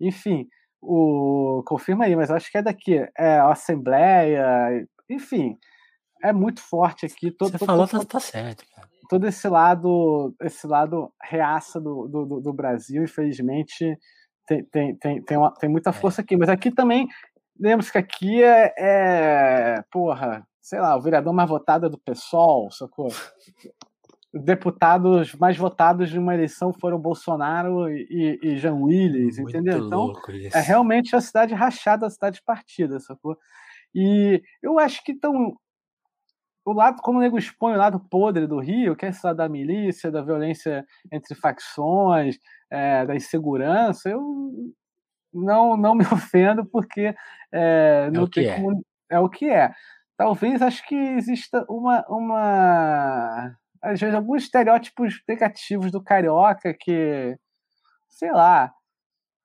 enfim, 0.00 0.46
o, 0.80 1.62
confirma 1.66 2.04
aí, 2.04 2.14
mas 2.14 2.30
acho 2.30 2.50
que 2.50 2.58
é 2.58 2.62
daqui. 2.62 3.06
É 3.18 3.38
a 3.38 3.50
Assembleia, 3.50 4.86
enfim, 5.10 5.58
é 6.22 6.32
muito 6.32 6.60
forte 6.60 7.04
aqui. 7.04 7.30
Todo, 7.30 7.50
Você 7.50 7.58
todo, 7.58 7.66
falou, 7.66 7.88
todo, 7.88 8.04
tá, 8.04 8.12
tá 8.12 8.20
certo, 8.20 8.64
cara 8.74 8.88
todo 9.08 9.26
esse 9.26 9.48
lado, 9.48 10.34
esse 10.42 10.66
lado 10.66 11.10
reaça 11.22 11.80
do, 11.80 12.06
do, 12.06 12.40
do 12.40 12.52
Brasil, 12.52 13.02
infelizmente, 13.02 13.96
tem, 14.46 14.64
tem, 14.64 14.96
tem, 14.96 15.22
tem, 15.22 15.36
uma, 15.36 15.52
tem 15.54 15.68
muita 15.68 15.90
é. 15.90 15.92
força 15.92 16.20
aqui. 16.20 16.36
Mas 16.36 16.48
aqui 16.48 16.70
também, 16.70 17.08
lembra 17.58 17.86
que 17.90 17.98
aqui 17.98 18.42
é, 18.42 18.74
é, 18.78 19.84
porra, 19.90 20.46
sei 20.60 20.80
lá, 20.80 20.96
o 20.96 21.00
vereador 21.00 21.32
mais 21.32 21.48
votado 21.48 21.86
é 21.86 21.88
do 21.88 21.98
PSOL, 21.98 22.70
sacou? 22.70 23.08
Deputados 24.32 25.34
mais 25.34 25.56
votados 25.56 26.10
de 26.10 26.18
uma 26.18 26.34
eleição 26.34 26.70
foram 26.70 27.00
Bolsonaro 27.00 27.90
e, 27.90 28.38
e 28.42 28.56
Jean 28.58 28.74
Willis, 28.74 29.38
Muito 29.38 29.56
entendeu? 29.56 29.86
Então, 29.86 30.12
é 30.52 30.60
realmente 30.60 31.16
a 31.16 31.20
cidade 31.20 31.54
rachada, 31.54 32.06
a 32.06 32.10
cidade 32.10 32.42
partida, 32.44 33.00
sacou? 33.00 33.38
E 33.94 34.42
eu 34.62 34.78
acho 34.78 35.02
que 35.02 35.12
estão 35.12 35.56
o 36.70 36.72
lado, 36.72 37.00
como 37.02 37.18
o 37.18 37.20
nego 37.20 37.38
expõe 37.38 37.74
o 37.74 37.78
lado 37.78 37.98
podre 37.98 38.46
do 38.46 38.58
Rio, 38.58 38.96
que 38.96 39.06
é 39.06 39.08
esse 39.08 39.24
lado 39.24 39.36
da 39.36 39.48
milícia, 39.48 40.10
da 40.10 40.22
violência 40.22 40.86
entre 41.10 41.34
facções, 41.34 42.38
é, 42.70 43.06
da 43.06 43.14
insegurança, 43.16 44.08
eu 44.08 44.72
não, 45.32 45.76
não 45.76 45.94
me 45.94 46.04
ofendo 46.12 46.64
porque 46.64 47.14
é, 47.52 48.10
não 48.12 48.24
é 48.24 48.28
tem 48.32 48.46
é. 48.46 48.60
como. 48.60 48.84
É 49.10 49.18
o 49.18 49.28
que 49.28 49.48
é. 49.48 49.72
Talvez 50.16 50.60
acho 50.60 50.86
que 50.86 50.94
exista 50.94 51.64
uma. 51.68 52.04
uma 52.08 53.56
às 53.80 54.00
vezes, 54.00 54.14
alguns 54.14 54.42
estereótipos 54.42 55.22
negativos 55.28 55.92
do 55.92 56.02
carioca 56.02 56.74
que, 56.74 57.38
sei 58.08 58.32
lá, 58.32 58.72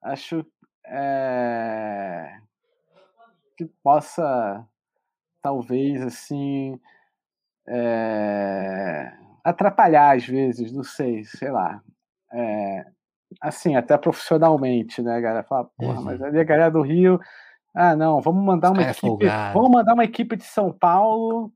acho 0.01 0.43
é, 0.85 2.35
que 3.55 3.65
possa 3.83 4.67
talvez 5.41 6.01
assim 6.01 6.79
é, 7.67 9.11
atrapalhar 9.43 10.15
às 10.15 10.25
vezes, 10.25 10.71
não 10.71 10.83
sei, 10.83 11.23
sei 11.23 11.51
lá. 11.51 11.81
É, 12.31 12.85
assim, 13.41 13.75
até 13.75 13.97
profissionalmente, 13.97 15.01
né, 15.01 15.19
galera? 15.19 15.43
Fala, 15.43 15.69
porra, 15.77 15.99
uhum. 15.99 16.03
mas 16.03 16.21
ali 16.21 16.39
a 16.39 16.43
galera 16.43 16.71
do 16.71 16.81
Rio. 16.81 17.19
Ah, 17.75 17.95
não, 17.95 18.21
vamos 18.21 18.43
mandar 18.43 18.71
uma 18.71 18.83
equipe. 18.83 19.25
Vamos 19.53 19.71
mandar 19.71 19.93
uma 19.93 20.03
equipe 20.03 20.35
de 20.35 20.43
São 20.43 20.71
Paulo 20.71 21.51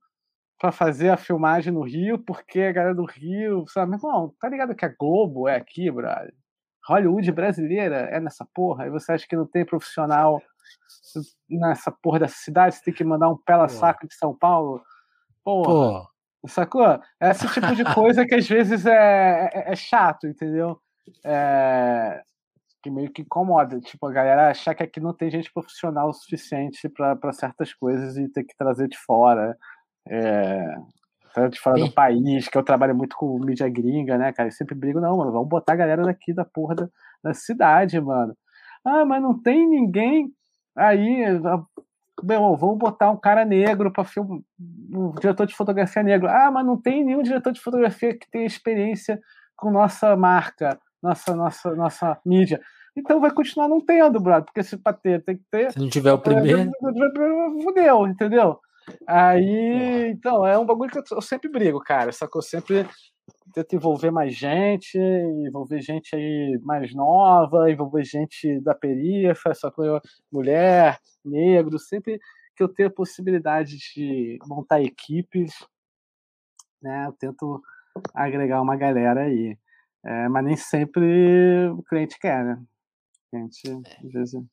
para 0.60 0.72
fazer 0.72 1.10
a 1.10 1.18
filmagem 1.18 1.72
no 1.72 1.84
Rio, 1.84 2.18
porque 2.18 2.62
a 2.62 2.72
galera 2.72 2.96
do 2.96 3.06
Rio, 3.06 3.66
sabe, 3.68 3.92
meu 3.92 4.00
irmão, 4.00 4.34
tá 4.40 4.50
ligado 4.50 4.74
que 4.74 4.86
a 4.86 4.96
Globo 5.00 5.48
é 5.48 5.56
aqui, 5.56 5.92
brother? 5.92 6.34
Hollywood 6.88 7.32
brasileira 7.32 7.98
é 8.12 8.20
nessa 8.20 8.48
porra, 8.54 8.88
e 8.88 8.90
você 8.90 9.12
acha 9.12 9.28
que 9.28 9.36
não 9.36 9.46
tem 9.46 9.66
profissional 9.66 10.42
nessa 11.50 11.92
porra 11.92 12.20
dessa 12.20 12.38
cidade, 12.38 12.76
você 12.76 12.84
tem 12.86 12.94
que 12.94 13.04
mandar 13.04 13.30
um 13.30 13.38
pela 13.38 13.68
saco 13.68 14.08
de 14.08 14.16
São 14.16 14.36
Paulo. 14.36 14.82
Porra. 15.48 16.02
Pô. 16.42 16.48
Sacou? 16.50 17.00
Esse 17.22 17.48
tipo 17.54 17.74
de 17.74 17.86
coisa 17.94 18.26
que 18.26 18.36
às 18.36 18.46
vezes 18.46 18.86
é, 18.86 19.50
é, 19.54 19.72
é 19.72 19.76
chato, 19.78 20.28
entendeu? 20.28 20.78
É, 21.26 22.22
que 22.84 22.92
meio 22.92 23.10
que 23.12 23.22
incomoda. 23.22 23.80
Tipo, 23.80 24.08
a 24.08 24.12
galera 24.12 24.50
achar 24.50 24.76
que 24.76 24.84
aqui 24.84 25.00
não 25.00 25.14
tem 25.14 25.30
gente 25.30 25.52
profissional 25.54 26.10
o 26.10 26.14
suficiente 26.14 26.90
para 26.90 27.32
certas 27.32 27.74
coisas 27.74 28.18
e 28.18 28.28
ter 28.28 28.44
que 28.44 28.58
trazer 28.58 28.90
de 28.90 28.98
fora. 28.98 29.58
É, 30.10 30.76
de 31.50 31.60
fora 31.60 31.80
do 31.80 31.92
país, 31.94 32.50
que 32.50 32.58
eu 32.58 32.64
trabalho 32.64 32.96
muito 32.96 33.16
com 33.16 33.40
mídia 33.40 33.70
gringa, 33.70 34.18
né, 34.18 34.34
cara? 34.34 34.50
Eu 34.50 34.54
sempre 34.54 34.76
brigo, 34.76 35.00
não, 35.00 35.16
mano, 35.18 35.32
vamos 35.32 35.48
botar 35.48 35.74
a 35.74 35.78
galera 35.78 36.04
daqui 36.04 36.34
da 36.34 36.44
porra 36.44 36.76
da, 36.76 36.90
da 37.24 37.34
cidade, 37.34 38.02
mano. 38.02 38.36
Ah, 38.84 39.06
mas 39.06 39.22
não 39.22 39.40
tem 39.40 39.68
ninguém 39.68 40.34
Aí, 40.78 41.24
bom, 42.24 42.56
vamos 42.56 42.78
botar 42.78 43.12
um 43.12 43.18
cara 43.18 43.46
negro 43.46 43.92
para 43.92 44.04
filmar, 44.04 44.40
um 44.92 45.12
diretor 45.12 45.46
de 45.46 45.56
fotografia 45.56 46.04
negro. 46.04 46.28
Ah, 46.28 46.52
mas 46.52 46.66
não 46.66 46.80
tem 46.80 47.04
nenhum 47.04 47.22
diretor 47.22 47.52
de 47.52 47.62
fotografia 47.62 48.18
que 48.18 48.30
tenha 48.30 48.46
experiência 48.46 49.20
com 49.56 49.72
nossa 49.72 50.16
marca, 50.16 50.80
nossa, 51.02 51.36
nossa, 51.36 51.76
nossa 51.76 52.20
mídia. 52.26 52.62
Então 52.96 53.20
vai 53.20 53.32
continuar 53.32 53.68
não 53.68 53.80
tendo, 53.80 54.20
brother, 54.20 54.46
porque 54.46 54.64
se 54.64 54.76
para 54.76 54.94
ter, 54.94 55.24
tem 55.24 55.38
que 55.38 55.44
ter. 55.52 55.72
Se 55.72 55.80
não 55.80 55.90
tiver 55.90 56.12
o 56.12 56.18
primeiro. 56.18 56.72
Fudeu, 57.64 58.08
entendeu? 58.08 58.60
Aí, 59.06 60.10
então, 60.10 60.46
é 60.48 60.58
um 60.58 60.66
bagulho 60.66 60.90
que 60.90 61.14
eu 61.14 61.22
sempre 61.22 61.50
brigo, 61.50 61.80
cara. 61.80 62.12
Só 62.12 62.26
que 62.28 62.38
eu 62.38 62.42
sempre 62.42 62.88
tenta 63.54 63.76
envolver 63.76 64.12
mais 64.12 64.36
gente, 64.36 64.98
envolver 64.98 65.82
gente 65.82 66.16
aí 66.16 66.60
mais 66.64 66.94
nova, 66.94 67.72
envolver 67.72 68.04
gente 68.04 68.60
da 68.62 68.74
periferia, 68.76 69.34
só 69.56 69.72
com 69.72 70.00
mulher, 70.32 71.00
negro, 71.24 71.78
sempre 71.80 72.20
que 72.56 72.64
eu 72.64 72.68
tenho 72.68 72.90
a 72.90 72.94
possibilidade 72.94 73.78
de 73.78 74.40
montar 74.48 74.82
equipes, 74.82 75.54
né, 76.82 77.06
eu 77.08 77.14
tento 77.14 77.62
agregar 78.14 78.62
uma 78.62 78.76
galera 78.76 79.22
aí. 79.22 79.58
É, 80.04 80.30
mas 80.30 80.46
nem 80.46 80.56
sempre 80.56 81.70
o 81.70 81.84
cliente 81.84 82.18
quer, 82.20 82.44
né? 82.44 82.54
O 82.54 83.30
cliente, 83.30 83.62
é. 83.70 84.06
às 84.06 84.12
vezes, 84.12 84.44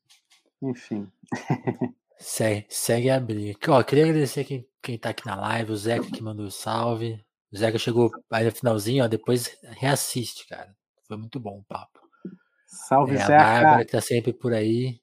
enfim. 0.63 1.11
segue, 2.19 2.67
segue 2.69 3.11
a 3.11 3.21
briga. 3.21 3.57
Ó, 3.69 3.83
queria 3.83 4.05
agradecer 4.05 4.45
quem, 4.45 4.67
quem 4.83 4.99
tá 4.99 5.11
aqui 5.11 5.25
na 5.27 5.37
live, 5.37 5.73
o 5.73 5.77
Zeca 5.77 6.11
que 6.11 6.23
mandou 6.23 6.51
salve. 6.51 7.25
O 7.55 7.57
Zeca 7.57 7.79
chegou 7.79 8.11
aí 8.33 8.45
no 8.45 8.51
finalzinho, 8.51 9.05
ó, 9.05 9.07
depois 9.07 9.57
reassiste, 9.79 10.45
cara. 10.49 10.75
Foi 11.07 11.17
muito 11.17 11.39
bom 11.39 11.61
o 11.61 11.65
papo. 11.65 12.01
Salve, 12.67 13.15
é, 13.15 13.19
Zeca. 13.19 13.35
A 13.37 13.39
Bárbara 13.39 13.85
que 13.85 13.93
tá 13.93 14.01
sempre 14.01 14.33
por 14.33 14.53
aí. 14.53 14.99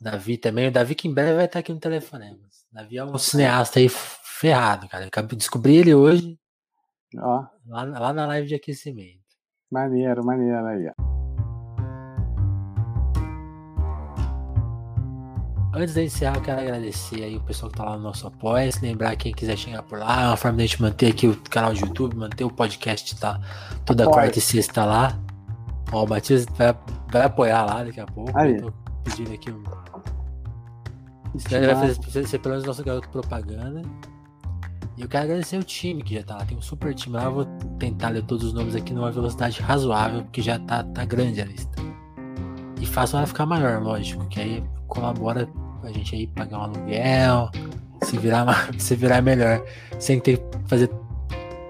Davi 0.00 0.38
também. 0.38 0.68
O 0.68 0.72
Davi 0.72 0.94
que 0.94 1.06
em 1.06 1.12
breve 1.12 1.34
vai 1.34 1.44
estar 1.44 1.58
aqui 1.58 1.74
no 1.74 1.78
telefone. 1.78 2.32
O 2.32 2.38
Davi 2.72 2.96
é 2.96 3.04
um 3.04 3.18
cineasta 3.18 3.80
aí 3.80 3.88
ferrado, 3.90 4.88
cara. 4.88 5.10
Eu 5.14 5.36
descobri 5.36 5.76
ele 5.76 5.94
hoje. 5.94 6.38
Ó. 7.18 7.44
Lá, 7.66 7.84
lá 7.84 8.12
na 8.14 8.26
live 8.28 8.48
de 8.48 8.54
aquecimento. 8.54 9.20
Maneiro, 9.70 10.24
maneiro 10.24 10.66
aí, 10.66 10.88
ó. 10.88 11.03
Antes 15.76 15.94
de 15.94 16.04
encerrar, 16.04 16.36
eu 16.36 16.42
quero 16.42 16.60
agradecer 16.60 17.24
aí 17.24 17.36
o 17.36 17.40
pessoal 17.40 17.70
que 17.70 17.78
tá 17.78 17.84
lá 17.84 17.96
no 17.96 18.04
nosso 18.04 18.26
apoio. 18.28 18.70
Lembrar 18.80 19.16
quem 19.16 19.32
quiser 19.32 19.56
chegar 19.56 19.82
por 19.82 19.98
lá, 19.98 20.22
é 20.22 20.26
uma 20.28 20.36
forma 20.36 20.58
de 20.58 20.62
a 20.62 20.66
gente 20.66 20.80
manter 20.80 21.10
aqui 21.10 21.26
o 21.26 21.36
canal 21.50 21.74
de 21.74 21.80
YouTube, 21.80 22.14
manter 22.16 22.44
o 22.44 22.50
podcast 22.50 23.16
tá 23.16 23.40
toda 23.84 24.04
Apoio. 24.04 24.14
quarta 24.14 24.38
e 24.38 24.42
sexta 24.42 24.84
lá. 24.84 25.18
Ó, 25.90 26.04
o 26.04 26.08
Matias 26.08 26.46
vai, 26.56 26.76
vai 27.10 27.22
apoiar 27.22 27.64
lá 27.64 27.82
daqui 27.82 28.00
a 28.00 28.06
pouco. 28.06 28.30
Aí. 28.38 28.56
Eu 28.56 28.70
tô 28.70 28.72
pedindo 29.02 29.32
aqui 29.32 29.50
um. 29.50 29.62
Ele 31.50 31.74
vai 31.74 31.94
fazer 31.94 32.26
ser 32.28 32.38
pelo 32.38 32.52
menos 32.54 32.66
nosso 32.66 32.84
garoto 32.84 33.08
propaganda. 33.08 33.82
E 34.96 35.02
eu 35.02 35.08
quero 35.08 35.24
agradecer 35.24 35.58
o 35.58 35.64
time 35.64 36.04
que 36.04 36.14
já 36.14 36.22
tá 36.22 36.36
lá. 36.36 36.44
Tem 36.44 36.56
um 36.56 36.62
super 36.62 36.94
time 36.94 37.16
lá. 37.16 37.24
Eu 37.24 37.34
vou 37.34 37.44
tentar 37.80 38.10
ler 38.10 38.22
todos 38.22 38.44
os 38.44 38.52
nomes 38.52 38.76
aqui 38.76 38.94
numa 38.94 39.10
velocidade 39.10 39.60
razoável, 39.60 40.22
porque 40.22 40.40
já 40.40 40.56
tá, 40.60 40.84
tá 40.84 41.04
grande 41.04 41.40
a 41.40 41.44
lista. 41.44 41.82
E 42.80 42.86
faço 42.86 43.16
ela 43.16 43.26
ficar 43.26 43.44
maior, 43.44 43.82
lógico, 43.82 44.24
que 44.28 44.40
aí 44.40 44.64
colabora 44.86 45.48
a 45.86 45.92
gente 45.92 46.14
aí 46.14 46.26
pagar 46.26 46.58
um 46.58 46.62
aluguel, 46.62 47.50
se 48.02 48.18
virar, 48.18 48.70
se 48.78 48.94
virar 48.94 49.22
melhor, 49.22 49.64
sem 49.98 50.20
ter 50.20 50.38
que 50.38 50.44
fazer 50.68 50.90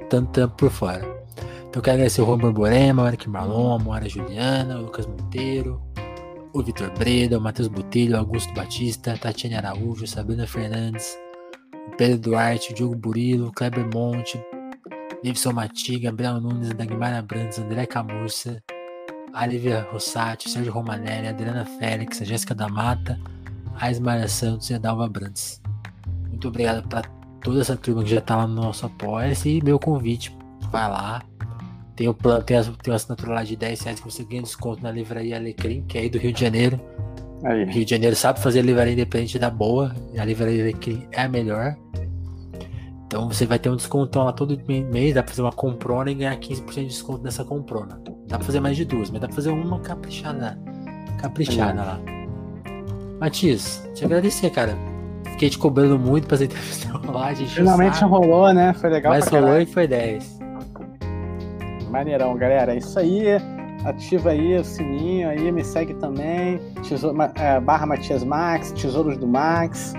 tanto 0.09 0.31
tempo 0.33 0.55
por 0.57 0.71
fora. 0.71 1.15
Então 1.69 1.81
eu 1.81 1.83
quero 1.83 1.95
agradecer 1.95 2.23
o 2.23 2.27
Juan 2.27 2.39
Borborema, 2.39 3.03
o 3.03 3.07
Eric 3.09 3.29
Marlon, 3.29 3.75
a 3.75 3.79
Moara 3.79 4.09
Juliana, 4.09 4.79
o 4.79 4.83
Lucas 4.83 5.07
Monteiro, 5.07 5.83
o 6.53 6.63
Vitor 6.63 6.91
Breda, 6.97 7.37
o 7.37 7.41
Matheus 7.41 7.67
Botelho, 7.67 8.15
o 8.15 8.19
Augusto 8.19 8.55
Batista, 8.55 9.19
Tatiane 9.19 9.57
Araújo, 9.57 10.07
Sabrina 10.07 10.47
Fernandes, 10.47 11.19
o 11.89 11.97
Pedro 11.97 12.19
Duarte, 12.19 12.71
o 12.71 12.75
Diogo 12.75 12.95
Burilo, 12.95 13.49
o 13.49 13.53
Kleber 13.53 13.89
Monte, 13.93 14.41
Davidson 15.25 15.53
Matiga, 15.53 16.11
Gabriel 16.11 16.41
Nunes, 16.41 16.69
Dagmar 16.75 17.13
Abrantes, 17.15 17.59
André 17.59 17.87
Camurça, 17.87 18.63
Alivia 19.33 19.89
Rossati, 19.91 20.49
Sérgio 20.49 20.73
Romanelli, 20.73 21.27
Adriana 21.27 21.65
Félix, 21.65 22.23
a 22.23 22.25
Jéssica 22.25 22.55
da 22.55 22.69
Mata, 22.69 23.19
a 23.79 23.91
Ismael 23.91 24.29
Santos 24.29 24.71
e 24.71 24.75
a 24.75 24.79
Dalva 24.79 25.09
Brandes. 25.09 25.61
Muito 26.29 26.49
obrigado 26.49 26.87
para 26.89 27.03
toda 27.41 27.61
essa 27.61 27.77
turma 27.77 28.03
que 28.03 28.11
já 28.11 28.19
está 28.19 28.37
lá 28.37 28.47
no 28.47 28.55
nosso 28.55 28.87
apoio 28.87 29.33
e 29.45 29.63
meu 29.63 29.79
convite, 29.79 30.37
vai 30.71 30.89
lá. 30.89 31.23
Tem 31.95 32.09
o 32.09 32.15
plano, 32.15 32.43
tem, 32.43 32.57
a, 32.57 32.63
tem 32.63 32.75
uma 32.89 32.97
assinatura 32.97 33.35
lá 33.35 33.45
de 33.45 33.55
10 33.55 33.81
reais 33.83 34.01
que 34.01 34.11
você 34.11 34.25
ganha 34.25 34.43
desconto 34.43 34.83
na 34.83 34.91
livraria 34.91 35.37
Alecrim, 35.37 35.85
que 35.87 35.97
é 35.97 36.03
aí 36.03 36.11
do 36.11 36.19
Rio 36.19 36.33
de 36.33 36.41
Janeiro. 36.41 36.81
Aí. 37.45 37.65
Rio 37.67 37.85
de 37.85 37.91
Janeiro 37.91 38.17
sabe 38.17 38.41
fazer 38.41 38.63
livraria 38.63 38.95
independente 38.95 39.39
da 39.39 39.51
boa, 39.51 39.95
e 40.13 40.19
a 40.19 40.25
livraria 40.25 40.63
Alecrim 40.63 41.07
é 41.13 41.23
a 41.23 41.29
melhor. 41.29 41.77
Então 43.07 43.29
você 43.29 43.47
vai 43.47 43.61
ter 43.61 43.71
um 43.71 43.77
desconto 43.77 44.19
lá 44.19 44.33
todo 44.33 44.61
mês, 44.67 45.15
dá 45.15 45.23
pra 45.23 45.31
fazer 45.31 45.43
uma 45.43 45.53
comprona 45.53 46.11
e 46.11 46.15
ganhar 46.15 46.37
15% 46.37 46.75
de 46.75 46.87
desconto 46.87 47.23
nessa 47.23 47.45
comprona. 47.45 48.01
Dá 48.27 48.39
pra 48.39 48.47
fazer 48.47 48.59
mais 48.59 48.77
de 48.77 48.85
duas, 48.85 49.09
mas 49.11 49.21
dá 49.21 49.29
pra 49.29 49.37
fazer 49.37 49.51
uma 49.51 49.79
caprichada. 49.79 50.59
Caprichada 51.21 51.81
é. 51.81 51.85
lá. 51.85 52.24
Matias, 53.21 53.89
te 53.95 54.05
agradecer, 54.05 54.51
cara. 54.51 54.77
Fiquei 55.33 55.51
te 55.51 55.59
cobrando 55.59 55.99
muito 55.99 56.27
pra 56.27 56.37
essa 56.37 56.45
entrevista 56.45 56.89
rolar. 56.93 57.35
Finalmente 57.35 58.05
rolou, 58.05 58.53
né? 58.53 58.73
Foi 58.75 58.91
legal. 58.91 59.13
Mas 59.13 59.27
rolou 59.29 59.61
e 59.61 59.67
foi 59.67 59.87
10. 59.87 60.39
Maneirão, 61.91 62.37
galera. 62.37 62.75
É 62.75 62.79
isso 62.79 62.99
aí. 62.99 63.27
Ativa 63.85 64.31
aí 64.31 64.57
o 64.57 64.65
sininho 64.65 65.29
aí, 65.29 65.53
me 65.53 65.63
segue 65.63 65.95
também. 65.95 66.59
Tesouro, 66.83 67.17
é, 67.35 67.61
barra 67.61 67.87
Matias 67.87 68.25
Max, 68.25 68.73
Tesouros 68.73 69.19
do 69.19 69.27
Max. 69.27 69.93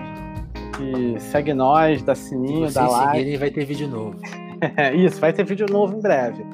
E 0.82 1.20
segue 1.20 1.54
nós, 1.54 2.02
dá 2.02 2.16
sininho, 2.16 2.72
dá 2.72 2.88
like. 2.88 3.30
e 3.30 3.38
vai 3.38 3.52
ter 3.52 3.66
vídeo 3.66 3.88
novo. 3.88 4.18
isso, 4.96 5.20
vai 5.22 5.32
ter 5.32 5.46
vídeo 5.46 5.68
novo 5.70 5.98
em 5.98 6.02
breve. 6.02 6.46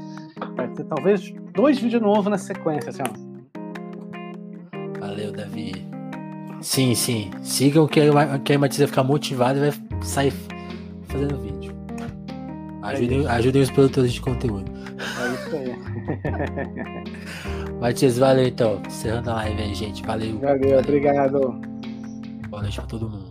Vai 0.55 0.67
ter 0.69 0.83
talvez 0.83 1.33
dois 1.53 1.79
vídeos 1.79 2.01
novos 2.01 2.27
na 2.27 2.37
sequência, 2.37 2.89
assim, 2.89 3.01
ó. 3.01 3.30
Sim, 6.71 6.95
sim. 6.95 7.29
Sigam 7.43 7.85
que 7.85 7.99
a, 7.99 8.39
que 8.39 8.53
a 8.53 8.57
Matias 8.57 8.77
vai 8.77 8.87
ficar 8.87 9.03
motivado 9.03 9.59
e 9.59 9.69
vai 9.69 9.73
sair 10.01 10.31
fazendo 11.09 11.37
vídeo. 11.41 11.75
Ajudem, 12.81 13.25
é 13.25 13.29
ajudem 13.29 13.61
os 13.61 13.69
produtores 13.69 14.13
de 14.13 14.21
conteúdo. 14.21 14.71
É 14.71 15.33
isso 15.33 15.53
aí. 15.57 15.75
Matias, 17.77 18.17
valeu 18.17 18.47
então. 18.47 18.81
Encerrando 18.87 19.31
a 19.31 19.33
live 19.33 19.61
aí, 19.61 19.75
gente. 19.75 20.01
Valeu. 20.03 20.39
Valeu, 20.39 20.59
valeu. 20.61 20.79
obrigado. 20.79 21.61
Boa 22.47 22.61
noite 22.61 22.77
pra 22.77 22.85
todo 22.85 23.09
mundo. 23.09 23.30